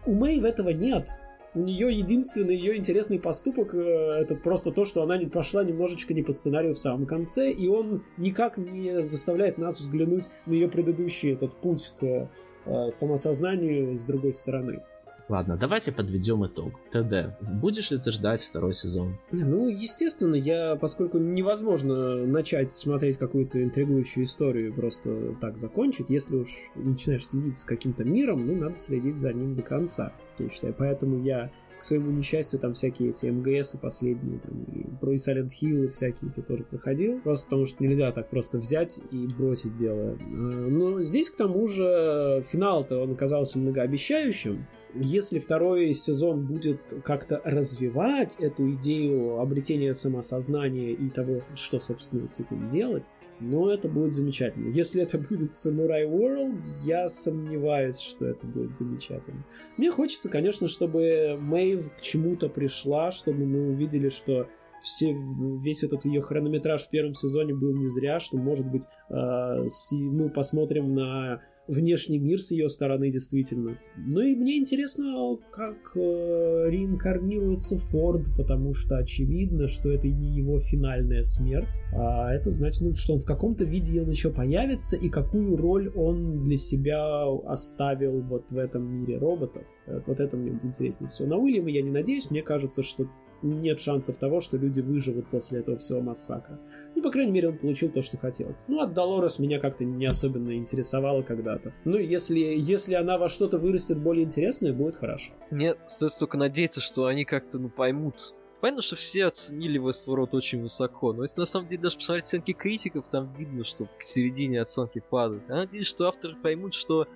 у 0.06 0.14
Мэйв 0.14 0.40
этого 0.40 0.70
нет 0.70 1.09
у 1.55 1.61
нее 1.61 1.93
единственный 1.93 2.57
ее 2.57 2.77
интересный 2.77 3.20
поступок 3.20 3.74
э, 3.74 3.79
это 3.79 4.35
просто 4.35 4.73
то, 4.73 4.85
что 4.85 5.03
она 5.03 5.19
не 5.19 5.27
пошла 5.27 5.62
немножечко 5.62 6.15
не 6.15 6.23
по 6.23 6.33
сценарию 6.33 6.74
в 6.74 6.79
самом 6.79 7.07
конце, 7.07 7.51
и 7.51 7.69
он 7.69 8.05
никак 8.16 8.57
не 8.57 9.03
заставляет 9.03 9.59
нас 9.59 9.81
взглянуть 9.81 10.29
на 10.47 10.53
ее 10.53 10.69
предыдущий 10.69 11.33
этот 11.33 11.55
путь 11.55 11.95
к 12.01 12.31
э, 12.65 12.91
самосознанию 12.91 13.97
с 13.97 14.05
другой 14.05 14.35
стороны. 14.35 14.83
Ладно, 15.32 15.56
давайте 15.56 15.92
подведем 15.92 16.44
итог. 16.44 16.78
ТД, 16.90 17.38
будешь 17.54 17.90
ли 17.90 17.96
ты 17.96 18.10
ждать 18.10 18.42
второй 18.42 18.74
сезон? 18.74 19.16
Ну, 19.30 19.66
естественно, 19.66 20.34
я, 20.34 20.76
поскольку 20.76 21.16
невозможно 21.16 22.26
начать 22.26 22.70
смотреть 22.70 23.16
какую-то 23.16 23.62
интригующую 23.62 24.24
историю 24.24 24.68
и 24.68 24.72
просто 24.72 25.34
так 25.40 25.56
закончить, 25.56 26.10
если 26.10 26.36
уж 26.36 26.50
начинаешь 26.74 27.28
следить 27.28 27.56
с 27.56 27.64
каким-то 27.64 28.04
миром, 28.04 28.46
ну, 28.46 28.54
надо 28.56 28.74
следить 28.74 29.16
за 29.16 29.32
ним 29.32 29.54
до 29.54 29.62
конца, 29.62 30.12
я 30.38 30.50
считаю. 30.50 30.74
Поэтому 30.76 31.24
я 31.24 31.50
к 31.82 31.84
своему 31.84 32.10
несчастью, 32.10 32.60
там 32.60 32.74
всякие 32.74 33.10
эти 33.10 33.26
МГС 33.26 33.74
и 33.74 33.78
последние, 33.78 34.38
там, 34.38 34.62
и 34.64 34.84
про 35.00 35.14
Silent 35.14 35.50
Hill 35.60 35.86
и 35.86 35.88
всякие 35.88 36.30
эти 36.30 36.40
тоже 36.40 36.62
проходил. 36.62 37.20
Просто 37.20 37.46
потому 37.46 37.66
что 37.66 37.82
нельзя 37.82 38.12
так 38.12 38.28
просто 38.28 38.59
взять 38.59 39.00
и 39.10 39.26
бросить 39.36 39.74
дело. 39.76 40.16
А, 40.20 40.26
но 40.26 41.00
здесь, 41.00 41.30
к 41.30 41.36
тому 41.36 41.66
же, 41.66 42.44
финал-то 42.52 43.02
он 43.02 43.12
оказался 43.12 43.59
многообещающим, 43.59 44.66
если 44.94 45.39
второй 45.39 45.93
сезон 45.93 46.47
будет 46.47 46.81
как-то 47.05 47.40
развивать 47.44 48.36
эту 48.39 48.70
идею 48.73 49.40
обретения 49.40 49.94
самосознания 49.94 50.93
и 50.93 51.09
того, 51.09 51.40
что, 51.55 51.81
собственно, 51.81 52.28
с 52.28 52.40
этим 52.40 52.69
делать, 52.69 53.05
но 53.40 53.73
это 53.73 53.89
будет 53.89 54.12
замечательно. 54.12 54.69
Если 54.69 55.02
это 55.02 55.19
будет 55.19 55.52
Samurai 55.52 56.05
World, 56.05 56.60
я 56.85 57.09
сомневаюсь, 57.09 57.98
что 57.98 58.27
это 58.27 58.47
будет 58.47 58.77
замечательно. 58.77 59.44
Мне 59.77 59.90
хочется, 59.90 60.31
конечно, 60.31 60.69
чтобы 60.69 61.36
Мэйв 61.40 61.93
к 61.94 62.01
чему-то 62.01 62.48
пришла, 62.48 63.10
чтобы 63.10 63.44
мы 63.47 63.70
увидели, 63.70 64.09
что 64.10 64.47
все, 64.81 65.12
весь 65.14 65.85
этот 65.85 66.05
ее 66.05 66.20
хронометраж 66.20 66.82
в 66.82 66.90
первом 66.90 67.14
сезоне 67.14 67.55
был 67.55 67.73
не 67.73 67.86
зря, 67.86 68.20
что, 68.20 68.36
может 68.36 68.66
быть, 68.66 68.86
э, 69.10 69.66
мы 69.93 70.28
посмотрим 70.28 70.94
на 70.94 71.40
внешний 71.68 72.18
мир 72.18 72.40
с 72.40 72.51
ее 72.51 72.68
стороны 72.68 73.10
действительно. 73.10 73.78
Ну 73.97 74.20
и 74.20 74.34
мне 74.34 74.59
интересно, 74.59 75.36
как 75.51 75.93
э, 75.94 76.66
реинкарнируется 76.68 77.78
Форд, 77.78 78.26
потому 78.36 78.74
что 78.74 78.98
очевидно, 78.98 79.68
что 79.68 79.90
это 79.90 80.09
не 80.09 80.34
его 80.34 80.59
финальная 80.59 81.22
смерть, 81.22 81.80
а 81.93 82.32
это 82.32 82.51
значит, 82.51 82.82
ну, 82.82 82.94
что 82.94 83.14
он 83.14 83.20
в 83.20 83.24
каком-то 83.24 83.64
виде 83.64 84.02
он 84.02 84.10
еще 84.10 84.30
появится 84.30 84.97
и 84.97 85.09
какую 85.09 85.56
роль 85.56 85.89
он 85.94 86.44
для 86.44 86.56
себя 86.56 87.24
оставил 87.47 88.20
вот 88.22 88.51
в 88.51 88.59
этом 88.59 88.84
мире 88.98 89.18
роботов. 89.18 89.64
Вот 90.06 90.20
это 90.20 90.36
мне 90.36 90.59
интереснее 90.62 91.10
всего. 91.10 91.28
На 91.28 91.36
Уильяма 91.36 91.70
я 91.70 91.82
не 91.82 91.90
надеюсь, 91.90 92.30
мне 92.30 92.43
кажется, 92.43 92.82
что 92.82 93.06
нет 93.43 93.80
шансов 93.80 94.16
того, 94.16 94.40
что 94.40 94.56
люди 94.56 94.80
выживут 94.80 95.26
после 95.28 95.60
этого 95.60 95.76
всего 95.76 96.01
массакра. 96.01 96.60
Ну, 96.94 97.02
по 97.02 97.10
крайней 97.10 97.32
мере, 97.32 97.48
он 97.48 97.59
получил 97.59 97.90
то, 97.90 98.02
что 98.02 98.19
хотел. 98.19 98.55
Ну, 98.69 98.81
от 98.81 98.93
Долорес 98.93 99.39
меня 99.39 99.59
как-то 99.59 99.85
не 99.85 100.06
особенно 100.06 100.55
интересовало 100.55 101.23
когда-то. 101.23 101.73
Ну, 101.85 101.98
если, 101.98 102.39
если 102.39 102.94
она 102.94 103.19
во 103.19 103.28
что-то 103.28 103.59
вырастет 103.59 103.98
более 103.98 104.24
интересное, 104.24 104.73
будет 104.73 104.97
хорошо. 104.97 105.32
Мне 105.51 105.74
стоит 105.86 106.12
только 106.19 106.36
надеяться, 106.36 106.81
что 106.81 107.06
они 107.06 107.24
как-то, 107.24 107.59
ну, 107.59 107.69
поймут 107.69 108.35
Понятно, 108.62 108.82
что 108.82 108.94
все 108.94 109.24
оценили 109.24 109.81
Westworld 109.81 110.28
очень 110.36 110.62
высоко, 110.62 111.12
но 111.12 111.23
если 111.23 111.40
на 111.40 111.47
самом 111.47 111.66
деле 111.66 111.82
даже 111.82 111.97
посмотреть 111.97 112.27
оценки 112.27 112.52
критиков, 112.52 113.09
там 113.09 113.35
видно, 113.35 113.64
что 113.64 113.86
к 113.98 114.05
середине 114.05 114.60
оценки 114.60 115.02
падают. 115.10 115.48
Я 115.48 115.56
надеюсь, 115.56 115.89
что 115.89 116.06
авторы 116.06 116.36
поймут, 116.36 116.73
что 116.73 117.09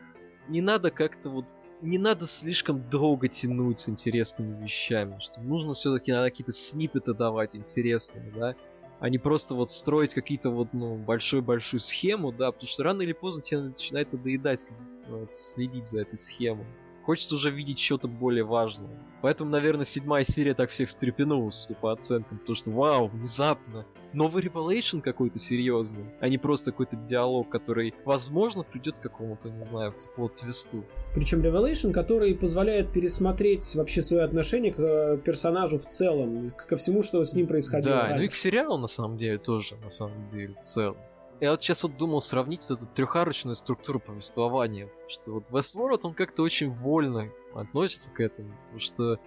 не 0.49 0.61
надо 0.61 0.91
как-то 0.91 1.31
вот 1.31 1.45
не 1.83 1.99
надо 1.99 2.27
слишком 2.27 2.91
долго 2.91 3.29
тянуть 3.29 3.79
с 3.79 3.89
интересными 3.89 4.61
вещами, 4.61 5.19
что 5.21 5.41
нужно 5.41 5.75
все-таки 5.75 6.11
какие-то 6.11 6.51
снипеты 6.51 7.15
давать 7.15 7.55
интересные, 7.55 8.33
да, 8.35 8.57
а 8.99 9.11
не 9.11 9.19
просто 9.19 9.55
вот 9.55 9.71
строить 9.71 10.15
какие-то 10.15 10.51
вот, 10.51 10.69
ну, 10.73 10.97
большую-большую 10.97 11.81
схему, 11.81 12.33
да, 12.33 12.51
потому 12.51 12.69
что 12.69 12.83
рано 12.83 13.03
или 13.03 13.13
поздно 13.13 13.43
тебе 13.43 13.61
начинает 13.61 14.13
надоедать 14.13 14.71
вот, 15.09 15.35
следить 15.35 15.87
за 15.87 16.01
этой 16.01 16.17
схемой. 16.17 16.67
Хочется 17.07 17.37
уже 17.37 17.53
видеть 17.53 17.79
что-то 17.79 18.09
более 18.09 18.43
важное. 18.43 18.91
Поэтому, 19.23 19.49
наверное, 19.49 19.85
седьмая 19.85 20.25
серия 20.25 20.55
так 20.55 20.71
всех 20.71 20.89
встрепенула, 20.89 21.53
судя 21.53 21.77
по 21.77 21.93
оценкам. 21.93 22.39
Потому 22.39 22.57
что, 22.57 22.73
вау, 22.73 23.07
внезапно. 23.07 23.87
Новый 24.13 24.43
ревелейшн 24.43 24.99
какой-то 24.99 25.39
серьезный, 25.39 26.07
а 26.21 26.29
не 26.29 26.37
просто 26.37 26.73
какой-то 26.73 26.97
диалог, 26.97 27.49
который, 27.49 27.95
возможно, 28.05 28.65
придет 28.65 28.99
к 28.99 29.03
какому-то, 29.03 29.51
не 29.51 29.63
знаю, 29.63 29.95
вот 30.17 30.35
твисту. 30.35 30.85
Причем 31.15 31.43
ревелейшн, 31.43 31.93
который 31.93 32.35
позволяет 32.35 32.93
пересмотреть 32.93 33.77
вообще 33.77 34.03
свое 34.03 34.25
отношение 34.25 34.73
к 34.73 34.81
э, 34.81 35.19
персонажу 35.19 35.79
в 35.79 35.87
целом, 35.87 36.51
ко 36.51 36.77
всему, 36.77 37.05
что 37.05 37.25
с 37.25 37.35
ним 37.35 37.47
происходило. 37.47 37.95
Да, 37.95 38.03
раньше. 38.03 38.17
ну 38.17 38.23
и 38.23 38.29
к 38.29 38.35
сериалу, 38.35 38.79
на 38.79 38.89
самом 38.89 39.17
деле, 39.17 39.39
тоже, 39.39 39.77
на 39.77 39.91
самом 39.91 40.29
деле, 40.29 40.57
в 40.61 40.67
целом. 40.67 40.97
Я 41.41 41.51
вот 41.51 41.63
сейчас 41.63 41.83
вот 41.83 41.97
думал 41.97 42.23
сравнить 42.23 42.63
вот 42.69 42.79
эту 42.79 42.87
трехарочную 42.87 43.57
структуру 43.57 44.01
повествования. 44.01 44.89
Что 45.09 45.33
вот 45.33 45.45
Westworld, 45.51 46.01
он 46.05 46.15
как-то 46.15 46.43
очень 46.43 46.71
вольно 46.71 47.31
относится 47.55 48.11
к 48.11 48.21
этому. 48.21 48.55
Потому 48.63 48.81
что, 48.81 49.19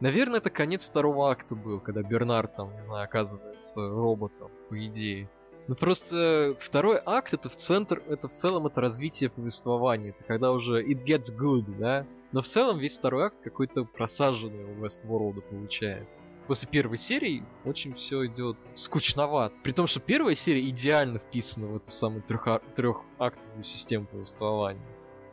наверное, 0.00 0.38
это 0.38 0.48
конец 0.48 0.88
второго 0.88 1.30
акта 1.30 1.54
был, 1.54 1.80
когда 1.80 2.02
Бернард 2.02 2.56
там, 2.56 2.74
не 2.74 2.80
знаю, 2.80 3.04
оказывается 3.04 3.86
роботом, 3.86 4.50
по 4.70 4.86
идее. 4.86 5.28
Ну 5.68 5.74
просто 5.74 6.56
второй 6.58 7.00
акт 7.04 7.34
это 7.34 7.48
в 7.48 7.56
центр, 7.56 8.02
это 8.08 8.28
в 8.28 8.32
целом 8.32 8.66
это 8.66 8.80
развитие 8.80 9.30
повествования. 9.30 10.10
Это 10.10 10.24
когда 10.24 10.52
уже 10.52 10.82
it 10.82 11.04
gets 11.04 11.32
good, 11.34 11.66
да? 11.78 12.06
Но 12.32 12.42
в 12.42 12.46
целом 12.46 12.78
весь 12.78 12.98
второй 12.98 13.26
акт 13.26 13.40
какой-то 13.42 13.84
просаженный 13.84 14.64
у 14.64 14.84
Westworld 14.84 15.40
получается 15.42 16.24
после 16.48 16.66
первой 16.66 16.96
серии 16.96 17.44
очень 17.64 17.94
все 17.94 18.26
идет 18.26 18.56
скучновато. 18.74 19.54
При 19.62 19.72
том, 19.72 19.86
что 19.86 20.00
первая 20.00 20.34
серия 20.34 20.66
идеально 20.68 21.18
вписана 21.18 21.66
в 21.68 21.76
эту 21.76 21.90
самую 21.90 22.22
трехактовую 22.22 23.64
систему 23.64 24.06
повествования. 24.06 24.82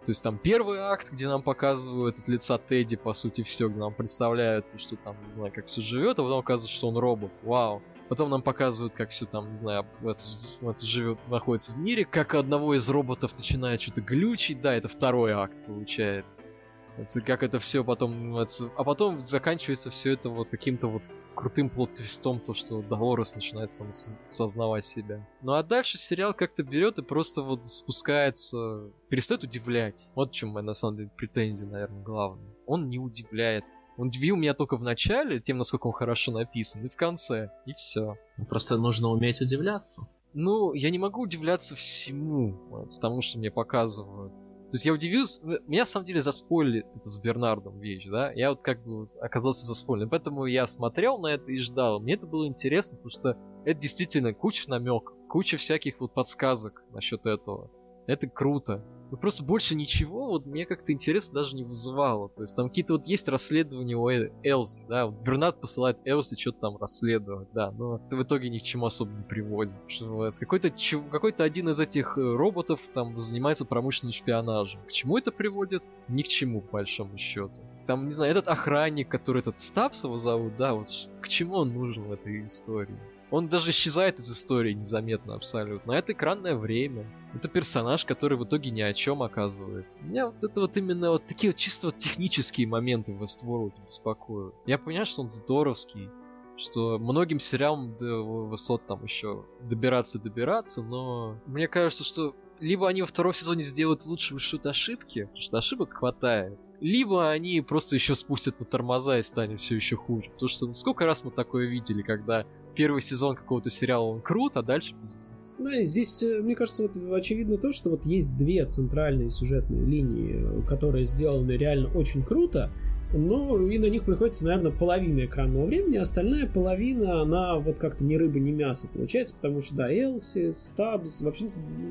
То 0.06 0.12
есть 0.12 0.22
там 0.22 0.38
первый 0.38 0.78
акт, 0.78 1.12
где 1.12 1.28
нам 1.28 1.41
показывают 1.41 2.20
от 2.20 2.28
лица 2.28 2.60
Тедди, 2.60 2.95
по 2.95 3.14
сути, 3.14 3.41
все, 3.41 3.70
где 3.70 3.80
нам 3.80 3.94
представляют, 3.94 4.68
что 4.78 4.98
там, 4.98 5.16
не 5.24 5.32
знаю, 5.32 5.52
как 5.52 5.66
все 5.66 5.82
живет, 5.82 6.20
а 6.20 6.24
потом 6.24 6.40
оказывается, 6.40 6.78
что 6.78 6.90
он 6.90 6.98
робот. 6.98 7.32
Вау. 7.41 7.82
Потом 8.07 8.30
нам 8.30 8.41
показывают, 8.41 8.94
как 8.94 9.10
все 9.10 9.26
там, 9.26 9.52
не 9.53 9.60
знаю, 9.60 9.86
это, 10.02 10.22
это 10.61 10.86
живет, 10.86 11.18
находится 11.27 11.73
в 11.73 11.77
мире, 11.77 12.06
как 12.06 12.36
одного 12.36 12.76
из 12.76 12.88
роботов 12.90 13.34
начинает 13.38 13.82
что-то 13.82 14.02
глючить. 14.02 14.61
Да, 14.61 14.76
это 14.76 14.88
второй 14.88 15.32
акт 15.32 15.65
получается. 15.65 16.49
Это 16.98 17.22
как 17.22 17.44
это 17.44 17.60
все 17.60 17.84
потом... 17.84 18.38
Это, 18.38 18.72
а 18.77 18.84
потом 18.84 19.19
заканчивается 19.19 19.90
все 19.90 20.14
это 20.14 20.30
вот 20.30 20.49
каким-то 20.49 20.88
вот 20.88 21.03
крутым 21.36 21.69
плод-твистом, 21.69 22.40
то, 22.40 22.53
что 22.53 22.82
Долорес 22.82 23.36
начинает 23.36 23.73
сам 23.73 23.90
сознавать 23.91 24.86
себя. 24.86 25.27
Ну 25.41 25.53
а 25.53 25.64
дальше 25.64 25.98
сериал 25.98 26.34
как-то 26.34 26.64
берет 26.64 26.98
и 26.98 27.02
просто 27.02 27.41
вот 27.41 27.68
спускается, 27.68 28.90
перестает 29.10 29.44
удивлять. 29.44 30.10
Вот 30.15 30.30
в 30.30 30.34
чем 30.34 30.49
моя 30.49 30.64
на 30.64 30.73
самом 30.73 30.98
деле 30.98 31.10
претензия, 31.18 31.68
наверное, 31.68 32.02
главная. 32.02 32.53
Он 32.65 32.88
не 32.88 32.99
удивляет. 32.99 33.65
Он 33.97 34.07
удивил 34.07 34.35
меня 34.35 34.53
только 34.53 34.77
в 34.77 34.84
начале, 34.84 35.39
тем, 35.39 35.57
насколько 35.57 35.88
он 35.88 35.93
хорошо 35.93 36.31
написан, 36.31 36.85
и 36.85 36.89
в 36.89 36.95
конце, 36.95 37.49
и 37.65 37.73
все. 37.73 38.17
Просто 38.49 38.77
нужно 38.77 39.09
уметь 39.09 39.41
удивляться. 39.41 40.07
Ну, 40.34 40.73
я 40.73 40.89
не 40.89 40.99
могу 40.99 41.22
удивляться 41.22 41.76
всему, 41.76 42.57
вот, 42.69 42.89
тому, 42.99 43.22
что 43.22 43.39
мне 43.39 43.51
показывают. 43.51 44.34
То 44.65 44.77
есть 44.77 44.85
я 44.85 44.93
удивился, 44.93 45.45
ну, 45.45 45.57
меня 45.67 45.84
на 45.84 45.85
самом 45.85 46.05
деле 46.05 46.22
заспойлили 46.22 46.85
это 46.95 47.07
с 47.07 47.17
Бернардом 47.19 47.80
вещь, 47.80 48.05
да, 48.07 48.34
я 48.34 48.49
вот 48.49 48.61
как 48.61 48.84
бы 48.84 49.07
оказался 49.22 49.65
заспойлен, 49.65 50.09
поэтому 50.09 50.45
я 50.45 50.67
смотрел 50.67 51.17
на 51.17 51.27
это 51.27 51.49
и 51.51 51.59
ждал, 51.59 52.01
мне 52.01 52.15
это 52.15 52.27
было 52.27 52.45
интересно, 52.47 52.97
потому 52.97 53.11
что 53.11 53.38
это 53.63 53.80
действительно 53.80 54.34
куча 54.34 54.69
намеков, 54.69 55.15
куча 55.30 55.55
всяких 55.55 56.01
вот 56.01 56.13
подсказок 56.13 56.84
насчет 56.91 57.26
этого, 57.26 57.72
это 58.07 58.27
круто, 58.27 58.84
ну 59.11 59.18
просто 59.18 59.44
больше 59.44 59.76
ничего 59.76 60.27
вот 60.27 60.45
мне 60.45 60.65
как-то 60.65 60.91
интересно 60.91 61.36
даже 61.36 61.56
не 61.56 61.64
вызывало. 61.64 62.30
То 62.30 62.41
есть 62.41 62.56
там 62.56 62.69
какие-то 62.69 62.94
вот 62.94 63.06
есть 63.06 63.27
расследования 63.27 63.95
у 63.95 64.10
Элси, 64.44 64.86
да, 64.88 65.07
вот 65.07 65.15
Бернат 65.22 65.60
посылает 65.60 65.98
Элси 66.06 66.36
что-то 66.40 66.60
там 66.60 66.77
расследовать, 66.77 67.48
да, 67.53 67.72
но 67.72 68.02
это 68.06 68.15
в 68.15 68.23
итоге 68.23 68.49
ни 68.49 68.60
к 68.60 68.64
чему 68.64 68.86
особо 68.86 69.11
не 69.11 69.23
приводит. 69.23 69.76
Что 69.88 70.32
какой-то 70.40 70.69
какой-то 71.11 71.44
один 71.44 71.69
из 71.69 71.80
этих 71.80 72.18
э, 72.18 72.22
роботов 72.22 72.80
там 72.94 73.19
занимается 73.19 73.65
промышленным 73.65 74.11
шпионажем. 74.11 74.82
К 74.84 74.91
чему 74.91 75.18
это 75.18 75.32
приводит? 75.32 75.84
Ни 76.07 76.23
к 76.23 76.27
чему, 76.27 76.61
по 76.61 76.73
большому 76.73 77.18
счету. 77.18 77.53
Там, 77.88 78.06
не 78.06 78.11
знаю, 78.11 78.32
этот 78.32 78.48
охранник, 78.48 79.10
который 79.10 79.41
этот 79.41 79.60
Стапс 79.60 80.03
его 80.03 80.18
зовут, 80.18 80.57
да, 80.57 80.73
вот 80.73 80.88
к 81.22 81.27
чему 81.27 81.56
он 81.56 81.73
нужен 81.73 82.03
в 82.03 82.11
этой 82.11 82.45
истории? 82.45 82.98
Он 83.36 83.49
даже 83.49 83.72
исчезает 83.72 84.18
из 84.18 84.32
истории 84.32 84.72
незаметно 84.72 85.36
абсолютно. 85.36 85.94
А 85.94 85.98
это 85.98 86.14
экранное 86.14 86.56
время. 86.56 87.06
Это 87.34 87.49
персонаж, 87.49 88.06
который 88.06 88.38
в 88.38 88.45
итоге 88.45 88.72
ни 88.72 88.80
о 88.80 88.94
чем 88.94 89.22
оказывает. 89.22 89.86
Меня 89.99 90.28
вот 90.28 90.41
это 90.41 90.62
вот 90.62 90.78
именно 90.78 91.10
вот 91.10 91.26
такие 91.26 91.52
вот 91.52 91.57
чисто 91.57 91.88
вот 91.88 91.98
технические 91.98 92.66
моменты 92.66 93.12
в 93.12 93.22
Westworld 93.22 93.74
беспокоят. 93.84 94.53
Я 94.66 94.78
понимаю, 94.78 95.06
что 95.06 95.24
он 95.24 95.30
здоровский, 95.30 96.10
что 96.56 96.98
многим 96.98 97.40
сериалам 97.40 97.98
до 97.98 98.24
высот 98.24 98.88
там 98.88 99.03
еще 99.03 99.44
добираться 99.60 100.18
добираться, 100.18 100.82
но 100.82 101.38
мне 101.45 101.68
кажется, 101.68 102.06
что 102.06 102.34
либо 102.62 102.88
они 102.88 103.02
во 103.02 103.07
втором 103.07 103.34
сезоне 103.34 103.64
сделают 103.64 104.06
лучше, 104.06 104.34
вышут 104.34 104.66
ошибки, 104.66 105.24
потому 105.24 105.41
что 105.41 105.57
ошибок 105.57 105.91
хватает, 105.91 106.57
либо 106.80 107.30
они 107.30 107.60
просто 107.60 107.95
еще 107.98 108.16
спустят 108.16 108.62
на 108.62 108.66
тормоза 108.66 109.18
и 109.20 109.24
станет 109.24 109.60
все 109.60 109.76
еще 109.76 109.98
хуже. 109.98 110.30
Потому 110.30 110.48
что 110.48 110.68
ну, 110.68 110.74
сколько 110.74 111.06
раз 111.06 111.26
мы 111.26 111.32
такое 111.32 111.68
видели, 111.68 112.02
когда 112.02 112.45
первый 112.76 113.02
сезон 113.02 113.35
какого-то 113.35 113.69
сериала 113.69 114.06
он 114.06 114.22
крут, 114.22 114.57
а 114.57 114.61
дальше 114.61 114.93
пиздец. 115.02 115.56
Да, 115.57 115.80
и 115.80 115.85
здесь, 115.85 116.22
э, 116.23 116.41
мне 116.41 116.56
кажется, 116.56 116.84
вот 116.84 116.97
очевидно 117.14 117.57
то, 117.57 117.73
что 117.73 117.89
вот 117.89 118.06
есть 118.06 118.38
две 118.38 118.65
центральные 118.65 119.30
сюжетные 119.30 119.84
линии, 119.84 120.65
которые 120.68 121.06
сделаны 121.06 121.53
реально 121.53 121.89
очень 121.95 122.23
круто, 122.23 122.72
но 123.14 123.57
и 123.69 123.77
на 123.77 123.85
них 123.85 124.03
приходится, 124.03 124.45
наверное, 124.45 124.72
половина 124.72 125.26
экранного 125.26 125.65
времени, 125.65 125.97
остальная 125.97 126.47
половина, 126.47 127.22
она 127.22 127.56
вот 127.56 127.77
как-то 127.77 128.03
ни 128.03 128.15
рыба, 128.15 128.39
ни 128.39 128.52
мясо 128.52 128.88
получается, 128.91 129.35
потому 129.35 129.61
что, 129.61 129.76
да, 129.76 129.91
Элси, 129.91 130.52
Стабс, 130.52 131.22
вообще, 131.22 131.49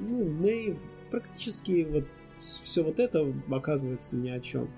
ну, 0.09 0.25
Мэйв, 0.25 0.77
практически 1.11 1.87
вот 1.91 2.05
все 2.39 2.83
вот 2.83 2.99
это 2.99 3.33
оказывается 3.51 4.17
ни 4.17 4.29
о 4.29 4.41
чем. 4.41 4.69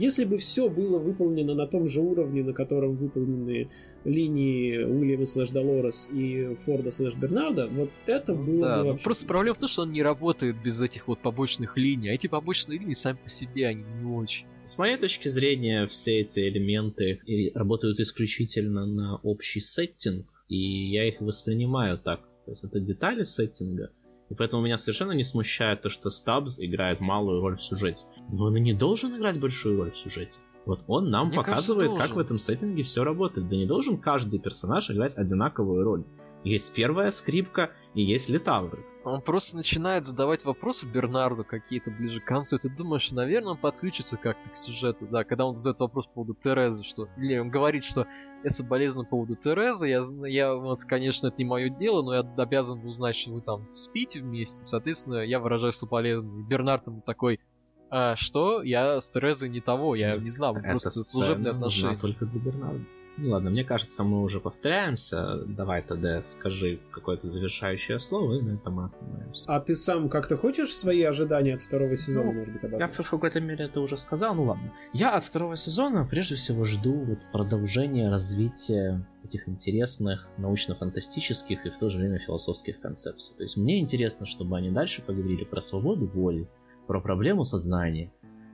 Если 0.00 0.24
бы 0.24 0.38
все 0.38 0.70
было 0.70 0.98
выполнено 0.98 1.54
на 1.54 1.66
том 1.66 1.86
же 1.86 2.00
уровне, 2.00 2.42
на 2.42 2.54
котором 2.54 2.96
выполнены 2.96 3.70
линии 4.04 4.78
Уильяма 4.78 5.26
слэш 5.26 5.50
Долорес 5.50 6.08
и 6.10 6.54
Форда 6.54 6.90
слэш 6.90 7.16
Бернарда, 7.16 7.66
вот 7.66 7.90
это 8.06 8.34
было 8.34 8.60
да, 8.62 8.76
бы 8.78 8.82
ну 8.82 8.90
вообще... 8.92 9.04
Просто 9.04 9.26
проблема 9.26 9.56
в 9.56 9.58
том, 9.58 9.68
что 9.68 9.82
он 9.82 9.92
не 9.92 10.02
работает 10.02 10.56
без 10.64 10.80
этих 10.80 11.06
вот 11.06 11.18
побочных 11.20 11.76
линий, 11.76 12.08
а 12.08 12.14
эти 12.14 12.28
побочные 12.28 12.78
линии 12.78 12.94
сами 12.94 13.18
по 13.22 13.28
себе, 13.28 13.66
они 13.66 13.84
не 14.00 14.10
очень. 14.10 14.46
С 14.64 14.78
моей 14.78 14.96
точки 14.96 15.28
зрения, 15.28 15.84
все 15.84 16.20
эти 16.20 16.48
элементы 16.48 17.20
работают 17.54 18.00
исключительно 18.00 18.86
на 18.86 19.16
общий 19.16 19.60
сеттинг, 19.60 20.26
и 20.48 20.56
я 20.90 21.08
их 21.08 21.20
воспринимаю 21.20 21.98
так. 21.98 22.20
То 22.46 22.52
есть 22.52 22.64
это 22.64 22.80
детали 22.80 23.24
сеттинга, 23.24 23.90
и 24.30 24.34
поэтому 24.34 24.62
меня 24.62 24.78
совершенно 24.78 25.12
не 25.12 25.24
смущает 25.24 25.82
то, 25.82 25.88
что 25.88 26.08
Стабс 26.08 26.60
играет 26.60 27.00
малую 27.00 27.40
роль 27.40 27.56
в 27.56 27.62
сюжете. 27.62 28.06
Но 28.28 28.44
он 28.44 28.56
и 28.56 28.60
не 28.60 28.72
должен 28.72 29.14
играть 29.16 29.40
большую 29.40 29.76
роль 29.76 29.90
в 29.90 29.98
сюжете. 29.98 30.40
Вот 30.66 30.84
он 30.86 31.10
нам 31.10 31.28
Мне 31.28 31.36
показывает, 31.36 31.90
кажется, 31.90 32.08
как 32.08 32.16
в 32.16 32.20
этом 32.20 32.38
сеттинге 32.38 32.84
все 32.84 33.02
работает. 33.02 33.48
Да 33.48 33.56
не 33.56 33.66
должен 33.66 33.98
каждый 33.98 34.38
персонаж 34.38 34.90
играть 34.90 35.16
одинаковую 35.16 35.84
роль. 35.84 36.04
Есть 36.44 36.72
первая 36.74 37.10
скрипка 37.10 37.70
и 37.94 38.02
есть 38.02 38.28
литавры. 38.28 38.84
Он 39.04 39.22
просто 39.22 39.56
начинает 39.56 40.04
задавать 40.04 40.44
вопросы 40.44 40.86
Бернарду 40.86 41.42
какие-то 41.42 41.90
ближе 41.90 42.20
к 42.20 42.24
концу, 42.24 42.56
и 42.56 42.58
ты 42.58 42.68
думаешь, 42.68 43.10
наверное, 43.12 43.52
он 43.52 43.58
подключится 43.58 44.18
как-то 44.18 44.50
к 44.50 44.56
сюжету, 44.56 45.06
да, 45.06 45.24
когда 45.24 45.46
он 45.46 45.54
задает 45.54 45.80
вопрос 45.80 46.06
по 46.06 46.14
поводу 46.14 46.34
Терезы, 46.34 46.82
что, 46.82 47.08
или 47.16 47.38
он 47.38 47.50
говорит, 47.50 47.82
что 47.82 48.06
я 48.44 48.50
соболезную 48.50 49.06
по 49.06 49.12
поводу 49.12 49.36
Терезы, 49.36 49.88
я, 49.88 50.02
я, 50.26 50.54
вот, 50.54 50.84
конечно, 50.84 51.28
это 51.28 51.36
не 51.38 51.44
мое 51.44 51.70
дело, 51.70 52.02
но 52.02 52.14
я 52.14 52.20
обязан 52.20 52.84
узнать, 52.84 53.16
что 53.16 53.32
вы 53.32 53.40
там 53.40 53.66
спите 53.72 54.20
вместе, 54.20 54.64
соответственно, 54.64 55.24
я 55.24 55.40
выражаю 55.40 55.72
соболезнования. 55.72 56.42
И 56.42 56.46
Бернард 56.46 56.86
ему 56.86 57.00
такой, 57.00 57.40
а, 57.88 58.16
что? 58.16 58.62
Я 58.62 59.00
с 59.00 59.10
Терезой 59.10 59.48
не 59.48 59.60
того, 59.60 59.94
я 59.94 60.12
не 60.12 60.28
знал, 60.28 60.54
просто 60.54 60.90
служебные 60.90 61.52
отношения. 61.52 61.98
только 61.98 62.26
для 62.26 62.40
Бернарда. 62.40 62.84
Ну 63.22 63.32
ладно, 63.32 63.50
мне 63.50 63.64
кажется, 63.64 64.02
мы 64.02 64.22
уже 64.22 64.40
повторяемся. 64.40 65.44
Давай 65.46 65.82
тогда 65.82 66.22
скажи 66.22 66.80
какое-то 66.90 67.26
завершающее 67.26 67.98
слово, 67.98 68.38
и 68.38 68.42
на 68.42 68.54
этом 68.54 68.74
мы 68.74 68.84
остановимся. 68.84 69.44
А 69.52 69.60
ты 69.60 69.74
сам 69.74 70.08
как-то 70.08 70.38
хочешь 70.38 70.74
свои 70.74 71.02
ожидания 71.02 71.54
от 71.54 71.60
второго 71.60 71.96
сезона, 71.96 72.32
ну, 72.32 72.38
может 72.38 72.54
быть, 72.54 72.64
обозначить? 72.64 72.98
Я 72.98 73.04
в 73.04 73.10
какой-то 73.10 73.40
мере 73.40 73.66
это 73.66 73.80
уже 73.80 73.98
сказал, 73.98 74.34
ну 74.34 74.44
ладно. 74.44 74.72
Я 74.94 75.16
от 75.16 75.24
второго 75.24 75.56
сезона 75.56 76.06
прежде 76.10 76.36
всего 76.36 76.64
жду 76.64 76.94
вот 76.94 77.18
продолжения 77.30 78.08
развития 78.08 79.06
этих 79.22 79.48
интересных 79.48 80.26
научно-фантастических 80.38 81.66
и 81.66 81.70
в 81.70 81.78
то 81.78 81.90
же 81.90 81.98
время 81.98 82.20
философских 82.20 82.80
концепций. 82.80 83.36
То 83.36 83.44
есть 83.44 83.58
мне 83.58 83.80
интересно, 83.80 84.24
чтобы 84.24 84.56
они 84.56 84.70
дальше 84.70 85.02
поговорили 85.02 85.44
про 85.44 85.60
свободу 85.60 86.06
воли, 86.06 86.48
про 86.86 87.02
проблему 87.02 87.44
сознания, 87.44 88.10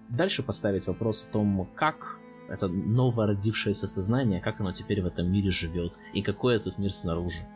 дальше 0.08 0.42
поставить 0.42 0.88
вопрос 0.88 1.24
о 1.28 1.32
том, 1.32 1.70
как 1.76 2.18
это 2.48 2.68
новое 2.68 3.26
родившееся 3.26 3.86
сознание, 3.86 4.40
как 4.40 4.60
оно 4.60 4.72
теперь 4.72 5.02
в 5.02 5.06
этом 5.06 5.30
мире 5.30 5.50
живет, 5.50 5.92
и 6.14 6.22
какой 6.22 6.56
этот 6.56 6.78
мир 6.78 6.92
снаружи. 6.92 7.46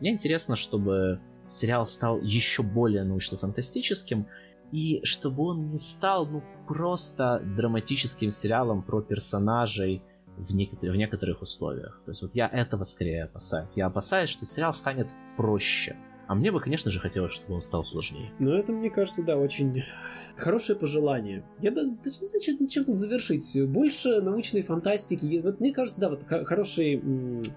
Мне 0.00 0.12
интересно, 0.12 0.56
чтобы 0.56 1.20
сериал 1.46 1.86
стал 1.86 2.20
еще 2.20 2.62
более 2.62 3.04
научно-фантастическим, 3.04 4.26
и 4.72 5.00
чтобы 5.04 5.44
он 5.44 5.70
не 5.70 5.78
стал 5.78 6.26
ну, 6.26 6.42
просто 6.66 7.40
драматическим 7.56 8.30
сериалом 8.30 8.82
про 8.82 9.02
персонажей 9.02 10.02
в, 10.36 10.54
некотор- 10.54 10.90
в 10.90 10.96
некоторых 10.96 11.42
условиях. 11.42 12.00
То 12.04 12.10
есть 12.10 12.22
вот 12.22 12.34
я 12.34 12.48
этого 12.48 12.84
скорее 12.84 13.24
опасаюсь. 13.24 13.76
Я 13.76 13.86
опасаюсь, 13.86 14.30
что 14.30 14.46
сериал 14.46 14.72
станет 14.72 15.08
проще. 15.36 15.96
А 16.26 16.34
мне 16.34 16.50
бы, 16.50 16.60
конечно 16.60 16.90
же, 16.90 17.00
хотелось, 17.00 17.32
чтобы 17.32 17.54
он 17.54 17.60
стал 17.60 17.84
сложнее. 17.84 18.30
Ну, 18.38 18.52
это, 18.52 18.72
мне 18.72 18.90
кажется, 18.90 19.22
да, 19.22 19.36
очень 19.36 19.84
хорошее 20.36 20.78
пожелание. 20.78 21.44
Я 21.60 21.70
даже 21.70 21.90
не 21.90 22.26
знаю, 22.26 22.66
чем, 22.68 22.84
тут 22.84 22.98
завершить. 22.98 23.44
Больше 23.68 24.20
научной 24.20 24.62
фантастики. 24.62 25.40
Вот 25.42 25.60
мне 25.60 25.72
кажется, 25.72 26.00
да, 26.00 26.10
вот 26.10 26.24
хороший, 26.24 27.02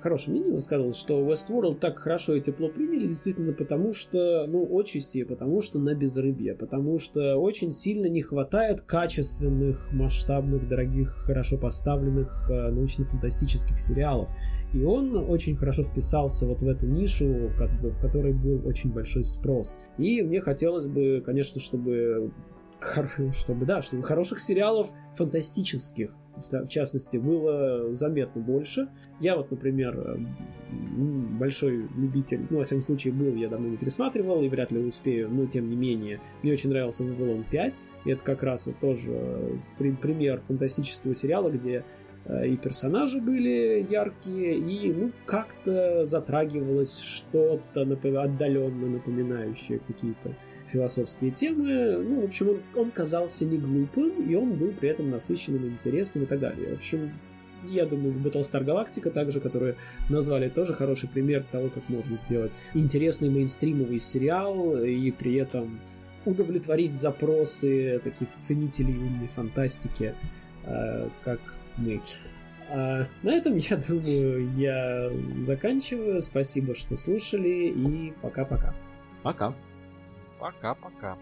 хорошее 0.01 0.31
мнение 0.31 0.53
высказывалось, 0.53 0.99
что 0.99 1.19
Westworld 1.21 1.79
так 1.79 1.97
хорошо 1.97 2.35
и 2.35 2.41
тепло 2.41 2.69
приняли, 2.69 3.07
действительно, 3.07 3.53
потому 3.53 3.93
что, 3.93 4.45
ну, 4.47 4.67
отчасти, 4.79 5.23
потому 5.23 5.61
что 5.61 5.79
на 5.79 5.95
безрыбье, 5.95 6.53
потому 6.53 6.99
что 6.99 7.37
очень 7.37 7.71
сильно 7.71 8.07
не 8.07 8.21
хватает 8.21 8.81
качественных, 8.81 9.91
масштабных, 9.91 10.67
дорогих, 10.67 11.09
хорошо 11.09 11.57
поставленных 11.57 12.49
э, 12.49 12.69
научно-фантастических 12.69 13.79
сериалов. 13.79 14.29
И 14.77 14.83
он 14.83 15.15
очень 15.15 15.55
хорошо 15.55 15.81
вписался 15.81 16.45
вот 16.45 16.61
в 16.61 16.67
эту 16.67 16.85
нишу, 16.85 17.49
в 17.49 17.99
которой 17.99 18.33
был 18.33 18.61
очень 18.67 18.91
большой 18.91 19.23
спрос. 19.23 19.79
И 19.97 20.21
мне 20.21 20.39
хотелось 20.39 20.85
бы, 20.85 21.23
конечно, 21.25 21.59
чтобы 21.59 22.31
чтобы, 23.33 23.65
да, 23.65 23.81
чтобы 23.81 24.03
хороших 24.03 24.39
сериалов 24.39 24.91
фантастических, 25.15 26.13
в 26.35 26.67
частности, 26.67 27.17
было 27.17 27.91
заметно 27.91 28.39
больше. 28.39 28.89
Я 29.19 29.35
вот, 29.35 29.49
например, 29.49 30.19
большой 31.39 31.87
любитель, 31.95 32.45
ну, 32.51 32.57
во 32.57 32.63
всяком 32.63 32.83
случае, 32.83 33.13
был, 33.13 33.33
я 33.33 33.49
давно 33.49 33.69
не 33.69 33.77
пересматривал 33.77 34.43
и 34.43 34.49
вряд 34.49 34.71
ли 34.71 34.77
успею, 34.77 35.27
но 35.27 35.47
тем 35.47 35.67
не 35.67 35.75
менее, 35.75 36.21
мне 36.43 36.53
очень 36.53 36.69
нравился 36.69 37.03
Вавилон 37.03 37.45
5, 37.49 37.81
и 38.05 38.11
это 38.11 38.23
как 38.23 38.43
раз 38.43 38.67
вот 38.67 38.79
тоже 38.79 39.59
пример 39.79 40.41
фантастического 40.41 41.15
сериала, 41.15 41.49
где 41.49 41.83
и 42.45 42.57
персонажи 42.57 43.21
были 43.21 43.85
яркие, 43.89 44.57
и 44.57 44.91
ну 44.91 45.11
как-то 45.25 46.03
затрагивалось 46.05 46.99
что-то 46.99 47.81
отдаленно 47.81 48.87
напоминающее 48.87 49.79
какие-то 49.79 50.35
философские 50.67 51.31
темы. 51.31 51.97
Ну, 51.97 52.21
в 52.21 52.25
общем, 52.25 52.49
он, 52.49 52.59
он 52.75 52.91
казался 52.91 53.45
не 53.45 53.57
глупым, 53.57 54.29
и 54.29 54.35
он 54.35 54.53
был 54.53 54.71
при 54.71 54.89
этом 54.89 55.09
насыщенным, 55.09 55.67
интересным 55.67 56.25
и 56.25 56.27
так 56.27 56.39
далее. 56.39 56.71
В 56.71 56.77
общем, 56.77 57.11
я 57.65 57.85
думаю, 57.85 58.13
Battlestar 58.13 58.63
Galactica 58.63 59.09
также, 59.09 59.39
которые 59.39 59.75
назвали 60.09 60.49
тоже 60.49 60.73
хороший 60.73 61.09
пример 61.09 61.45
того, 61.51 61.69
как 61.69 61.87
можно 61.89 62.15
сделать 62.17 62.51
интересный 62.73 63.29
мейнстримовый 63.29 63.99
сериал 63.99 64.77
и 64.77 65.11
при 65.11 65.35
этом 65.35 65.79
удовлетворить 66.25 66.93
запросы 66.93 67.99
таких 68.03 68.27
ценителей 68.37 68.97
умной 68.97 69.29
фантастики, 69.29 70.13
э, 70.65 71.09
как 71.23 71.39
мы. 71.77 72.01
А 72.69 73.07
на 73.23 73.29
этом, 73.31 73.55
я 73.57 73.77
думаю, 73.77 74.51
я 74.55 75.09
заканчиваю. 75.41 76.21
Спасибо, 76.21 76.75
что 76.75 76.95
слушали, 76.95 77.69
и 77.69 78.13
пока-пока. 78.21 78.73
Пока. 79.23 79.47
-пока. 79.47 79.55
Пока-пока. 80.39 81.17